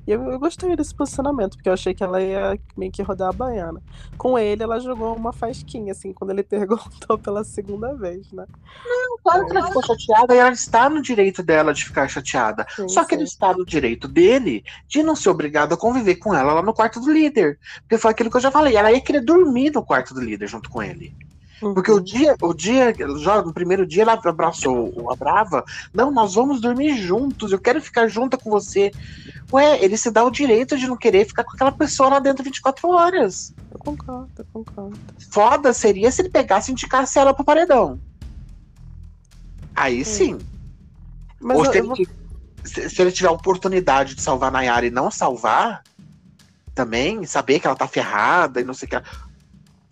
E 0.04 0.10
eu, 0.10 0.20
eu, 0.32 0.38
gostei 0.40 0.74
desse 0.74 0.92
posicionamento, 0.92 1.52
porque 1.56 1.68
eu 1.68 1.74
achei 1.74 1.94
que 1.94 2.02
ela 2.02 2.20
ia 2.20 2.58
meio 2.76 2.90
que 2.90 3.02
rodar 3.02 3.28
a 3.28 3.32
baiana. 3.32 3.80
Com 4.18 4.36
ele, 4.36 4.64
ela 4.64 4.80
jogou 4.80 5.14
uma 5.14 5.32
fasquinha, 5.32 5.92
assim, 5.92 6.12
quando 6.12 6.30
ele 6.30 6.42
perguntou 6.42 7.16
pela 7.16 7.44
segunda 7.44 7.94
vez, 7.94 8.32
né? 8.32 8.44
Não, 8.84 9.18
claro 9.22 9.46
que 9.46 9.56
ela 9.56 9.68
ficou 9.68 9.82
chateada 9.86 10.34
e 10.34 10.38
ela 10.38 10.50
está 10.50 10.90
no 10.90 11.00
direito 11.00 11.40
dela 11.40 11.72
de 11.72 11.84
ficar 11.84 12.08
chateada. 12.08 12.66
Sim, 12.74 12.88
Só 12.88 13.04
que 13.04 13.10
sim. 13.10 13.20
ele 13.20 13.24
está 13.24 13.52
no 13.52 13.64
direito 13.64 14.08
dele 14.08 14.64
de 14.88 15.04
não 15.04 15.14
ser 15.14 15.28
obrigado 15.28 15.72
a 15.72 15.76
conviver 15.76 16.16
com 16.16 16.34
ela 16.34 16.54
lá 16.54 16.62
no 16.62 16.74
quarto 16.74 16.98
do 16.98 17.12
líder. 17.12 17.60
Porque 17.82 17.96
foi 17.96 18.10
aquilo 18.10 18.28
que 18.28 18.38
eu 18.38 18.40
já 18.40 18.50
falei. 18.50 18.74
Ela 18.74 18.90
ia 18.90 19.00
querer 19.00 19.20
dormir 19.20 19.70
no 19.70 19.84
quarto 19.84 20.12
do 20.12 20.20
líder 20.20 20.48
junto 20.48 20.68
com 20.68 20.82
ele. 20.82 21.11
Porque 21.72 21.92
o 21.92 22.00
dia, 22.00 22.34
o 22.42 22.52
dia, 22.52 22.92
já 23.20 23.40
no 23.40 23.52
primeiro 23.52 23.86
dia 23.86 24.02
ela 24.02 24.20
abraçou 24.24 25.10
a 25.10 25.14
Brava. 25.14 25.64
Não, 25.94 26.10
nós 26.10 26.34
vamos 26.34 26.60
dormir 26.60 26.96
juntos, 26.96 27.52
eu 27.52 27.58
quero 27.58 27.80
ficar 27.80 28.08
junto 28.08 28.36
com 28.36 28.50
você. 28.50 28.90
Ué, 29.52 29.82
ele 29.82 29.96
se 29.96 30.10
dá 30.10 30.24
o 30.24 30.30
direito 30.30 30.76
de 30.76 30.88
não 30.88 30.96
querer 30.96 31.24
ficar 31.24 31.44
com 31.44 31.52
aquela 31.52 31.70
pessoa 31.70 32.08
lá 32.08 32.18
dentro 32.18 32.42
24 32.42 32.88
horas. 32.88 33.54
Eu 33.70 33.78
concordo, 33.78 34.30
eu 34.36 34.46
concordo. 34.52 34.98
Foda 35.30 35.72
seria 35.72 36.10
se 36.10 36.22
ele 36.22 36.30
pegasse 36.30 36.70
e 36.70 36.72
indicasse 36.72 37.18
ela 37.18 37.32
pro 37.32 37.44
paredão. 37.44 38.00
Aí 39.74 40.04
sim. 40.04 40.38
Mas 41.40 41.58
Ou 41.58 41.64
eu, 41.64 41.72
se, 41.72 41.78
ele, 41.78 41.86
vou... 41.86 41.96
se, 42.64 42.90
se, 42.90 43.02
ele 43.02 43.12
tiver 43.12 43.28
a 43.28 43.32
oportunidade 43.32 44.16
de 44.16 44.22
salvar 44.22 44.48
a 44.48 44.52
Nayara 44.52 44.86
e 44.86 44.90
não 44.90 45.10
salvar, 45.10 45.82
também, 46.74 47.24
saber 47.24 47.60
que 47.60 47.66
ela 47.66 47.76
tá 47.76 47.86
ferrada 47.86 48.60
e 48.60 48.64
não 48.64 48.74
sei 48.74 48.86
o 48.86 48.90
que 48.90 49.02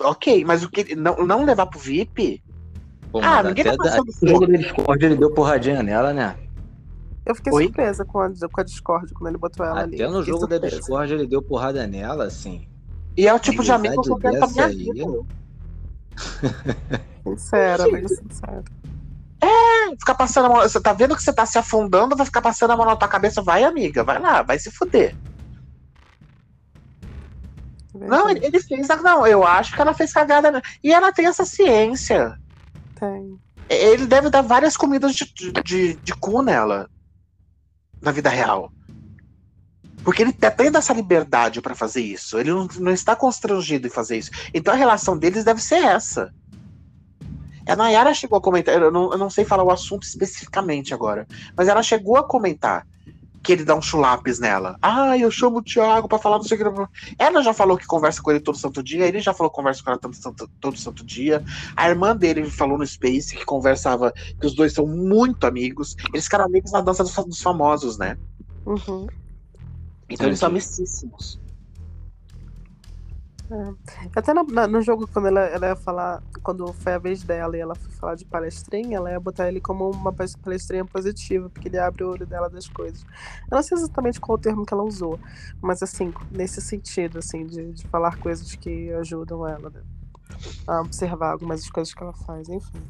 ok, 0.00 0.44
mas 0.44 0.62
o 0.62 0.70
que 0.70 0.94
não, 0.94 1.16
não 1.26 1.44
levar 1.44 1.66
pro 1.66 1.78
VIP? 1.78 2.42
Pô, 3.12 3.20
ah, 3.22 3.42
ninguém 3.42 3.64
tá 3.64 3.76
passando 3.76 4.08
O 4.08 4.28
jogo 4.28 4.46
da 4.46 4.56
Discord 4.56 5.04
ele 5.04 5.16
deu 5.16 5.30
porradinha 5.32 5.82
nela, 5.82 6.12
né? 6.12 6.36
Eu 7.26 7.34
fiquei 7.34 7.52
Oi? 7.52 7.64
surpresa 7.64 8.04
com 8.04 8.20
a, 8.20 8.30
com 8.30 8.60
a 8.60 8.64
Discord 8.64 9.12
quando 9.12 9.28
ele 9.28 9.38
botou 9.38 9.64
ela 9.64 9.76
Até 9.76 9.84
ali. 9.84 9.94
Até 9.96 10.06
no 10.08 10.22
jogo 10.22 10.40
surpresa. 10.40 10.62
da 10.62 10.68
Discord 10.68 11.12
ele 11.12 11.26
deu 11.26 11.42
porrada 11.42 11.86
nela, 11.86 12.24
assim. 12.24 12.68
E 13.16 13.26
é 13.26 13.34
o 13.34 13.38
tipo 13.38 13.62
de 13.62 13.72
amigo 13.72 14.00
que 14.02 14.10
eu 14.10 14.16
quero 14.16 14.38
pra 14.38 14.48
minha 14.48 14.68
vida. 14.68 15.04
Sincero, 17.24 17.82
amigo 17.82 18.08
sincero. 18.08 18.64
É, 19.42 19.96
ficar 19.96 20.14
passando 20.14 20.46
a 20.46 20.48
mão. 20.48 20.62
Você 20.62 20.80
tá 20.80 20.92
vendo 20.92 21.16
que 21.16 21.22
você 21.22 21.32
tá 21.32 21.46
se 21.46 21.58
afundando, 21.58 22.16
vai 22.16 22.26
ficar 22.26 22.42
passando 22.42 22.72
a 22.72 22.76
mão 22.76 22.86
na 22.86 22.96
tua 22.96 23.08
cabeça. 23.08 23.42
Vai, 23.42 23.64
amiga, 23.64 24.04
vai 24.04 24.20
lá, 24.20 24.42
vai 24.42 24.58
se 24.58 24.70
fuder. 24.70 25.14
Não, 28.06 28.28
ele, 28.28 28.44
ele, 28.44 28.60
fez. 28.60 28.88
Não, 28.88 29.26
eu 29.26 29.46
acho 29.46 29.74
que 29.74 29.80
ela 29.80 29.94
fez 29.94 30.12
cagada. 30.12 30.50
Né? 30.50 30.62
E 30.82 30.92
ela 30.92 31.12
tem 31.12 31.26
essa 31.26 31.44
ciência. 31.44 32.38
Tem. 32.98 33.38
Ele 33.68 34.06
deve 34.06 34.30
dar 34.30 34.42
várias 34.42 34.76
comidas 34.76 35.14
de, 35.14 35.32
de, 35.64 35.94
de 35.94 36.14
cu 36.14 36.42
nela. 36.42 36.88
Na 38.00 38.10
vida 38.10 38.30
real. 38.30 38.72
Porque 40.02 40.22
ele 40.22 40.32
tem 40.32 40.70
essa 40.74 40.94
liberdade 40.94 41.60
para 41.60 41.74
fazer 41.74 42.00
isso. 42.00 42.38
Ele 42.38 42.50
não, 42.50 42.66
não, 42.78 42.92
está 42.92 43.14
constrangido 43.14 43.86
em 43.86 43.90
fazer 43.90 44.16
isso. 44.16 44.30
Então 44.54 44.72
a 44.72 44.76
relação 44.76 45.16
deles 45.16 45.44
deve 45.44 45.62
ser 45.62 45.84
essa. 45.84 46.32
A 47.66 47.76
Nayara 47.76 48.14
chegou 48.14 48.38
a 48.38 48.40
comentar, 48.40 48.74
eu 48.74 48.90
não, 48.90 49.12
eu 49.12 49.18
não 49.18 49.30
sei 49.30 49.44
falar 49.44 49.62
o 49.62 49.70
assunto 49.70 50.02
especificamente 50.02 50.92
agora, 50.92 51.26
mas 51.56 51.68
ela 51.68 51.82
chegou 51.82 52.16
a 52.16 52.26
comentar 52.26 52.84
que 53.42 53.52
ele 53.52 53.64
dá 53.64 53.74
um 53.74 53.82
chulapes 53.82 54.38
nela. 54.38 54.76
Ah, 54.82 55.16
eu 55.16 55.30
chamo 55.30 55.58
o 55.58 55.62
Thiago 55.62 56.08
pra 56.08 56.18
falar 56.18 56.38
do 56.38 56.46
sei 56.46 56.58
Ela 57.18 57.42
já 57.42 57.52
falou 57.52 57.76
que 57.76 57.86
conversa 57.86 58.22
com 58.22 58.30
ele 58.30 58.40
todo 58.40 58.58
santo 58.58 58.82
dia, 58.82 59.06
ele 59.06 59.20
já 59.20 59.32
falou 59.32 59.50
que 59.50 59.56
conversa 59.56 59.82
com 59.82 59.90
ela 59.90 59.98
todo 59.98 60.14
santo, 60.14 60.48
todo 60.60 60.78
santo 60.78 61.04
dia. 61.04 61.42
A 61.76 61.88
irmã 61.88 62.14
dele 62.14 62.44
falou 62.50 62.76
no 62.76 62.86
Space 62.86 63.34
que 63.34 63.44
conversava, 63.44 64.12
que 64.12 64.46
os 64.46 64.54
dois 64.54 64.72
são 64.72 64.86
muito 64.86 65.46
amigos. 65.46 65.96
Eles 66.12 66.24
ficaram 66.24 66.44
amigos 66.44 66.72
na 66.72 66.80
dança 66.80 67.02
dos, 67.02 67.14
dos 67.14 67.40
famosos, 67.40 67.96
né? 67.98 68.16
Uhum. 68.66 69.06
Então 70.08 70.24
Sim. 70.24 70.26
eles 70.26 70.38
são 70.38 70.48
amicíssimos. 70.48 71.40
É. 73.50 73.74
Até 74.14 74.32
no, 74.32 74.44
no, 74.44 74.80
jogo, 74.80 75.08
quando 75.08 75.26
ela, 75.26 75.40
ela 75.40 75.68
ia 75.68 75.76
falar, 75.76 76.22
quando 76.40 76.72
foi 76.72 76.94
a 76.94 76.98
vez 76.98 77.24
dela 77.24 77.56
e 77.56 77.60
ela 77.60 77.74
foi 77.74 77.90
falar 77.90 78.14
de 78.14 78.24
palestrinha, 78.24 78.96
ela 78.96 79.10
ia 79.10 79.18
botar 79.18 79.48
ele 79.48 79.60
como 79.60 79.90
uma 79.90 80.12
palestrinha 80.12 80.84
positiva, 80.84 81.50
porque 81.50 81.66
ele 81.66 81.78
abre 81.78 82.04
o 82.04 82.10
olho 82.10 82.24
dela 82.24 82.48
das 82.48 82.68
coisas. 82.68 83.04
Eu 83.50 83.56
não 83.56 83.62
sei 83.62 83.76
exatamente 83.76 84.20
qual 84.20 84.38
o 84.38 84.40
termo 84.40 84.64
que 84.64 84.72
ela 84.72 84.84
usou, 84.84 85.18
mas 85.60 85.82
assim, 85.82 86.14
nesse 86.30 86.60
sentido, 86.60 87.18
assim, 87.18 87.44
de, 87.44 87.72
de 87.72 87.88
falar 87.88 88.18
coisas 88.18 88.54
que 88.54 88.92
ajudam 88.92 89.46
ela 89.46 89.68
né? 89.68 89.82
a 90.68 90.80
observar 90.82 91.32
algumas 91.32 91.60
das 91.60 91.70
coisas 91.70 91.92
que 91.92 92.02
ela 92.02 92.12
faz, 92.12 92.48
enfim. 92.48 92.80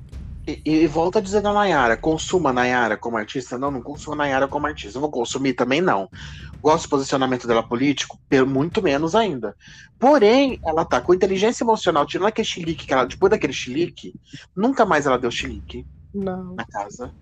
E, 0.65 0.71
e 0.71 0.87
volta 0.87 1.19
a 1.19 1.23
dizer 1.23 1.41
da 1.41 1.53
Nayara, 1.53 1.97
consuma 1.97 2.53
Nayara 2.53 2.97
como 2.97 3.17
artista? 3.17 3.59
Não, 3.59 3.71
não 3.71 3.83
consuma 3.83 4.17
Nayara 4.17 4.49
como 4.49 4.67
artista. 4.67 4.97
Eu 4.97 5.03
vou 5.03 5.11
consumir 5.11 5.55
também, 5.55 5.81
não. 5.81 6.09
Gosto 6.63 6.85
do 6.87 6.91
posicionamento 6.91 7.47
dela 7.47 7.63
político? 7.63 8.19
Muito 8.47 8.83
menos 8.83 9.15
ainda. 9.15 9.57
Porém, 9.99 10.59
ela 10.65 10.85
tá 10.85 11.01
com 11.01 11.15
inteligência 11.15 11.65
emocional, 11.65 12.07
tirando 12.07 12.29
aquele 12.29 12.47
chilique 12.47 12.87
que 12.87 12.93
ela, 12.93 13.05
depois 13.05 13.31
daquele 13.31 13.53
chilique, 13.53 14.15
nunca 14.55 14.85
mais 14.85 15.07
ela 15.07 15.19
deu 15.19 15.31
chilique 15.31 15.87
não. 16.13 16.55
na 16.55 16.65
casa. 16.65 17.13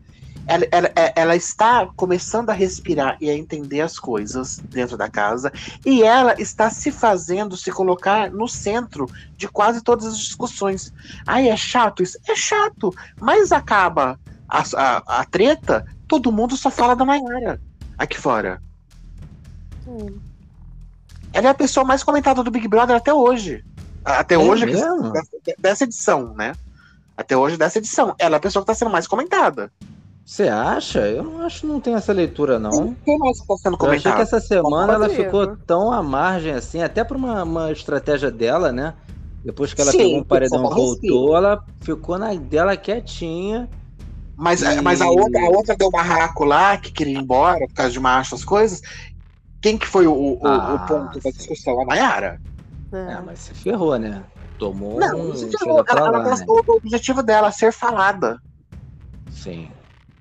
Ela, 0.49 0.67
ela, 0.73 0.91
é, 0.97 1.13
ela, 1.15 1.37
está 1.37 1.87
começando 1.95 2.51
a 2.51 2.55
respirar 2.55 3.17
e 3.21 3.29
a 3.29 3.35
entender 3.37 3.83
as 3.83 3.99
coisas 3.99 4.59
dentro 4.59 4.97
da 4.97 5.09
casa, 5.09 5.53
e 5.85 6.03
ela 6.03 6.35
está 6.41 6.71
se 6.71 6.91
fazendo 6.91 7.57
se 7.57 7.71
colocar 7.71 8.31
no 8.31 8.49
centro 8.49 9.07
de 9.37 9.47
quase 9.47 9.83
todas 9.83 10.07
as 10.07 10.19
discussões. 10.19 10.93
Ai, 11.27 11.49
é 11.49 11.57
chato 11.57 12.03
isso? 12.03 12.19
É 12.27 12.35
chato, 12.35 12.95
mas 13.21 13.53
acaba 13.53 14.19
a, 14.49 14.65
a, 14.75 15.21
a 15.21 15.25
treta, 15.25 15.87
todo 16.09 16.33
mundo 16.33 16.57
só 16.57 16.71
fala 16.71 16.97
da 16.97 17.05
Nayara 17.05 17.61
aqui 17.99 18.19
fora. 18.19 18.63
Hum. 19.87 20.19
Ela 21.33 21.49
é 21.49 21.51
a 21.51 21.55
pessoa 21.55 21.85
mais 21.85 22.03
comentada 22.03 22.43
do 22.43 22.51
Big 22.51 22.67
Brother 22.69 22.97
até 22.97 23.13
hoje. 23.13 23.65
Até 24.05 24.37
é 24.37 24.39
hoje, 24.39 24.65
dessa, 24.65 25.31
dessa 25.59 25.85
edição, 25.85 26.35
né? 26.35 26.55
Até 27.17 27.37
hoje 27.37 27.57
dessa 27.57 27.79
edição. 27.79 28.15
Ela 28.19 28.37
é 28.37 28.39
a 28.39 28.41
pessoa 28.41 28.65
que 28.65 28.71
está 28.71 28.79
sendo 28.79 28.91
mais 28.91 29.07
comentada. 29.07 29.71
Você 30.29 30.47
acha? 30.47 30.99
Eu 31.09 31.23
não 31.23 31.41
acho 31.41 31.63
que 31.63 31.67
não 31.67 31.81
tem 31.81 31.95
essa 31.95 32.13
leitura, 32.13 32.59
não. 32.59 32.95
Quem 33.03 33.17
mais 33.17 33.39
está 33.39 33.57
sendo 33.57 33.79
comentado? 33.79 33.95
Eu 33.95 34.13
achei 34.13 34.13
que 34.13 34.21
essa 34.21 34.39
semana 34.39 34.93
ela 34.93 35.09
ficou 35.09 35.57
tão 35.57 35.91
à 35.91 36.03
margem 36.03 36.53
assim, 36.53 36.83
até 36.83 37.03
por 37.03 37.17
uma, 37.17 37.43
uma 37.43 37.73
estratégia 37.73 38.31
dela, 38.31 38.71
né? 38.71 38.93
Depois 39.43 39.73
que 39.73 39.81
ela 39.81 39.91
Sim, 39.91 39.97
pegou 39.97 40.19
um 40.19 40.23
paredão 40.23 40.71
e 40.71 40.75
voltou, 40.75 41.35
ela 41.35 41.65
ficou 41.81 42.19
na 42.19 42.35
dela 42.35 42.77
quietinha. 42.77 43.71
Mas, 44.37 44.61
e... 44.61 44.83
mas 44.83 45.01
a, 45.01 45.09
outra, 45.09 45.41
a 45.41 45.49
outra 45.49 45.75
deu 45.75 45.91
barraco 45.91 46.45
lá, 46.45 46.77
que 46.77 46.93
queria 46.93 47.15
ir 47.15 47.23
embora 47.23 47.67
por 47.67 47.73
causa 47.73 47.93
de 47.93 47.99
macho, 47.99 48.35
as 48.35 48.45
coisas. 48.45 48.83
Quem 49.63 49.79
que 49.79 49.87
foi 49.87 50.07
o, 50.07 50.13
o, 50.13 50.47
ah, 50.47 50.75
o 50.75 50.87
ponto 50.87 51.21
da 51.21 51.31
discussão? 51.31 51.81
A 51.81 51.87
Nayara. 51.87 52.39
É. 52.93 53.13
é, 53.13 53.23
mas 53.25 53.39
se 53.39 53.55
ferrou, 53.55 53.99
né? 53.99 54.23
Tomou 54.59 55.01
não, 55.01 55.31
um. 55.31 55.35
Ferrou. 55.35 55.83
Ela, 55.89 56.07
ela 56.07 56.37
né? 56.37 56.45
o 56.47 56.77
objetivo 56.77 57.23
dela, 57.23 57.51
ser 57.51 57.73
falada. 57.73 58.39
Sim. 59.31 59.71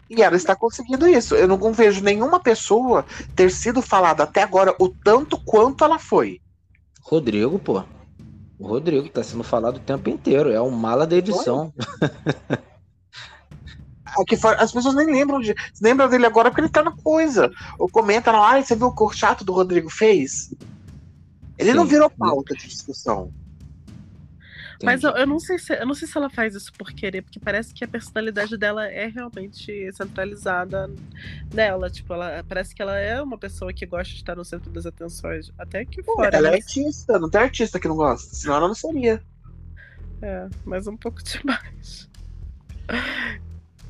E 0.10 0.22
ela 0.22 0.36
está 0.36 0.56
conseguindo 0.56 1.08
isso. 1.08 1.36
Eu 1.36 1.48
não 1.48 1.74
vejo 1.74 2.02
nenhuma 2.02 2.40
pessoa 2.40 3.06
ter 3.36 3.52
sido 3.52 3.82
falada 3.82 4.24
até 4.24 4.42
agora 4.42 4.76
o 4.80 4.90
tanto 4.90 5.38
quanto 5.44 5.84
ela 5.84 6.00
foi. 6.00 6.42
Rodrigo, 7.02 7.60
pô. 7.60 7.84
O 8.60 8.68
Rodrigo 8.68 9.08
tá 9.10 9.24
sendo 9.24 9.44
falado 9.44 9.78
o 9.78 9.82
tempo 9.82 10.10
inteiro. 10.10 10.52
É 10.52 10.60
o 10.60 10.72
mala 10.72 11.06
da 11.06 11.16
edição. 11.16 11.74
As 14.58 14.72
pessoas 14.72 14.96
nem 14.96 15.08
lembram 15.08 15.40
de. 15.40 15.54
Lembram 15.82 16.10
dele 16.10 16.26
agora 16.26 16.50
porque 16.50 16.62
ele 16.62 16.70
tá 16.70 16.84
na 16.84 16.92
coisa. 16.92 17.52
Ou 17.78 17.90
comenta 17.90 18.32
lá, 18.32 18.56
ah, 18.56 18.64
você 18.64 18.76
viu 18.76 18.88
o 18.88 18.96
cor 18.96 19.14
chato 19.14 19.44
do 19.44 19.54
Rodrigo 19.54 19.90
fez? 19.90 20.54
Ele 21.58 21.72
Sim. 21.72 21.78
não 21.78 21.86
virou 21.86 22.10
pauta 22.10 22.56
de 22.56 22.68
discussão. 22.68 23.32
Mas 24.84 25.04
eu, 25.04 25.12
eu, 25.12 25.26
não 25.26 25.40
sei 25.40 25.58
se, 25.58 25.74
eu 25.74 25.86
não 25.86 25.94
sei 25.94 26.08
se 26.08 26.18
ela 26.18 26.30
faz 26.30 26.54
isso 26.56 26.72
por 26.74 26.91
querer, 26.91 27.22
porque 27.22 27.40
parece 27.40 27.74
que 27.74 27.84
a 27.84 27.88
personalidade 27.88 28.56
dela 28.58 28.88
é 28.88 29.08
realmente 29.08 29.91
centralizada 29.91 30.90
nela. 31.54 31.90
Tipo, 31.90 32.14
ela 32.14 32.44
parece 32.48 32.76
que 32.76 32.82
ela 32.82 32.98
é 32.98 33.22
uma 33.22 33.38
pessoa 33.38 33.74
que 33.74 33.86
gosta 33.86 34.14
de 34.14 34.20
estar 34.20 34.36
no 34.36 34.45
centro 34.45 34.70
das 34.72 34.86
atenções. 34.86 35.52
Até 35.58 35.84
que 35.86 36.04
fora. 36.04 36.36
Ela 36.36 36.49
é 36.49 36.52
mas... 36.52 36.60
é 36.60 36.64
artista, 36.82 37.20
não 37.20 37.30
tem 37.30 37.41
artista 37.41 37.80
que 37.80 37.88
não 37.88 37.95
gosta. 37.95 38.36
Senão 38.36 38.56
ela 38.56 38.68
não 38.68 38.76
seria. 38.76 39.24
É, 40.22 40.48
mas 40.66 40.88
um 40.88 40.98
pouco 40.98 41.22
demais. 41.26 42.10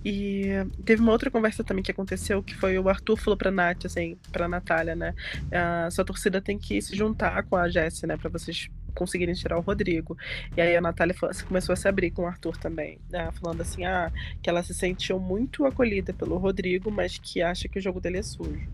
E 0.10 0.66
teve 0.86 1.02
uma 1.02 1.12
outra 1.12 1.30
conversa 1.30 1.66
também 1.66 1.84
que 1.84 1.92
aconteceu, 1.92 2.42
que 2.42 2.56
foi 2.56 2.80
o 2.80 2.88
Arthur 2.88 3.18
falou 3.18 3.36
pra 3.36 3.52
Nath, 3.52 3.88
assim, 3.88 4.18
pra 4.32 4.48
Natália, 4.48 4.96
né? 4.96 5.14
A 5.52 5.92
sua 5.92 6.06
torcida 6.06 6.40
tem 6.40 6.58
que 6.58 6.82
se 6.82 6.96
juntar 6.96 7.44
com 7.44 7.58
a 7.58 7.68
Jessie, 7.68 8.08
né? 8.08 8.16
Pra 8.16 8.30
vocês 8.30 8.70
conseguirem 8.96 9.36
tirar 9.36 9.58
o 9.58 9.62
Rodrigo. 9.62 10.18
E 10.56 10.62
aí 10.62 10.78
a 10.78 10.80
Natália 10.80 11.14
começou 11.46 11.74
a 11.74 11.76
se 11.76 11.90
abrir 11.90 12.12
com 12.12 12.22
o 12.22 12.26
Arthur 12.26 12.56
também, 12.56 13.02
né? 13.10 13.30
falando 13.34 13.60
assim, 13.60 13.84
ah, 13.84 14.10
que 14.42 14.50
ela 14.50 14.64
se 14.64 14.74
sentiu 14.74 15.20
muito 15.20 15.66
acolhida 15.66 16.14
pelo 16.14 16.38
Rodrigo, 16.38 16.90
mas 16.90 17.18
que 17.18 17.42
acha 17.42 17.68
que 17.68 17.78
o 17.78 17.82
jogo 17.82 18.00
dele 18.00 18.20
é 18.20 18.24
sujo. 18.24 18.66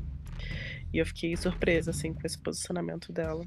E 0.93 0.99
eu 0.99 1.05
fiquei 1.07 1.35
surpresa, 1.35 1.89
assim, 1.89 2.13
com 2.13 2.21
esse 2.27 2.37
posicionamento 2.37 3.11
dela. 3.11 3.43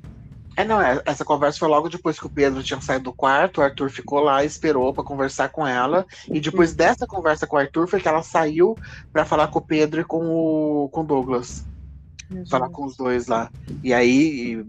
É, 0.57 0.65
não, 0.65 0.81
é, 0.81 1.03
essa 1.05 1.25
conversa 1.25 1.59
foi 1.59 1.69
logo 1.69 1.91
depois 1.91 2.19
que 2.19 2.27
o 2.27 2.31
Pedro 2.31 2.63
tinha 2.63 2.81
saído 2.81 3.05
do 3.05 3.13
quarto, 3.13 3.61
o 3.61 3.63
Arthur 3.63 3.91
ficou 3.91 4.21
lá, 4.21 4.43
esperou 4.43 4.93
para 4.95 5.05
conversar 5.05 5.51
com 5.51 5.67
ela, 5.67 6.07
e 6.27 6.41
depois 6.41 6.71
uhum. 6.71 6.77
dessa 6.77 7.07
conversa 7.07 7.47
com 7.47 7.57
o 7.57 7.59
Arthur 7.59 7.87
foi 7.87 8.01
que 8.01 8.09
ela 8.09 8.23
saiu 8.23 8.75
para 9.13 9.27
falar 9.27 9.49
com 9.49 9.59
o 9.59 9.63
Pedro 9.63 10.01
e 10.01 10.05
com 10.05 10.27
o 10.27 10.89
com 10.89 11.05
Douglas. 11.05 11.65
Falar 12.51 12.71
com 12.71 12.87
os 12.87 12.97
dois 12.97 13.27
lá. 13.27 13.51
E 13.85 13.93
aí 13.93 14.65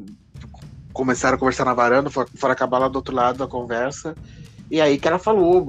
começaram 0.94 1.36
a 1.36 1.40
conversar 1.40 1.66
na 1.66 1.74
varanda, 1.74 2.10
foram, 2.10 2.30
foram 2.36 2.52
acabar 2.52 2.80
lá 2.80 2.88
do 2.88 2.98
outro 2.98 3.16
lado 3.16 3.38
da 3.38 3.48
conversa. 3.48 4.16
E 4.70 4.82
aí 4.82 4.98
que 4.98 5.08
ela 5.08 5.18
falou, 5.18 5.66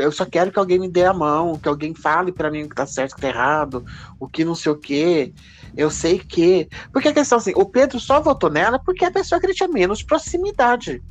eu 0.00 0.10
só 0.10 0.26
quero 0.26 0.50
que 0.50 0.58
alguém 0.58 0.78
me 0.78 0.88
dê 0.88 1.04
a 1.04 1.14
mão, 1.14 1.56
que 1.56 1.68
alguém 1.68 1.94
fale 1.94 2.32
para 2.32 2.50
mim 2.50 2.64
o 2.64 2.68
que 2.68 2.74
tá 2.74 2.84
certo, 2.84 3.12
o 3.12 3.14
que 3.14 3.22
tá 3.22 3.28
errado, 3.28 3.84
o 4.18 4.26
que 4.26 4.44
não 4.44 4.56
sei 4.56 4.72
o 4.72 4.76
quê. 4.76 5.32
Eu 5.80 5.90
sei 5.90 6.18
que. 6.18 6.68
Porque 6.92 7.08
a 7.08 7.14
questão 7.14 7.38
assim, 7.38 7.52
o 7.56 7.64
Pedro 7.64 7.98
só 7.98 8.20
votou 8.20 8.50
nela 8.50 8.78
porque 8.78 9.02
é 9.02 9.08
a 9.08 9.10
pessoa 9.10 9.40
que 9.40 9.46
ele 9.46 9.54
tinha 9.54 9.66
menos 9.66 10.02
proximidade. 10.02 11.02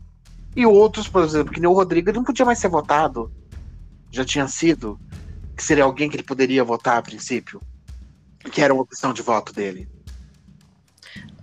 E 0.56 0.64
outros, 0.64 1.08
por 1.08 1.24
exemplo, 1.24 1.52
que 1.52 1.60
nem 1.60 1.68
o 1.68 1.74
Rodrigo, 1.74 2.08
ele 2.08 2.18
não 2.18 2.24
podia 2.24 2.46
mais 2.46 2.60
ser 2.60 2.68
votado. 2.70 3.32
Já 4.12 4.24
tinha 4.24 4.48
sido. 4.48 5.00
Que 5.58 5.64
seria 5.64 5.84
alguém 5.84 6.08
que 6.08 6.18
ele 6.18 6.24
poderia 6.24 6.64
votar 6.64 7.00
a 7.00 7.02
princípio. 7.02 7.60
Que 8.52 8.62
era 8.62 8.72
uma 8.72 8.84
opção 8.84 9.12
de 9.12 9.24
voto 9.24 9.52
dele. 9.52 9.90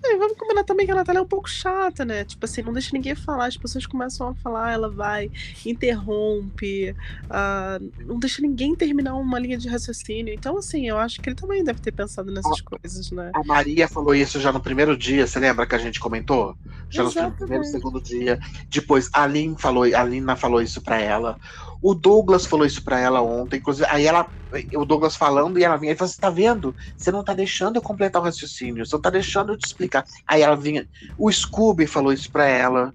É, 0.08 0.16
vamos 0.16 0.36
combinar 0.36 0.64
também 0.64 0.86
que 0.86 0.92
a 0.92 0.94
Natália 0.94 1.18
é 1.18 1.22
um 1.22 1.26
pouco 1.26 1.48
chata, 1.48 2.04
né? 2.04 2.24
Tipo 2.24 2.44
assim, 2.44 2.62
não 2.62 2.72
deixa 2.72 2.90
ninguém 2.92 3.14
falar, 3.14 3.46
as 3.46 3.56
pessoas 3.56 3.86
começam 3.86 4.28
a 4.28 4.34
falar, 4.34 4.72
ela 4.72 4.88
vai, 4.88 5.30
interrompe, 5.64 6.94
uh, 7.24 8.04
não 8.06 8.18
deixa 8.18 8.40
ninguém 8.40 8.74
terminar 8.74 9.16
uma 9.16 9.38
linha 9.38 9.58
de 9.58 9.68
raciocínio. 9.68 10.32
Então, 10.32 10.56
assim, 10.56 10.88
eu 10.88 10.98
acho 10.98 11.20
que 11.20 11.28
ele 11.28 11.36
também 11.36 11.64
deve 11.64 11.80
ter 11.80 11.92
pensado 11.92 12.30
nessas 12.30 12.60
a, 12.60 12.64
coisas, 12.64 13.10
né? 13.10 13.32
A 13.34 13.42
Maria 13.44 13.88
falou 13.88 14.14
isso 14.14 14.40
já 14.40 14.52
no 14.52 14.60
primeiro 14.60 14.96
dia, 14.96 15.26
você 15.26 15.38
lembra 15.38 15.66
que 15.66 15.74
a 15.74 15.78
gente 15.78 15.98
comentou? 15.98 16.56
Já 16.88 17.02
Exatamente. 17.02 17.32
no 17.32 17.36
primeiro, 17.38 17.64
segundo 17.64 18.00
dia. 18.00 18.38
Depois, 18.70 19.10
a 19.12 19.24
Aline 19.24 19.56
falou, 19.58 19.84
a 19.84 20.04
Lina 20.04 20.36
falou 20.36 20.62
isso 20.62 20.80
pra 20.80 21.00
ela. 21.00 21.38
O 21.82 21.94
Douglas 21.94 22.46
falou 22.46 22.66
isso 22.66 22.82
para 22.82 22.98
ela 22.98 23.20
ontem, 23.20 23.58
inclusive. 23.58 23.86
Aí 23.90 24.06
ela, 24.06 24.28
o 24.74 24.84
Douglas 24.84 25.16
falando 25.16 25.58
e 25.58 25.64
ela 25.64 25.76
vinha 25.76 25.92
e 25.92 25.96
falou: 25.96 26.12
Você 26.12 26.20
tá 26.20 26.30
vendo? 26.30 26.74
Você 26.96 27.10
não 27.10 27.24
tá 27.24 27.34
deixando 27.34 27.76
eu 27.76 27.82
completar 27.82 28.20
o 28.20 28.24
raciocínio, 28.24 28.84
você 28.84 28.94
não 28.94 29.02
tá 29.02 29.10
deixando 29.10 29.52
eu 29.52 29.58
te 29.58 29.66
explicar. 29.66 30.04
Aí 30.26 30.42
ela 30.42 30.56
vinha. 30.56 30.88
O 31.18 31.30
Scooby 31.30 31.86
falou 31.86 32.12
isso 32.12 32.30
para 32.30 32.46
ela. 32.46 32.94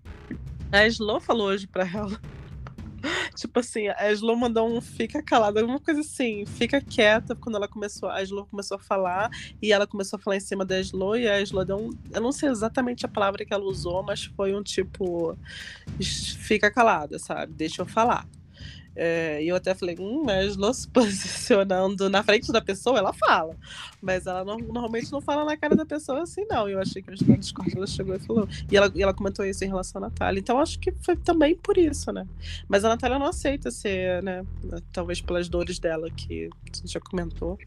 A 0.71 0.87
Slo 0.87 1.19
falou 1.19 1.47
hoje 1.47 1.67
para 1.67 1.85
ela. 1.85 2.19
tipo 3.35 3.59
assim, 3.59 3.87
a 3.89 4.11
Slo 4.11 4.35
mandou 4.35 4.67
um 4.67 4.81
fica 4.81 5.21
calada, 5.21 5.59
alguma 5.59 5.79
coisa 5.79 6.01
assim, 6.01 6.45
fica 6.45 6.81
quieta 6.81 7.35
quando 7.35 7.55
ela 7.55 7.67
começou, 7.67 8.09
a 8.09 8.21
Slo 8.21 8.45
começou 8.45 8.75
a 8.75 8.79
falar 8.79 9.29
e 9.61 9.71
ela 9.73 9.87
começou 9.87 10.17
a 10.17 10.21
falar 10.21 10.37
em 10.37 10.41
cima 10.41 10.63
da 10.65 10.79
Slo 10.79 11.15
e 11.15 11.27
a 11.27 11.41
Slo 11.41 11.65
deu 11.65 11.77
um, 11.77 11.89
eu 12.11 12.21
não 12.21 12.31
sei 12.31 12.49
exatamente 12.49 13.05
a 13.05 13.09
palavra 13.09 13.45
que 13.45 13.53
ela 13.53 13.63
usou, 13.63 14.03
mas 14.03 14.25
foi 14.25 14.55
um 14.55 14.63
tipo 14.63 15.37
fica 15.99 16.71
calada, 16.71 17.19
sabe? 17.19 17.53
Deixa 17.53 17.81
eu 17.81 17.85
falar. 17.85 18.25
É, 18.95 19.41
e 19.41 19.47
eu 19.47 19.55
até 19.55 19.73
falei, 19.73 19.95
hum, 19.99 20.23
mas 20.25 20.57
não 20.57 20.73
se 20.73 20.87
posicionando 20.91 22.09
na 22.09 22.23
frente 22.23 22.51
da 22.51 22.61
pessoa, 22.61 22.97
ela 22.97 23.13
fala. 23.13 23.55
Mas 24.01 24.25
ela 24.27 24.43
não, 24.43 24.57
normalmente 24.57 25.11
não 25.11 25.21
fala 25.21 25.45
na 25.45 25.55
cara 25.55 25.75
da 25.75 25.85
pessoa 25.85 26.23
assim, 26.23 26.45
não. 26.49 26.67
Eu 26.67 26.79
achei 26.79 27.01
que 27.01 27.09
no 27.09 27.37
Discord 27.37 27.75
ela 27.75 27.87
chegou 27.87 28.15
e 28.15 28.19
falou. 28.19 28.47
E 28.69 28.75
ela, 28.75 28.91
e 28.93 29.01
ela 29.01 29.13
comentou 29.13 29.45
isso 29.45 29.63
em 29.63 29.67
relação 29.67 30.03
à 30.03 30.07
Natália. 30.07 30.39
Então 30.39 30.59
acho 30.59 30.79
que 30.79 30.91
foi 31.01 31.15
também 31.15 31.55
por 31.55 31.77
isso, 31.77 32.11
né? 32.11 32.27
Mas 32.67 32.83
a 32.83 32.89
Natália 32.89 33.17
não 33.17 33.27
aceita 33.27 33.71
ser, 33.71 34.21
né? 34.23 34.45
Talvez 34.91 35.21
pelas 35.21 35.47
dores 35.47 35.79
dela, 35.79 36.09
que 36.09 36.49
a 36.73 36.77
gente 36.77 36.91
já 36.91 36.99
comentou. 36.99 37.57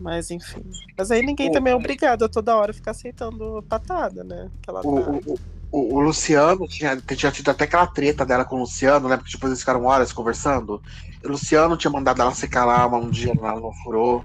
Mas 0.00 0.30
enfim. 0.30 0.64
Mas 0.96 1.10
aí 1.10 1.22
ninguém 1.24 1.50
também 1.50 1.72
é 1.72 1.76
obrigado 1.76 2.24
a 2.24 2.28
toda 2.28 2.56
hora 2.56 2.72
ficar 2.72 2.92
aceitando 2.92 3.64
patada, 3.68 4.22
né? 4.22 4.50
Que 4.62 4.70
ela 4.70 4.82
tá... 4.82 4.88
o, 4.88 5.16
o, 5.16 5.38
o, 5.70 5.96
o, 5.96 6.00
Luciano 6.00 6.66
tinha, 6.68 6.96
tinha 6.96 7.32
tido 7.32 7.50
até 7.50 7.64
aquela 7.64 7.86
treta 7.86 8.24
dela 8.24 8.44
com 8.44 8.56
o 8.56 8.60
Luciano, 8.60 9.08
né? 9.08 9.16
Porque 9.16 9.32
depois 9.32 9.50
eles 9.50 9.60
ficaram 9.60 9.84
horas 9.84 10.12
conversando. 10.12 10.80
O 11.24 11.28
Luciano 11.28 11.76
tinha 11.76 11.90
mandado 11.90 12.22
ela 12.22 12.34
se 12.34 12.46
calar 12.46 12.92
um 12.94 13.10
dia, 13.10 13.32
ela 13.36 13.60
não 13.60 13.72
furou. 13.82 14.24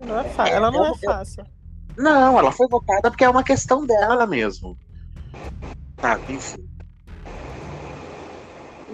Não 0.00 0.20
é 0.20 0.24
fácil. 0.24 0.54
Ela 0.54 0.70
não 0.70 0.86
é, 0.86 0.90
é 0.90 0.98
fácil. 0.98 1.44
Não, 1.96 2.38
ela 2.38 2.50
foi 2.50 2.66
votada 2.68 3.10
porque 3.10 3.24
é 3.24 3.28
uma 3.28 3.44
questão 3.44 3.86
dela 3.86 4.26
mesmo. 4.26 4.76
Tá, 5.96 6.18
enfim. 6.28 6.64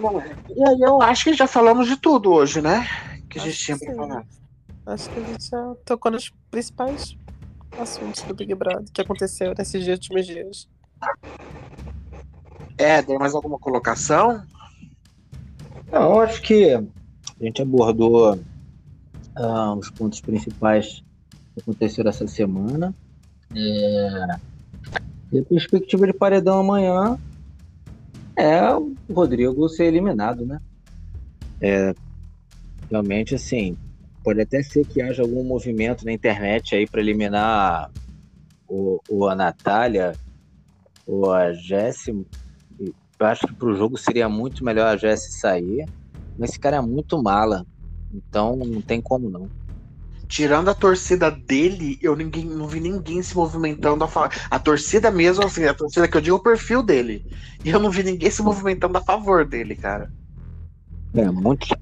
É. 0.03 0.53
E 0.55 0.67
aí 0.67 0.81
eu 0.81 1.01
acho 1.01 1.25
que 1.25 1.33
já 1.33 1.47
falamos 1.47 1.87
de 1.87 1.95
tudo 1.95 2.31
hoje, 2.31 2.61
né? 2.61 2.87
Que 3.29 3.39
a 3.39 3.41
gente 3.41 3.57
tinha 3.57 3.77
pra 3.77 3.95
falar. 3.95 4.25
Acho 4.91 5.09
que 5.09 5.19
a 5.19 5.23
gente 5.23 5.49
já 5.49 5.75
tocou 5.85 6.11
nos 6.11 6.29
principais 6.49 7.15
assuntos 7.79 8.21
do 8.23 8.33
Big 8.33 8.53
Brother 8.53 8.83
que 8.91 9.01
aconteceu 9.01 9.53
nesses 9.57 9.87
últimos 9.87 10.27
dias. 10.27 10.67
É, 12.77 13.01
tem 13.01 13.17
mais 13.17 13.33
alguma 13.33 13.57
colocação? 13.57 14.43
Não, 15.89 16.01
eu 16.01 16.21
acho 16.21 16.41
que 16.41 16.73
a 16.73 16.83
gente 17.39 17.61
abordou 17.61 18.35
uh, 18.35 19.75
os 19.77 19.89
pontos 19.89 20.19
principais 20.19 21.01
que 21.53 21.61
aconteceram 21.61 22.09
essa 22.09 22.27
semana. 22.27 22.93
É... 23.55 24.39
E 25.31 25.39
a 25.39 25.43
perspectiva 25.45 26.05
de 26.05 26.13
paredão 26.13 26.59
amanhã 26.59 27.17
é 28.35 28.75
o 28.75 28.93
Rodrigo 29.09 29.69
ser 29.69 29.85
eliminado, 29.85 30.45
né? 30.45 30.59
É, 31.61 31.95
realmente, 32.89 33.35
assim, 33.35 33.77
Pode 34.23 34.41
até 34.41 34.61
ser 34.61 34.85
que 34.85 35.01
haja 35.01 35.23
algum 35.23 35.43
movimento 35.43 36.05
na 36.05 36.11
internet 36.11 36.75
aí 36.75 36.87
para 36.87 37.01
eliminar 37.01 37.89
o, 38.67 38.99
o, 39.09 39.27
a 39.27 39.35
Natália 39.35 40.13
ou 41.05 41.31
a 41.31 41.51
Jessie. 41.53 42.25
Eu 42.79 43.27
acho 43.27 43.47
que 43.47 43.55
para 43.55 43.67
o 43.67 43.75
jogo 43.75 43.97
seria 43.97 44.29
muito 44.29 44.63
melhor 44.63 44.87
a 44.87 44.97
Jessie 44.97 45.39
sair. 45.39 45.87
Mas 46.37 46.51
esse 46.51 46.59
cara 46.59 46.77
é 46.77 46.81
muito 46.81 47.21
mala. 47.21 47.65
Então 48.13 48.55
não 48.55 48.81
tem 48.81 49.01
como 49.01 49.29
não. 49.29 49.49
Tirando 50.27 50.69
a 50.69 50.73
torcida 50.73 51.29
dele, 51.29 51.99
eu 52.01 52.15
ninguém, 52.15 52.45
não 52.45 52.65
vi 52.65 52.79
ninguém 52.79 53.21
se 53.21 53.35
movimentando 53.35 54.03
a 54.03 54.07
favor. 54.07 54.31
A 54.49 54.57
torcida 54.57 55.11
mesmo, 55.11 55.43
assim, 55.43 55.65
a 55.65 55.73
torcida 55.73 56.07
que 56.07 56.15
eu 56.15 56.21
digo 56.21 56.37
o 56.37 56.43
perfil 56.43 56.81
dele. 56.81 57.25
E 57.65 57.69
eu 57.69 57.79
não 57.79 57.91
vi 57.91 58.01
ninguém 58.01 58.31
se 58.31 58.41
movimentando 58.41 58.97
a 58.97 59.01
favor 59.01 59.45
dele, 59.45 59.75
cara. 59.75 60.09
É, 61.13 61.29
muito 61.29 61.67
chato. 61.67 61.81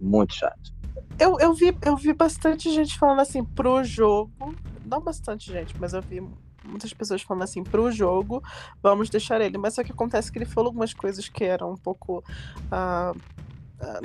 Muito 0.00 0.34
chato. 0.34 0.72
Eu, 1.18 1.38
eu, 1.38 1.54
vi, 1.54 1.76
eu 1.82 1.96
vi 1.96 2.12
bastante 2.12 2.70
gente 2.70 2.98
falando 2.98 3.20
assim 3.20 3.44
pro 3.44 3.82
jogo. 3.84 4.54
Não 4.84 5.00
bastante 5.00 5.50
gente, 5.52 5.74
mas 5.78 5.92
eu 5.92 6.02
vi 6.02 6.22
muitas 6.64 6.92
pessoas 6.92 7.22
falando 7.22 7.42
assim 7.42 7.62
pro 7.62 7.90
jogo, 7.90 8.42
vamos 8.82 9.10
deixar 9.10 9.40
ele. 9.40 9.58
Mas 9.58 9.74
só 9.74 9.82
que 9.82 9.92
acontece 9.92 10.30
que 10.30 10.38
ele 10.38 10.44
falou 10.44 10.68
algumas 10.68 10.94
coisas 10.94 11.28
que 11.28 11.44
eram 11.44 11.72
um 11.72 11.76
pouco. 11.76 12.24
Uh, 12.66 13.18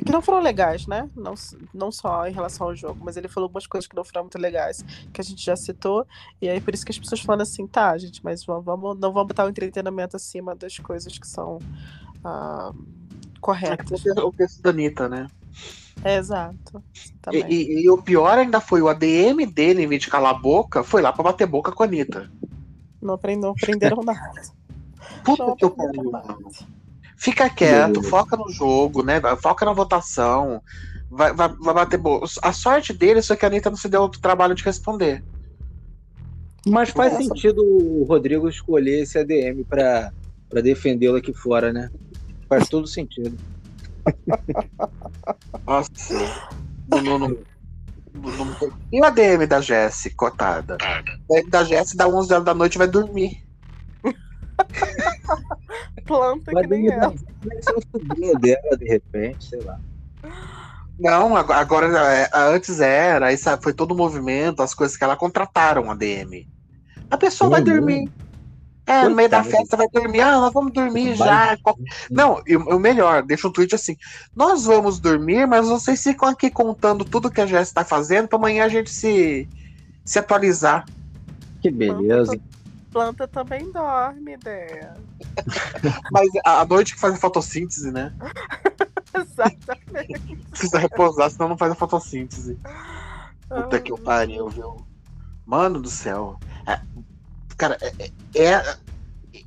que 0.04 0.12
não 0.12 0.24
foram 0.24 0.42
legais, 0.42 0.88
né? 0.88 1.08
Não, 1.16 1.36
não 1.72 1.92
só 1.92 2.26
em 2.28 2.32
relação 2.32 2.66
ao 2.66 2.76
jogo, 2.76 3.00
mas 3.04 3.16
ele 3.16 3.28
falou 3.28 3.46
algumas 3.46 3.68
coisas 3.68 3.88
que 3.88 3.96
não 3.96 4.04
foram 4.04 4.24
muito 4.24 4.40
legais, 4.40 4.84
que 5.14 5.22
a 5.22 5.24
gente 5.24 5.46
já 5.46 5.56
citou, 5.56 6.04
e 6.42 6.50
aí 6.50 6.60
por 6.60 6.74
isso 6.74 6.84
que 6.84 6.92
as 6.92 6.98
pessoas 6.98 7.22
falam 7.22 7.44
assim, 7.44 7.68
tá, 7.68 7.96
gente, 7.96 8.24
mas 8.24 8.44
vamos, 8.44 9.00
não 9.00 9.14
vamos 9.14 9.28
botar 9.28 9.46
o 9.46 9.50
entretenimento 9.50 10.16
acima 10.16 10.56
das 10.56 10.80
coisas 10.80 11.16
que 11.20 11.28
são 11.28 11.60
uh, 12.26 12.76
corretas. 13.40 14.04
É 14.04 14.20
o 14.20 14.32
texto 14.32 14.64
da 14.64 14.72
Anitta, 14.72 15.08
né? 15.08 15.28
Exato. 16.06 16.84
E, 17.32 17.38
e, 17.38 17.84
e, 17.84 17.90
o 17.90 18.02
pior 18.02 18.38
ainda 18.38 18.60
foi 18.60 18.82
o 18.82 18.88
ADM 18.88 19.46
dele, 19.52 19.84
em 19.84 19.88
vez 19.88 20.02
de 20.02 20.10
calar 20.10 20.36
a 20.36 20.38
boca, 20.38 20.84
foi 20.84 21.02
lá 21.02 21.12
pra 21.12 21.24
bater 21.24 21.48
boca 21.48 21.72
com 21.72 21.84
a 21.84 21.86
Anitta. 21.86 22.30
Não, 23.02 23.16
aprenderam, 23.16 23.52
aprenderam 23.52 24.04
nada. 24.04 24.42
Puta 25.24 25.46
não 25.46 25.56
que 25.56 25.66
eu 25.66 25.72
pariu, 25.72 26.12
Fica 27.18 27.50
quieto, 27.50 28.04
foca 28.04 28.38
no 28.38 28.50
jogo, 28.50 29.04
né? 29.04 29.20
Foca 29.42 29.66
na 29.66 29.74
votação. 29.74 30.62
Vai, 31.10 31.34
vai, 31.34 31.50
vai 31.50 31.74
bater 31.74 31.98
boa. 31.98 32.26
A 32.44 32.54
sorte 32.54 32.94
dele 32.94 33.20
é 33.28 33.36
que 33.36 33.46
a 33.46 33.48
Anitta 33.48 33.70
não 33.70 33.78
se 33.78 33.90
deu 33.90 34.04
o 34.04 34.10
trabalho 34.10 34.54
de 34.54 34.64
responder. 34.64 35.24
Mas 36.68 36.90
faz 36.90 37.14
Nossa. 37.14 37.26
sentido 37.26 37.64
o 37.64 38.04
Rodrigo 38.04 38.48
escolher 38.48 39.02
esse 39.02 39.18
ADM 39.18 39.64
para 39.68 40.12
defendê-lo 40.62 41.18
aqui 41.18 41.34
fora, 41.34 41.74
né? 41.74 41.90
Faz 42.48 42.68
todo 42.68 42.86
sentido. 42.86 43.38
Nossa. 45.66 46.14
Não, 46.90 47.02
não, 47.02 47.20
não, 47.20 47.38
e 48.92 49.00
o 49.00 49.06
ADM 49.06 49.46
da 49.48 49.62
Jess, 49.62 50.12
cotada? 50.16 50.78
O 51.28 51.36
ADM 51.36 51.50
da 51.50 51.64
Jess 51.64 51.94
dá 51.96 52.08
11 52.08 52.34
horas 52.34 52.46
da 52.46 52.54
noite 52.54 52.76
e 52.76 52.78
vai 52.78 52.88
dormir. 52.88 53.38
Planta 56.06 56.52
que 56.52 56.68
nem 56.68 56.92
ela. 56.92 57.14
Vai 57.42 58.36
dela, 58.40 58.78
de 58.78 58.86
repente, 58.86 59.46
sei 59.46 59.62
lá. 59.62 59.78
Não, 61.00 61.36
agora 61.36 61.88
é, 62.12 62.30
antes 62.34 62.80
era, 62.80 63.28
aí 63.28 63.38
foi 63.62 63.74
todo 63.74 63.92
o 63.92 63.98
movimento, 63.98 64.64
as 64.64 64.74
coisas 64.74 64.98
que 64.98 65.04
ela 65.04 65.16
contrataram 65.16 65.92
a 65.92 65.96
DM. 65.96 66.48
A 67.10 67.18
pessoa 67.18 67.52
vai 67.52 67.62
dormir. 67.62 68.10
É, 68.88 69.04
no 69.04 69.16
meio 69.16 69.30
da 69.30 69.44
festa 69.44 69.76
vai 69.76 69.88
dormir. 69.90 70.22
Ah, 70.22 70.40
nós 70.40 70.54
vamos 70.54 70.72
dormir 70.72 71.16
já. 71.16 71.58
Não, 72.10 72.42
o 72.68 72.80
melhor, 72.80 73.22
deixa 73.22 73.48
um 73.48 73.52
tweet 73.52 73.76
assim. 73.76 73.98
Nós 74.36 74.64
vamos 74.64 75.00
dormir, 75.00 75.46
mas 75.46 75.68
vocês 75.68 76.02
ficam 76.02 76.30
aqui 76.30 76.50
contando 76.50 77.04
tudo 77.04 77.30
que 77.30 77.42
a 77.42 77.46
Jess 77.46 77.68
está 77.68 77.84
fazendo 77.84 78.28
para 78.28 78.38
amanhã 78.38 78.64
a 78.66 78.70
gente 78.70 78.90
se, 78.90 79.48
se 80.06 80.18
atualizar. 80.18 80.86
Que 81.62 81.70
beleza 81.70 82.40
planta 82.98 83.28
também 83.28 83.72
dorme, 83.72 84.34
ideia. 84.34 84.96
Mas 86.12 86.28
a 86.44 86.66
noite 86.66 86.96
que 86.96 87.00
faz 87.00 87.14
a 87.14 87.18
fotossíntese, 87.18 87.92
né? 87.92 88.12
Exatamente. 89.14 90.36
Precisa 90.50 90.80
repousar, 90.80 91.30
senão 91.30 91.50
não 91.50 91.58
faz 91.58 91.72
a 91.72 91.76
fotossíntese. 91.76 92.60
Puta 93.48 93.80
que 93.80 93.96
pariu, 94.02 94.50
viu? 94.50 94.78
Mano 95.46 95.80
do 95.80 95.90
céu. 95.90 96.40
Cara, 97.58 97.78
é, 97.82 98.12
é, 98.36 98.54
é, 98.54 98.78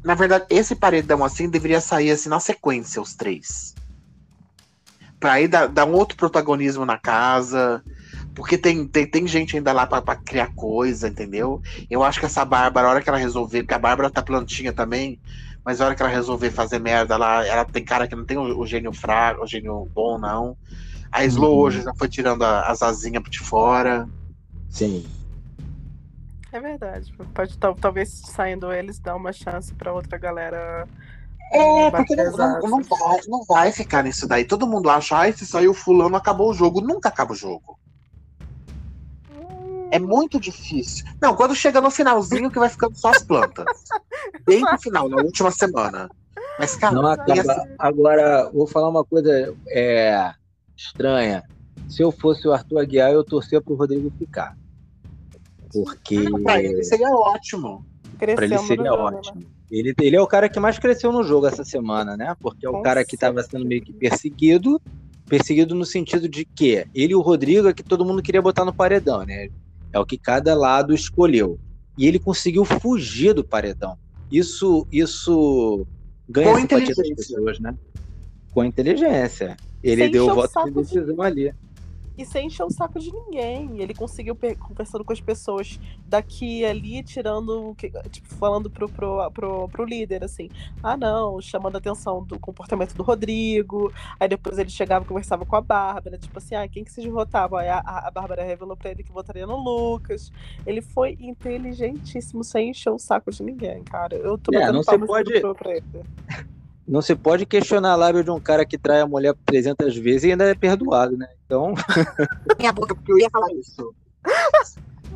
Na 0.05 0.15
verdade, 0.15 0.47
esse 0.51 0.74
paredão 0.74 1.24
assim 1.24 1.49
deveria 1.49 1.81
sair 1.81 2.11
assim 2.11 2.28
na 2.28 2.41
sequência, 2.41 3.01
os 3.01 3.15
três. 3.15 3.74
Pra 5.19 5.32
aí 5.32 5.47
dar, 5.47 5.69
dar 5.69 5.85
um 5.85 5.93
outro 5.93 6.16
protagonismo 6.16 6.85
na 6.85 6.99
casa 6.99 7.82
porque 8.35 8.57
tem, 8.57 8.87
tem, 8.87 9.07
tem 9.07 9.27
gente 9.27 9.57
ainda 9.57 9.73
lá 9.73 9.87
pra, 9.87 10.16
criar 10.16 10.49
coisa, 10.55 11.09
entendeu? 11.09 11.61
Eu 11.91 12.03
acho 12.03 12.20
que 12.20 12.27
essa 12.27 12.45
Bárbara, 12.45 12.87
a 12.87 12.91
hora 12.91 13.03
que 13.03 13.09
ela 13.09 13.19
resolver, 13.19 13.62
porque 13.62 13.74
a 13.74 13.78
Bárbara 13.78 14.11
tá 14.11 14.23
plantinha 14.23 14.73
também, 14.73 15.20
mas 15.65 15.81
a 15.81 15.87
hora 15.87 15.95
que 15.95 16.03
ela 16.03 16.11
resolver 16.11 16.51
fazer 16.51 16.78
merda, 16.78 17.15
ela, 17.15 17.47
ela 17.47 17.65
tem 17.65 17.85
cara 17.85 18.07
que 18.07 18.15
não 18.16 18.24
tem 18.24 18.39
o, 18.39 18.59
o 18.59 18.66
gênio 18.66 18.93
fraco, 18.93 19.43
o 19.43 19.47
gênio 19.47 19.89
bom, 19.95 20.19
não. 20.19 20.57
A 21.11 21.24
Slow 21.24 21.53
uhum. 21.53 21.61
hoje 21.61 21.82
já 21.82 21.93
foi 21.95 22.09
tirando 22.09 22.43
a, 22.43 22.62
as 22.62 22.82
asinhas 22.82 23.23
de 23.28 23.41
fora. 23.41 24.09
Sim. 24.69 25.05
É 26.52 26.60
verdade. 26.60 27.12
Pode 27.35 27.59
talvez 27.59 28.10
saindo 28.10 28.72
eles 28.72 28.98
dar 28.98 29.16
uma 29.16 29.32
chance 29.32 29.72
para 29.74 29.93
outra 29.93 30.18
galera. 30.18 30.86
É, 31.52 31.90
porque 31.90 32.14
não, 32.14 32.60
não, 32.60 32.82
vai, 32.82 33.20
não 33.27 33.44
vai 33.44 33.72
ficar 33.72 34.05
nisso 34.05 34.27
daí. 34.27 34.44
Todo 34.44 34.66
mundo 34.66 34.89
acha, 34.89 35.16
ai, 35.16 35.32
se 35.32 35.47
saiu 35.47 35.74
fulano, 35.74 36.16
acabou 36.16 36.51
o 36.51 36.55
jogo. 36.55 36.81
Nunca 36.81 37.09
acaba 37.09 37.32
o 37.32 37.36
jogo. 37.36 37.78
É 39.90 39.98
muito 39.98 40.39
difícil. 40.39 41.05
Não, 41.20 41.35
quando 41.35 41.55
chega 41.55 41.81
no 41.81 41.90
finalzinho 41.90 42.51
que 42.51 42.59
vai 42.59 42.68
ficando 42.68 42.97
só 42.97 43.10
as 43.10 43.22
plantas. 43.22 43.66
Bem 44.47 44.60
no 44.60 44.78
final, 44.78 45.09
na 45.09 45.16
última 45.16 45.51
semana. 45.51 46.09
Mas, 46.59 46.77
cara, 46.77 46.94
não 46.94 47.06
acaba. 47.06 47.52
Assim... 47.52 47.74
Agora, 47.78 48.48
vou 48.52 48.66
falar 48.66 48.89
uma 48.89 49.05
coisa 49.05 49.52
é, 49.68 50.32
estranha. 50.77 51.43
Se 51.89 52.02
eu 52.02 52.12
fosse 52.12 52.47
o 52.47 52.52
Arthur 52.52 52.78
Aguiar, 52.78 53.10
eu 53.10 53.24
torcia 53.24 53.60
pro 53.60 53.74
Rodrigo 53.74 54.12
ficar. 54.16 54.56
Porque. 55.72 56.16
Ah, 56.16 56.38
pra 56.42 56.62
ele 56.62 56.82
seria 56.84 57.09
ótimo. 57.10 57.84
Para 58.18 58.32
ele 58.44 58.59
seria 58.59 58.92
ótimo. 58.92 59.40
Né? 59.40 59.47
Ele, 59.70 59.94
ele 60.01 60.16
é 60.16 60.20
o 60.20 60.26
cara 60.26 60.48
que 60.48 60.59
mais 60.59 60.78
cresceu 60.78 61.12
no 61.12 61.22
jogo 61.22 61.47
essa 61.47 61.64
semana, 61.64 62.16
né? 62.16 62.34
Porque 62.40 62.66
é 62.66 62.68
o 62.68 62.72
Com 62.72 62.82
cara 62.82 63.05
que 63.05 63.14
estava 63.14 63.42
sendo 63.42 63.64
meio 63.64 63.82
que 63.82 63.92
perseguido. 63.92 64.80
Perseguido 65.28 65.76
no 65.76 65.84
sentido 65.84 66.28
de 66.28 66.44
que 66.44 66.84
ele 66.92 67.12
e 67.12 67.14
o 67.14 67.20
Rodrigo 67.20 67.68
é 67.68 67.72
que 67.72 67.84
todo 67.84 68.05
mundo 68.05 68.20
queria 68.20 68.42
botar 68.42 68.64
no 68.64 68.74
paredão, 68.74 69.24
né? 69.24 69.48
É 69.92 69.98
o 69.98 70.05
que 70.05 70.18
cada 70.18 70.55
lado 70.55 70.92
escolheu. 70.92 71.59
E 71.97 72.06
ele 72.06 72.18
conseguiu 72.18 72.64
fugir 72.64 73.32
do 73.32 73.44
paredão. 73.44 73.97
Isso, 74.30 74.86
isso 74.90 75.86
ganha 76.28 76.52
a 76.52 76.60
simpatia 76.60 76.94
das 76.94 77.09
pessoas, 77.09 77.60
né? 77.60 77.76
Com 78.52 78.64
inteligência. 78.64 79.56
Ele 79.82 80.02
Sem 80.02 80.10
deu 80.10 80.26
o 80.26 80.34
voto 80.34 80.64
de 80.64 80.70
decisão 80.72 81.14
de... 81.14 81.22
ali 81.22 81.55
e 82.20 82.26
sem 82.26 82.47
encher 82.47 82.64
o 82.64 82.70
saco 82.70 82.98
de 82.98 83.12
ninguém. 83.12 83.80
Ele 83.80 83.94
conseguiu 83.94 84.36
conversando 84.59 85.05
com 85.05 85.12
as 85.12 85.20
pessoas 85.20 85.80
daqui 86.06 86.60
e 86.60 86.64
ali, 86.66 87.02
tirando, 87.02 87.74
tipo, 88.10 88.28
falando 88.34 88.70
pro, 88.70 88.88
pro, 88.88 89.30
pro, 89.30 89.68
pro 89.68 89.84
líder, 89.84 90.24
assim, 90.24 90.48
ah 90.82 90.97
não, 90.97 91.40
chamando 91.40 91.76
a 91.76 91.78
atenção 91.78 92.22
do 92.22 92.38
comportamento 92.38 92.94
do 92.94 93.02
Rodrigo. 93.02 93.92
Aí 94.18 94.28
depois 94.28 94.59
ele 94.59 94.70
chegava 94.70 95.05
e 95.05 95.09
conversava 95.09 95.47
com 95.47 95.56
a 95.56 95.60
Bárbara, 95.60 96.18
tipo 96.18 96.36
assim, 96.38 96.55
ah, 96.55 96.68
quem 96.68 96.84
que 96.84 96.92
se 96.92 97.09
votava? 97.09 97.60
Aí 97.60 97.68
a, 97.68 97.78
a 97.78 98.10
Bárbara 98.10 98.44
revelou 98.44 98.76
pra 98.76 98.90
ele 98.90 99.02
que 99.02 99.12
votaria 99.12 99.47
no 99.47 99.56
Lucas. 99.56 100.30
Ele 100.66 100.82
foi 100.82 101.16
inteligentíssimo, 101.20 102.44
sem 102.44 102.70
encher 102.70 102.90
o 102.90 102.98
saco 102.98 103.30
de 103.30 103.42
ninguém, 103.42 103.82
cara. 103.84 104.16
Eu 104.16 104.36
tô 104.36 104.55
é, 104.55 104.70
não 104.70 104.82
se 104.82 104.98
pode... 104.98 105.40
pra 105.55 105.76
ele. 105.76 105.84
Não 106.90 107.00
se 107.00 107.14
pode 107.14 107.46
questionar 107.46 107.92
a 107.92 107.96
lábio 107.96 108.24
de 108.24 108.32
um 108.32 108.40
cara 108.40 108.66
que 108.66 108.76
trai 108.76 109.00
a 109.00 109.06
mulher 109.06 109.32
300 109.46 109.96
vezes 109.96 110.24
e 110.24 110.32
ainda 110.32 110.44
é 110.44 110.56
perdoado, 110.56 111.16
né? 111.16 111.28
Então. 111.46 111.72
Minha 112.58 112.72
boca, 112.72 112.96
porque 112.96 113.12
eu 113.12 113.18
ia 113.18 113.30
falar 113.30 113.46
isso. 113.52 113.94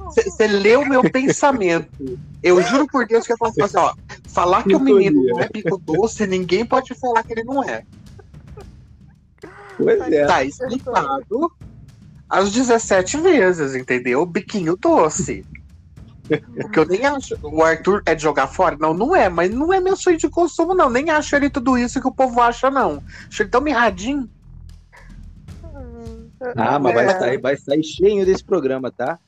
Você 0.07 0.47
leu 0.47 0.85
meu 0.85 1.03
pensamento. 1.11 1.89
Eu 2.41 2.63
juro 2.63 2.87
por 2.87 3.07
Deus 3.07 3.27
que 3.27 3.33
eu 3.33 3.37
faço 3.37 3.61
assim, 3.65 3.77
ó. 3.77 3.93
Falar 4.29 4.63
que 4.63 4.77
o 4.77 4.79
menino 4.79 5.21
não 5.25 5.41
é 5.41 5.49
pico 5.49 5.77
doce, 5.77 6.27
ninguém 6.27 6.65
pode 6.65 6.95
falar 6.95 7.25
que 7.25 7.33
ele 7.33 7.43
não 7.43 7.65
é. 7.65 7.83
Pois 9.77 10.01
é. 10.13 10.27
Tá 10.27 10.45
explicado 10.45 11.51
às 12.29 12.53
17 12.53 13.19
vezes, 13.19 13.75
entendeu? 13.75 14.25
Biquinho 14.25 14.77
doce. 14.77 15.45
Porque 16.27 16.79
eu 16.79 16.87
nem 16.87 17.05
acho. 17.05 17.39
O 17.43 17.63
Arthur 17.63 18.03
é 18.07 18.15
de 18.15 18.23
jogar 18.23 18.47
fora? 18.47 18.77
Não, 18.79 18.95
não 18.95 19.15
é, 19.15 19.29
mas 19.29 19.51
não 19.51 19.73
é 19.73 19.81
meu 19.81 19.97
sonho 19.97 20.17
de 20.17 20.29
consumo, 20.29 20.75
não. 20.75 20.89
Nem 20.89 21.11
acho 21.11 21.37
ele 21.37 21.51
tudo 21.51 21.77
isso 21.77 22.01
que 22.01 22.09
o 22.09 22.15
povo 22.15 22.41
acha, 22.41 22.71
não. 22.71 23.03
Acho 23.29 23.43
ele 23.43 23.51
tão 23.51 23.61
mirradinho. 23.61 24.29
Ah, 26.57 26.79
mas 26.79 26.95
vai 26.95 27.11
sair, 27.11 27.41
vai 27.41 27.57
sair 27.57 27.83
cheio 27.83 28.27
desse 28.27 28.45
programa, 28.45 28.91
tá? 28.91 29.19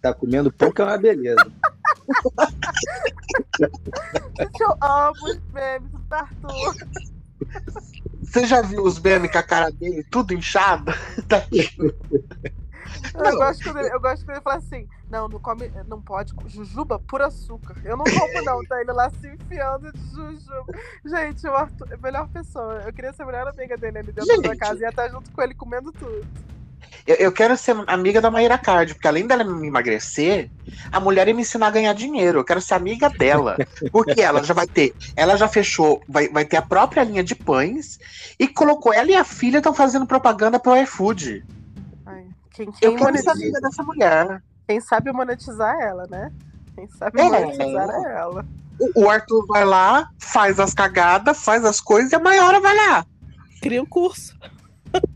Tá 0.00 0.14
comendo 0.14 0.52
pão 0.52 0.72
que 0.72 0.80
é 0.80 0.84
uma 0.84 0.98
beleza. 0.98 1.46
eu 4.60 4.76
amo 4.80 5.24
os 5.24 5.40
memes 5.52 5.92
do 5.92 6.14
Arthur. 6.14 6.74
Você 8.22 8.46
já 8.46 8.62
viu 8.62 8.82
os 8.82 8.98
memes 8.98 9.30
com 9.30 9.38
a 9.38 9.42
cara 9.42 9.70
dele 9.70 10.04
tudo 10.10 10.34
inchado? 10.34 10.92
Tá 11.28 11.42
Eu 13.14 13.36
gosto, 13.36 13.64
quando 13.64 13.78
ele, 13.78 13.94
eu 13.94 14.00
gosto 14.00 14.24
quando 14.24 14.36
ele 14.36 14.40
fala 14.40 14.56
assim: 14.56 14.88
não, 15.10 15.28
não 15.28 15.38
come, 15.38 15.70
não 15.86 16.00
pode, 16.00 16.32
jujuba 16.46 16.98
por 16.98 17.20
açúcar. 17.22 17.76
Eu 17.84 17.96
não 17.96 18.04
como, 18.04 18.42
não. 18.42 18.64
Tá 18.64 18.80
ele 18.80 18.92
lá 18.92 19.10
se 19.10 19.28
enfiando 19.28 19.92
de 19.92 20.10
jujuba. 20.10 20.74
Gente, 21.04 21.46
o 21.46 21.54
Arthur 21.54 21.88
é 21.90 21.94
a 21.94 21.98
melhor 21.98 22.28
pessoa. 22.28 22.82
Eu 22.86 22.92
queria 22.92 23.12
ser 23.12 23.22
a 23.22 23.26
melhor 23.26 23.48
amiga 23.48 23.76
dele 23.76 23.98
ali 23.98 24.12
dentro 24.12 24.34
Gente. 24.34 24.48
da 24.48 24.56
casa 24.56 24.78
e 24.78 24.82
ia 24.82 24.88
estar 24.88 25.08
junto 25.08 25.30
com 25.30 25.42
ele 25.42 25.54
comendo 25.54 25.92
tudo. 25.92 26.26
Eu, 27.06 27.16
eu, 27.16 27.32
quero 27.32 27.56
ser 27.56 27.76
amiga 27.86 28.20
da 28.20 28.30
Maíra 28.30 28.56
Card, 28.56 28.94
porque 28.94 29.08
além 29.08 29.26
dela 29.26 29.42
me 29.42 29.66
emagrecer, 29.66 30.48
a 30.90 31.00
mulher 31.00 31.26
ia 31.26 31.34
me 31.34 31.42
ensinar 31.42 31.68
a 31.68 31.70
ganhar 31.70 31.92
dinheiro. 31.94 32.38
Eu 32.38 32.44
quero 32.44 32.60
ser 32.60 32.74
amiga 32.74 33.08
dela. 33.08 33.56
Porque 33.90 34.20
ela 34.20 34.42
já 34.42 34.54
vai 34.54 34.66
ter. 34.66 34.94
Ela 35.16 35.36
já 35.36 35.48
fechou, 35.48 36.00
vai, 36.08 36.28
vai 36.28 36.44
ter 36.44 36.56
a 36.56 36.62
própria 36.62 37.02
linha 37.02 37.24
de 37.24 37.34
pães 37.34 37.98
e 38.38 38.46
colocou. 38.46 38.92
Ela 38.92 39.10
e 39.10 39.14
a 39.14 39.24
filha 39.24 39.58
estão 39.58 39.74
fazendo 39.74 40.06
propaganda 40.06 40.60
pro 40.60 40.76
iFood. 40.76 41.44
Quem, 42.54 42.70
quem 42.70 42.88
eu 42.88 42.96
quero 42.96 43.18
ser 43.18 43.30
amiga 43.30 43.60
dessa 43.60 43.82
mulher. 43.82 44.42
Quem 44.66 44.80
sabe 44.80 45.12
monetizar 45.12 45.74
ela, 45.80 46.06
né? 46.10 46.32
Quem 46.74 46.88
sabe 46.88 47.20
é, 47.20 47.24
monetizar 47.24 47.90
é 47.90 48.14
ela. 48.14 48.46
O, 48.78 49.02
o 49.02 49.10
Arthur 49.10 49.46
vai 49.46 49.64
lá, 49.64 50.10
faz 50.18 50.58
as 50.60 50.74
cagadas, 50.74 51.42
faz 51.42 51.64
as 51.64 51.80
coisas 51.80 52.12
e 52.12 52.14
a 52.14 52.20
Maiora 52.20 52.60
vai 52.60 52.76
lá. 52.76 53.06
Cria 53.60 53.82
um 53.82 53.86
curso. 53.86 54.36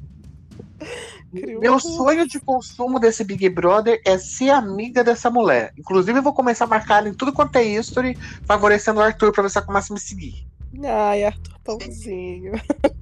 Meu 1.32 1.78
sonho 1.78 2.26
de 2.26 2.40
consumo 2.40 2.98
desse 2.98 3.22
Big 3.22 3.48
Brother 3.50 4.00
é 4.06 4.16
ser 4.16 4.50
amiga 4.50 5.04
dessa 5.04 5.30
mulher. 5.30 5.72
Inclusive, 5.76 6.18
eu 6.18 6.22
vou 6.22 6.32
começar 6.32 6.64
a 6.64 6.68
marcar 6.68 6.98
ela 6.98 7.08
em 7.08 7.14
tudo 7.14 7.32
quanto 7.32 7.56
é 7.56 7.64
history, 7.64 8.16
favorecendo 8.44 9.00
o 9.00 9.02
Arthur 9.02 9.32
pra 9.32 9.42
ver 9.42 9.50
se 9.50 9.58
ela 9.58 9.66
começa 9.66 9.92
a 9.92 9.94
me 9.94 10.00
seguir. 10.00 10.46
Ai, 10.82 11.24
Arthur 11.24 11.58
Pãozinho. 11.62 12.52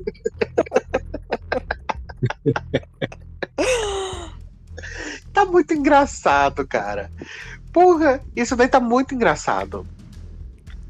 tá 5.34 5.44
muito 5.44 5.74
engraçado, 5.74 6.66
cara. 6.66 7.10
Porra, 7.72 8.20
isso 8.34 8.54
daí 8.54 8.68
tá 8.68 8.78
muito 8.78 9.14
engraçado. 9.14 9.86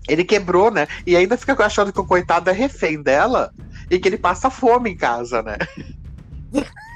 Ele 0.07 0.23
quebrou, 0.23 0.71
né? 0.71 0.87
E 1.07 1.16
ainda 1.16 1.37
fica 1.37 1.55
achando 1.65 1.93
que 1.93 2.01
o 2.01 2.07
coitado 2.07 2.51
é 2.51 2.53
refém 2.53 3.03
dela 3.03 3.51
e 3.91 3.99
que 3.99 4.07
ele 4.07 4.19
passa 4.19 4.51
fome 4.51 4.91
em 4.91 4.97
casa, 4.97 5.43
né? 5.43 5.57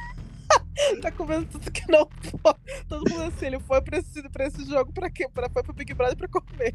tá 1.02 1.10
comendo 1.10 1.46
tudo 1.46 1.70
que 1.70 1.90
não 1.90 2.06
pode. 2.06 2.58
Todo 2.88 3.10
mundo 3.10 3.22
assim, 3.22 3.46
ele 3.46 3.60
foi 3.60 3.80
pra 3.80 3.98
esse, 3.98 4.28
pra 4.28 4.46
esse 4.46 4.64
jogo 4.64 4.92
pra 4.92 5.10
quê? 5.10 5.28
Pra, 5.28 5.48
foi 5.48 5.62
pro 5.62 5.72
Big 5.72 5.92
Brother 5.94 6.16
pra 6.16 6.28
comer. 6.28 6.74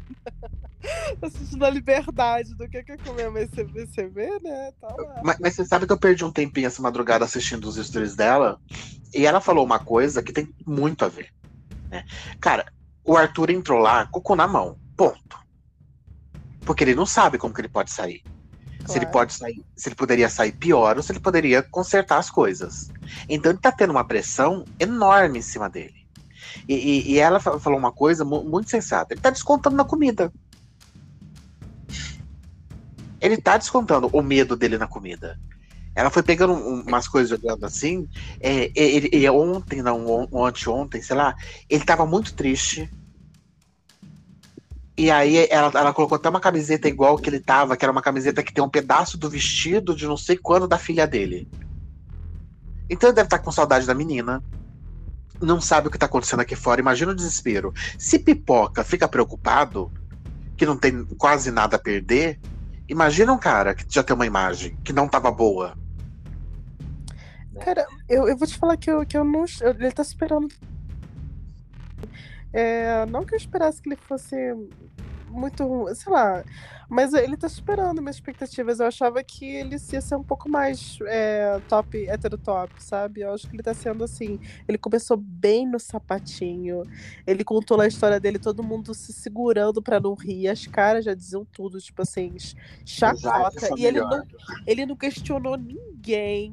Assistindo 1.22 1.64
a 1.64 1.70
liberdade 1.70 2.54
do 2.54 2.68
que 2.68 2.78
é 2.78 2.96
comer, 2.98 3.30
mas 3.30 3.48
você, 3.50 3.64
você 3.64 4.06
vê, 4.06 4.38
né? 4.40 4.72
Tá 4.80 4.94
mas, 5.22 5.38
mas, 5.40 5.54
você 5.54 5.64
sabe 5.64 5.86
que 5.86 5.92
eu 5.92 5.98
perdi 5.98 6.24
um 6.24 6.32
tempinho 6.32 6.66
essa 6.66 6.82
madrugada 6.82 7.24
assistindo 7.24 7.66
os 7.66 7.76
stories 7.76 8.14
dela, 8.14 8.60
e 9.14 9.26
ela 9.26 9.40
falou 9.40 9.64
uma 9.64 9.78
coisa 9.78 10.22
que 10.22 10.32
tem 10.32 10.52
muito 10.66 11.04
a 11.04 11.08
ver. 11.08 11.32
Né? 11.88 12.04
Cara, 12.40 12.66
o 13.04 13.16
Arthur 13.16 13.50
entrou 13.50 13.78
lá, 13.78 14.06
cocô 14.06 14.36
na 14.36 14.46
mão. 14.46 14.78
Ponto. 14.96 15.38
Porque 16.66 16.84
ele 16.84 16.94
não 16.94 17.06
sabe 17.06 17.38
como 17.38 17.54
que 17.54 17.60
ele 17.60 17.68
pode 17.68 17.90
sair. 17.90 18.22
Claro. 18.84 18.92
Se 18.92 18.98
ele 18.98 19.06
pode 19.06 19.32
sair, 19.32 19.64
se 19.74 19.88
ele 19.88 19.96
poderia 19.96 20.28
sair 20.28 20.52
pior 20.52 20.96
ou 20.96 21.02
se 21.02 21.10
ele 21.10 21.20
poderia 21.20 21.62
consertar 21.62 22.18
as 22.18 22.30
coisas. 22.30 22.90
Então 23.28 23.50
ele 23.50 23.58
tá 23.58 23.72
tendo 23.72 23.90
uma 23.90 24.04
pressão 24.04 24.64
enorme 24.78 25.38
em 25.38 25.42
cima 25.42 25.70
dele. 25.70 26.04
E, 26.68 26.74
e, 26.74 27.12
e 27.12 27.18
ela 27.18 27.40
falou 27.40 27.78
uma 27.78 27.92
coisa 27.92 28.24
muito 28.24 28.70
sensata. 28.70 29.14
Ele 29.14 29.20
tá 29.20 29.30
descontando 29.30 29.76
na 29.76 29.84
comida. 29.84 30.30
Ele 33.20 33.38
tá 33.38 33.56
descontando 33.56 34.10
o 34.12 34.22
medo 34.22 34.54
dele 34.54 34.76
na 34.76 34.86
comida. 34.86 35.38
Ela 35.94 36.10
foi 36.10 36.22
pegando 36.22 36.52
umas 36.52 37.08
coisas 37.08 37.38
olhando 37.38 37.64
assim. 37.64 38.06
É, 38.40 38.70
ele, 38.74 39.08
ele, 39.12 39.30
ontem, 39.30 39.80
não, 39.80 40.28
ontem, 40.30 40.68
ontem, 40.68 41.00
sei 41.00 41.16
lá, 41.16 41.34
ele 41.70 41.84
tava 41.84 42.04
muito 42.04 42.34
triste 42.34 42.90
e 44.96 45.10
aí 45.10 45.48
ela, 45.50 45.72
ela 45.74 45.92
colocou 45.92 46.16
até 46.16 46.28
uma 46.28 46.40
camiseta 46.40 46.88
igual 46.88 47.18
que 47.18 47.28
ele 47.28 47.40
tava, 47.40 47.76
que 47.76 47.84
era 47.84 47.90
uma 47.90 48.02
camiseta 48.02 48.42
que 48.42 48.52
tem 48.52 48.62
um 48.62 48.68
pedaço 48.68 49.18
do 49.18 49.28
vestido 49.28 49.94
de 49.94 50.06
não 50.06 50.16
sei 50.16 50.36
quando 50.36 50.68
da 50.68 50.78
filha 50.78 51.06
dele. 51.06 51.48
Então 52.88 53.08
ele 53.08 53.16
deve 53.16 53.26
estar 53.26 53.40
com 53.40 53.50
saudade 53.50 53.86
da 53.86 53.94
menina. 53.94 54.42
Não 55.40 55.60
sabe 55.60 55.88
o 55.88 55.90
que 55.90 55.96
está 55.96 56.06
acontecendo 56.06 56.40
aqui 56.40 56.54
fora. 56.54 56.80
Imagina 56.80 57.10
o 57.10 57.14
desespero. 57.14 57.74
Se 57.98 58.20
pipoca 58.20 58.84
fica 58.84 59.08
preocupado, 59.08 59.90
que 60.56 60.64
não 60.64 60.76
tem 60.76 61.04
quase 61.18 61.50
nada 61.50 61.74
a 61.74 61.78
perder, 61.78 62.38
imagina 62.88 63.32
um 63.32 63.38
cara 63.38 63.74
que 63.74 63.84
já 63.88 64.02
tem 64.04 64.14
uma 64.14 64.26
imagem 64.26 64.78
que 64.84 64.92
não 64.92 65.06
estava 65.06 65.30
boa. 65.32 65.76
Cara, 67.64 67.84
eu, 68.08 68.28
eu 68.28 68.36
vou 68.36 68.46
te 68.46 68.56
falar 68.56 68.76
que 68.76 68.88
eu, 68.88 69.04
que 69.04 69.16
eu 69.16 69.24
não. 69.24 69.44
Ele 69.60 69.90
tá 69.90 70.02
esperando 70.02 70.48
é, 72.54 73.04
não 73.06 73.24
que 73.24 73.34
eu 73.34 73.36
esperasse 73.36 73.82
que 73.82 73.88
ele 73.88 73.96
fosse 73.96 74.36
muito, 75.28 75.92
sei 75.96 76.12
lá, 76.12 76.44
mas 76.88 77.12
ele 77.12 77.36
tá 77.36 77.48
superando 77.48 78.00
minhas 78.00 78.14
expectativas. 78.14 78.78
Eu 78.78 78.86
achava 78.86 79.24
que 79.24 79.44
ele 79.44 79.76
ia 79.92 80.00
ser 80.00 80.14
um 80.14 80.22
pouco 80.22 80.48
mais 80.48 80.98
é, 81.08 81.60
top, 81.68 81.98
heterotop, 82.08 82.72
sabe? 82.78 83.22
Eu 83.22 83.34
acho 83.34 83.48
que 83.48 83.56
ele 83.56 83.62
tá 83.62 83.74
sendo 83.74 84.04
assim. 84.04 84.38
Ele 84.68 84.78
começou 84.78 85.16
bem 85.16 85.66
no 85.66 85.80
sapatinho. 85.80 86.84
Ele 87.26 87.42
contou 87.42 87.80
a 87.80 87.88
história 87.88 88.20
dele, 88.20 88.38
todo 88.38 88.62
mundo 88.62 88.94
se 88.94 89.12
segurando 89.12 89.82
para 89.82 89.98
não 89.98 90.14
rir. 90.14 90.46
As 90.46 90.64
caras 90.68 91.04
já 91.04 91.14
diziam 91.14 91.44
tudo, 91.44 91.80
tipo 91.80 92.02
assim, 92.02 92.36
chacota. 92.84 93.70
E 93.76 93.84
ele 93.84 94.00
não, 94.00 94.22
ele 94.64 94.86
não 94.86 94.94
questionou 94.94 95.56
ninguém 95.56 96.52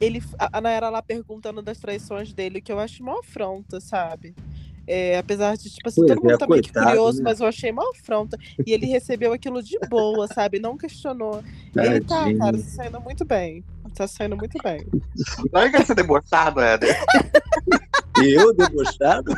ele, 0.00 0.22
a 0.38 0.60
Nayara 0.62 0.88
lá 0.88 1.02
perguntando 1.02 1.60
das 1.60 1.78
traições 1.78 2.32
dele, 2.32 2.62
que 2.62 2.72
eu 2.72 2.78
acho 2.78 3.02
uma 3.02 3.20
afronta, 3.20 3.78
sabe? 3.80 4.34
É, 4.86 5.18
apesar 5.18 5.56
de, 5.56 5.70
tipo 5.70 5.88
assim, 5.88 6.00
pois 6.00 6.14
todo 6.14 6.22
mundo 6.22 6.34
é, 6.34 6.38
tá 6.38 6.46
meio 6.46 6.62
que 6.62 6.72
curioso, 6.72 7.18
né? 7.18 7.24
mas 7.24 7.40
eu 7.40 7.46
achei 7.46 7.70
uma 7.70 7.88
afronta. 7.90 8.36
E 8.66 8.72
ele 8.72 8.86
recebeu 8.86 9.32
aquilo 9.32 9.62
de 9.62 9.78
boa, 9.88 10.26
sabe? 10.26 10.58
Não 10.58 10.76
questionou. 10.76 11.42
Tadinho. 11.72 11.94
Ele 11.96 12.04
tá, 12.04 12.34
cara, 12.34 12.56
tá 12.56 12.64
saindo 12.64 13.00
muito 13.00 13.24
bem. 13.24 13.64
Tá 13.94 14.06
saindo 14.06 14.36
muito 14.36 14.58
bem. 14.62 14.86
Não 15.52 15.60
é 15.60 15.70
que 15.70 15.84
ser 15.84 15.94
debochado, 15.94 16.60
Éder. 16.60 16.96
Eu, 18.22 18.52
debochado? 18.54 19.32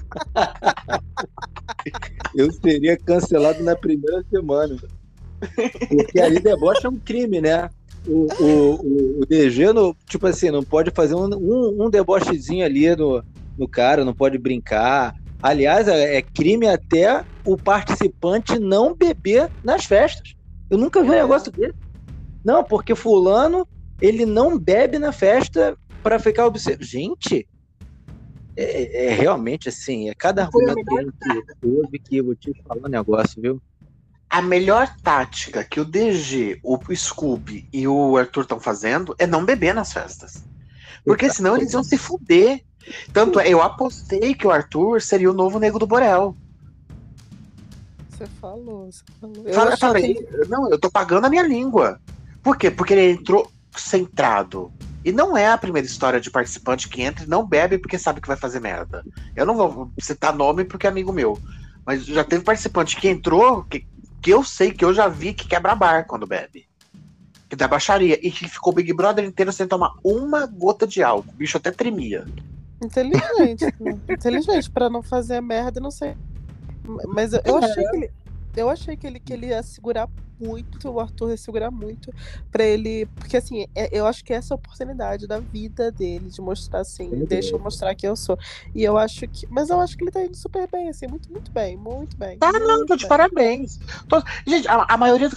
eu 2.34 2.52
seria 2.52 2.96
cancelado 2.96 3.62
na 3.62 3.76
primeira 3.76 4.24
semana. 4.30 4.76
Porque 5.88 6.20
ali 6.20 6.40
deboche 6.40 6.86
é 6.86 6.88
um 6.88 6.98
crime, 6.98 7.40
né? 7.40 7.70
O, 8.06 8.26
o, 8.42 9.20
o, 9.20 9.26
DG, 9.26 9.72
no, 9.72 9.94
tipo 10.06 10.26
assim, 10.26 10.50
não 10.50 10.62
pode 10.62 10.90
fazer 10.90 11.14
um, 11.14 11.28
um, 11.34 11.84
um 11.84 11.90
debochezinho 11.90 12.64
ali 12.64 12.94
no, 12.96 13.22
no 13.56 13.68
cara, 13.68 14.04
não 14.04 14.14
pode 14.14 14.38
brincar. 14.38 15.14
Aliás, 15.42 15.88
é, 15.88 16.16
é 16.16 16.22
crime 16.22 16.68
até 16.68 17.24
o 17.44 17.56
participante 17.56 18.58
não 18.58 18.94
beber 18.94 19.50
nas 19.64 19.84
festas. 19.84 20.34
Eu 20.70 20.78
nunca 20.78 21.02
vi 21.02 21.10
um 21.10 21.14
é. 21.14 21.22
negócio 21.22 21.50
dele. 21.50 21.74
Não, 22.44 22.62
porque 22.62 22.94
fulano, 22.94 23.66
ele 24.00 24.24
não 24.24 24.58
bebe 24.58 24.98
na 24.98 25.12
festa 25.12 25.76
para 26.02 26.18
ficar 26.18 26.46
observando. 26.46 26.84
Gente, 26.84 27.46
é, 28.56 29.06
é, 29.06 29.14
realmente 29.14 29.68
assim, 29.68 30.08
é 30.08 30.14
cada 30.14 30.44
argumento 30.44 31.12
que 31.20 31.66
houve 31.66 31.98
que 31.98 32.16
eu 32.18 32.24
vou 32.24 32.34
te 32.34 32.52
falar 32.66 32.86
um 32.86 32.90
negócio, 32.90 33.40
viu? 33.40 33.62
A 34.28 34.40
melhor 34.40 34.88
tática 35.02 35.62
que 35.62 35.78
o 35.78 35.84
DG, 35.84 36.58
o 36.62 36.78
Scooby 36.94 37.68
e 37.72 37.86
o 37.86 38.16
Arthur 38.16 38.42
estão 38.42 38.58
fazendo 38.58 39.14
é 39.18 39.26
não 39.26 39.44
beber 39.44 39.74
nas 39.74 39.92
festas. 39.92 40.42
Porque 41.04 41.28
senão 41.28 41.56
eles 41.56 41.72
iam 41.72 41.82
se 41.82 41.98
fuder. 41.98 42.62
Tanto 43.12 43.38
é, 43.40 43.48
eu 43.48 43.62
apostei 43.62 44.34
que 44.34 44.46
o 44.46 44.50
Arthur 44.50 45.00
seria 45.00 45.30
o 45.30 45.34
novo 45.34 45.58
Nego 45.58 45.78
do 45.78 45.86
Borel. 45.86 46.36
Você 48.08 48.26
falou, 48.40 48.90
você 48.90 49.02
falou. 49.20 49.42
Eu 49.44 49.54
Fala, 49.54 49.76
falei, 49.76 50.14
que... 50.14 50.48
não, 50.48 50.70
eu 50.70 50.78
tô 50.78 50.90
pagando 50.90 51.26
a 51.26 51.30
minha 51.30 51.42
língua. 51.42 52.00
Por 52.42 52.56
quê? 52.56 52.70
Porque 52.70 52.92
ele 52.92 53.12
entrou 53.12 53.50
centrado. 53.76 54.72
E 55.04 55.10
não 55.10 55.36
é 55.36 55.48
a 55.48 55.58
primeira 55.58 55.86
história 55.86 56.20
de 56.20 56.30
participante 56.30 56.88
que 56.88 57.02
entra 57.02 57.24
e 57.24 57.28
não 57.28 57.46
bebe 57.46 57.78
porque 57.78 57.98
sabe 57.98 58.20
que 58.20 58.28
vai 58.28 58.36
fazer 58.36 58.60
merda. 58.60 59.04
Eu 59.34 59.44
não 59.44 59.56
vou 59.56 59.90
citar 59.98 60.34
nome 60.34 60.64
porque 60.64 60.86
é 60.86 60.90
amigo 60.90 61.12
meu. 61.12 61.38
Mas 61.84 62.04
já 62.04 62.22
teve 62.22 62.44
participante 62.44 62.96
que 62.96 63.08
entrou, 63.08 63.64
que, 63.64 63.84
que 64.20 64.30
eu 64.30 64.44
sei, 64.44 64.70
que 64.70 64.84
eu 64.84 64.94
já 64.94 65.08
vi 65.08 65.34
que 65.34 65.48
quebra 65.48 65.74
bar 65.74 66.06
quando 66.06 66.26
bebe. 66.26 66.68
Que 67.48 67.56
dá 67.56 67.66
baixaria. 67.66 68.24
E 68.24 68.30
que 68.30 68.48
ficou 68.48 68.72
o 68.72 68.76
Big 68.76 68.92
Brother 68.92 69.24
inteiro 69.24 69.52
sem 69.52 69.66
tomar 69.66 69.92
uma 70.04 70.46
gota 70.46 70.86
de 70.86 71.02
álcool. 71.02 71.32
O 71.32 71.36
bicho 71.36 71.56
até 71.56 71.72
tremia. 71.72 72.24
Inteligente. 72.84 73.64
Né? 73.80 73.98
inteligente 74.08 74.70
para 74.70 74.90
não 74.90 75.02
fazer 75.02 75.40
merda, 75.40 75.80
não 75.80 75.90
sei. 75.90 76.14
Mas 77.08 77.32
eu, 77.32 77.40
eu 77.44 77.56
achei 77.58 77.84
que 77.84 77.96
ele, 77.96 78.10
eu 78.56 78.68
achei 78.68 78.96
que 78.96 79.06
ele, 79.06 79.20
que 79.20 79.32
ele 79.32 79.46
ia 79.46 79.62
segurar 79.62 80.08
muito, 80.38 80.90
o 80.90 80.98
Arthur 80.98 81.30
ia 81.30 81.36
segurar 81.36 81.70
muito 81.70 82.12
para 82.50 82.64
ele, 82.64 83.06
porque 83.14 83.36
assim, 83.36 83.66
é, 83.74 83.88
eu 83.96 84.04
acho 84.06 84.24
que 84.24 84.32
essa 84.32 84.52
é 84.52 84.54
a 84.54 84.56
oportunidade 84.56 85.26
da 85.26 85.38
vida 85.38 85.92
dele 85.92 86.28
de 86.28 86.40
mostrar 86.40 86.80
assim, 86.80 87.06
Entendi. 87.06 87.26
deixa 87.26 87.54
eu 87.54 87.58
mostrar 87.60 87.94
quem 87.94 88.08
eu 88.08 88.16
sou. 88.16 88.36
E 88.74 88.82
eu 88.82 88.98
acho 88.98 89.28
que, 89.28 89.46
mas 89.48 89.70
eu 89.70 89.80
acho 89.80 89.96
que 89.96 90.02
ele 90.02 90.10
tá 90.10 90.22
indo 90.22 90.36
super 90.36 90.68
bem, 90.70 90.88
assim, 90.88 91.06
muito, 91.06 91.30
muito 91.30 91.52
bem, 91.52 91.76
muito 91.76 92.16
bem. 92.16 92.38
Tá, 92.38 92.50
muito 92.50 92.66
não, 92.66 92.84
tô 92.84 92.96
de 92.96 93.06
parabéns. 93.06 93.78
Tô... 94.08 94.22
Gente, 94.44 94.66
a, 94.66 94.84
a 94.88 94.96
maioria 94.96 95.28
do 95.28 95.36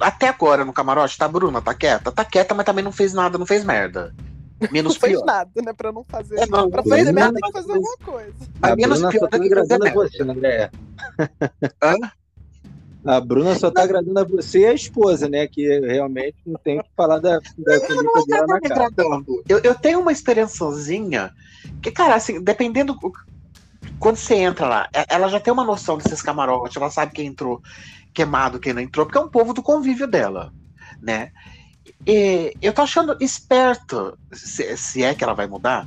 até 0.00 0.28
agora 0.28 0.64
no 0.64 0.72
camarote, 0.72 1.18
tá 1.18 1.26
Bruna, 1.26 1.60
tá 1.60 1.74
quieta, 1.74 2.12
tá 2.12 2.24
quieta, 2.24 2.54
mas 2.54 2.64
também 2.64 2.84
não 2.84 2.92
fez 2.92 3.12
nada, 3.12 3.36
não 3.36 3.46
fez 3.46 3.64
merda. 3.64 4.14
Menos 4.72 4.94
não 4.94 5.00
fez 5.00 5.12
pior. 5.14 5.24
nada, 5.24 5.62
né? 5.62 5.72
Pra 5.72 5.92
não 5.92 6.04
fazer. 6.04 6.38
É, 6.38 6.46
não, 6.46 6.68
pra 6.68 6.82
não 6.82 6.88
fazer 6.88 7.04
merda 7.04 7.20
nada, 7.20 7.32
tem 7.34 7.42
que 7.42 7.52
fazer 7.52 7.72
alguma 7.72 7.96
coisa. 7.98 8.34
A 8.60 8.76
menos 8.76 8.98
Bruna 8.98 9.10
pior 9.12 9.20
só 9.20 9.26
tá 9.28 9.36
agradando 9.36 9.74
a 9.74 9.84
merda. 9.84 10.00
você, 10.00 10.22
André. 10.22 10.70
Hã? 11.82 11.96
A 13.04 13.20
Bruna 13.20 13.54
só 13.54 13.70
tá 13.70 13.82
agradando 13.84 14.18
a 14.18 14.24
você 14.24 14.60
e 14.60 14.66
a 14.66 14.74
esposa, 14.74 15.28
né? 15.28 15.46
Que 15.46 15.80
realmente 15.80 16.36
não 16.44 16.58
tem 16.62 16.80
o 16.80 16.82
que 16.82 16.90
falar 16.96 17.20
da, 17.20 17.38
da 17.56 17.80
conduta 17.80 18.26
dela 18.26 18.46
tá 18.46 18.46
na 18.46 18.54
me 18.60 18.68
cara. 18.68 18.86
agradando. 18.86 19.44
Eu, 19.48 19.60
eu 19.60 19.74
tenho 19.74 20.00
uma 20.00 20.12
esperançazinha 20.12 21.30
que, 21.80 21.90
cara, 21.90 22.16
assim, 22.16 22.40
dependendo. 22.42 22.96
Quando 23.98 24.16
você 24.16 24.34
entra 24.34 24.66
lá, 24.68 24.88
e- 24.94 25.06
ela 25.08 25.28
já 25.28 25.40
tem 25.40 25.52
uma 25.52 25.64
noção 25.64 25.96
desses 25.96 26.20
camarotes, 26.20 26.76
ela 26.76 26.90
sabe 26.90 27.12
quem 27.12 27.26
entrou 27.28 27.62
queimado, 28.12 28.58
quem 28.60 28.72
não 28.72 28.82
entrou, 28.82 29.06
porque 29.06 29.18
é 29.18 29.20
um 29.20 29.28
povo 29.28 29.52
do 29.54 29.62
convívio 29.62 30.06
dela, 30.06 30.52
né? 31.00 31.30
E 32.06 32.56
eu 32.62 32.72
tô 32.72 32.82
achando 32.82 33.16
esperto, 33.20 34.18
se, 34.32 34.76
se 34.76 35.02
é 35.02 35.14
que 35.14 35.22
ela 35.22 35.34
vai 35.34 35.46
mudar, 35.46 35.86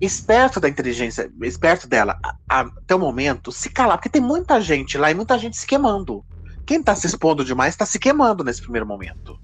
esperto 0.00 0.60
da 0.60 0.68
inteligência, 0.68 1.30
esperto 1.42 1.88
dela, 1.88 2.18
a- 2.22 2.34
a- 2.48 2.70
até 2.82 2.94
o 2.94 2.98
momento, 2.98 3.52
se 3.52 3.70
calar, 3.70 3.96
porque 3.96 4.10
tem 4.10 4.20
muita 4.20 4.60
gente 4.60 4.98
lá 4.98 5.10
e 5.10 5.14
muita 5.14 5.38
gente 5.38 5.56
se 5.56 5.66
queimando. 5.66 6.24
Quem 6.66 6.82
tá 6.82 6.94
se 6.94 7.06
expondo 7.06 7.44
demais 7.44 7.76
tá 7.76 7.86
se 7.86 7.98
queimando 7.98 8.42
nesse 8.42 8.60
primeiro 8.60 8.86
momento. 8.86 9.38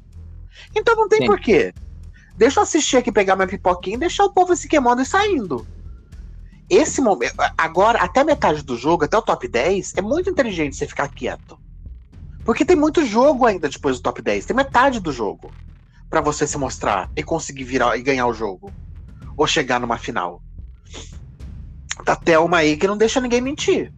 Então 0.75 0.97
não 0.97 1.09
tem 1.09 1.21
Sim. 1.21 1.27
porquê. 1.27 1.73
Deixa 2.37 2.59
eu 2.59 2.65
assistir 2.65 2.97
aqui, 2.97 3.13
pegar 3.13 3.37
minha 3.37 3.49
pipoquinha 3.49 3.97
e 3.97 4.01
deixar 4.01 4.25
o 4.25 4.33
povo 4.33 4.57
se 4.57 4.69
queimando 4.69 5.03
e 5.03 5.07
saindo. 5.07 5.67
Esse 6.69 7.01
momento, 7.01 7.35
agora, 7.57 8.01
até 8.01 8.25
metade 8.25 8.63
do 8.63 8.77
jogo, 8.77 9.05
até 9.05 9.17
o 9.17 9.23
top 9.23 9.47
10, 9.47 9.93
é 9.97 10.03
muito 10.03 10.31
inteligente 10.31 10.75
você 10.75 10.87
ficar 10.87 11.09
quieto. 11.09 11.59
Porque 12.45 12.65
tem 12.65 12.75
muito 12.75 13.05
jogo 13.05 13.47
ainda 13.47 13.69
depois 13.69 13.99
do 13.99 14.03
top 14.03 14.21
10. 14.21 14.47
Tem 14.47 14.57
metade 14.57 14.99
do 14.99 15.13
jogo 15.13 15.55
pra 16.13 16.21
você 16.21 16.47
se 16.47 16.59
mostrar 16.59 17.11
e 17.17 17.23
conseguir 17.23 17.65
virar 17.65 17.97
e 17.97 18.03
ganhar 18.03 18.27
o 18.27 18.35
jogo. 18.35 18.71
Ou 19.35 19.47
chegar 19.47 19.81
numa 19.81 19.97
final. 19.97 20.43
Tá 22.05 22.13
até 22.13 22.39
uma 22.39 22.59
aí 22.59 22.77
que 22.77 22.87
não 22.87 22.99
deixa 22.99 23.19
ninguém 23.19 23.41
mentir. 23.41 23.91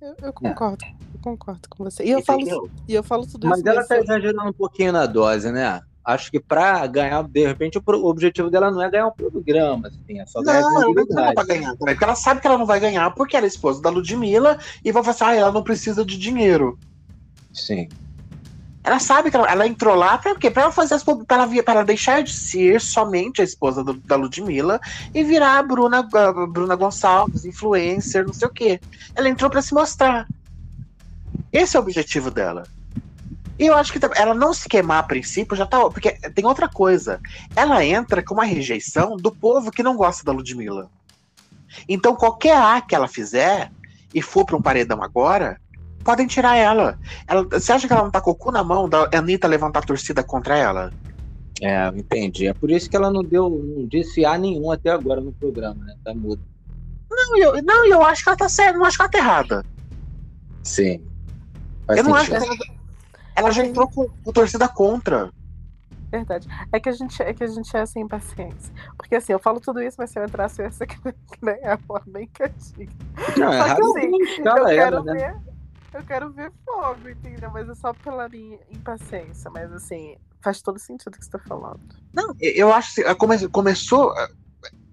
Eu, 0.00 0.14
eu 0.22 0.32
concordo, 0.32 0.82
eu 1.12 1.20
concordo 1.20 1.68
com 1.68 1.84
você. 1.84 2.04
E 2.04 2.10
eu, 2.10 2.22
falo, 2.24 2.70
e 2.88 2.94
eu 2.94 3.02
falo 3.02 3.26
tudo 3.26 3.46
Mas 3.46 3.58
isso. 3.58 3.68
ela 3.68 3.76
mas 3.80 3.88
tá 3.88 3.96
eu- 3.96 4.02
exagerando 4.04 4.48
um 4.48 4.52
pouquinho 4.52 4.92
na 4.92 5.04
dose, 5.04 5.52
né? 5.52 5.82
Acho 6.02 6.30
que 6.30 6.40
pra 6.40 6.86
ganhar, 6.86 7.22
de 7.24 7.46
repente, 7.46 7.78
o 7.78 8.06
objetivo 8.06 8.48
dela 8.48 8.70
não 8.70 8.80
é 8.80 8.88
ganhar 8.90 9.08
um 9.08 9.12
programa, 9.12 9.88
assim, 9.88 10.18
é 10.20 10.24
só 10.24 10.40
ganhar 10.40 10.62
Não, 10.62 10.70
ela 10.70 10.80
não 10.94 11.34
pra 11.34 11.44
ganhar 11.44 11.76
também, 11.76 11.94
porque 11.96 12.04
ela 12.04 12.14
sabe 12.14 12.40
que 12.40 12.46
ela 12.46 12.56
não 12.56 12.64
vai 12.64 12.80
ganhar 12.80 13.10
porque 13.10 13.36
ela 13.36 13.44
é 13.44 13.48
esposa 13.48 13.82
da 13.82 13.90
Ludmilla 13.90 14.56
e 14.82 14.90
vai 14.92 15.02
falar 15.02 15.14
assim, 15.14 15.24
ah, 15.24 15.34
ela 15.34 15.52
não 15.52 15.64
precisa 15.64 16.02
de 16.04 16.16
dinheiro. 16.16 16.78
Sim. 17.52 17.88
Ela 18.86 19.00
sabe 19.00 19.32
que 19.32 19.36
ela, 19.36 19.50
ela 19.50 19.66
entrou 19.66 19.96
lá 19.96 20.16
pra 20.16 20.36
quê? 20.36 20.48
Pra 20.48 20.62
ela 20.62 20.70
fazer 20.70 20.94
as 20.94 21.02
pra 21.02 21.16
ela, 21.30 21.62
pra 21.64 21.74
ela 21.74 21.84
deixar 21.84 22.22
de 22.22 22.32
ser 22.32 22.80
somente 22.80 23.40
a 23.40 23.44
esposa 23.44 23.82
do- 23.82 23.94
da 23.94 24.14
Ludmilla 24.14 24.80
e 25.12 25.24
virar 25.24 25.58
a 25.58 25.62
Bruna, 25.64 26.08
a 26.14 26.46
Bruna 26.46 26.76
Gonçalves, 26.76 27.44
influencer, 27.44 28.24
não 28.24 28.32
sei 28.32 28.46
o 28.46 28.50
quê. 28.52 28.80
Ela 29.16 29.28
entrou 29.28 29.50
pra 29.50 29.60
se 29.60 29.74
mostrar. 29.74 30.28
Esse 31.52 31.76
é 31.76 31.80
o 31.80 31.82
objetivo 31.82 32.30
dela. 32.30 32.62
E 33.58 33.66
eu 33.66 33.74
acho 33.74 33.92
que 33.92 33.98
ela 34.14 34.34
não 34.34 34.54
se 34.54 34.68
queimar 34.68 34.98
a 34.98 35.02
princípio 35.02 35.56
já 35.56 35.66
tá. 35.66 35.80
Porque 35.90 36.12
tem 36.12 36.46
outra 36.46 36.68
coisa. 36.68 37.20
Ela 37.56 37.84
entra 37.84 38.22
com 38.22 38.34
uma 38.34 38.44
rejeição 38.44 39.16
do 39.16 39.34
povo 39.34 39.72
que 39.72 39.82
não 39.82 39.96
gosta 39.96 40.24
da 40.24 40.30
Ludmilla. 40.30 40.88
Então 41.88 42.14
qualquer 42.14 42.56
A 42.56 42.80
que 42.80 42.94
ela 42.94 43.08
fizer 43.08 43.68
e 44.14 44.22
for 44.22 44.44
pra 44.44 44.56
um 44.56 44.62
paredão 44.62 45.02
agora, 45.02 45.60
podem 46.06 46.26
tirar 46.28 46.56
ela. 46.56 46.96
ela. 47.26 47.42
Você 47.42 47.72
acha 47.72 47.88
que 47.88 47.92
ela 47.92 48.04
não 48.04 48.10
tá 48.12 48.20
com 48.20 48.30
o 48.30 48.34
cu 48.34 48.52
na 48.52 48.62
mão 48.62 48.88
da 48.88 49.10
Anitta 49.12 49.48
levantar 49.48 49.80
a 49.80 49.86
torcida 49.86 50.22
contra 50.22 50.56
ela? 50.56 50.92
É, 51.60 51.88
entendi. 51.88 52.46
É 52.46 52.54
por 52.54 52.70
isso 52.70 52.88
que 52.88 52.96
ela 52.96 53.10
não 53.10 53.24
deu, 53.24 53.50
não 53.50 53.86
disse 53.86 54.24
A 54.24 54.38
nenhum 54.38 54.70
até 54.70 54.90
agora 54.90 55.20
no 55.20 55.32
programa, 55.32 55.84
né? 55.84 55.96
Tá 56.04 56.14
mudo. 56.14 56.40
Não, 57.10 57.36
eu, 57.36 57.62
não, 57.62 57.86
eu 57.86 58.02
acho 58.02 58.22
que 58.22 58.28
ela 58.28 58.38
tá 58.38 58.48
certa, 58.48 58.78
não 58.78 58.86
acho 58.86 58.96
que 58.96 59.02
ela 59.02 59.10
tá 59.10 59.18
errada. 59.18 59.64
Sim. 60.62 61.02
Faz 61.86 61.98
eu 61.98 62.04
não 62.04 62.14
acho 62.14 62.30
que 62.30 62.40
sentido. 62.40 62.64
ela, 62.64 62.78
ela 63.34 63.50
já 63.50 63.64
entrou 63.64 63.88
com, 63.88 64.08
com 64.08 64.32
torcida 64.32 64.68
contra. 64.68 65.30
Verdade. 66.10 66.46
É 66.70 66.78
que 66.78 66.88
a 66.88 66.92
gente 66.92 67.20
é 67.20 67.34
que 67.34 67.42
a 67.42 67.46
gente 67.48 67.76
é 67.76 67.84
sem 67.84 68.06
paciência. 68.06 68.72
Porque 68.96 69.16
assim, 69.16 69.32
eu 69.32 69.40
falo 69.40 69.60
tudo 69.60 69.82
isso, 69.82 69.96
mas 69.98 70.10
se 70.10 70.18
eu 70.18 70.24
entrasse, 70.24 70.60
eu 70.60 70.66
ia 70.66 70.72
ser 70.72 70.86
que 70.86 70.96
que 71.00 71.38
nem 71.42 71.64
a 71.64 71.76
forma 71.78 72.06
bem 72.12 72.28
quietinha. 72.32 72.88
Não, 73.36 73.50
Só 73.50 73.50
que 73.50 73.54
errado 73.54 73.80
assim, 73.82 74.42
não 74.42 74.58
Eu 74.58 74.64
quero 74.66 74.96
ela, 74.96 75.02
né? 75.02 75.42
Eu 75.96 76.04
quero 76.04 76.30
ver 76.30 76.52
fogo, 76.64 77.08
entendeu? 77.08 77.50
Mas 77.52 77.68
é 77.68 77.74
só 77.74 77.92
pela 77.94 78.28
minha 78.28 78.58
impaciência. 78.70 79.50
Mas 79.50 79.72
assim, 79.72 80.16
faz 80.42 80.60
todo 80.60 80.78
sentido 80.78 81.08
o 81.14 81.18
que 81.18 81.24
você 81.24 81.30
tá 81.30 81.38
falando. 81.38 81.80
Não, 82.12 82.34
eu 82.40 82.72
acho 82.72 82.94
que 82.96 83.14
come- 83.14 83.48
começou. 83.48 84.12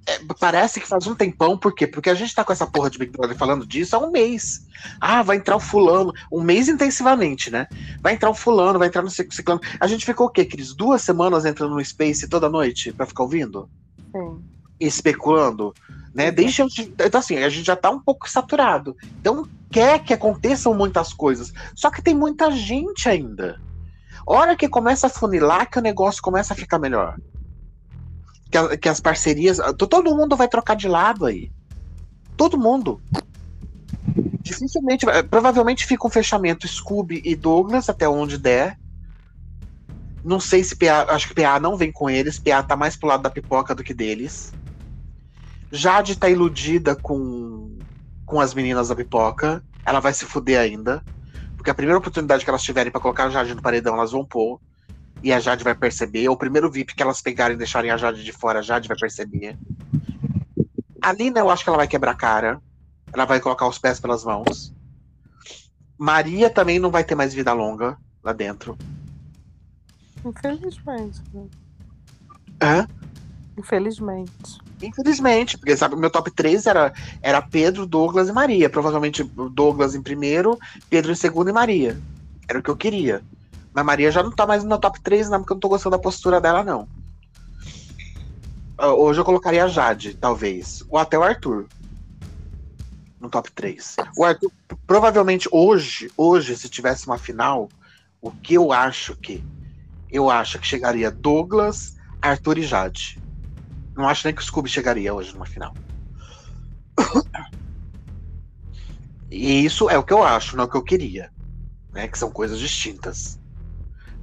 é, 0.05 0.19
parece 0.39 0.79
que 0.81 0.87
faz 0.87 1.07
um 1.07 1.15
tempão, 1.15 1.57
por 1.57 1.73
quê? 1.73 1.87
Porque 1.87 2.09
a 2.09 2.13
gente 2.13 2.33
tá 2.35 2.43
com 2.43 2.51
essa 2.53 2.67
porra 2.67 2.89
de 2.89 2.97
Big 2.99 3.11
Brother 3.11 3.37
falando 3.37 3.65
disso 3.65 3.95
há 3.95 3.99
um 3.99 4.11
mês. 4.11 4.65
Ah, 4.99 5.21
vai 5.23 5.37
entrar 5.37 5.55
o 5.55 5.61
fulano, 5.61 6.13
um 6.31 6.41
mês 6.41 6.67
intensivamente, 6.67 7.49
né? 7.49 7.67
Vai 8.01 8.13
entrar 8.13 8.29
o 8.29 8.33
fulano, 8.33 8.77
vai 8.79 8.89
entrar 8.89 9.01
no 9.01 9.09
cic- 9.09 9.33
ciclano. 9.33 9.61
A 9.79 9.87
gente 9.87 10.05
ficou 10.05 10.27
o 10.27 10.29
quê, 10.29 10.43
Cris? 10.45 10.73
Duas 10.73 11.01
semanas 11.01 11.45
entrando 11.45 11.73
no 11.75 11.83
Space 11.85 12.27
toda 12.27 12.49
noite 12.49 12.91
pra 12.91 13.05
ficar 13.05 13.23
ouvindo? 13.23 13.69
Sim. 14.11 14.43
Especulando, 14.79 15.73
né? 16.13 16.27
Antes- 16.29 16.91
então 16.99 17.19
assim, 17.19 17.37
a 17.37 17.47
gente 17.49 17.65
já 17.65 17.75
tá 17.75 17.89
um 17.89 17.99
pouco 17.99 18.29
saturado. 18.29 18.95
Então 19.21 19.47
quer 19.73 19.99
que 20.03 20.13
aconteçam 20.13 20.73
muitas 20.73 21.11
coisas. 21.11 21.51
Só 21.75 21.89
que 21.89 22.01
tem 22.01 22.13
muita 22.13 22.51
gente 22.51 23.09
ainda. 23.09 23.59
Hora 24.25 24.55
que 24.55 24.69
começa 24.69 25.07
a 25.07 25.09
funilar 25.09 25.69
que 25.69 25.79
o 25.79 25.81
negócio 25.81 26.21
começa 26.21 26.53
a 26.53 26.57
ficar 26.57 26.77
melhor. 26.79 27.17
Que, 28.51 28.77
que 28.77 28.87
as 28.89 29.01
parcerias. 29.01 29.57
to- 29.77 29.87
Todo 29.87 30.15
mundo 30.15 30.35
vai 30.37 30.47
trocar 30.47 30.75
de 30.75 30.87
lado 30.87 31.25
aí. 31.25 31.51
Todo 32.37 32.57
mundo. 32.57 33.01
Dificilmente. 34.41 35.05
vai- 35.05 35.23
Provavelmente 35.23 35.85
fica 35.85 36.05
um 36.07 36.11
fechamento 36.11 36.67
Scooby 36.67 37.21
e 37.25 37.35
Douglas 37.35 37.89
até 37.89 38.07
onde 38.07 38.37
der. 38.37 38.77
Não 40.23 40.39
sei 40.39 40.63
se 40.63 40.75
PA. 40.75 41.07
Acho 41.09 41.27
que 41.27 41.33
PA 41.35 41.59
não 41.59 41.75
vem 41.75 41.91
com 41.91 42.09
eles. 42.09 42.39
PA 42.39 42.61
tá 42.63 42.75
mais 42.75 42.95
pro 42.95 43.07
lado 43.09 43.23
da 43.23 43.29
pipoca 43.29 43.73
do 43.75 43.83
que 43.83 43.93
deles. 43.93 44.53
Jade 45.71 46.15
tá 46.15 46.29
iludida 46.29 46.95
com, 46.95 47.77
com 48.33 48.39
as 48.39 48.55
meninas 48.55 48.87
da 48.87 48.95
pipoca. 48.95 49.63
Ela 49.85 49.99
vai 49.99 50.11
se 50.11 50.25
fuder 50.25 50.59
ainda. 50.59 51.03
Porque 51.55 51.69
a 51.69 51.73
primeira 51.75 51.99
oportunidade 51.99 52.43
que 52.43 52.49
elas 52.49 52.63
tiverem 52.63 52.91
pra 52.91 52.99
colocar 52.99 53.25
a 53.25 53.29
Jade 53.29 53.53
no 53.53 53.61
paredão, 53.61 53.93
elas 53.93 54.11
vão 54.11 54.25
pôr. 54.25 54.59
E 55.21 55.31
a 55.31 55.39
Jade 55.39 55.63
vai 55.63 55.75
perceber. 55.75 56.27
O 56.29 56.35
primeiro 56.35 56.71
VIP 56.71 56.95
que 56.95 57.03
elas 57.03 57.21
pegarem 57.21 57.53
e 57.53 57.57
deixarem 57.59 57.91
a 57.91 57.97
Jade 57.97 58.23
de 58.23 58.31
fora, 58.31 58.57
a 58.57 58.61
Jade 58.63 58.87
vai 58.87 58.97
perceber. 58.97 59.55
A 60.99 61.13
Lina, 61.13 61.41
eu 61.41 61.49
acho 61.51 61.63
que 61.63 61.69
ela 61.69 61.77
vai 61.77 61.87
quebrar 61.87 62.13
a 62.13 62.15
cara. 62.15 62.59
Ela 63.13 63.25
vai 63.25 63.39
colocar 63.39 63.67
os 63.67 63.77
pés 63.77 63.99
pelas 63.99 64.23
mãos. 64.23 64.73
Maria 65.95 66.49
também 66.49 66.79
não 66.79 66.89
vai 66.89 67.03
ter 67.03 67.13
mais 67.13 67.35
vida 67.35 67.53
longa 67.53 67.99
lá 68.23 68.33
dentro. 68.33 68.75
Infelizmente. 70.25 71.21
né? 71.31 71.47
Hã? 72.59 72.87
Infelizmente. 73.55 74.62
Infelizmente, 74.81 75.57
porque 75.57 75.77
sabe, 75.77 75.95
meu 75.95 76.09
top 76.09 76.29
3 76.31 76.65
era, 76.65 76.93
era 77.21 77.41
Pedro, 77.41 77.85
Douglas 77.85 78.29
e 78.29 78.33
Maria. 78.33 78.69
Provavelmente 78.69 79.23
Douglas 79.23 79.95
em 79.95 80.01
primeiro, 80.01 80.57
Pedro 80.89 81.11
em 81.11 81.15
segundo 81.15 81.49
e 81.49 81.53
Maria. 81.53 81.97
Era 82.47 82.59
o 82.59 82.63
que 82.63 82.69
eu 82.69 82.75
queria. 82.75 83.21
Mas 83.73 83.85
Maria 83.85 84.11
já 84.11 84.21
não 84.21 84.31
tá 84.31 84.45
mais 84.45 84.63
no 84.63 84.69
meu 84.69 84.77
top 84.77 85.01
3, 85.01 85.29
não, 85.29 85.39
porque 85.39 85.53
eu 85.53 85.55
não 85.55 85.61
tô 85.61 85.69
gostando 85.69 85.95
da 85.95 86.01
postura 86.01 86.39
dela, 86.39 86.63
não. 86.63 86.87
Ah, 88.77 88.93
Hoje 88.93 89.19
eu 89.19 89.25
colocaria 89.25 89.63
a 89.63 89.67
Jade, 89.67 90.13
talvez. 90.15 90.83
Ou 90.89 90.99
até 90.99 91.17
o 91.17 91.23
Arthur. 91.23 91.65
No 93.19 93.29
top 93.29 93.51
3. 93.51 93.95
O 94.17 94.23
Arthur, 94.23 94.51
provavelmente 94.85 95.47
hoje, 95.51 96.11
hoje, 96.17 96.55
se 96.57 96.67
tivesse 96.69 97.07
uma 97.07 97.17
final, 97.17 97.69
o 98.21 98.29
que 98.29 98.55
eu 98.55 98.71
acho 98.71 99.15
que. 99.15 99.43
Eu 100.11 100.29
acho 100.29 100.59
que 100.59 100.67
chegaria 100.67 101.09
Douglas, 101.09 101.95
Arthur 102.21 102.59
e 102.59 102.63
Jade. 102.63 103.17
Não 103.95 104.07
acho 104.07 104.25
nem 104.25 104.35
que 104.35 104.41
o 104.41 104.45
Scooby 104.45 104.69
chegaria 104.69 105.13
hoje 105.13 105.33
numa 105.33 105.45
final. 105.45 105.73
E 109.29 109.65
isso 109.65 109.89
é 109.89 109.97
o 109.97 110.03
que 110.03 110.13
eu 110.13 110.23
acho, 110.23 110.55
não 110.55 110.63
é 110.63 110.67
o 110.67 110.69
que 110.69 110.77
eu 110.77 110.83
queria. 110.83 111.31
Né? 111.91 112.07
Que 112.07 112.17
são 112.17 112.29
coisas 112.29 112.59
distintas. 112.59 113.39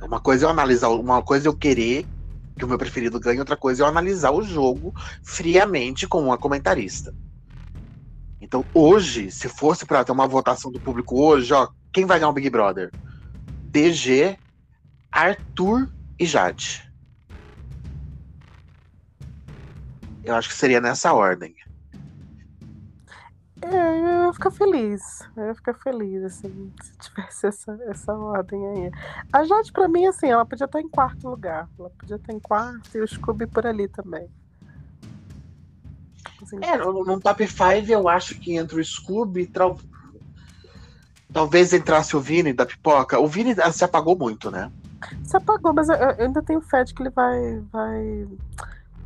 Uma 0.01 0.21
coisa 0.21 0.45
é 0.45 0.47
eu 0.47 0.51
analisar, 0.51 0.89
uma 0.89 1.23
coisa 1.23 1.47
é 1.47 1.49
eu 1.49 1.57
querer 1.57 2.07
que 2.57 2.65
o 2.65 2.69
meu 2.69 2.79
preferido 2.79 3.19
ganhe, 3.19 3.39
outra 3.39 3.57
coisa 3.57 3.83
é 3.83 3.85
eu 3.85 3.89
analisar 3.89 4.31
o 4.31 4.43
jogo 4.43 4.95
friamente 5.23 6.07
como 6.07 6.27
uma 6.27 6.39
comentarista. 6.39 7.15
Então, 8.41 8.65
hoje, 8.73 9.31
se 9.31 9.49
fosse 9.49 9.85
para 9.85 10.05
ter 10.05 10.13
uma 10.13 10.27
votação 10.27 10.71
do 10.71 10.81
público 10.81 11.21
hoje, 11.21 11.53
ó, 11.53 11.69
quem 11.93 12.07
vai 12.07 12.19
ganhar 12.19 12.31
o 12.31 12.33
Big 12.33 12.49
Brother? 12.49 12.91
DG, 13.65 14.39
Arthur 15.13 15.89
e 16.19 16.27
Jade. 16.27 16.90
Eu 20.25 20.35
acho 20.35 20.49
que 20.49 20.55
seria 20.55 20.81
nessa 20.81 21.13
ordem. 21.13 21.55
É, 23.63 23.67
eu 23.67 24.27
ia 24.27 24.33
ficar 24.33 24.51
feliz. 24.51 25.03
Eu 25.37 25.47
ia 25.47 25.55
ficar 25.55 25.75
feliz, 25.75 26.25
assim, 26.25 26.73
se 26.83 26.99
tivesse 26.99 27.47
essa, 27.47 27.79
essa 27.89 28.13
ordem 28.15 28.67
aí. 28.67 28.91
A 29.33 29.45
Jade, 29.45 29.73
pra 29.73 29.89
mim, 29.89 30.07
assim, 30.07 30.29
ela 30.29 30.47
podia 30.47 30.65
estar 30.65 30.81
em 30.81 30.89
quarto 30.89 31.29
lugar. 31.29 31.69
Ela 31.79 31.91
podia 31.91 32.17
estar 32.17 32.33
em 32.33 32.41
quarto 32.41 32.97
e 32.97 33.01
o 33.01 33.07
Scooby 33.09 33.47
por 33.47 33.67
ali 33.67 33.87
também. 33.89 34.29
Assim, 36.43 36.59
É, 36.63 36.77
no, 36.79 37.05
no 37.05 37.21
top 37.21 37.47
5 37.47 37.91
eu 37.91 38.09
acho 38.09 38.35
que 38.41 38.57
entra 38.57 38.79
o 38.79 38.85
Scooby, 38.85 39.47
trau- 39.47 39.79
talvez 41.33 41.73
entrasse 41.73 42.17
o 42.17 42.21
Vini 42.21 42.53
da 42.53 42.67
pipoca. 42.67 43.19
O 43.21 43.27
Vini 43.27 43.55
ah, 43.63 43.73
se 43.73 43.85
apagou 43.85 44.17
muito, 44.17 44.51
né? 44.51 44.71
Se 45.25 45.37
apagou, 45.37 45.73
mas 45.73 45.89
eu, 45.89 45.97
eu 45.97 46.27
ainda 46.27 46.43
tenho 46.43 46.61
fé 46.61 46.83
de 46.85 46.93
que 46.95 47.03
ele 47.03 47.11
vai, 47.11 47.61
vai. 47.73 48.27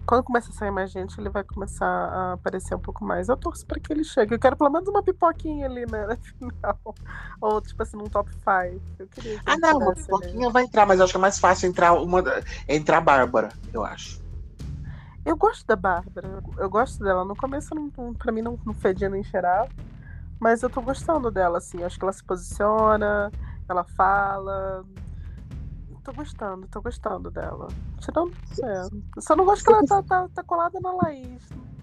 Quando 0.07 0.23
começa 0.23 0.51
a 0.51 0.53
sair 0.53 0.71
mais 0.71 0.91
gente, 0.91 1.19
ele 1.19 1.31
vai 1.31 1.43
começar 1.43 1.87
a 1.87 2.33
aparecer 2.35 2.75
um 2.75 2.79
pouco 2.79 3.03
mais. 3.05 3.29
Eu 3.29 3.37
torço 3.39 3.65
pra 3.67 3.81
que 3.81 3.91
ele 3.93 4.05
chegue. 4.05 4.35
Eu 4.35 4.39
quero 4.39 4.55
pelo 4.57 4.69
menos 4.71 4.87
uma 4.87 5.03
pipoquinha 5.03 5.67
ali 5.67 5.87
né, 5.91 6.05
na 6.07 6.17
final. 6.17 6.95
Ou, 7.41 7.61
tipo 7.63 7.83
assim, 7.83 7.97
num 7.97 8.05
top 8.05 8.31
5. 8.33 8.83
Eu 8.99 9.07
queria 9.09 9.39
que 9.39 9.43
Ah, 9.47 9.57
não, 9.57 9.79
uma 9.79 9.95
tivesse 9.95 10.13
ali. 10.13 10.21
pipoquinha 10.23 10.51
vai 10.51 10.65
entrar, 10.65 10.85
mas 10.87 10.99
eu 10.99 11.05
acho 11.05 11.13
que 11.15 11.17
é 11.17 11.21
mais 11.21 11.39
fácil 11.39 11.69
entrar 11.69 11.95
uma. 11.95 12.23
Entrar 12.69 12.99
a 12.99 13.01
Bárbara, 13.01 13.49
eu 13.73 13.83
acho. 13.85 14.23
Eu 15.25 15.37
gosto 15.39 15.67
da 15.67 15.75
Bárbara. 15.75 16.43
eu- 16.59 16.69
gosto 16.69 17.03
dela. 17.03 17.25
No 17.25 17.35
começo, 17.35 17.75
não- 17.75 18.13
pra 18.13 18.31
mim, 18.31 18.43
não, 18.43 18.59
não 18.67 18.75
fedia 18.75 19.09
nem 19.09 19.23
cheirava. 19.25 19.71
Mas 20.39 20.63
eu 20.63 20.69
tô 20.69 20.83
gostando 20.83 21.31
dela, 21.31 21.57
assim. 21.59 21.83
Acho 21.83 21.99
que 21.99 22.05
ela 22.05 22.13
se 22.13 22.23
posiciona, 22.23 23.33
ela 23.67 23.85
fala. 23.85 24.85
Tô 26.05 26.13
gostando, 26.13 26.69
tô 26.69 26.83
gostando 26.83 27.31
dela. 27.31 27.69
Tirando. 28.01 28.33
É. 28.63 28.83
Eu 29.17 29.23
Só 29.23 29.35
não 29.35 29.47
gosto 29.47 29.65
que 29.65 29.73
ela 29.73 29.87
tá, 29.87 30.03
tá, 30.03 30.29
tá 30.35 30.43
colada 30.43 30.79
na 30.79 30.93
Laís. 30.93 31.43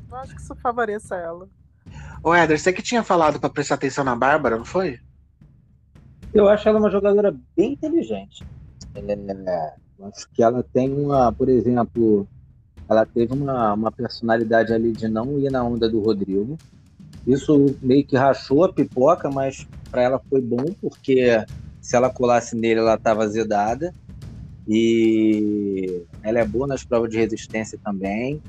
Não 0.10 0.20
acho 0.20 0.36
que 0.36 0.42
isso 0.42 0.56
favoreça 0.56 1.16
ela. 1.16 1.50
Ô, 2.24 2.34
Éder, 2.34 2.60
você 2.60 2.72
que 2.72 2.84
tinha 2.84 3.04
falado 3.04 3.40
pra 3.40 3.50
prestar 3.50 3.76
atenção 3.76 4.04
na 4.04 4.16
Bárbara, 4.16 4.58
não 4.58 4.66
foi? 4.66 5.00
Eu 6.32 6.48
acho 6.48 6.70
ela 6.70 6.78
uma 6.78 6.92
jogadora 6.92 7.36
bem 7.58 7.74
inteligente. 7.74 8.46
É, 8.96 9.74
eu 9.98 10.06
acho 10.06 10.30
que 10.30 10.44
ela 10.44 10.64
tem 10.72 10.94
uma, 10.94 11.32
por 11.32 11.50
exemplo, 11.50 12.28
ela 12.88 13.06
teve 13.08 13.34
uma, 13.34 13.74
uma 13.74 13.92
personalidade 13.92 14.72
ali 14.72 14.92
de 14.92 15.08
não 15.08 15.40
ir 15.40 15.50
na 15.50 15.64
onda 15.64 15.90
do 15.90 16.00
Rodrigo. 16.00 16.58
Isso 17.26 17.76
meio 17.82 18.06
que 18.06 18.16
rachou 18.16 18.66
a 18.66 18.72
pipoca, 18.72 19.32
mas 19.32 19.68
para 19.90 20.04
ela 20.04 20.22
foi 20.30 20.42
bom, 20.42 20.66
porque 20.80 21.44
se 21.82 21.96
ela 21.96 22.10
colasse 22.10 22.56
nele, 22.56 22.80
ela 22.80 22.96
estava 22.96 23.24
azedada. 23.24 23.94
E 24.68 26.04
ela 26.24 26.40
é 26.40 26.46
boa 26.46 26.68
nas 26.68 26.84
provas 26.84 27.10
de 27.10 27.18
resistência 27.18 27.80
também. 27.84 28.42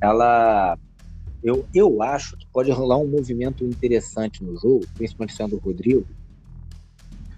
Ela. 0.00 0.78
Eu, 1.42 1.64
eu 1.72 2.02
acho 2.02 2.36
que 2.36 2.46
pode 2.52 2.70
rolar 2.72 2.98
um 2.98 3.06
movimento 3.06 3.64
interessante 3.64 4.42
no 4.42 4.58
jogo, 4.58 4.84
principalmente 4.96 5.36
sendo 5.36 5.54
o 5.54 5.60
Rodrigo, 5.60 6.04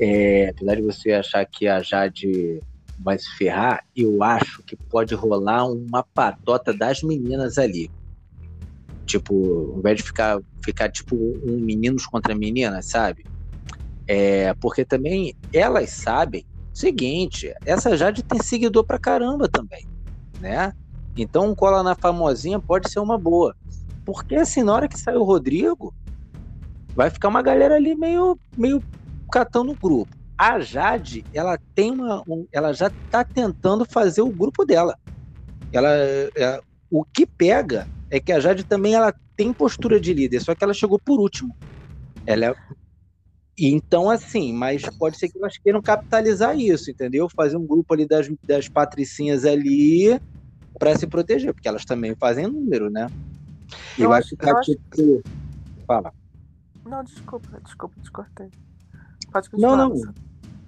é, 0.01 0.49
apesar 0.49 0.77
de 0.77 0.83
você 0.83 1.13
achar 1.13 1.45
que 1.45 1.69
a 1.69 1.83
Jade 1.83 2.59
vai 2.99 3.19
se 3.19 3.31
ferrar, 3.37 3.85
eu 3.95 4.23
acho 4.23 4.63
que 4.63 4.75
pode 4.75 5.15
rolar 5.15 5.67
uma 5.67 6.03
patota 6.03 6.73
das 6.73 7.03
meninas 7.03 7.59
ali. 7.59 7.91
Tipo, 9.05 9.73
ao 9.73 9.79
invés 9.79 9.99
de 9.99 10.03
ficar, 10.05 10.41
ficar 10.65 10.91
tipo 10.91 11.15
um 11.17 11.61
meninos 11.61 12.07
contra 12.07 12.35
meninas, 12.35 12.87
sabe? 12.87 13.27
É, 14.07 14.55
porque 14.55 14.85
também 14.87 15.35
elas 15.53 15.91
sabem 15.91 16.47
seguinte, 16.73 17.53
essa 17.65 17.97
Jade 17.97 18.23
tem 18.23 18.43
seguidor 18.43 18.85
pra 18.85 18.99
caramba 18.99 19.49
também, 19.49 19.87
né? 20.39 20.73
Então 21.17 21.55
cola 21.55 21.83
na 21.83 21.95
famosinha 21.97 22.61
pode 22.61 22.91
ser 22.91 23.01
uma 23.01 23.19
boa. 23.19 23.55
Porque 24.05 24.37
assim, 24.37 24.63
na 24.63 24.75
hora 24.75 24.89
que 24.89 24.99
sair 24.99 25.17
o 25.17 25.25
Rodrigo, 25.25 25.95
vai 26.95 27.11
ficar 27.11 27.29
uma 27.29 27.43
galera 27.43 27.77
ali 27.77 27.95
meio, 27.95 28.39
meio 28.57 28.85
catando 29.33 29.73
o 29.73 29.77
grupo. 29.81 30.15
A 30.39 30.61
Jade, 30.61 31.27
ela 31.33 31.59
tem 31.75 31.91
uma. 31.93 32.23
um- 32.27 32.47
ela 32.53 32.73
já 32.73 32.91
tá 33.11 33.25
tentando 33.25 33.85
fazer 33.85 34.23
o 34.23 34.33
grupo 34.33 34.65
dela. 34.65 34.97
Ela, 35.73 35.91
é, 36.37 36.61
o 36.91 37.05
que 37.05 37.27
pega 37.27 37.89
é 38.11 38.21
que 38.21 38.33
a 38.33 38.41
Jade 38.41 38.65
também 38.65 38.95
ela 38.95 39.15
tem 39.37 39.53
postura 39.55 40.01
de 40.01 40.13
líder, 40.15 40.41
só 40.41 40.55
que 40.55 40.65
ela 40.65 40.75
chegou 40.75 40.99
por 41.05 41.21
último. 41.21 41.57
Ela 42.27 42.47
é- 42.47 42.55
então, 43.67 44.09
assim, 44.09 44.53
mas 44.53 44.83
pode 44.99 45.19
ser 45.19 45.29
que 45.29 45.39
elas 45.39 45.57
queiram 45.59 45.83
capitalizar 45.83 46.59
isso, 46.59 46.91
entendeu? 46.91 47.29
Fazer 47.35 47.57
um 47.57 47.67
grupo 47.67 47.93
ali 47.95 48.07
das, 48.07 48.29
das 48.45 48.69
patricinhas 48.69 49.45
ali 49.45 50.19
para 50.79 50.97
se 50.97 51.07
proteger, 51.07 51.53
porque 51.53 51.69
elas 51.69 51.85
também 51.85 52.15
fazem 52.19 52.47
número, 52.47 52.91
né? 52.91 53.07
Eu 53.99 54.09
vai 54.09 54.21
acho- 54.21 54.29
eu 54.35 54.39
ficar 54.39 54.57
acho- 54.59 54.73
tipo. 54.73 55.23
Fala. 55.87 56.13
Não, 56.87 57.05
desculpa, 57.05 57.61
desculpa, 57.63 57.95
te 58.03 58.11
cortei. 58.11 58.49
Pode 59.33 59.51
continuar. 59.51 59.77
Não, 59.77 59.89
não. 59.89 60.15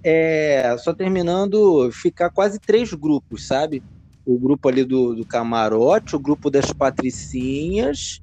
É, 0.03 0.75
só 0.77 0.93
terminando, 0.93 1.89
ficar 1.91 2.29
quase 2.29 2.59
três 2.59 2.93
grupos, 2.93 3.47
sabe? 3.47 3.81
O 4.25 4.37
grupo 4.37 4.67
ali 4.67 4.83
do, 4.83 5.15
do 5.15 5.25
camarote, 5.25 6.15
o 6.15 6.19
grupo 6.19 6.49
das 6.51 6.71
patricinhas 6.73 8.19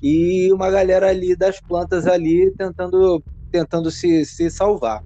e 0.00 0.52
uma 0.52 0.70
galera 0.70 1.08
ali 1.10 1.34
das 1.36 1.60
plantas 1.60 2.06
ali 2.06 2.52
tentando, 2.56 3.22
tentando 3.50 3.90
se, 3.90 4.24
se 4.24 4.50
salvar. 4.50 5.02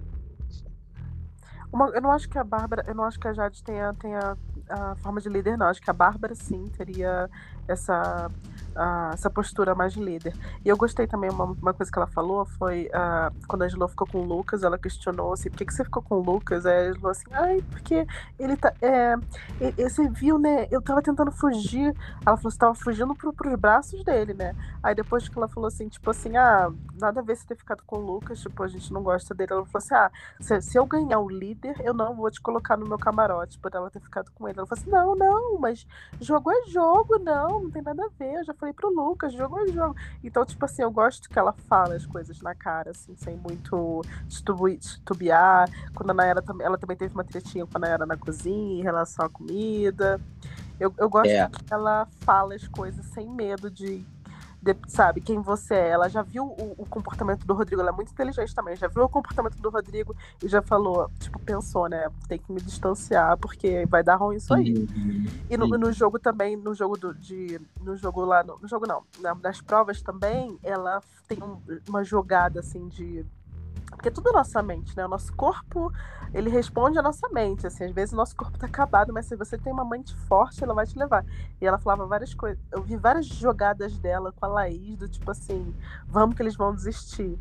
Uma- 1.71 1.89
eu 1.89 2.01
não 2.01 2.11
acho 2.11 2.27
que 2.27 2.37
a 2.37 2.43
Bárbara, 2.43 2.83
eu 2.85 2.93
não 2.93 3.05
acho 3.05 3.19
que 3.19 3.27
a 3.27 3.33
Jade 3.33 3.63
tenha, 3.63 3.93
tenha 3.93 4.37
a 4.69 4.95
forma 4.97 5.21
de 5.21 5.29
líder, 5.29 5.57
não. 5.57 5.67
Acho 5.67 5.81
que 5.81 5.89
a 5.89 5.93
Bárbara 5.93 6.35
sim 6.35 6.67
teria 6.77 7.29
essa, 7.67 8.29
a- 8.75 9.11
essa 9.13 9.29
postura 9.29 9.75
mais 9.75 9.93
de 9.93 10.01
líder. 10.03 10.35
E 10.63 10.69
eu 10.69 10.77
gostei 10.77 11.07
também, 11.07 11.29
uma, 11.29 11.45
uma 11.45 11.73
coisa 11.73 11.91
que 11.91 11.97
ela 11.97 12.07
falou 12.07 12.45
foi 12.45 12.89
ah, 12.93 13.31
quando 13.47 13.63
a 13.63 13.65
Angelo 13.65 13.87
ficou 13.87 14.07
com 14.07 14.19
o 14.19 14.25
Lucas, 14.25 14.63
ela 14.63 14.77
questionou 14.77 15.33
assim, 15.33 15.49
por 15.49 15.57
que, 15.57 15.65
que 15.65 15.73
você 15.73 15.83
ficou 15.83 16.01
com 16.01 16.15
o 16.15 16.23
Lucas? 16.23 16.65
Aí 16.65 16.87
a 16.87 16.89
Angelo 16.91 17.09
assim, 17.09 17.25
ai, 17.31 17.61
porque 17.69 18.05
ele 18.39 18.55
tá. 18.57 18.73
É, 18.81 19.15
e- 19.59 19.73
e 19.77 19.89
você 19.89 20.07
viu, 20.09 20.37
né? 20.39 20.67
Eu 20.71 20.81
tava 20.81 21.01
tentando 21.01 21.31
fugir. 21.31 21.95
Ela 22.25 22.37
falou, 22.37 22.51
você 22.51 22.57
tava 22.57 22.75
fugindo 22.75 23.13
pro, 23.15 23.33
pros 23.33 23.55
braços 23.59 24.03
dele, 24.03 24.33
né? 24.33 24.55
Aí 24.83 24.95
depois 24.95 25.27
que 25.27 25.37
ela 25.37 25.47
falou 25.47 25.67
assim, 25.67 25.87
tipo 25.87 26.09
assim, 26.09 26.35
ah, 26.37 26.71
nada 26.99 27.19
a 27.19 27.23
ver 27.23 27.35
você 27.35 27.45
ter 27.47 27.55
ficado 27.55 27.83
com 27.85 27.97
o 27.97 28.05
Lucas, 28.05 28.39
tipo, 28.39 28.63
a 28.63 28.67
gente 28.67 28.91
não 28.93 29.03
gosta 29.03 29.33
dele. 29.33 29.51
Ela 29.53 29.65
falou 29.65 29.77
assim, 29.83 29.93
ah, 29.95 30.11
se, 30.39 30.61
se 30.61 30.77
eu 30.77 30.85
ganhar 30.85 31.19
o 31.19 31.29
líder, 31.29 31.75
eu 31.83 31.93
não 31.93 32.15
vou 32.15 32.29
te 32.31 32.41
colocar 32.41 32.77
no 32.77 32.87
meu 32.87 32.97
camarote 32.97 33.57
por 33.59 33.71
ela 33.73 33.89
ter 33.89 33.99
ficado 34.01 34.31
com 34.31 34.47
ele. 34.47 34.57
Ela 34.57 34.67
falou 34.67 34.81
assim, 34.81 34.89
não, 34.91 35.15
não, 35.15 35.59
mas 35.59 35.85
jogo 36.19 36.51
é 36.51 36.63
jogo, 36.67 37.19
não, 37.19 37.63
não 37.63 37.71
tem 37.71 37.81
nada 37.81 38.03
a 38.05 38.09
ver. 38.17 38.35
Eu 38.39 38.43
já 38.45 38.53
falei 38.61 38.73
pro 38.73 38.89
Lucas, 38.93 39.33
jogo 39.33 39.59
é 39.59 39.67
jogo. 39.67 39.95
Então, 40.23 40.45
tipo 40.45 40.63
assim, 40.63 40.83
eu 40.83 40.91
gosto 40.91 41.27
que 41.27 41.37
ela 41.37 41.51
fala 41.67 41.95
as 41.95 42.05
coisas 42.05 42.39
na 42.41 42.53
cara, 42.55 42.91
assim, 42.91 43.15
sem 43.17 43.35
muito 43.35 44.01
titubear. 44.29 45.67
Quando 45.95 46.11
a 46.11 46.13
Nayara 46.13 46.41
também, 46.41 46.65
ela 46.65 46.77
também 46.77 46.95
teve 46.95 47.13
uma 47.13 47.23
tretinha 47.23 47.65
com 47.65 47.77
a 47.77 47.79
Nayara 47.79 48.05
na 48.05 48.15
cozinha 48.15 48.79
em 48.79 48.83
relação 48.83 49.25
à 49.25 49.29
comida. 49.29 50.21
Eu, 50.79 50.93
eu 50.97 51.09
gosto 51.09 51.29
É. 51.29 51.47
que 51.49 51.73
ela 51.73 52.07
fala 52.21 52.55
as 52.55 52.67
coisas 52.67 53.03
sem 53.07 53.27
medo 53.29 53.69
de- 53.69 54.05
sabe, 54.87 55.21
quem 55.21 55.39
você 55.41 55.73
é. 55.75 55.89
Ela 55.89 56.07
já 56.07 56.21
viu 56.21 56.45
o, 56.45 56.75
o 56.77 56.85
comportamento 56.85 57.45
do 57.45 57.53
Rodrigo, 57.53 57.81
ela 57.81 57.89
é 57.91 57.93
muito 57.93 58.11
inteligente 58.11 58.53
também. 58.53 58.75
Já 58.75 58.87
viu 58.87 59.03
o 59.03 59.09
comportamento 59.09 59.55
do 59.57 59.69
Rodrigo 59.69 60.15
e 60.43 60.47
já 60.47 60.61
falou, 60.61 61.09
tipo, 61.19 61.39
pensou, 61.39 61.87
né? 61.89 62.07
Tem 62.27 62.37
que 62.39 62.51
me 62.51 62.61
distanciar 62.61 63.37
porque 63.37 63.85
vai 63.87 64.03
dar 64.03 64.15
ruim 64.15 64.37
isso 64.37 64.53
aí. 64.53 64.87
E 65.49 65.57
no, 65.57 65.67
no 65.77 65.91
jogo 65.91 66.19
também, 66.19 66.55
no 66.55 66.73
jogo 66.75 66.97
do, 66.97 67.13
de. 67.13 67.59
No 67.81 67.95
jogo 67.97 68.23
lá, 68.23 68.43
no, 68.43 68.57
no 68.59 68.67
jogo 68.67 68.85
não, 68.87 69.03
na- 69.19 69.35
nas 69.35 69.59
provas 69.61 70.01
também, 70.01 70.57
ela 70.63 71.01
tem 71.27 71.41
um- 71.41 71.59
uma 71.89 72.03
jogada 72.03 72.59
assim 72.59 72.87
de. 72.87 73.25
Porque 73.91 74.09
é 74.09 74.11
tudo 74.11 74.29
a 74.29 74.33
nossa 74.33 74.63
mente, 74.63 74.97
né? 74.97 75.05
O 75.05 75.09
nosso 75.09 75.31
corpo, 75.33 75.93
ele 76.33 76.49
responde 76.49 76.97
à 76.97 77.01
nossa 77.03 77.29
mente. 77.29 77.67
Assim, 77.67 77.83
às 77.83 77.91
vezes 77.91 78.13
o 78.13 78.15
nosso 78.15 78.35
corpo 78.35 78.57
tá 78.57 78.65
acabado, 78.65 79.13
mas 79.13 79.27
se 79.27 79.35
você 79.35 79.57
tem 79.57 79.71
uma 79.71 79.85
mente 79.85 80.15
forte, 80.15 80.63
ela 80.63 80.73
vai 80.73 80.87
te 80.87 80.97
levar. 80.97 81.23
E 81.61 81.65
ela 81.67 81.77
falava 81.77 82.07
várias 82.07 82.33
coisas. 82.33 82.59
Eu 82.71 82.81
vi 82.81 82.97
várias 82.97 83.27
jogadas 83.27 83.97
dela 83.99 84.31
com 84.31 84.45
a 84.45 84.49
Laís, 84.49 84.97
do 84.97 85.07
tipo 85.07 85.29
assim, 85.29 85.75
vamos 86.07 86.35
que 86.35 86.41
eles 86.41 86.55
vão 86.55 86.73
desistir. 86.73 87.37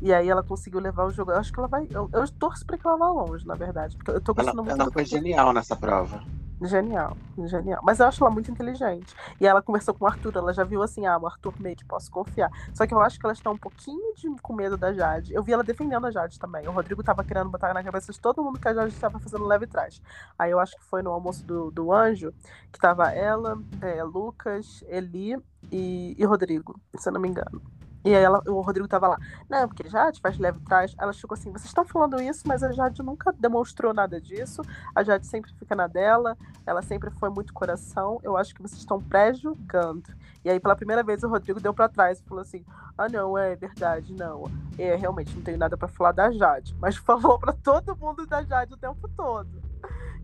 E 0.00 0.12
aí 0.12 0.28
ela 0.28 0.42
conseguiu 0.42 0.78
levar 0.78 1.06
o 1.06 1.10
jogo. 1.10 1.32
Eu 1.32 1.38
acho 1.38 1.52
que 1.52 1.58
ela 1.58 1.68
vai. 1.68 1.88
Eu, 1.90 2.08
eu 2.12 2.28
torço 2.32 2.64
pra 2.64 2.78
que 2.78 2.86
ela 2.86 2.96
vá 2.96 3.08
longe, 3.08 3.46
na 3.46 3.54
verdade. 3.54 3.96
Porque 3.96 4.10
eu 4.10 4.20
tô 4.20 4.32
Ela, 4.32 4.44
gostando 4.44 4.64
muito 4.64 4.80
ela 4.80 4.92
foi 4.92 5.04
genial 5.04 5.52
nessa 5.52 5.74
prova. 5.74 6.22
Genial, 6.62 7.14
genial. 7.44 7.80
Mas 7.84 8.00
eu 8.00 8.06
acho 8.06 8.24
ela 8.24 8.32
muito 8.32 8.50
inteligente. 8.50 9.14
E 9.38 9.46
ela 9.46 9.60
conversou 9.60 9.92
com 9.92 10.06
o 10.06 10.08
Arthur, 10.08 10.36
ela 10.36 10.54
já 10.54 10.64
viu 10.64 10.82
assim, 10.82 11.04
ah, 11.04 11.18
o 11.18 11.26
Arthur 11.26 11.52
meio 11.60 11.76
que 11.76 11.84
posso 11.84 12.10
confiar. 12.10 12.50
Só 12.72 12.86
que 12.86 12.94
eu 12.94 13.00
acho 13.00 13.18
que 13.18 13.26
ela 13.26 13.34
está 13.34 13.50
um 13.50 13.58
pouquinho 13.58 14.14
de, 14.14 14.28
com 14.40 14.54
medo 14.54 14.76
da 14.76 14.92
Jade. 14.92 15.34
Eu 15.34 15.42
vi 15.42 15.52
ela 15.52 15.62
defendendo 15.62 16.06
a 16.06 16.10
Jade 16.10 16.38
também. 16.38 16.66
O 16.66 16.72
Rodrigo 16.72 17.02
tava 17.02 17.22
querendo 17.22 17.50
botar 17.50 17.74
na 17.74 17.84
cabeça 17.84 18.10
de 18.10 18.18
todo 18.18 18.42
mundo 18.42 18.58
que 18.58 18.68
a 18.68 18.72
Jade 18.72 18.94
estava 18.94 19.18
fazendo 19.18 19.44
leve 19.44 19.66
trás. 19.66 20.00
Aí 20.38 20.50
eu 20.50 20.58
acho 20.58 20.76
que 20.76 20.84
foi 20.84 21.02
no 21.02 21.10
almoço 21.10 21.44
do, 21.44 21.70
do 21.70 21.92
Anjo, 21.92 22.32
que 22.72 22.78
tava 22.78 23.10
ela, 23.10 23.58
é, 23.82 24.02
Lucas, 24.02 24.82
Eli 24.88 25.36
e, 25.70 26.16
e 26.18 26.24
Rodrigo, 26.24 26.80
se 26.96 27.08
eu 27.08 27.12
não 27.12 27.20
me 27.20 27.28
engano. 27.28 27.75
E 28.06 28.14
aí 28.14 28.22
ela, 28.22 28.40
o 28.46 28.60
Rodrigo 28.60 28.86
tava 28.86 29.08
lá, 29.08 29.18
não, 29.50 29.66
porque 29.66 29.88
Jade 29.88 30.20
faz 30.20 30.38
leve 30.38 30.60
trás. 30.60 30.94
Ela 30.96 31.12
chegou 31.12 31.34
assim, 31.34 31.50
vocês 31.50 31.64
estão 31.64 31.84
falando 31.84 32.22
isso, 32.22 32.46
mas 32.46 32.62
a 32.62 32.70
Jade 32.70 33.02
nunca 33.02 33.32
demonstrou 33.32 33.92
nada 33.92 34.20
disso. 34.20 34.62
A 34.94 35.02
Jade 35.02 35.26
sempre 35.26 35.52
fica 35.54 35.74
na 35.74 35.88
dela, 35.88 36.38
ela 36.64 36.82
sempre 36.82 37.10
foi 37.10 37.30
muito 37.30 37.52
coração. 37.52 38.20
Eu 38.22 38.36
acho 38.36 38.54
que 38.54 38.62
vocês 38.62 38.78
estão 38.78 39.02
pré-julgando. 39.02 40.14
E 40.44 40.48
aí, 40.48 40.60
pela 40.60 40.76
primeira 40.76 41.02
vez, 41.02 41.24
o 41.24 41.28
Rodrigo 41.28 41.58
deu 41.58 41.74
pra 41.74 41.88
trás 41.88 42.20
e 42.20 42.22
falou 42.22 42.42
assim: 42.42 42.64
Ah, 42.96 43.08
não, 43.08 43.36
é 43.36 43.56
verdade, 43.56 44.14
não. 44.14 44.44
É, 44.78 44.94
realmente, 44.94 45.34
não 45.34 45.42
tenho 45.42 45.58
nada 45.58 45.76
pra 45.76 45.88
falar 45.88 46.12
da 46.12 46.30
Jade. 46.30 46.76
Mas 46.78 46.94
falou 47.02 47.40
pra 47.40 47.54
todo 47.54 47.96
mundo 47.96 48.24
da 48.24 48.40
Jade 48.44 48.72
o 48.72 48.76
tempo 48.76 49.08
todo. 49.16 49.60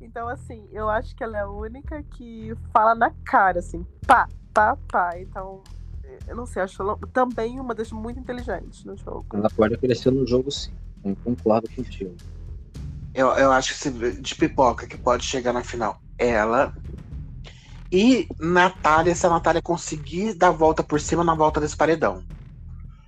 Então, 0.00 0.28
assim, 0.28 0.68
eu 0.70 0.88
acho 0.88 1.16
que 1.16 1.24
ela 1.24 1.36
é 1.36 1.40
a 1.40 1.50
única 1.50 2.00
que 2.04 2.56
fala 2.72 2.94
na 2.94 3.10
cara, 3.24 3.58
assim, 3.58 3.84
pá, 4.06 4.28
pá, 4.54 4.78
pá. 4.88 5.18
Então, 5.18 5.64
Eu 6.26 6.36
não 6.36 6.46
sei, 6.46 6.62
acho 6.62 6.80
ela 6.82 6.96
também 7.12 7.60
uma 7.60 7.74
das 7.74 7.90
muito 7.92 8.18
inteligentes 8.20 8.84
no 8.84 8.96
jogo. 8.96 9.26
Ela 9.32 9.50
pode 9.50 9.76
crescer 9.78 10.10
no 10.10 10.26
jogo 10.26 10.50
sim. 10.50 10.72
Eu 11.04 11.16
concordo 11.24 11.68
contigo. 11.74 12.16
Eu, 13.14 13.28
eu 13.36 13.52
acho 13.52 13.70
que 13.70 13.78
se, 13.80 14.20
de 14.20 14.34
pipoca 14.34 14.86
que 14.86 14.96
pode 14.98 15.24
chegar 15.24 15.52
na 15.52 15.64
final. 15.64 15.98
Ela. 16.18 16.72
E 17.92 18.26
Natália, 18.40 19.14
se 19.14 19.26
a 19.26 19.30
Natália 19.30 19.62
conseguir 19.62 20.34
dar 20.34 20.48
a 20.48 20.50
volta 20.50 20.82
por 20.82 21.00
cima 21.00 21.22
na 21.22 21.34
volta 21.34 21.60
desse 21.60 21.76
paredão. 21.76 22.24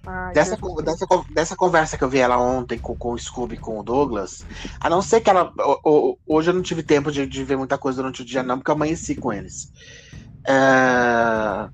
Ai, 0.06 0.34
Dessa, 0.34 0.56
dessa, 0.84 1.06
dessa 1.30 1.56
conversa 1.56 1.96
que 1.96 2.02
eu 2.02 2.08
vi 2.08 2.18
ela 2.18 2.36
ontem 2.38 2.76
com, 2.78 2.96
com 2.96 3.12
o 3.12 3.18
Scooby 3.18 3.54
e 3.54 3.58
com 3.58 3.78
o 3.78 3.84
Douglas, 3.84 4.44
a 4.80 4.90
não 4.90 5.00
ser 5.00 5.20
que 5.20 5.30
ela. 5.30 5.52
o- 5.84 6.12
o- 6.12 6.18
hoje 6.26 6.50
eu 6.50 6.54
não 6.54 6.62
tive 6.62 6.82
tempo 6.82 7.12
de, 7.12 7.24
de 7.24 7.44
ver 7.44 7.56
muita 7.56 7.78
coisa 7.78 7.98
durante 8.02 8.22
o 8.22 8.24
dia, 8.24 8.42
não, 8.42 8.58
porque 8.58 8.68
eu 8.70 8.74
amanheci 8.74 9.14
com 9.14 9.32
eles. 9.32 9.70
É, 10.46 11.68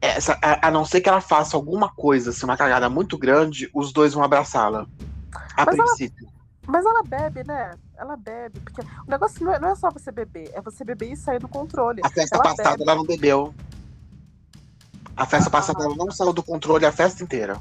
essa- 0.00 0.38
a, 0.42 0.68
a 0.68 0.70
não 0.70 0.84
ser 0.84 1.00
que 1.00 1.08
ela 1.08 1.20
faça 1.20 1.56
alguma 1.56 1.88
coisa, 1.88 2.30
assim, 2.30 2.44
uma 2.44 2.56
cagada 2.56 2.88
muito 2.88 3.18
grande, 3.18 3.70
os 3.74 3.92
dois 3.92 4.14
vão 4.14 4.22
abraçá-la. 4.24 4.86
A 5.56 5.64
Mas 5.66 5.74
ela- 5.78 5.84
princípio. 5.86 6.28
Mas 6.66 6.84
ela 6.84 7.02
bebe, 7.02 7.42
né? 7.44 7.72
Ela 7.96 8.16
bebe. 8.16 8.60
Porque 8.60 8.80
o 8.80 9.10
negócio 9.10 9.44
não 9.44 9.52
é, 9.52 9.58
não 9.58 9.68
é 9.70 9.74
só 9.74 9.90
você 9.90 10.12
beber, 10.12 10.50
é 10.54 10.60
você 10.60 10.84
beber 10.84 11.10
e 11.12 11.16
sair 11.16 11.38
do 11.40 11.48
controle. 11.48 12.00
A 12.04 12.08
festa 12.10 12.36
ela 12.36 12.44
passada 12.44 12.70
bebe. 12.76 12.82
ela 12.84 12.94
não 12.94 13.04
bebeu. 13.04 13.54
A 15.16 15.26
festa 15.26 15.48
Ah. 15.48 15.50
passada 15.52 15.84
ela 15.84 15.96
não 15.96 16.10
saiu 16.10 16.32
do 16.32 16.42
controle 16.42 16.86
a 16.86 16.92
festa 16.92 17.22
inteira. 17.24 17.58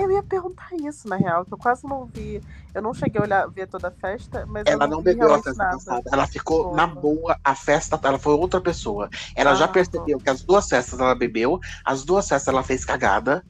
Eu 0.00 0.10
ia 0.12 0.22
perguntar 0.22 0.68
isso, 0.74 1.08
na 1.08 1.16
real, 1.16 1.44
que 1.46 1.54
eu 1.54 1.58
quase 1.58 1.84
não 1.86 2.06
vi. 2.06 2.42
Eu 2.74 2.82
não 2.82 2.94
cheguei 2.94 3.20
a 3.20 3.24
olhar, 3.24 3.46
ver 3.50 3.66
toda 3.66 3.88
a 3.88 3.90
festa, 3.92 4.46
mas 4.46 4.70
eu 4.70 4.78
Ela 4.78 4.86
não, 4.86 4.96
não 4.96 5.02
bebeu 5.02 5.32
a 5.32 5.38
festa 5.38 5.64
nada. 5.64 5.66
passada. 5.66 6.02
Ela 6.12 6.26
ficou 6.26 6.68
na 6.70 6.86
boa 6.86 7.38
a 7.42 7.54
festa. 7.54 7.98
Ela 8.02 8.18
foi 8.18 8.34
outra 8.34 8.60
pessoa. 8.60 9.08
Ela 9.34 9.54
já 9.54 9.66
Ah, 9.66 9.68
percebeu 9.68 10.20
que 10.20 10.28
as 10.30 10.42
duas 10.44 10.66
festas 10.68 11.00
ela 11.00 11.14
bebeu, 11.14 11.58
as 11.84 12.04
duas 12.04 12.28
festas 12.28 12.52
ela 12.52 12.62
fez 12.62 12.84
cagada. 12.84 13.44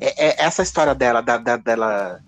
É, 0.00 0.28
é 0.28 0.44
essa 0.44 0.62
história 0.62 0.94
dela, 0.94 1.22
da, 1.22 1.38
da- 1.38 1.56
dela 1.56 2.20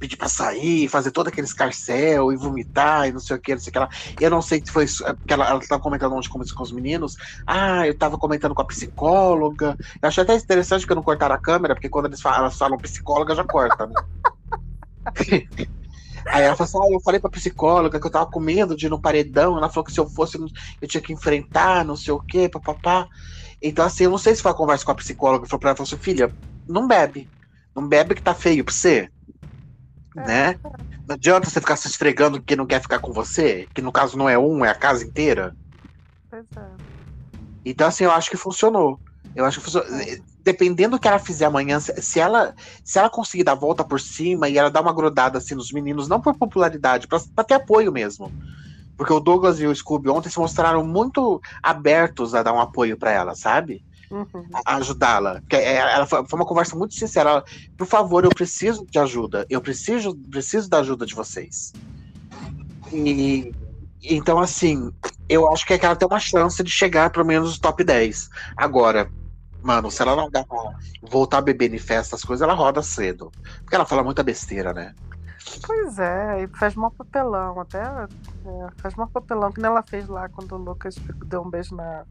pedir 0.00 0.16
pra 0.16 0.28
sair, 0.28 0.88
fazer 0.88 1.10
todo 1.12 1.28
aquele 1.28 1.46
escarcel 1.46 2.32
e 2.32 2.36
vomitar 2.36 3.06
e 3.08 3.12
não 3.12 3.20
sei 3.20 3.36
o 3.36 3.40
que, 3.40 3.52
não 3.54 3.60
sei 3.60 3.70
o 3.70 3.72
que 3.72 3.78
lá. 3.78 3.88
Eu 4.18 4.30
não 4.30 4.42
sei 4.42 4.60
se 4.64 4.72
foi 4.72 4.84
é 4.84 5.12
porque 5.14 5.32
ela, 5.34 5.46
ela 5.48 5.60
tava 5.60 5.80
comentando 5.82 6.14
ontem 6.16 6.28
com, 6.28 6.40
com 6.40 6.62
os 6.62 6.72
meninos. 6.72 7.14
Ah, 7.46 7.86
eu 7.86 7.96
tava 7.96 8.18
comentando 8.18 8.54
com 8.54 8.62
a 8.62 8.66
psicóloga. 8.66 9.76
Eu 10.02 10.08
achei 10.08 10.24
até 10.24 10.34
interessante 10.34 10.86
que 10.86 10.92
eu 10.92 10.96
não 10.96 11.02
cortaram 11.02 11.34
a 11.34 11.38
câmera, 11.38 11.74
porque 11.74 11.88
quando 11.90 12.06
eles 12.06 12.20
falam, 12.20 12.40
elas 12.40 12.56
falam 12.56 12.78
psicóloga, 12.78 13.34
já 13.34 13.44
corta, 13.44 13.86
né? 13.86 13.94
Aí 16.32 16.42
ela 16.44 16.56
falou 16.56 16.66
assim: 16.66 16.92
ah, 16.92 16.94
eu 16.96 17.00
falei 17.00 17.20
pra 17.20 17.30
psicóloga 17.30 18.00
que 18.00 18.06
eu 18.06 18.10
tava 18.10 18.26
com 18.26 18.40
medo 18.40 18.76
de 18.76 18.86
ir 18.86 18.88
no 18.88 19.00
paredão. 19.00 19.56
Ela 19.58 19.68
falou 19.68 19.84
que 19.84 19.92
se 19.92 20.00
eu 20.00 20.08
fosse, 20.08 20.38
eu 20.80 20.88
tinha 20.88 21.00
que 21.02 21.12
enfrentar, 21.12 21.84
não 21.84 21.96
sei 21.96 22.12
o 22.12 22.20
quê, 22.20 22.48
papapá. 22.48 23.06
Então, 23.62 23.84
assim, 23.84 24.04
eu 24.04 24.10
não 24.10 24.18
sei 24.18 24.34
se 24.34 24.42
foi 24.42 24.50
a 24.50 24.54
conversa 24.54 24.84
com 24.84 24.92
a 24.92 24.94
psicóloga. 24.94 25.46
Falou 25.46 25.60
pra 25.60 25.70
ela, 25.70 25.76
falou 25.76 25.86
assim, 25.86 25.98
filha, 25.98 26.34
não 26.68 26.86
bebe. 26.86 27.30
Não 27.74 27.86
bebe 27.86 28.14
que 28.14 28.22
tá 28.22 28.34
feio 28.34 28.64
pra 28.64 28.74
você. 28.74 29.08
É. 30.16 30.26
Né? 30.26 30.60
Não 31.06 31.14
adianta 31.14 31.48
você 31.48 31.60
ficar 31.60 31.76
se 31.76 31.88
esfregando 31.88 32.42
que 32.42 32.56
não 32.56 32.66
quer 32.66 32.80
ficar 32.80 32.98
com 32.98 33.12
você, 33.12 33.68
que 33.74 33.82
no 33.82 33.92
caso 33.92 34.16
não 34.16 34.28
é 34.28 34.38
um, 34.38 34.64
é 34.64 34.70
a 34.70 34.74
casa 34.74 35.04
inteira. 35.04 35.54
Pois 36.28 36.46
é. 36.56 36.66
Então, 37.64 37.86
assim, 37.86 38.04
eu 38.04 38.12
acho 38.12 38.30
que 38.30 38.36
funcionou. 38.36 38.98
Eu 39.34 39.44
acho 39.44 39.58
que 39.58 39.64
funcionou. 39.64 39.88
Dependendo 40.42 40.96
do 40.96 41.00
que 41.00 41.06
ela 41.06 41.18
fizer 41.18 41.44
amanhã, 41.44 41.78
se 41.78 42.18
ela, 42.18 42.54
se 42.82 42.98
ela 42.98 43.10
conseguir 43.10 43.44
dar 43.44 43.52
a 43.52 43.56
volta 43.56 43.84
por 43.84 44.00
cima 44.00 44.48
e 44.48 44.56
ela 44.56 44.70
dar 44.70 44.80
uma 44.80 44.94
grudada 44.94 45.38
assim 45.38 45.54
nos 45.54 45.70
meninos, 45.70 46.08
não 46.08 46.20
por 46.20 46.34
popularidade, 46.34 47.06
pra, 47.06 47.20
pra 47.34 47.44
ter 47.44 47.54
apoio 47.54 47.92
mesmo. 47.92 48.32
Porque 48.96 49.12
o 49.12 49.20
Douglas 49.20 49.60
e 49.60 49.66
o 49.66 49.74
Scooby 49.74 50.08
ontem 50.08 50.30
se 50.30 50.38
mostraram 50.38 50.84
muito 50.84 51.40
abertos 51.62 52.34
a 52.34 52.42
dar 52.42 52.54
um 52.54 52.60
apoio 52.60 52.98
pra 52.98 53.12
ela, 53.12 53.34
sabe? 53.34 53.84
Uhum. 54.10 54.44
Ajudá-la. 54.66 55.40
É- 55.50 55.76
Ela 55.76 56.06
foi, 56.06 56.26
foi 56.26 56.38
uma 56.38 56.46
conversa 56.46 56.76
muito 56.76 56.94
sincera. 56.94 57.30
Ela, 57.30 57.44
por 57.76 57.86
favor, 57.86 58.24
eu 58.24 58.30
preciso 58.30 58.84
de 58.90 58.98
ajuda. 58.98 59.46
Eu 59.48 59.60
preciso, 59.60 60.16
preciso 60.30 60.68
da 60.68 60.78
ajuda 60.78 61.06
de 61.06 61.14
vocês. 61.14 61.72
E 62.92 63.52
então, 64.02 64.38
assim, 64.38 64.90
eu 65.28 65.50
acho 65.52 65.66
que 65.66 65.74
ela 65.74 65.94
tem 65.94 66.08
uma 66.08 66.18
chance 66.18 66.62
de 66.62 66.70
chegar 66.70 67.10
pelo 67.10 67.24
menos 67.24 67.50
nos 67.50 67.58
top 67.58 67.84
10. 67.84 68.28
Agora, 68.56 69.10
mano, 69.62 69.90
se 69.90 70.02
ela 70.02 70.16
não 70.16 70.30
dá 70.30 70.42
pra 70.44 70.58
voltar 71.02 71.38
a 71.38 71.42
beber 71.42 71.72
em 71.72 71.78
festa, 71.78 72.16
as 72.16 72.24
coisas, 72.24 72.42
ela 72.42 72.54
roda 72.54 72.82
cedo. 72.82 73.30
Porque 73.60 73.74
ela 73.74 73.84
fala 73.84 74.02
muita 74.02 74.22
besteira, 74.22 74.72
né? 74.72 74.94
Pois 75.66 75.98
é, 75.98 76.44
e 76.44 76.48
faz 76.58 76.74
mó 76.74 76.90
papelão, 76.90 77.60
até 77.60 77.82
é, 77.82 78.66
faz 78.76 78.94
mó 78.94 79.06
papelão, 79.06 79.50
que 79.50 79.60
nem 79.60 79.70
ela 79.70 79.82
fez 79.82 80.06
lá 80.06 80.28
quando 80.28 80.52
o 80.52 80.58
Lucas 80.58 80.94
deu 81.26 81.42
um 81.42 81.50
beijo 81.50 81.74
na, 81.74 82.04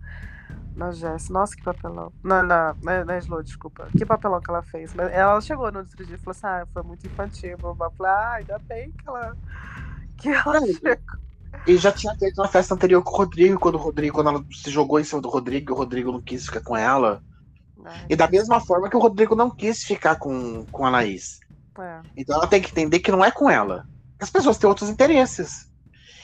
na 0.75 0.91
Jess. 0.91 1.29
Nossa, 1.29 1.55
que 1.55 1.63
papelão. 1.63 2.11
Na, 2.23 2.41
na, 2.43 2.75
na, 2.81 3.05
na 3.05 3.17
Slow, 3.19 3.43
desculpa. 3.43 3.87
Que 3.97 4.05
papelão 4.05 4.41
que 4.41 4.49
ela 4.49 4.63
fez. 4.63 4.93
Mas 4.93 5.11
ela 5.11 5.39
chegou 5.41 5.71
no 5.71 5.79
outro 5.79 6.05
dia 6.05 6.15
e 6.15 6.19
falou 6.19 6.31
assim: 6.31 6.47
ah, 6.47 6.67
foi 6.73 6.83
muito 6.83 7.05
infantil. 7.05 7.57
Eu 7.61 7.75
falei, 7.75 8.11
ah, 8.11 8.33
ainda 8.33 8.59
bem 8.59 8.91
que 8.91 9.07
ela. 9.07 9.37
Que 10.17 10.29
ela 10.29 10.59
Não, 10.59 10.67
chegou. 10.67 10.97
E 11.65 11.77
já 11.77 11.91
tinha 11.91 12.15
feito 12.15 12.41
na 12.41 12.47
festa 12.47 12.73
anterior 12.73 13.03
com 13.03 13.11
o 13.11 13.17
Rodrigo, 13.17 13.59
quando 13.59 13.75
o 13.75 13.79
Rodrigo, 13.79 14.15
quando 14.15 14.29
ela 14.29 14.45
se 14.51 14.69
jogou 14.71 14.99
em 14.99 15.03
cima 15.03 15.21
do 15.21 15.29
Rodrigo, 15.29 15.71
e 15.71 15.73
o 15.73 15.77
Rodrigo 15.77 16.11
não 16.11 16.21
quis 16.21 16.45
ficar 16.45 16.61
com 16.61 16.75
ela. 16.77 17.23
Ai, 17.85 18.09
E 18.09 18.15
da 18.15 18.27
mesma 18.29 18.59
forma 18.59 18.89
que 18.89 18.97
o 18.97 18.99
Rodrigo 18.99 19.35
não 19.35 19.49
quis 19.49 19.83
ficar 19.83 20.15
com, 20.17 20.65
com 20.67 20.85
a 20.85 20.89
Laís. 20.89 21.39
é. 21.79 22.01
Então 22.15 22.35
ela 22.35 22.47
tem 22.47 22.61
que 22.61 22.71
entender 22.71 22.99
que 22.99 23.11
não 23.11 23.23
é 23.23 23.31
com 23.31 23.49
ela. 23.49 23.85
As 24.19 24.29
pessoas 24.29 24.57
têm 24.57 24.69
outros 24.69 24.89
interesses. 24.89 25.68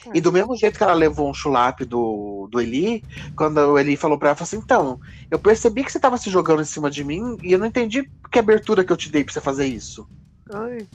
É. 0.08 0.18
E 0.18 0.22
do 0.22 0.32
mesmo 0.32 0.56
jeito 0.56 0.78
que 0.78 0.84
ela 0.84 0.94
levou 0.94 1.30
um 1.30 1.34
chulape 1.34 1.86
do, 1.86 2.48
do 2.52 2.62
Eli, 2.62 3.04
quando 3.36 3.58
o 3.58 3.80
Eli 3.80 3.96
falou 3.96 4.18
pra 4.18 4.30
ela, 4.30 4.36
falou 4.36 4.48
assim, 4.48 4.58
então, 4.58 5.00
eu 5.32 5.40
percebi 5.40 5.84
que 5.84 5.92
você 5.92 6.00
tava 6.00 6.18
se 6.18 6.30
jogando 6.30 6.62
em 6.62 6.66
cima 6.66 6.90
de 6.90 7.04
mim 7.04 7.38
e 7.42 7.52
eu 7.52 7.60
não 7.60 7.66
entendi 7.66 8.10
que 8.32 8.40
abertura 8.40 8.84
que 8.84 8.92
eu 8.92 8.98
te 8.98 9.12
dei 9.12 9.24
pra 9.24 9.34
você 9.34 9.42
fazer 9.42 9.66
isso. 9.66 10.08
Ai, 10.54 10.88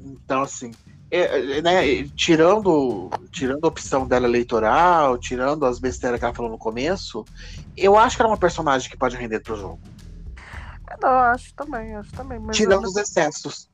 Então, 0.00 0.42
assim, 0.42 0.72
é, 1.10 1.58
é, 1.58 1.62
né, 1.62 2.04
tirando, 2.14 3.10
tirando 3.30 3.64
a 3.64 3.68
opção 3.68 4.06
dela 4.06 4.26
eleitoral, 4.26 5.18
tirando 5.18 5.66
as 5.66 5.78
besteiras 5.78 6.18
que 6.18 6.24
ela 6.24 6.34
falou 6.34 6.50
no 6.50 6.58
começo, 6.58 7.24
eu 7.76 7.98
acho 7.98 8.16
que 8.16 8.22
ela 8.22 8.30
é 8.30 8.32
uma 8.32 8.38
personagem 8.38 8.88
que 8.88 8.96
pode 8.96 9.16
render 9.16 9.40
pro 9.40 9.56
jogo. 9.56 9.80
não, 11.02 11.08
eu 11.08 11.18
acho 11.18 11.54
também, 11.54 11.94
acho 11.96 12.12
também. 12.12 12.40
Tirando 12.50 12.84
eu, 12.84 12.88
os 12.88 12.96
excessos. 12.96 13.69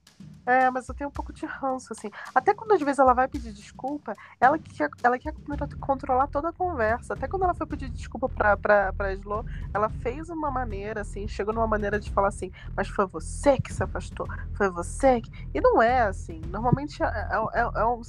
É, 0.46 0.70
mas 0.70 0.88
eu 0.88 0.94
tenho 0.94 1.08
um 1.08 1.12
pouco 1.12 1.32
de 1.32 1.44
ranço, 1.44 1.92
assim. 1.92 2.08
Até 2.32 2.54
quando 2.54 2.70
às 2.72 2.80
vezes 2.80 3.00
ela 3.00 3.12
vai 3.12 3.26
pedir 3.26 3.52
desculpa, 3.52 4.14
ela 4.40 4.56
que 4.58 4.72
quer, 4.74 4.88
ela 5.02 5.18
quer 5.18 5.34
controlar 5.80 6.28
toda 6.28 6.50
a 6.50 6.52
conversa. 6.52 7.14
Até 7.14 7.26
quando 7.26 7.42
ela 7.42 7.54
foi 7.54 7.66
pedir 7.66 7.88
desculpa 7.90 8.28
pra, 8.28 8.56
pra, 8.56 8.92
pra 8.92 9.12
Slo, 9.14 9.44
ela 9.74 9.88
fez 9.88 10.28
uma 10.30 10.48
maneira, 10.50 11.00
assim, 11.00 11.26
chegou 11.26 11.52
numa 11.52 11.66
maneira 11.66 11.98
de 11.98 12.10
falar 12.12 12.28
assim, 12.28 12.52
mas 12.76 12.86
foi 12.88 13.06
você 13.06 13.58
que 13.58 13.72
se 13.74 13.82
afastou, 13.82 14.28
foi 14.54 14.70
você 14.70 15.20
que. 15.20 15.30
E 15.52 15.60
não 15.60 15.82
é 15.82 16.02
assim. 16.02 16.40
Normalmente 16.46 17.02
é, 17.02 17.06
é, 17.06 17.60
é, 17.60 17.70
é 17.80 17.84
um. 17.84 18.00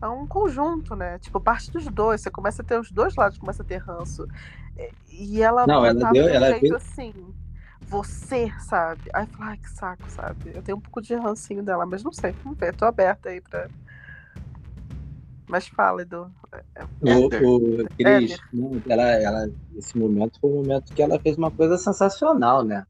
É 0.00 0.06
um 0.06 0.28
conjunto, 0.28 0.94
né? 0.94 1.18
Tipo, 1.18 1.40
parte 1.40 1.72
dos 1.72 1.84
dois. 1.88 2.20
Você 2.20 2.30
começa 2.30 2.62
a 2.62 2.64
ter 2.64 2.78
os 2.78 2.88
dois 2.92 3.16
lados, 3.16 3.36
começa 3.36 3.62
a 3.62 3.66
ter 3.66 3.78
ranço. 3.78 4.28
E 5.10 5.42
ela 5.42 5.66
Não, 5.66 5.84
ela 5.84 5.98
tava 6.00 6.12
deu- 6.12 6.26
de 6.26 6.30
ela 6.30 6.52
deu- 6.60 6.76
assim 6.76 7.12
você, 7.88 8.52
sabe? 8.60 9.02
Aí 9.14 9.24
eu 9.24 9.28
falo, 9.28 9.50
ai, 9.50 9.56
que 9.56 9.70
saco, 9.70 10.10
sabe? 10.10 10.52
Eu 10.54 10.62
tenho 10.62 10.78
um 10.78 10.80
pouco 10.80 11.00
de 11.00 11.14
rancinho 11.14 11.62
dela, 11.62 11.86
mas 11.86 12.02
não 12.02 12.12
sei, 12.12 12.32
vamos 12.44 12.58
ver, 12.58 12.74
tô 12.74 12.84
aberta 12.84 13.30
aí 13.30 13.40
pra. 13.40 13.68
Mas 15.48 15.66
fala, 15.66 16.02
Edu. 16.02 16.30
O, 17.00 17.26
o 17.26 17.88
Cris, 17.96 18.36
ela, 18.86 19.08
ela, 19.12 19.50
esse 19.76 19.96
momento 19.96 20.38
foi 20.38 20.50
o 20.50 20.56
momento 20.56 20.92
que 20.92 21.02
ela 21.02 21.18
fez 21.18 21.38
uma 21.38 21.50
coisa 21.50 21.78
sensacional, 21.78 22.62
né? 22.62 22.84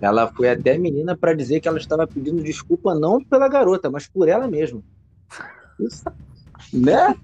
Ela 0.00 0.30
foi 0.32 0.50
até 0.50 0.76
menina 0.76 1.16
para 1.16 1.34
dizer 1.34 1.60
que 1.60 1.68
ela 1.68 1.78
estava 1.78 2.06
pedindo 2.06 2.42
desculpa 2.42 2.94
não 2.94 3.24
pela 3.24 3.48
garota, 3.48 3.90
mas 3.90 4.06
por 4.06 4.28
ela 4.28 4.46
mesma. 4.46 4.82
Isso, 5.80 6.04
né? 6.72 7.14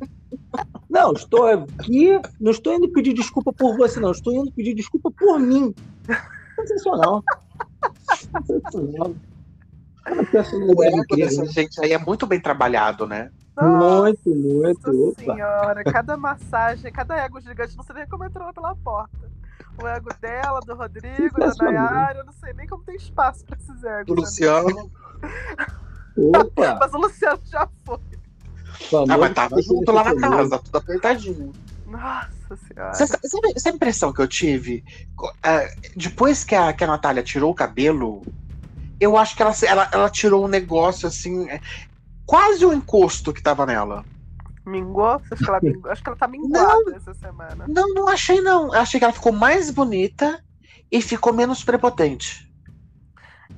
Não, 0.88 1.12
estou 1.12 1.46
aqui, 1.46 2.18
não 2.40 2.50
estou 2.50 2.74
indo 2.74 2.88
pedir 2.90 3.12
desculpa 3.12 3.52
por 3.52 3.76
você, 3.76 4.00
não. 4.00 4.12
Estou 4.12 4.32
indo 4.32 4.52
pedir 4.52 4.74
desculpa 4.74 5.10
por 5.10 5.38
mim. 5.38 5.74
Sensacional. 6.66 7.22
Sensacional. 8.46 9.14
O 10.74 10.82
ego 10.82 10.98
incrível, 10.98 11.28
dessa 11.28 11.46
gente 11.46 11.80
aí 11.84 11.92
é 11.92 11.98
muito 11.98 12.26
bem 12.26 12.40
trabalhado, 12.40 13.06
né? 13.06 13.30
Muito, 13.60 14.30
muito. 14.30 14.92
Nossa 14.92 15.22
Opa. 15.22 15.34
senhora, 15.34 15.84
cada 15.84 16.16
massagem, 16.16 16.90
cada 16.90 17.16
ego 17.16 17.40
gigante, 17.40 17.76
não 17.76 17.84
sei 17.84 17.96
nem 17.96 18.08
como 18.08 18.24
entrou 18.24 18.52
pela 18.52 18.74
porta. 18.76 19.30
O 19.82 19.86
ego 19.86 20.08
dela, 20.20 20.60
do 20.60 20.74
Rodrigo, 20.74 21.38
da. 21.38 21.52
Nayara, 21.64 22.18
eu 22.20 22.24
não 22.24 22.32
sei 22.32 22.52
nem 22.54 22.66
como 22.66 22.82
tem 22.82 22.96
espaço 22.96 23.44
pra 23.44 23.56
esses 23.58 23.84
egos. 23.84 24.06
Do 24.06 24.14
né? 24.14 24.20
Luciano. 24.20 24.90
Opa! 26.16 26.76
Mas 26.80 26.94
o 26.94 26.98
Luciano 26.98 27.40
já 27.44 27.68
foi. 27.84 27.98
Ah, 29.10 29.18
mas 29.18 29.34
tava 29.34 29.60
junto 29.60 29.92
lá 29.92 30.04
na 30.04 30.16
casa, 30.16 30.58
tudo 30.58 30.78
apertadinho. 30.78 31.52
Nossa 31.86 32.39
senhora. 32.56 32.94
Você 32.94 33.06
sabe, 33.06 33.28
sabe 33.28 33.52
essa 33.54 33.70
impressão 33.70 34.12
que 34.12 34.20
eu 34.20 34.28
tive? 34.28 34.84
É, 35.42 35.74
depois 35.96 36.44
que 36.44 36.54
a, 36.54 36.72
que 36.72 36.84
a 36.84 36.86
Natália 36.86 37.22
tirou 37.22 37.50
o 37.50 37.54
cabelo, 37.54 38.22
eu 39.00 39.16
acho 39.16 39.34
que 39.36 39.42
ela, 39.42 39.54
ela, 39.66 39.88
ela 39.92 40.10
tirou 40.10 40.44
um 40.44 40.48
negócio 40.48 41.08
assim. 41.08 41.48
é, 41.48 41.60
quase 42.26 42.64
o 42.64 42.72
encosto 42.72 43.32
que 43.32 43.42
tava 43.42 43.66
nela. 43.66 44.04
Mingou? 44.66 45.18
Você 45.18 45.34
acha 45.34 45.44
que 45.44 45.50
ela 45.50 45.60
mingou? 45.62 45.90
Acho 45.90 46.02
que 46.02 46.08
ela 46.08 46.18
tá 46.18 46.28
minguada 46.28 46.96
essa 46.96 47.14
semana. 47.14 47.64
Não, 47.66 47.88
não 47.94 48.08
achei 48.08 48.40
não. 48.40 48.74
Eu 48.74 48.80
achei 48.80 49.00
que 49.00 49.04
ela 49.04 49.12
ficou 49.12 49.32
mais 49.32 49.70
bonita 49.70 50.42
e 50.92 51.00
ficou 51.00 51.32
menos 51.32 51.64
prepotente. 51.64 52.48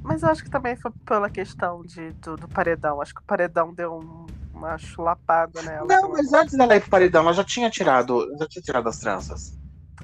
Mas 0.03 0.23
eu 0.23 0.29
acho 0.31 0.43
que 0.43 0.51
também 0.51 0.77
foi 0.77 0.91
pela 1.05 1.31
questão 1.31 1.83
de, 1.83 2.11
do, 2.13 2.37
do 2.37 2.49
paredão. 2.49 3.01
Acho 3.01 3.15
que 3.15 3.21
o 3.21 3.25
paredão 3.25 3.73
deu 3.73 3.95
um, 3.95 4.27
uma 4.63 4.79
chulapada 4.79 5.63
nela. 5.63 5.89
Não, 5.89 6.11
mas 6.13 6.33
antes 6.33 6.57
dela 6.57 6.77
ir 6.77 6.81
pro 6.81 6.89
paredão, 6.91 7.23
ela 7.23 7.33
já 7.33 7.45
tinha 7.45 7.71
tirado, 7.71 8.27
já 8.39 8.47
tinha 8.49 8.63
tirado 8.63 8.89
as 8.89 8.99
tranças. 8.99 9.53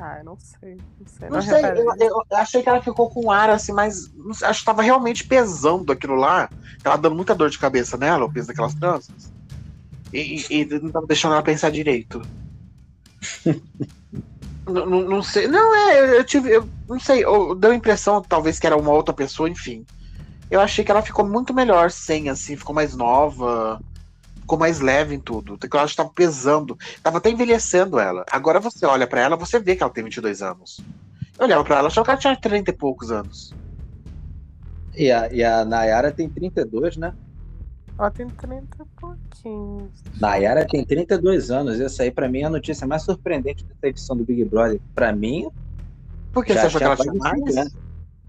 Ah, 0.01 0.19
eu 0.19 0.25
não 0.25 0.37
sei. 0.39 0.83
Não 0.99 1.07
sei, 1.07 1.31
Não 1.31 1.41
não 1.43 1.43
sei, 1.43 1.73
eu, 1.77 1.85
eu- 2.01 2.23
achei 2.39 2.63
que 2.63 2.69
ela 2.69 2.81
ficou 2.83 3.11
com 3.11 3.27
um 3.27 3.31
ar 3.31 3.51
assim, 3.51 3.73
mas 3.73 4.11
não 4.15 4.33
sei, 4.33 4.49
acho 4.49 4.61
que 4.61 4.65
tava 4.65 4.83
realmente 4.83 5.25
pesando 5.27 5.93
aquilo 5.93 6.15
lá. 6.15 6.51
Tava 6.83 6.97
dando 6.99 7.17
muita 7.17 7.35
dor 7.35 7.51
de 7.51 7.59
cabeça 7.59 7.97
nela, 7.99 8.25
o 8.25 8.33
peso 8.33 8.47
daquelas 8.49 8.75
tranças. 8.75 9.31
E, 10.13 10.47
e- 10.51 10.63
e 10.63 10.67
não 10.81 10.93
tava 10.93 11.07
deixando 11.07 11.35
ela 11.35 11.45
pensar 11.45 11.71
direito. 11.73 12.27
não, 14.69 14.87
não, 14.87 15.03
não 15.03 15.23
sei. 15.23 15.47
Não, 15.49 15.75
é, 15.91 16.01
eu, 16.01 16.07
eu 16.17 16.25
tive. 16.25 16.51
Eu 16.55 16.73
não 16.89 17.01
sei, 17.01 17.25
eu, 17.25 17.55
deu 17.55 17.71
a 17.71 17.75
impressão, 17.75 18.23
talvez, 18.23 18.59
que 18.59 18.67
era 18.67 18.77
uma 18.77 18.93
outra 18.93 19.15
pessoa, 19.15 19.49
enfim. 19.49 19.87
Eu 20.51 20.61
achei 20.61 20.85
que 20.85 20.91
ela 20.93 21.03
ficou 21.03 21.29
muito 21.29 21.55
melhor 21.55 21.91
sem, 21.91 22.29
assim, 22.31 22.57
ficou 22.57 22.75
mais 22.75 22.97
nova, 22.97 23.83
ficou 24.49 24.59
mais 24.59 24.81
leve 24.81 25.15
em 25.15 25.21
tudo. 25.21 25.59
Eu 25.63 25.81
acho 25.81 25.93
que 25.93 25.97
tava 25.99 26.09
pesando, 26.09 26.75
tava 27.03 27.19
até 27.19 27.29
envelhecendo 27.29 27.99
ela. 27.99 28.25
Agora 28.33 28.59
você 28.59 28.87
olha 28.87 29.07
pra 29.07 29.21
ela, 29.21 29.37
você 29.37 29.61
vê 29.61 29.77
que 29.77 29.83
ela 29.83 29.93
tem 29.93 30.03
22 30.03 30.41
anos. 30.41 30.83
Eu 31.39 31.45
olhava 31.45 31.63
pra 31.63 31.79
ela, 31.79 31.89
achava 31.89 32.05
que 32.07 32.11
ela 32.13 32.19
tinha 32.19 32.37
30 32.37 32.71
e 32.71 32.75
poucos 32.75 33.13
anos. 33.13 33.55
E 34.97 35.13
a, 35.13 35.31
e 35.31 35.45
a 35.45 35.67
Nayara 35.67 36.11
tem 36.11 36.31
32, 36.31 36.97
né? 36.97 37.13
Ela 37.99 38.11
tem 38.11 38.27
30 38.27 38.65
e 38.81 39.01
pouquinhos. 39.01 39.93
Nayara 40.19 40.67
tem 40.67 40.83
32 40.83 41.51
anos. 41.51 41.79
Essa 41.79 42.05
aí, 42.05 42.11
pra 42.11 42.27
mim, 42.27 42.41
é 42.41 42.45
a 42.45 42.51
notícia 42.51 42.87
mais 42.87 43.03
surpreendente 43.03 43.67
dessa 43.67 43.87
edição 43.87 44.17
do 44.17 44.25
Big 44.25 44.45
Brother. 44.47 44.81
Pra 44.95 45.13
mim, 45.13 45.47
Por 46.33 46.43
que 46.43 46.55
já 46.55 46.63
você 46.63 46.67
achou 46.69 46.81
que 46.81 46.87
ela 46.87 46.97
tinha 46.97 47.13
mais? 47.13 47.39
50. 47.39 47.71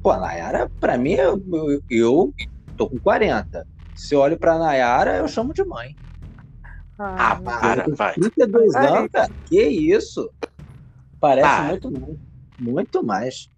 Pô, 0.04 0.12
a 0.12 0.20
Nayara, 0.20 0.70
pra 0.80 0.98
mim, 0.98 1.14
eu, 1.14 1.41
eu, 1.50 1.82
eu 1.90 2.34
tô 2.76 2.90
com 2.90 3.00
40. 3.00 3.66
Se 3.96 4.16
eu 4.16 4.20
olho 4.20 4.38
pra 4.38 4.58
Nayara, 4.58 5.18
eu 5.18 5.28
chamo 5.28 5.54
de 5.54 5.64
mãe. 5.66 5.96
Ah, 6.99 7.35
meu 7.35 7.45
para, 7.45 7.95
vai. 7.95 8.13
32 8.13 8.76
Ai. 8.76 8.88
anos, 8.88 9.11
cara. 9.11 9.31
Que 9.45 9.61
isso? 9.63 10.30
Parece 11.19 11.47
Para. 11.47 11.69
muito 11.69 11.91
mais. 11.91 12.17
Muito 12.59 13.03
mais. 13.03 13.49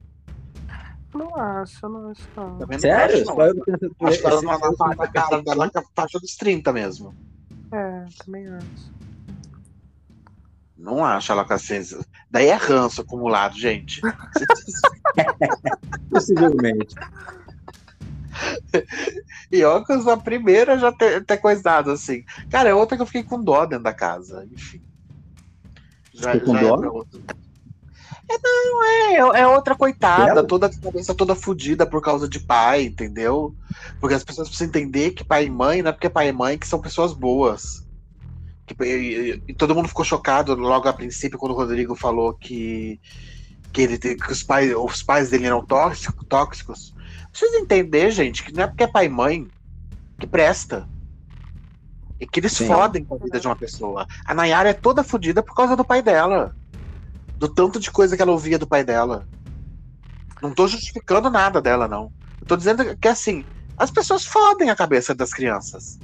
Não 1.13 1.35
acho, 1.35 1.89
não 1.89 2.11
acho. 2.11 2.21
Não. 2.35 2.59
Não 2.59 2.79
Sério? 2.79 3.15
acho, 3.15 3.25
Só 3.25 3.35
não. 3.35 3.45
eu 3.45 3.55
penso 3.65 3.95
Acho 4.01 4.19
que 4.19 4.27
ela 4.27 4.41
não 4.41 5.55
na, 5.55 5.65
na, 5.65 5.83
faixa 5.95 6.19
dos 6.19 6.35
30 6.35 6.71
mesmo. 6.71 7.13
É, 7.73 8.05
também 8.23 8.47
acho. 8.47 8.91
Não 10.77 11.03
acho 11.03 11.31
ela 11.31 11.45
com 11.45 11.53
a 11.53 11.57
cinza. 11.57 12.05
Daí 12.29 12.47
é 12.47 12.55
ranço 12.55 13.01
acumulado, 13.01 13.57
gente. 13.57 14.01
Possivelmente. 16.09 16.95
e 19.51 19.63
ó, 19.63 19.83
que 19.83 19.93
a 19.93 20.17
primeira 20.17 20.77
já 20.77 20.91
ter, 20.91 21.25
ter 21.25 21.37
coisado 21.37 21.91
assim. 21.91 22.23
Cara, 22.49 22.69
é 22.69 22.73
outra 22.73 22.95
que 22.97 23.03
eu 23.03 23.07
fiquei 23.07 23.23
com 23.23 23.43
dó 23.43 23.65
dentro 23.65 23.83
da 23.83 23.93
casa. 23.93 24.45
Enfim. 24.51 24.81
Já, 26.13 26.33
Ficou 26.33 26.47
com 26.47 26.53
já 26.53 26.59
é 26.59 26.63
dó? 26.63 27.05
É, 28.29 28.37
não, 28.43 29.33
é, 29.35 29.41
é 29.41 29.47
outra 29.47 29.75
coitada, 29.75 30.45
toda 30.45 30.67
a 30.67 30.69
cabeça 30.69 31.13
toda 31.13 31.35
fodida 31.35 31.85
por 31.85 32.01
causa 32.01 32.27
de 32.29 32.39
pai, 32.39 32.83
entendeu? 32.83 33.53
Porque 33.99 34.15
as 34.15 34.23
pessoas 34.23 34.47
precisam 34.47 34.69
entender 34.69 35.11
que 35.11 35.23
pai 35.23 35.45
e 35.45 35.49
mãe 35.49 35.81
não 35.81 35.89
é 35.89 35.93
porque 35.93 36.07
é 36.07 36.09
pai 36.09 36.29
e 36.29 36.31
mãe 36.31 36.57
que 36.57 36.67
são 36.67 36.79
pessoas 36.79 37.13
boas. 37.13 37.83
Que- 38.65 38.75
e, 38.85 39.43
e- 39.47 39.55
todo 39.55 39.75
mundo 39.75 39.87
ficou 39.87 40.05
chocado 40.05 40.55
logo 40.55 40.87
a 40.87 40.93
princípio 40.93 41.37
quando 41.39 41.53
o 41.53 41.55
Rodrigo 41.55 41.95
falou 41.95 42.33
que, 42.33 42.99
que, 43.73 43.81
ele, 43.83 43.97
que 43.97 44.31
os, 44.31 44.43
pais, 44.43 44.73
os 44.75 45.03
pais 45.03 45.29
dele 45.29 45.47
eram 45.47 45.65
tóxicos, 45.65 46.25
tóxicos. 46.27 46.93
Precisa 47.31 47.57
entender, 47.57 48.11
gente, 48.11 48.43
que 48.43 48.53
não 48.53 48.63
é 48.63 48.67
porque 48.67 48.83
é 48.83 48.87
pai 48.87 49.05
e 49.05 49.09
mãe 49.09 49.47
que 50.19 50.27
presta. 50.27 50.87
E 52.19 52.27
que 52.27 52.39
eles 52.39 52.51
Sim. 52.51 52.67
fodem 52.67 53.03
com 53.03 53.15
a 53.15 53.17
vida 53.17 53.39
de 53.39 53.47
uma 53.47 53.55
pessoa. 53.55 54.05
A 54.25 54.33
Nayara 54.33 54.69
é 54.69 54.73
toda 54.73 55.03
fodida 55.03 55.41
por 55.41 55.55
causa 55.55 55.75
do 55.75 55.83
pai 55.83 56.01
dela. 56.01 56.55
Do 57.37 57.47
tanto 57.47 57.79
de 57.79 57.89
coisa 57.89 58.15
que 58.15 58.21
ela 58.21 58.31
ouvia 58.31 58.59
do 58.59 58.67
pai 58.67 58.83
dela. 58.83 59.25
Não 60.41 60.53
tô 60.53 60.67
justificando 60.67 61.29
nada 61.29 61.61
dela, 61.61 61.87
não. 61.87 62.11
Eu 62.39 62.47
tô 62.47 62.55
dizendo 62.55 62.95
que, 62.97 63.07
assim, 63.07 63.43
as 63.77 63.89
pessoas 63.89 64.25
fodem 64.25 64.69
a 64.69 64.75
cabeça 64.75 65.15
das 65.15 65.31
crianças. 65.31 65.99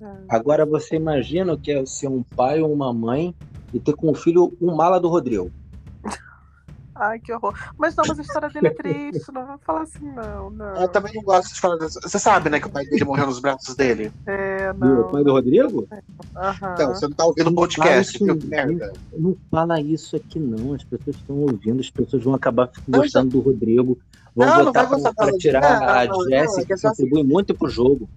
É. 0.00 0.06
Agora 0.28 0.64
você 0.64 0.96
imagina 0.96 1.52
o 1.52 1.58
que 1.58 1.72
é 1.72 1.84
ser 1.84 2.08
um 2.08 2.22
pai 2.22 2.62
ou 2.62 2.72
uma 2.72 2.92
mãe 2.92 3.34
e 3.72 3.78
ter 3.78 3.94
com 3.94 4.10
o 4.10 4.14
filho 4.14 4.56
um 4.60 4.74
mala 4.74 4.98
do 4.98 5.08
Rodrigo. 5.08 5.50
Ai, 6.94 7.18
que 7.18 7.32
horror. 7.32 7.54
Mas 7.78 7.96
não, 7.96 8.04
mas 8.06 8.18
a 8.18 8.22
história 8.22 8.48
dele 8.50 8.68
é 8.68 8.70
triste. 8.74 9.32
Não 9.32 9.46
vai 9.46 9.58
falar 9.58 9.82
assim, 9.82 10.04
não, 10.12 10.50
não. 10.50 10.76
Eu 10.76 10.88
também 10.88 11.12
não 11.14 11.22
gosto 11.22 11.54
de 11.54 11.60
falar 11.60 11.78
disso. 11.78 11.98
Você 12.02 12.18
sabe, 12.18 12.50
né, 12.50 12.60
que 12.60 12.66
o 12.66 12.70
pai 12.70 12.84
dele 12.84 13.04
morreu 13.04 13.26
nos 13.26 13.40
braços 13.40 13.74
dele? 13.74 14.12
É, 14.26 14.72
não. 14.74 15.10
pai 15.10 15.24
do 15.24 15.32
Rodrigo? 15.32 15.88
Aham. 16.36 16.72
Então, 16.74 16.94
você 16.94 17.06
não 17.08 17.14
tá 17.16 17.24
ouvindo 17.24 17.46
o 17.46 17.50
Não 17.50 17.54
podcast, 17.56 18.16
isso, 18.16 18.36
Que 18.38 18.46
merda. 18.46 18.92
Não 19.12 19.36
fala 19.50 19.80
isso 19.80 20.16
aqui 20.16 20.38
não. 20.38 20.74
As 20.74 20.84
pessoas 20.84 21.16
estão 21.16 21.36
ouvindo, 21.36 21.80
as 21.80 21.90
pessoas 21.90 22.22
vão 22.22 22.34
acabar 22.34 22.70
Não, 22.86 23.00
gostando 23.00 23.30
do 23.30 23.40
Rodrigo. 23.40 23.98
Vão 24.34 24.46
Não, 24.46 24.64
não 24.66 24.72
vai 24.72 24.86
gostar 24.86 25.14
pra, 25.14 25.26
pra 25.26 25.38
tirar 25.38 25.60
não, 25.60 25.88
a 25.88 26.04
não, 26.06 26.18
não, 26.18 26.24
Jessie, 26.28 26.62
é 26.62 26.64
que 26.66 26.76
só- 26.76 26.88
contribui 26.88 27.22
muito 27.22 27.54
pro 27.54 27.68
jogo. 27.68 28.08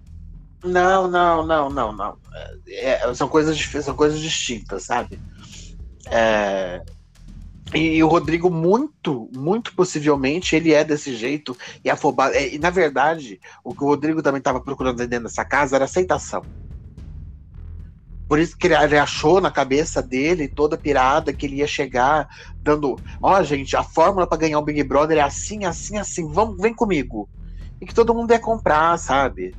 Não, 0.64 1.08
não, 1.08 1.46
não, 1.46 1.70
não, 1.70 1.92
não. 1.92 2.16
É, 2.68 3.14
são, 3.14 3.28
coisas, 3.28 3.58
são 3.82 3.94
coisas 3.94 4.18
distintas, 4.18 4.84
sabe? 4.84 5.18
É, 6.10 6.82
e, 7.74 8.02
o 8.02 8.08
Rodrigo, 8.08 8.48
muito, 8.50 9.28
muito 9.34 9.74
possivelmente, 9.74 10.54
ele 10.54 10.72
é 10.72 10.84
desse 10.84 11.16
jeito 11.16 11.56
e 11.84 11.90
afobado. 11.90 12.34
É, 12.34 12.54
E, 12.54 12.58
na 12.58 12.70
verdade, 12.70 13.40
o 13.64 13.74
que 13.74 13.82
o 13.82 13.88
Rodrigo 13.88 14.22
também 14.22 14.38
estava 14.38 14.60
procurando 14.60 14.98
dentro 14.98 15.24
dessa 15.24 15.44
casa 15.44 15.76
era 15.76 15.84
aceitação. 15.84 16.44
Por 18.28 18.38
isso 18.40 18.56
que 18.58 18.66
ele, 18.66 18.98
achou 18.98 19.40
na 19.40 19.50
cabeça 19.50 20.02
dele, 20.02 20.48
toda 20.48 20.76
pirada, 20.76 21.32
que 21.32 21.46
ele 21.46 21.56
ia 21.56 21.66
chegar 21.66 22.28
dando. 22.60 23.00
Ó, 23.22 23.40
gente, 23.42 23.76
a 23.76 23.84
fórmula 23.84 24.26
para 24.26 24.38
ganhar 24.38 24.58
o 24.58 24.64
Big 24.64 24.82
Brother 24.82 25.18
é 25.18 25.20
assim, 25.20 25.64
assim, 25.64 25.96
assim. 25.96 26.30
Vamos, 26.32 26.56
vem 26.60 26.74
comigo. 26.74 27.28
E 27.80 27.86
que 27.86 27.94
todo 27.94 28.14
mundo 28.14 28.32
ia 28.32 28.40
comprar, 28.40 28.98
sabe? 28.98 29.54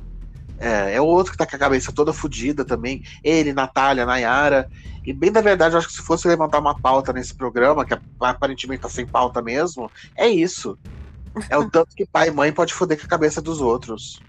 É, 0.58 0.94
é 0.94 1.00
outro 1.00 1.32
que 1.32 1.38
tá 1.38 1.46
com 1.46 1.54
a 1.54 1.58
cabeça 1.58 1.92
toda 1.92 2.12
fodida 2.12 2.64
também. 2.64 3.02
Ele, 3.22 3.52
Natália, 3.52 4.04
Nayara. 4.04 4.68
E 5.06 5.12
bem 5.12 5.30
da 5.30 5.40
verdade, 5.40 5.74
eu 5.74 5.78
acho 5.78 5.88
que 5.88 5.94
se 5.94 6.02
fosse 6.02 6.26
levantar 6.26 6.58
uma 6.58 6.78
pauta 6.78 7.12
nesse 7.12 7.34
programa, 7.34 7.84
que 7.84 7.96
aparentemente 8.20 8.82
tá 8.82 8.88
sem 8.88 9.06
pauta 9.06 9.40
mesmo, 9.40 9.90
é 10.16 10.28
isso. 10.28 10.76
É 11.48 11.56
o 11.56 11.68
tanto 11.70 11.94
que 11.94 12.04
pai 12.04 12.28
e 12.28 12.32
mãe 12.32 12.52
pode 12.52 12.74
foder 12.74 12.98
com 12.98 13.06
a 13.06 13.08
cabeça 13.08 13.40
dos 13.40 13.60
outros. 13.60 14.20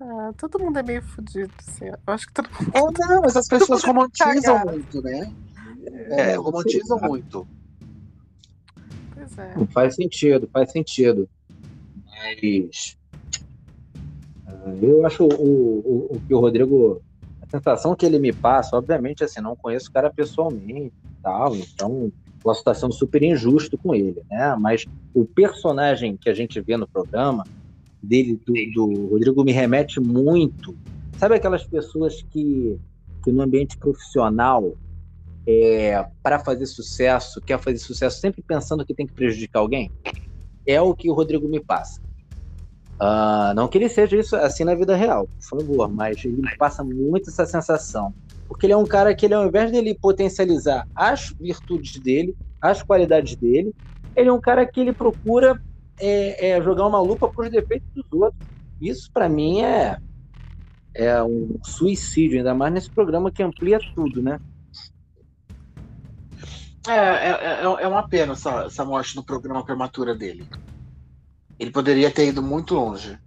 Ah, 0.00 0.32
todo 0.36 0.58
mundo 0.58 0.78
é 0.78 0.82
meio 0.82 1.02
fudido, 1.02 1.52
assim. 1.58 1.86
Eu 1.86 1.98
acho 2.06 2.26
que 2.26 2.32
todo 2.32 2.48
mundo. 2.50 2.70
É, 2.74 2.80
não, 3.08 3.20
mas 3.20 3.36
as 3.36 3.46
pessoas 3.48 3.82
mundo 3.84 3.96
romantizam 3.96 4.58
cagado. 4.58 4.70
muito, 4.70 5.02
né? 5.02 5.32
É, 6.10 6.34
romantizam 6.36 6.98
muito. 7.00 7.46
Pois 9.14 9.38
é. 9.38 9.54
Faz 9.72 9.94
sentido, 9.94 10.48
faz 10.52 10.70
sentido. 10.72 11.28
Mas 12.06 12.97
eu 14.80 15.06
acho 15.06 15.24
o, 15.24 15.28
o, 15.28 16.16
o 16.16 16.20
que 16.26 16.34
o 16.34 16.40
Rodrigo. 16.40 17.02
A 17.40 17.50
sensação 17.50 17.94
que 17.96 18.04
ele 18.04 18.18
me 18.18 18.32
passa, 18.32 18.76
obviamente, 18.76 19.24
assim, 19.24 19.40
não 19.40 19.56
conheço 19.56 19.88
o 19.88 19.92
cara 19.92 20.10
pessoalmente 20.10 20.92
tal, 21.22 21.56
então 21.56 22.12
posso 22.42 22.60
estar 22.60 22.74
sendo 22.74 22.92
super 22.92 23.22
injusto 23.22 23.78
com 23.78 23.94
ele, 23.94 24.22
né? 24.30 24.54
Mas 24.60 24.84
o 25.14 25.24
personagem 25.24 26.16
que 26.16 26.28
a 26.28 26.34
gente 26.34 26.60
vê 26.60 26.76
no 26.76 26.86
programa, 26.86 27.44
dele, 28.02 28.40
do, 28.46 28.54
do 28.74 29.06
Rodrigo, 29.08 29.44
me 29.44 29.52
remete 29.52 30.00
muito. 30.00 30.76
Sabe 31.16 31.34
aquelas 31.34 31.64
pessoas 31.64 32.22
que, 32.30 32.78
que 33.24 33.32
no 33.32 33.42
ambiente 33.42 33.76
profissional 33.76 34.74
é, 35.46 36.06
para 36.22 36.38
fazer 36.38 36.66
sucesso, 36.66 37.40
quer 37.40 37.58
fazer 37.58 37.78
sucesso 37.78 38.20
sempre 38.20 38.42
pensando 38.42 38.84
que 38.84 38.94
tem 38.94 39.06
que 39.06 39.12
prejudicar 39.12 39.60
alguém? 39.60 39.90
É 40.66 40.80
o 40.80 40.94
que 40.94 41.10
o 41.10 41.14
Rodrigo 41.14 41.48
me 41.48 41.60
passa. 41.60 42.00
Ah, 43.00 43.52
não 43.54 43.68
que 43.68 43.78
ele 43.78 43.88
seja 43.88 44.16
isso 44.16 44.34
assim 44.34 44.64
na 44.64 44.74
vida 44.74 44.96
real, 44.96 45.28
por 45.28 45.58
favor, 45.58 45.88
mas 45.88 46.24
ele 46.24 46.42
passa 46.58 46.82
muito 46.82 47.30
essa 47.30 47.46
sensação. 47.46 48.12
Porque 48.48 48.66
ele 48.66 48.72
é 48.72 48.76
um 48.76 48.86
cara 48.86 49.14
que, 49.14 49.26
ele, 49.26 49.34
ao 49.34 49.46
invés 49.46 49.70
dele 49.70 49.96
potencializar 50.00 50.86
as 50.94 51.32
virtudes 51.38 52.00
dele, 52.00 52.34
as 52.60 52.82
qualidades 52.82 53.36
dele, 53.36 53.72
ele 54.16 54.30
é 54.30 54.32
um 54.32 54.40
cara 54.40 54.66
que 54.66 54.80
ele 54.80 54.92
procura 54.92 55.60
é, 56.00 56.50
é, 56.50 56.62
jogar 56.62 56.86
uma 56.86 57.00
lupa 57.00 57.30
para 57.32 57.44
os 57.44 57.50
defeitos 57.50 57.88
dos 57.94 58.04
outros. 58.20 58.48
Isso, 58.80 59.10
para 59.12 59.28
mim, 59.28 59.62
é, 59.62 59.98
é 60.94 61.22
um 61.22 61.58
suicídio, 61.62 62.38
ainda 62.38 62.54
mais 62.54 62.72
nesse 62.72 62.90
programa 62.90 63.30
que 63.30 63.42
amplia 63.42 63.78
tudo, 63.94 64.22
né? 64.22 64.40
É, 66.88 66.92
é, 66.92 67.30
é, 67.30 67.62
é 67.62 67.88
uma 67.88 68.08
pena 68.08 68.32
essa, 68.32 68.64
essa 68.64 68.84
morte 68.84 69.14
no 69.14 69.24
programa 69.24 69.64
prematura 69.64 70.14
dele. 70.14 70.48
Ele 71.58 71.70
poderia 71.70 72.10
ter 72.10 72.28
ido 72.28 72.42
muito 72.42 72.74
longe. 72.74 73.18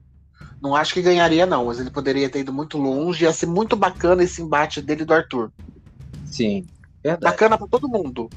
Não 0.61 0.75
acho 0.75 0.93
que 0.93 1.01
ganharia, 1.01 1.45
não, 1.45 1.65
mas 1.65 1.79
ele 1.79 1.89
poderia 1.89 2.29
ter 2.29 2.39
ido 2.39 2.53
muito 2.53 2.77
longe. 2.77 3.25
Ia 3.25 3.33
ser 3.33 3.47
muito 3.47 3.75
bacana 3.75 4.23
esse 4.23 4.41
embate 4.41 4.81
dele 4.81 5.01
e 5.01 5.05
do 5.05 5.13
Arthur. 5.13 5.51
Sim, 6.25 6.65
verdade. 7.03 7.31
Bacana 7.31 7.57
pra 7.57 7.67
todo 7.67 7.89
mundo. 7.89 8.29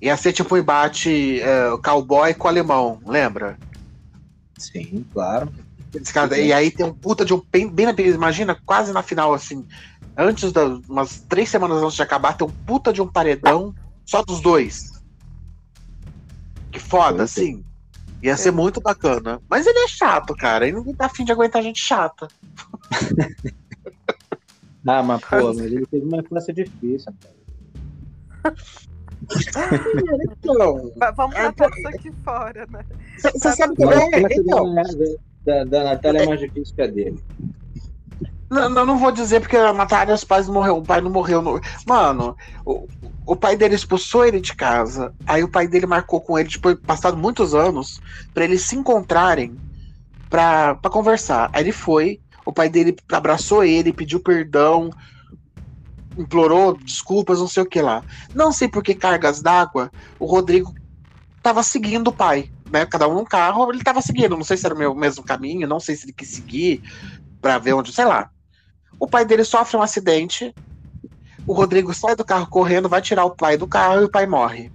Ia 0.00 0.16
ser 0.16 0.32
tipo 0.32 0.54
um 0.54 0.58
embate 0.58 1.40
é, 1.40 1.76
cowboy 1.82 2.32
com 2.34 2.48
alemão, 2.48 3.00
lembra? 3.06 3.58
Sim, 4.56 5.04
claro. 5.12 5.52
Cara, 6.12 6.38
e 6.38 6.52
aí 6.52 6.70
tem 6.70 6.84
um 6.84 6.92
puta 6.92 7.24
de 7.24 7.32
um. 7.32 7.42
Bem, 7.50 7.68
bem 7.68 7.88
imagina, 8.08 8.58
quase 8.66 8.92
na 8.92 9.02
final, 9.02 9.32
assim. 9.32 9.66
Antes 10.16 10.52
das. 10.52 10.80
umas 10.88 11.20
três 11.28 11.48
semanas 11.48 11.82
antes 11.82 11.96
de 11.96 12.02
acabar, 12.02 12.36
tem 12.36 12.46
um 12.46 12.50
puta 12.50 12.92
de 12.92 13.00
um 13.00 13.08
paredão 13.08 13.74
só 14.04 14.22
dos 14.22 14.40
dois. 14.40 15.02
Que 16.70 16.78
foda, 16.78 17.22
assim. 17.22 17.64
Ia 18.22 18.36
ser 18.36 18.50
muito 18.50 18.80
bacana. 18.80 19.40
Mas 19.48 19.66
ele 19.66 19.78
é 19.78 19.88
chato, 19.88 20.34
cara. 20.34 20.66
Ele 20.66 20.76
não 20.76 20.94
tá 20.94 21.06
afim 21.06 21.24
de 21.24 21.32
aguentar 21.32 21.62
gente 21.62 21.80
chata. 21.80 22.28
ah, 24.86 25.02
mas 25.02 25.20
pô, 25.20 25.54
mas 25.54 25.58
ele 25.58 25.86
teve 25.86 26.04
uma 26.04 26.18
infância 26.18 26.52
difícil, 26.52 27.12
cara. 27.20 28.54
então, 30.32 30.92
Vamos 31.16 31.36
é, 31.36 31.52
tratar 31.52 31.78
isso 31.78 31.88
aqui 31.88 32.12
fora, 32.24 32.66
né? 32.70 32.84
Você 33.18 33.52
sabe 33.52 33.76
que 33.76 33.84
é, 33.84 34.20
então. 34.36 34.74
da, 35.44 35.64
da 35.64 35.84
Natália 35.84 36.22
é 36.22 36.26
mais 36.26 36.40
difícil 36.40 36.74
que 36.74 36.82
a 36.82 36.86
dele. 36.86 37.22
Não, 38.50 38.68
não, 38.68 38.86
não 38.86 38.98
vou 38.98 39.12
dizer 39.12 39.40
porque 39.40 39.58
Natália, 39.58 40.14
os 40.14 40.24
pais 40.24 40.48
morreu, 40.48 40.78
o 40.78 40.82
pai 40.82 41.00
não 41.00 41.10
morreu. 41.10 41.42
No... 41.42 41.60
Mano, 41.86 42.36
o, 42.64 42.88
o 43.26 43.36
pai 43.36 43.56
dele 43.56 43.74
expulsou 43.74 44.24
ele 44.24 44.40
de 44.40 44.54
casa. 44.54 45.14
Aí 45.26 45.44
o 45.44 45.50
pai 45.50 45.68
dele 45.68 45.86
marcou 45.86 46.20
com 46.20 46.38
ele, 46.38 46.48
depois, 46.48 46.76
passado 46.86 47.16
muitos 47.16 47.54
anos, 47.54 48.00
para 48.32 48.44
eles 48.44 48.62
se 48.62 48.74
encontrarem 48.74 49.54
pra, 50.30 50.78
conversar. 50.90 51.50
Aí 51.52 51.62
ele 51.62 51.72
foi, 51.72 52.20
o 52.44 52.52
pai 52.52 52.70
dele 52.70 52.96
abraçou 53.12 53.62
ele, 53.62 53.92
pediu 53.92 54.18
perdão, 54.18 54.90
implorou 56.16 56.76
desculpas, 56.76 57.40
não 57.40 57.48
sei 57.48 57.62
o 57.62 57.68
que 57.68 57.82
lá. 57.82 58.02
Não 58.34 58.50
sei 58.50 58.66
por 58.66 58.82
que 58.82 58.94
cargas 58.94 59.42
d'água, 59.42 59.90
o 60.18 60.24
Rodrigo 60.24 60.74
tava 61.42 61.62
seguindo 61.62 62.08
o 62.08 62.12
pai, 62.12 62.50
né? 62.70 62.86
Cada 62.86 63.06
um 63.06 63.14
num 63.14 63.24
carro, 63.24 63.70
ele 63.70 63.84
tava 63.84 64.00
seguindo. 64.00 64.36
Não 64.36 64.44
sei 64.44 64.56
se 64.56 64.64
era 64.64 64.74
o 64.74 64.94
mesmo 64.94 65.22
caminho, 65.22 65.68
não 65.68 65.78
sei 65.78 65.94
se 65.96 66.06
ele 66.06 66.14
quis 66.14 66.28
seguir 66.28 66.82
para 67.42 67.58
ver 67.58 67.74
onde, 67.74 67.92
sei 67.92 68.06
lá. 68.06 68.30
O 68.98 69.06
pai 69.06 69.24
dele 69.24 69.44
sofre 69.44 69.76
um 69.76 69.82
acidente. 69.82 70.54
O 71.46 71.52
Rodrigo 71.52 71.94
sai 71.94 72.14
do 72.14 72.24
carro 72.24 72.46
correndo, 72.46 72.88
vai 72.88 73.00
tirar 73.00 73.24
o 73.24 73.34
pai 73.34 73.56
do 73.56 73.66
carro 73.66 74.02
e 74.02 74.04
o 74.04 74.10
pai 74.10 74.26
morre. 74.26 74.70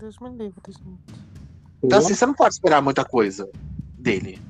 Deus 0.00 0.18
me 0.18 0.30
livre, 0.30 0.60
gente. 0.66 0.98
Então, 1.82 1.98
assim, 1.98 2.14
você 2.14 2.24
não 2.24 2.32
pode 2.32 2.54
esperar 2.54 2.80
muita 2.80 3.04
coisa 3.04 3.48
dele. 3.98 4.40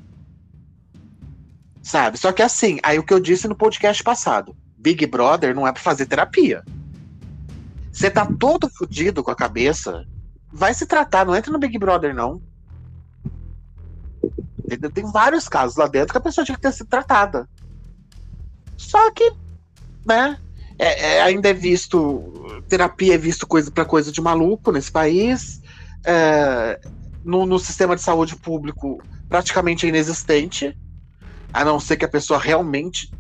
Sabe? 1.83 2.19
Só 2.19 2.31
que 2.33 2.41
assim, 2.41 2.79
aí 2.85 2.99
o 2.99 3.03
que 3.03 3.13
eu 3.13 3.19
disse 3.19 3.49
no 3.49 3.57
podcast 3.57 4.03
passado: 4.03 4.57
Big 4.79 5.05
Brother 5.07 5.55
não 5.55 5.67
é 5.67 5.73
pra 5.73 5.83
fazer 5.83 6.07
terapia. 6.07 6.65
Você 7.93 8.09
tá 8.09 8.25
todo 8.39 8.71
fudido 8.71 9.25
com 9.25 9.31
a 9.33 9.37
cabeça, 9.37 10.07
vai 10.53 10.73
se 10.73 10.87
tratar, 10.87 11.27
não 11.27 11.35
entra 11.35 11.53
no 11.53 11.59
Big 11.59 11.77
Brother, 11.79 12.15
não. 12.15 12.41
Tem 14.95 15.11
vários 15.11 15.49
casos 15.49 15.77
lá 15.77 15.89
dentro 15.89 16.13
que 16.13 16.19
a 16.19 16.23
pessoa 16.23 16.45
tinha 16.45 16.55
que 16.55 16.63
ter 16.63 16.73
sido 16.73 16.87
tratada. 16.87 17.49
Só 18.81 19.11
que, 19.11 19.31
né? 20.07 20.39
É, 20.79 21.17
é, 21.17 21.23
ainda 21.23 21.51
é 21.51 21.53
visto. 21.53 22.63
Terapia 22.67 23.15
é 23.15 23.19
visto 23.19 23.47
coisa 23.47 23.71
para 23.71 23.85
coisa 23.85 24.11
de 24.11 24.21
maluco 24.23 24.73
nesse 24.73 24.91
país. 24.91 25.61
É, 26.03 26.81
no, 27.23 27.45
no, 27.45 27.59
sistema 27.59 27.95
de 27.95 28.01
saúde 28.01 28.35
público, 28.37 28.99
praticamente 29.29 29.87
inexistente. 29.87 30.75
A 31.53 31.63
não 31.63 31.79
ser 31.79 31.99
que 31.99 32.07
a 32.07 32.09
pessoa 32.09 32.39
realmente 32.39 33.13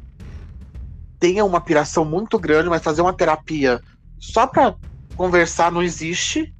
tenha 1.18 1.44
uma 1.44 1.60
piração 1.60 2.06
muito 2.06 2.38
grande, 2.38 2.70
mas 2.70 2.82
fazer 2.82 3.02
uma 3.02 3.12
terapia 3.12 3.82
só 4.18 4.46
para 4.46 4.74
conversar 5.14 5.70
não 5.70 5.82
existe. 5.82 6.54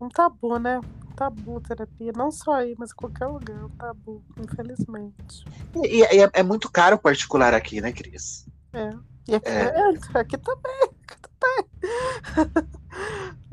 Um 0.00 0.08
tabu, 0.08 0.56
né? 0.58 0.80
Tabu 1.20 1.60
terapia, 1.60 2.12
não 2.16 2.30
só 2.30 2.54
aí, 2.54 2.74
mas 2.78 2.92
em 2.92 2.94
qualquer 2.94 3.26
lugar, 3.26 3.54
é 3.54 3.64
um 3.64 3.68
tabu, 3.68 4.24
infelizmente. 4.38 5.44
E, 5.76 5.98
e 5.98 6.22
é, 6.22 6.30
é, 6.32 6.42
muito 6.42 6.70
caro 6.70 6.98
particular 6.98 7.52
aqui, 7.52 7.78
né, 7.78 7.92
Cris? 7.92 8.46
É. 8.72 8.88
E 9.28 9.34
aqui, 9.34 9.48
é. 9.50 9.64
É, 9.64 10.18
aqui 10.18 10.38
também, 10.38 10.88
aqui 11.06 11.28
também. 11.38 12.68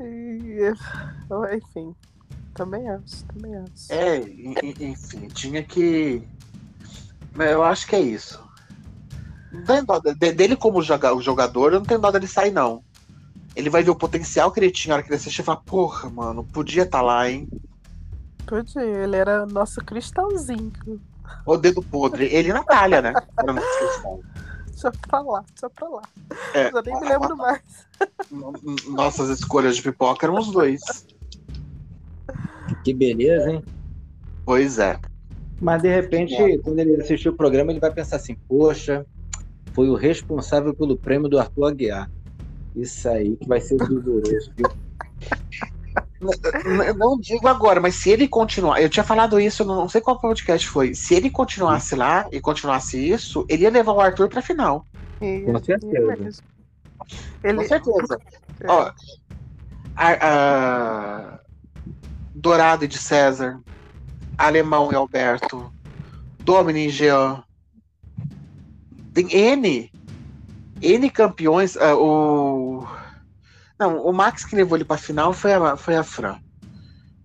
e, 0.00 1.56
enfim, 1.56 1.94
também 2.54 2.88
acho, 2.88 3.24
também 3.26 3.54
acho. 3.56 3.92
É, 3.92 4.16
enfim, 4.80 5.28
tinha 5.28 5.62
que. 5.62 6.26
Eu 7.38 7.62
acho 7.62 7.86
que 7.86 7.96
é 7.96 8.00
isso. 8.00 8.42
Não 9.52 9.62
tem 9.64 9.84
dó 9.84 9.98
dele 9.98 10.56
como 10.56 10.80
jogador, 10.82 11.72
eu 11.72 11.80
não 11.80 11.86
tenho 11.86 12.00
dó 12.00 12.10
dele 12.10 12.26
sair, 12.26 12.50
não 12.50 12.82
ele 13.58 13.68
vai 13.68 13.82
ver 13.82 13.90
o 13.90 13.96
potencial 13.96 14.52
que 14.52 14.60
ele 14.60 14.70
tinha 14.70 14.92
na 14.92 14.94
hora 14.94 15.02
que 15.02 15.08
ele 15.08 15.16
assistir 15.16 15.40
e 15.40 15.44
falar, 15.44 15.58
porra, 15.62 16.08
mano, 16.08 16.44
podia 16.44 16.84
estar 16.84 16.98
tá 16.98 17.04
lá, 17.04 17.28
hein? 17.28 17.48
Podia, 18.46 18.80
ele 18.80 19.16
era 19.16 19.44
nosso 19.46 19.80
cristalzinho. 19.84 20.72
O 21.44 21.56
dedo 21.56 21.82
podre. 21.82 22.26
Ele 22.26 22.50
e 22.50 22.52
Natália, 22.52 23.02
né? 23.02 23.12
Era 23.36 23.52
nosso 23.52 23.78
cristal. 23.78 24.20
Deixa 24.66 24.92
pra 25.08 25.20
lá, 25.20 25.44
deixa 25.48 25.70
pra 25.70 25.88
lá. 25.88 26.02
É, 26.54 26.68
eu 26.68 26.82
nem 26.82 27.00
me 27.00 27.08
lembro 27.08 27.36
mais. 27.36 27.60
Nossas 28.88 29.28
escolhas 29.28 29.76
de 29.76 29.82
pipoca 29.82 30.24
eram 30.24 30.38
os 30.38 30.52
dois. 30.52 30.80
Que 32.84 32.94
beleza, 32.94 33.50
hein? 33.50 33.64
Pois 34.44 34.78
é. 34.78 34.98
Mas 35.60 35.82
de 35.82 35.88
repente, 35.88 36.34
é. 36.34 36.58
quando 36.58 36.78
ele 36.78 36.94
assistir 37.02 37.28
o 37.28 37.36
programa, 37.36 37.72
ele 37.72 37.80
vai 37.80 37.92
pensar 37.92 38.16
assim: 38.16 38.36
poxa, 38.48 39.04
foi 39.72 39.88
o 39.88 39.96
responsável 39.96 40.72
pelo 40.72 40.96
prêmio 40.96 41.28
do 41.28 41.38
Arthur 41.40 41.66
Aguiar. 41.66 42.08
Isso 42.76 43.08
aí 43.08 43.36
que 43.36 43.48
vai 43.48 43.60
ser 43.60 43.76
doloroso, 43.76 44.52
viu? 44.56 44.68
Não, 46.20 46.94
não 46.94 47.20
digo 47.20 47.46
agora, 47.46 47.80
mas 47.80 47.94
se 47.94 48.10
ele 48.10 48.26
continuar, 48.28 48.80
eu 48.80 48.88
tinha 48.88 49.04
falado 49.04 49.40
isso, 49.40 49.64
não 49.64 49.88
sei 49.88 50.00
qual 50.00 50.20
podcast 50.20 50.68
foi. 50.68 50.94
Se 50.94 51.14
ele 51.14 51.30
continuasse 51.30 51.94
lá 51.94 52.28
e 52.32 52.40
continuasse 52.40 52.98
isso, 52.98 53.46
ele 53.48 53.62
ia 53.62 53.70
levar 53.70 53.92
o 53.92 54.00
Arthur 54.00 54.28
pra 54.28 54.42
final. 54.42 54.84
Com 55.18 55.64
certeza. 55.64 56.42
Ele... 57.42 57.56
Com 57.56 57.68
certeza. 57.68 58.18
É. 58.60 58.66
Ó, 58.68 58.92
a, 59.96 60.12
a... 60.20 61.40
Dourado 62.34 62.84
e 62.84 62.88
de 62.88 62.98
César, 62.98 63.60
Alemão 64.36 64.92
e 64.92 64.94
Alberto, 64.94 65.72
Domini 66.40 66.86
e 66.86 66.90
Jean. 66.90 67.42
Tem 69.12 69.28
N 69.32 69.90
N 70.82 71.10
campeões. 71.10 71.76
Uh, 71.76 71.96
o... 71.96 72.86
Não, 73.78 74.04
o 74.04 74.12
Max 74.12 74.44
que 74.44 74.56
levou 74.56 74.76
ele 74.76 74.84
pra 74.84 74.96
final 74.96 75.32
foi 75.32 75.52
a, 75.52 75.76
foi 75.76 75.96
a 75.96 76.02
Fran. 76.02 76.38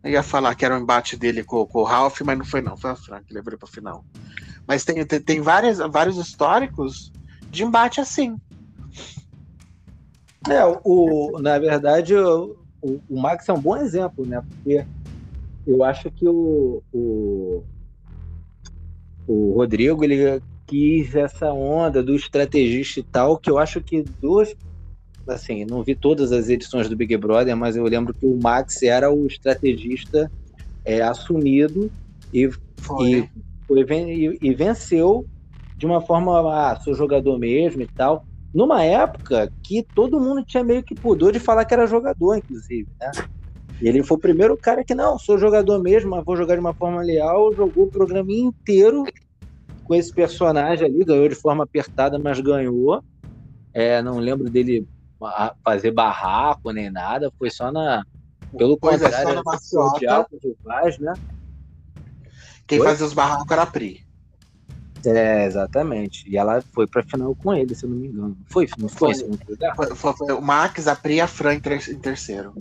Eu 0.03 0.11
ia 0.11 0.23
falar 0.23 0.53
que 0.53 0.65
era 0.65 0.75
o 0.75 0.77
um 0.77 0.81
embate 0.81 1.15
dele 1.15 1.43
com, 1.43 1.65
com, 1.65 1.80
o 1.80 1.84
Ralph, 1.84 2.21
mas 2.21 2.38
não 2.38 2.45
foi 2.45 2.61
não, 2.61 2.75
foi 2.75 2.91
a 2.91 2.95
Fran 2.95 3.21
que 3.23 3.34
levou 3.34 3.51
ele 3.51 3.57
pra 3.57 3.67
final. 3.67 4.03
Mas 4.67 4.84
tem, 4.84 5.05
tem, 5.05 5.19
tem 5.19 5.41
várias, 5.41 5.77
vários 5.77 6.17
históricos 6.17 7.11
de 7.49 7.63
embate 7.63 8.01
assim. 8.01 8.38
É, 10.49 10.61
o, 10.84 11.39
na 11.39 11.57
verdade, 11.57 12.15
o, 12.15 12.57
o, 12.81 13.21
Max 13.21 13.47
é 13.47 13.53
um 13.53 13.61
bom 13.61 13.77
exemplo, 13.77 14.25
né? 14.25 14.41
Porque 14.41 14.85
eu 15.65 15.84
acho 15.84 16.11
que 16.11 16.27
o, 16.27 16.84
o, 16.91 17.63
o 19.25 19.53
Rodrigo 19.55 20.03
ele 20.03 20.41
quis 20.68 21.15
essa 21.15 21.52
onda 21.52 22.02
do 22.02 22.15
estrategista 22.15 22.99
e 22.99 23.03
tal, 23.03 23.38
que 23.38 23.49
eu 23.49 23.57
acho 23.57 23.81
que 23.81 24.03
duas. 24.22 24.56
Assim, 25.26 25.64
não 25.64 25.84
vi 25.84 25.95
todas 25.95 26.34
as 26.34 26.49
edições 26.49 26.90
do 26.90 26.98
Big 26.98 27.15
Brother, 27.15 27.56
mas 27.56 27.77
eu 27.77 27.85
lembro 27.85 28.14
que 28.14 28.26
o 28.26 28.38
Max 28.41 28.84
era 28.84 29.10
o 29.10 29.26
estrategista 29.26 30.30
é, 30.84 31.02
assumido 31.02 31.90
e, 32.34 32.44
e, 32.44 32.52
foi, 32.77 33.30
e, 33.80 34.38
e, 34.41 34.53
venceu 34.53 35.26
de 35.77 35.85
uma 35.85 36.02
forma, 36.02 36.41
ah, 36.53 36.77
sou 36.81 36.94
jogador 36.94 37.40
mesmo 37.40 37.81
e 37.81 37.88
tal. 37.88 38.26
Numa 38.53 38.84
época 38.84 39.52
que 39.64 39.81
todo 39.95 40.19
mundo 40.19 40.44
tinha 40.44 40.64
meio 40.64 40.84
que 40.84 40.94
pudor 40.94 41.31
de 41.31 41.40
falar 41.40 41.64
que 41.64 41.73
era 41.73 41.88
jogador, 41.88 42.35
inclusive, 42.35 42.88
né? 42.99 43.11
E 43.81 43.88
ele 43.88 44.03
foi 44.03 44.18
o 44.18 44.19
primeiro 44.19 44.56
cara 44.56 44.84
que, 44.84 44.94
não, 44.94 45.18
sou 45.18 45.38
jogador 45.38 45.80
mesmo, 45.81 46.11
mas 46.11 46.23
vou 46.23 46.38
jogar 46.38 46.56
de 46.56 46.61
uma 46.61 46.73
forma 46.73 47.02
leal, 47.02 47.53
jogou 47.53 47.85
o 47.85 47.91
programa 47.91 48.31
inteiro 48.31 49.03
com 49.84 49.95
esse 49.95 50.14
personagem 50.14 50.85
ali, 50.85 51.03
ganhou 51.03 51.27
de 51.27 51.35
forma 51.35 51.64
apertada, 51.64 52.18
mas 52.18 52.39
ganhou. 52.39 53.03
É, 53.73 54.01
não 54.01 54.19
lembro 54.19 54.49
dele 54.49 54.88
fazer 55.64 55.91
barraco 55.91 56.72
nem 56.72 56.89
nada, 56.89 57.31
foi 57.38 57.49
só 57.49 57.72
na. 57.72 58.05
Pelo 58.57 58.77
pois 58.77 59.01
contrário, 59.01 59.39
é, 59.39 59.57
só 59.60 59.97
na 59.99 60.26
rivais, 60.43 60.99
né? 60.99 61.14
Quem 62.68 62.77
foi? 62.77 62.88
fazia 62.88 63.05
os 63.05 63.14
barracos 63.14 63.51
era 63.51 63.64
a 63.64 63.65
Pri. 63.65 64.05
É, 65.05 65.45
exatamente. 65.45 66.30
E 66.30 66.38
ela 66.38 66.61
foi 66.73 66.88
pra 66.88 67.03
final 67.03 67.35
com 67.35 67.53
ele, 67.53 67.76
se 67.76 67.85
eu 67.85 67.89
não 67.89 67.97
me 67.97 68.07
engano. 68.07 68.38
Foi? 68.45 68.68
Não 68.77 68.88
foi? 68.88 69.14
Foi, 69.76 69.95
foi, 69.95 70.14
foi 70.14 70.34
o 70.34 70.41
Max, 70.41 70.88
a 70.88 70.95
Pri 70.95 71.15
e 71.15 71.22
a 71.22 71.27
Fran 71.27 71.55
em, 71.55 71.60
terceiro. 71.60 72.53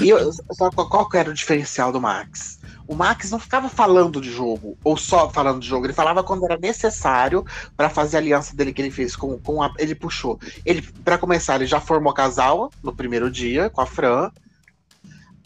E 0.00 0.08
eu, 0.08 0.30
qual, 0.56 0.88
qual 0.88 1.08
era 1.14 1.30
o 1.30 1.34
diferencial 1.34 1.92
do 1.92 2.00
Max? 2.00 2.58
O 2.92 2.94
Max 2.94 3.30
não 3.30 3.38
ficava 3.38 3.70
falando 3.70 4.20
de 4.20 4.30
jogo, 4.30 4.76
ou 4.84 4.98
só 4.98 5.30
falando 5.30 5.60
de 5.60 5.66
jogo, 5.66 5.86
ele 5.86 5.94
falava 5.94 6.22
quando 6.22 6.44
era 6.44 6.58
necessário 6.58 7.42
para 7.74 7.88
fazer 7.88 8.18
a 8.18 8.20
aliança 8.20 8.54
dele 8.54 8.70
que 8.70 8.82
ele 8.82 8.90
fez 8.90 9.16
com, 9.16 9.38
com 9.38 9.62
a. 9.62 9.72
Ele 9.78 9.94
puxou. 9.94 10.38
Ele, 10.62 10.82
para 11.02 11.16
começar, 11.16 11.54
ele 11.54 11.64
já 11.64 11.80
formou 11.80 12.12
casal 12.12 12.70
no 12.82 12.94
primeiro 12.94 13.30
dia 13.30 13.70
com 13.70 13.80
a 13.80 13.86
Fran. 13.86 14.30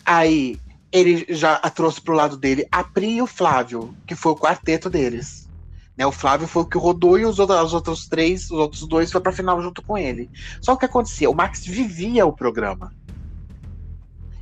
Aí 0.05 0.59
ele 0.91 1.25
já 1.29 1.57
trouxe 1.71 2.01
pro 2.01 2.17
lado 2.17 2.37
dele 2.37 2.67
a 2.73 2.83
Pri 2.83 3.19
e 3.19 3.23
o 3.23 3.29
Flávio, 3.29 3.95
que 4.09 4.17
foi 4.17 4.33
o 4.33 4.37
quarteto 4.37 4.91
deles. 4.91 5.49
Né, 5.97 6.05
o 6.05 6.11
Flávio 6.11 6.49
foi 6.49 6.65
o 6.65 6.67
que 6.67 6.77
rodou 6.77 7.17
e 7.17 7.25
os 7.25 7.39
outros, 7.39 7.61
os 7.61 7.75
outros 7.75 8.09
três, 8.09 8.51
os 8.51 8.59
outros 8.59 8.89
dois 8.89 9.13
foi 9.13 9.21
pra 9.21 9.31
final 9.31 9.63
junto 9.63 9.83
com 9.83 9.97
ele. 9.97 10.29
Só 10.61 10.73
o 10.73 10.77
que 10.77 10.85
acontecia? 10.85 11.31
O 11.31 11.35
Max 11.35 11.65
vivia 11.65 12.27
o 12.27 12.33
programa. 12.33 12.93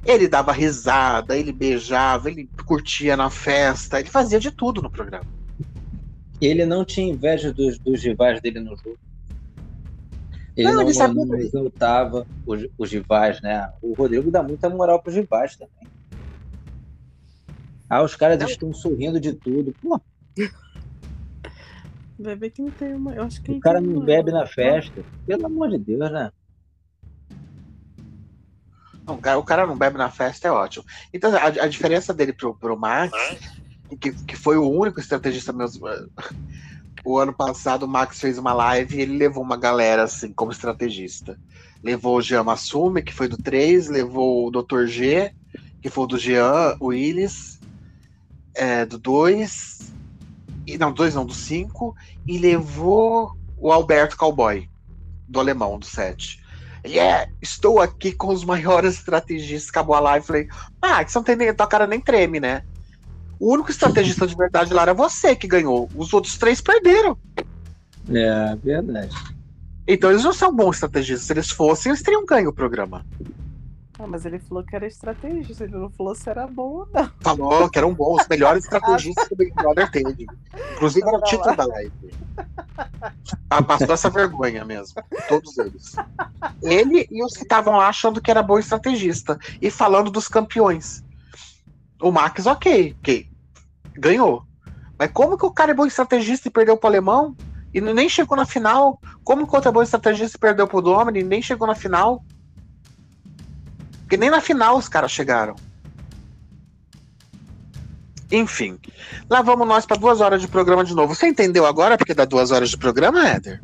Ele 0.04 0.28
dava 0.28 0.52
risada, 0.52 1.36
ele 1.36 1.52
beijava, 1.52 2.30
ele 2.30 2.48
curtia 2.66 3.16
na 3.16 3.30
festa, 3.30 4.00
ele 4.00 4.10
fazia 4.10 4.38
de 4.38 4.50
tudo 4.50 4.82
no 4.82 4.90
programa. 4.90 5.24
Ele 6.40 6.66
não 6.66 6.84
tinha 6.84 7.12
inveja 7.12 7.52
dos, 7.52 7.78
dos 7.78 8.02
rivais 8.02 8.40
dele 8.40 8.60
no 8.60 8.76
jogo. 8.76 8.98
Ele 10.56 10.68
não, 10.68 10.74
não, 10.74 10.82
ele 10.82 10.94
sabia 10.94 11.24
não 11.24 11.36
exaltava 11.36 12.26
os, 12.46 12.66
os 12.78 12.92
rivais, 12.92 13.40
né? 13.40 13.72
O 13.82 13.94
Rodrigo 13.94 14.30
dá 14.30 14.42
muita 14.42 14.68
moral 14.68 15.02
pros 15.02 15.16
rivais 15.16 15.56
também. 15.56 15.88
Ah, 17.88 18.02
os 18.02 18.14
caras 18.14 18.38
não. 18.38 18.46
estão 18.46 18.72
sorrindo 18.72 19.18
de 19.18 19.32
tudo. 19.32 19.74
Pô. 19.82 20.00
Vai 22.18 22.36
ver 22.36 22.50
que 22.50 22.62
não 22.62 22.70
tem 22.70 22.94
uma. 22.94 23.14
Eu 23.14 23.24
acho 23.24 23.42
que 23.42 23.50
o 23.50 23.60
cara 23.60 23.80
não 23.80 23.94
uma... 23.94 24.04
bebe 24.04 24.30
na 24.30 24.46
festa. 24.46 25.04
Pelo 25.26 25.46
amor 25.46 25.70
de 25.70 25.78
Deus, 25.78 26.10
né? 26.10 26.30
Não, 29.06 29.16
o 29.38 29.44
cara 29.44 29.66
não 29.66 29.76
bebe 29.76 29.98
na 29.98 30.10
festa 30.10 30.48
é 30.48 30.50
ótimo. 30.50 30.84
Então, 31.12 31.34
a, 31.36 31.46
a 31.46 31.68
diferença 31.68 32.12
dele 32.14 32.32
pro, 32.32 32.54
pro 32.54 32.78
Max, 32.78 33.12
que, 34.00 34.12
que 34.12 34.36
foi 34.36 34.56
o 34.56 34.68
único 34.68 34.98
estrategista 34.98 35.52
mesmo. 35.52 35.86
O 37.04 37.18
ano 37.18 37.34
passado, 37.34 37.82
o 37.82 37.88
Max 37.88 38.18
fez 38.18 38.38
uma 38.38 38.54
live 38.54 38.96
e 38.96 39.02
ele 39.02 39.18
levou 39.18 39.42
uma 39.42 39.58
galera, 39.58 40.04
assim, 40.04 40.32
como 40.32 40.52
estrategista. 40.52 41.38
Levou 41.82 42.16
o 42.16 42.22
Jean 42.22 42.44
Massume, 42.44 43.02
que 43.02 43.12
foi 43.12 43.28
do 43.28 43.36
3, 43.36 43.88
levou 43.88 44.46
o 44.46 44.50
Dr. 44.50 44.86
G, 44.86 45.34
que 45.82 45.90
foi 45.90 46.06
do 46.06 46.18
Jean 46.18 46.74
Willis, 46.80 47.60
é, 48.54 48.86
do 48.86 48.98
2, 48.98 49.92
e, 50.66 50.78
não, 50.78 50.94
2 50.94 51.14
não, 51.14 51.26
do 51.26 51.34
5, 51.34 51.94
e 52.26 52.38
levou 52.38 53.36
o 53.58 53.70
Alberto 53.70 54.16
Cowboy, 54.16 54.66
do 55.28 55.38
alemão, 55.38 55.78
do 55.78 55.84
7 55.84 56.42
yeah, 56.86 57.30
estou 57.40 57.80
aqui 57.80 58.12
com 58.12 58.28
os 58.28 58.44
maiores 58.44 58.94
estrategistas. 58.94 59.70
Acabou 59.70 59.94
a 59.94 60.00
live. 60.00 60.26
Falei, 60.26 60.48
ah, 60.80 61.04
que 61.04 61.12
você 61.12 61.18
não 61.18 61.24
tem 61.24 61.36
nem. 61.36 61.54
Tua 61.54 61.66
cara 61.66 61.86
nem 61.86 62.00
treme, 62.00 62.40
né? 62.40 62.62
O 63.38 63.52
único 63.52 63.70
estrategista 63.70 64.26
de 64.26 64.36
verdade 64.36 64.72
lá 64.72 64.82
era 64.82 64.94
você 64.94 65.34
que 65.34 65.46
ganhou. 65.46 65.88
Os 65.94 66.12
outros 66.12 66.38
três 66.38 66.60
perderam. 66.60 67.18
É, 68.08 68.56
verdade. 68.62 69.14
Então 69.86 70.10
eles 70.10 70.24
não 70.24 70.32
são 70.32 70.54
bons 70.54 70.76
estrategistas. 70.76 71.26
Se 71.26 71.32
eles 71.32 71.50
fossem, 71.50 71.90
eles 71.90 72.02
teriam 72.02 72.24
ganho 72.24 72.50
o 72.50 72.54
programa. 72.54 73.04
Ah, 74.04 74.06
mas 74.06 74.26
ele 74.26 74.38
falou 74.38 74.62
que 74.62 74.76
era 74.76 74.86
estrategista, 74.86 75.64
ele 75.64 75.78
não 75.78 75.88
falou 75.88 76.14
se 76.14 76.28
era 76.28 76.46
bom 76.46 76.62
ou 76.62 76.88
não. 76.92 77.10
Falou 77.22 77.70
que 77.70 77.78
eram 77.78 77.94
bons, 77.94 78.20
os 78.20 78.28
melhores 78.28 78.64
estrategistas 78.64 79.26
que 79.26 79.32
o 79.32 79.36
Big 79.36 79.50
Brother 79.54 79.90
teve. 79.90 80.26
Inclusive 80.74 81.08
era 81.08 81.16
o 81.16 81.22
título 81.22 81.56
da 81.56 81.64
live. 81.64 81.90
Ah, 83.48 83.62
passou 83.62 83.94
essa 83.94 84.10
vergonha 84.10 84.62
mesmo. 84.62 85.02
Todos 85.26 85.56
eles. 85.56 85.96
Ele 86.62 87.08
e 87.10 87.24
os 87.24 87.32
que 87.32 87.44
estavam 87.44 87.78
lá 87.78 87.88
achando 87.88 88.20
que 88.20 88.30
era 88.30 88.42
bom 88.42 88.58
estrategista. 88.58 89.38
E 89.62 89.70
falando 89.70 90.10
dos 90.10 90.28
campeões. 90.28 91.02
O 92.02 92.12
Max, 92.12 92.44
ok, 92.44 92.94
ok. 92.98 93.26
Ganhou. 93.94 94.44
Mas 94.98 95.10
como 95.12 95.38
que 95.38 95.46
o 95.46 95.50
cara 95.50 95.70
é 95.70 95.74
bom 95.74 95.86
estrategista 95.86 96.48
e 96.48 96.50
perdeu 96.50 96.76
pro 96.76 96.88
alemão? 96.88 97.34
E 97.72 97.80
nem 97.80 98.08
chegou 98.08 98.36
na 98.36 98.44
final? 98.44 99.00
Como 99.24 99.46
que 99.46 99.52
o 99.52 99.56
outro 99.56 99.70
é 99.70 99.72
bom 99.72 99.82
estrategista 99.82 100.36
e 100.36 100.40
perdeu 100.40 100.68
pro 100.68 100.82
Domini 100.82 101.20
e 101.20 101.24
nem 101.24 101.40
chegou 101.40 101.66
na 101.66 101.74
final? 101.74 102.22
Porque 104.14 104.20
nem 104.20 104.30
na 104.30 104.40
final 104.40 104.76
os 104.76 104.88
caras 104.88 105.10
chegaram. 105.10 105.56
Enfim, 108.30 108.78
lá 109.28 109.42
vamos 109.42 109.66
nós 109.66 109.84
para 109.84 109.96
duas 109.96 110.20
horas 110.20 110.40
de 110.40 110.46
programa 110.46 110.84
de 110.84 110.94
novo. 110.94 111.16
Você 111.16 111.26
entendeu 111.26 111.66
agora 111.66 111.98
porque 111.98 112.14
dá 112.14 112.24
duas 112.24 112.52
horas 112.52 112.70
de 112.70 112.78
programa, 112.78 113.28
Éder? 113.28 113.60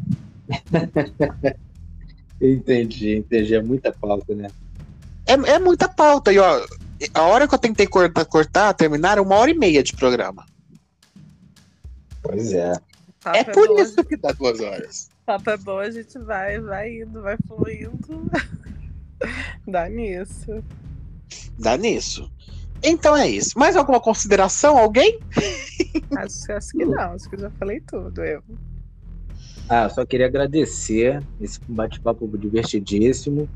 entendi, 2.43 3.19
entendi. 3.19 3.55
É 3.55 3.63
muita 3.63 3.93
pauta, 3.93 4.35
né? 4.35 4.51
É, 5.25 5.35
é 5.35 5.59
muita 5.61 5.89
pauta. 5.89 6.33
E 6.33 6.39
ó, 6.41 6.67
a 7.15 7.23
hora 7.23 7.47
que 7.47 7.55
eu 7.55 7.59
tentei 7.59 7.87
cortar, 7.87 8.25
cortar, 8.25 8.75
terminar, 8.75 9.19
é 9.19 9.21
uma 9.21 9.37
hora 9.37 9.53
e 9.53 9.55
meia 9.55 9.85
de 9.85 9.93
programa. 9.93 10.45
Pois 12.25 12.53
é. 12.53 12.73
é, 13.27 13.39
é 13.39 13.45
por 13.45 13.79
isso 13.79 14.03
que 14.03 14.17
dá 14.17 14.33
duas 14.33 14.59
horas. 14.59 15.11
Papo 15.25 15.49
é 15.49 15.57
bom, 15.57 15.79
a 15.79 15.91
gente 15.93 16.19
vai, 16.19 16.59
vai 16.59 17.03
indo, 17.03 17.23
vai 17.23 17.37
fluindo. 17.47 18.29
Dá 19.67 19.89
nisso. 19.89 20.63
Dá 21.59 21.77
nisso. 21.77 22.31
Então 22.83 23.17
é 23.17 23.29
isso. 23.29 23.59
Mais 23.59 23.77
alguma 23.77 24.01
consideração? 24.01 24.79
Alguém? 24.79 25.19
Acho, 26.17 26.53
acho 26.53 26.71
que 26.73 26.85
não, 26.85 27.13
acho 27.13 27.29
que 27.29 27.37
eu 27.37 27.41
já 27.41 27.51
falei 27.51 27.81
tudo, 27.81 28.25
eu. 28.25 28.43
Ah, 29.69 29.89
só 29.89 30.05
queria 30.05 30.27
agradecer 30.27 31.23
esse 31.41 31.61
bate-papo 31.69 32.27
divertidíssimo. 32.37 33.49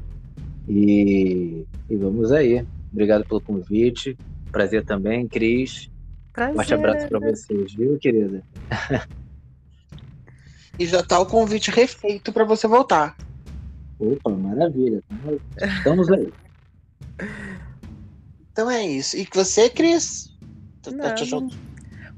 E, 0.68 1.66
e 1.90 1.96
vamos 1.96 2.30
aí. 2.30 2.64
Obrigado 2.92 3.24
pelo 3.26 3.40
convite. 3.40 4.16
Prazer 4.52 4.84
também, 4.84 5.26
Cris. 5.26 5.90
Prazer. 6.32 6.52
Um 6.52 6.56
forte 6.56 6.74
abraço 6.74 7.08
para 7.08 7.18
vocês, 7.18 7.74
viu, 7.74 7.98
querida? 7.98 8.42
e 10.78 10.86
já 10.86 11.02
tá 11.02 11.18
o 11.18 11.26
convite 11.26 11.70
refeito 11.70 12.32
para 12.32 12.44
você 12.44 12.68
voltar. 12.68 13.16
Opa, 13.98 14.30
maravilha. 14.30 15.02
Estamos 15.78 16.10
aí. 16.10 16.32
Então 18.54 18.70
é 18.70 18.86
isso. 18.86 19.16
E 19.16 19.26
você, 19.34 19.68
Cris? 19.68 20.32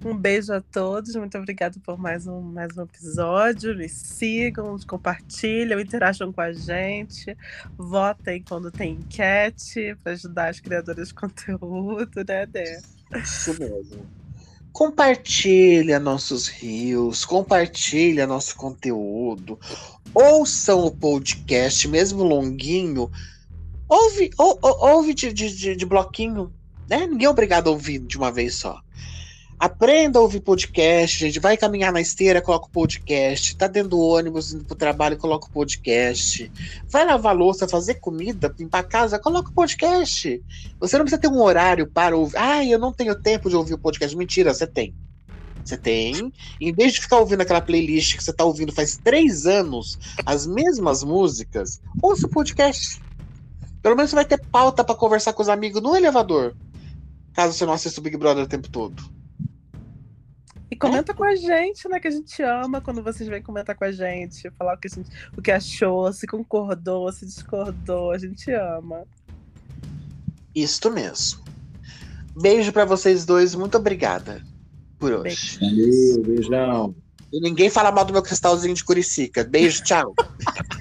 Um 0.04 0.14
beijo 0.14 0.52
a 0.52 0.60
todos, 0.60 1.16
muito 1.16 1.36
obrigada 1.38 1.80
por 1.82 1.98
mais 1.98 2.26
um, 2.26 2.42
mais 2.42 2.76
um 2.76 2.82
episódio. 2.82 3.74
Me 3.74 3.88
sigam, 3.88 4.76
compartilham, 4.86 5.80
interajam 5.80 6.30
com 6.30 6.40
a 6.42 6.52
gente, 6.52 7.34
votem 7.78 8.44
quando 8.46 8.70
tem 8.70 8.92
enquete 8.92 9.96
para 10.02 10.12
ajudar 10.12 10.50
as 10.50 10.60
criadoras 10.60 11.08
de 11.08 11.14
conteúdo, 11.14 12.22
né, 12.28 12.44
Dé? 12.44 12.82
Isso 13.14 13.58
mesmo. 13.58 14.06
Compartilha 14.76 15.98
nossos 15.98 16.48
rios, 16.48 17.24
compartilha 17.24 18.26
nosso 18.26 18.54
conteúdo, 18.56 19.58
ouçam 20.12 20.84
o 20.84 20.90
podcast, 20.90 21.88
mesmo 21.88 22.22
longuinho, 22.22 23.10
Ouve, 23.88 24.30
ou, 24.36 24.58
ou, 24.60 24.96
ouve 24.96 25.14
de, 25.14 25.32
de, 25.32 25.74
de, 25.74 25.86
bloquinho, 25.86 26.52
né? 26.90 27.06
Ninguém 27.06 27.26
é 27.26 27.30
obrigado 27.30 27.68
a 27.68 27.70
ouvir 27.70 28.00
de 28.00 28.18
uma 28.18 28.30
vez 28.30 28.56
só. 28.56 28.82
Aprenda 29.58 30.18
a 30.18 30.22
ouvir 30.22 30.40
podcast, 30.40 31.18
gente. 31.18 31.40
Vai 31.40 31.56
caminhar 31.56 31.90
na 31.90 32.00
esteira, 32.00 32.42
coloca 32.42 32.66
o 32.66 32.70
podcast. 32.70 33.56
Tá 33.56 33.66
dentro 33.66 33.90
do 33.90 34.00
ônibus, 34.00 34.52
indo 34.52 34.66
pro 34.66 34.76
trabalho, 34.76 35.16
coloca 35.16 35.46
o 35.46 35.50
podcast. 35.50 36.52
Vai 36.86 37.06
lavar 37.06 37.34
louça, 37.34 37.66
fazer 37.66 37.94
comida, 37.94 38.54
limpar 38.58 38.82
casa, 38.82 39.18
coloca 39.18 39.48
o 39.48 39.54
podcast. 39.54 40.42
Você 40.78 40.98
não 40.98 41.04
precisa 41.06 41.20
ter 41.20 41.28
um 41.28 41.40
horário 41.40 41.86
para 41.86 42.14
ouvir. 42.14 42.36
Ah, 42.36 42.62
eu 42.62 42.78
não 42.78 42.92
tenho 42.92 43.14
tempo 43.14 43.48
de 43.48 43.56
ouvir 43.56 43.72
o 43.72 43.78
podcast. 43.78 44.14
Mentira, 44.14 44.52
você 44.52 44.66
tem. 44.66 44.94
Você 45.64 45.78
tem. 45.78 46.30
Em 46.60 46.72
vez 46.74 46.92
de 46.92 47.00
ficar 47.00 47.18
ouvindo 47.18 47.40
aquela 47.40 47.62
playlist 47.62 48.14
que 48.14 48.22
você 48.22 48.34
tá 48.34 48.44
ouvindo 48.44 48.72
faz 48.72 49.00
três 49.02 49.46
anos, 49.46 49.98
as 50.26 50.46
mesmas 50.46 51.02
músicas, 51.02 51.80
ouça 52.02 52.26
o 52.26 52.30
podcast. 52.30 53.00
Pelo 53.82 53.96
menos 53.96 54.10
você 54.10 54.16
vai 54.16 54.24
ter 54.26 54.44
pauta 54.52 54.84
para 54.84 54.94
conversar 54.94 55.32
com 55.32 55.42
os 55.42 55.48
amigos 55.48 55.80
no 55.80 55.96
elevador. 55.96 56.54
Caso 57.32 57.54
você 57.54 57.64
não 57.64 57.72
assista 57.72 58.00
o 58.00 58.02
Big 58.02 58.18
Brother 58.18 58.44
o 58.44 58.48
tempo 58.48 58.68
todo. 58.68 59.16
E 60.70 60.76
comenta 60.76 61.12
é? 61.12 61.14
com 61.14 61.24
a 61.24 61.34
gente, 61.36 61.88
né? 61.88 62.00
Que 62.00 62.08
a 62.08 62.10
gente 62.10 62.42
ama 62.42 62.80
quando 62.80 63.02
vocês 63.02 63.28
vêm 63.28 63.42
comentar 63.42 63.76
com 63.76 63.84
a 63.84 63.92
gente, 63.92 64.50
falar 64.58 64.74
o 64.74 64.78
que, 64.78 64.88
gente, 64.88 65.10
o 65.36 65.42
que 65.42 65.50
achou, 65.50 66.12
se 66.12 66.26
concordou, 66.26 67.10
se 67.12 67.24
discordou. 67.24 68.10
A 68.10 68.18
gente 68.18 68.50
ama. 68.50 69.04
Isto 70.54 70.90
mesmo. 70.90 71.44
Beijo 72.40 72.72
para 72.72 72.84
vocês 72.84 73.24
dois. 73.24 73.54
Muito 73.54 73.78
obrigada 73.78 74.42
por 74.98 75.12
hoje. 75.12 75.58
Valeu, 75.60 76.22
beijão. 76.22 76.94
E 77.32 77.40
ninguém 77.40 77.70
fala 77.70 77.92
mal 77.92 78.04
do 78.04 78.12
meu 78.12 78.22
cristalzinho 78.22 78.74
de 78.74 78.84
Curicica. 78.84 79.44
Beijo, 79.44 79.82
tchau. 79.84 80.14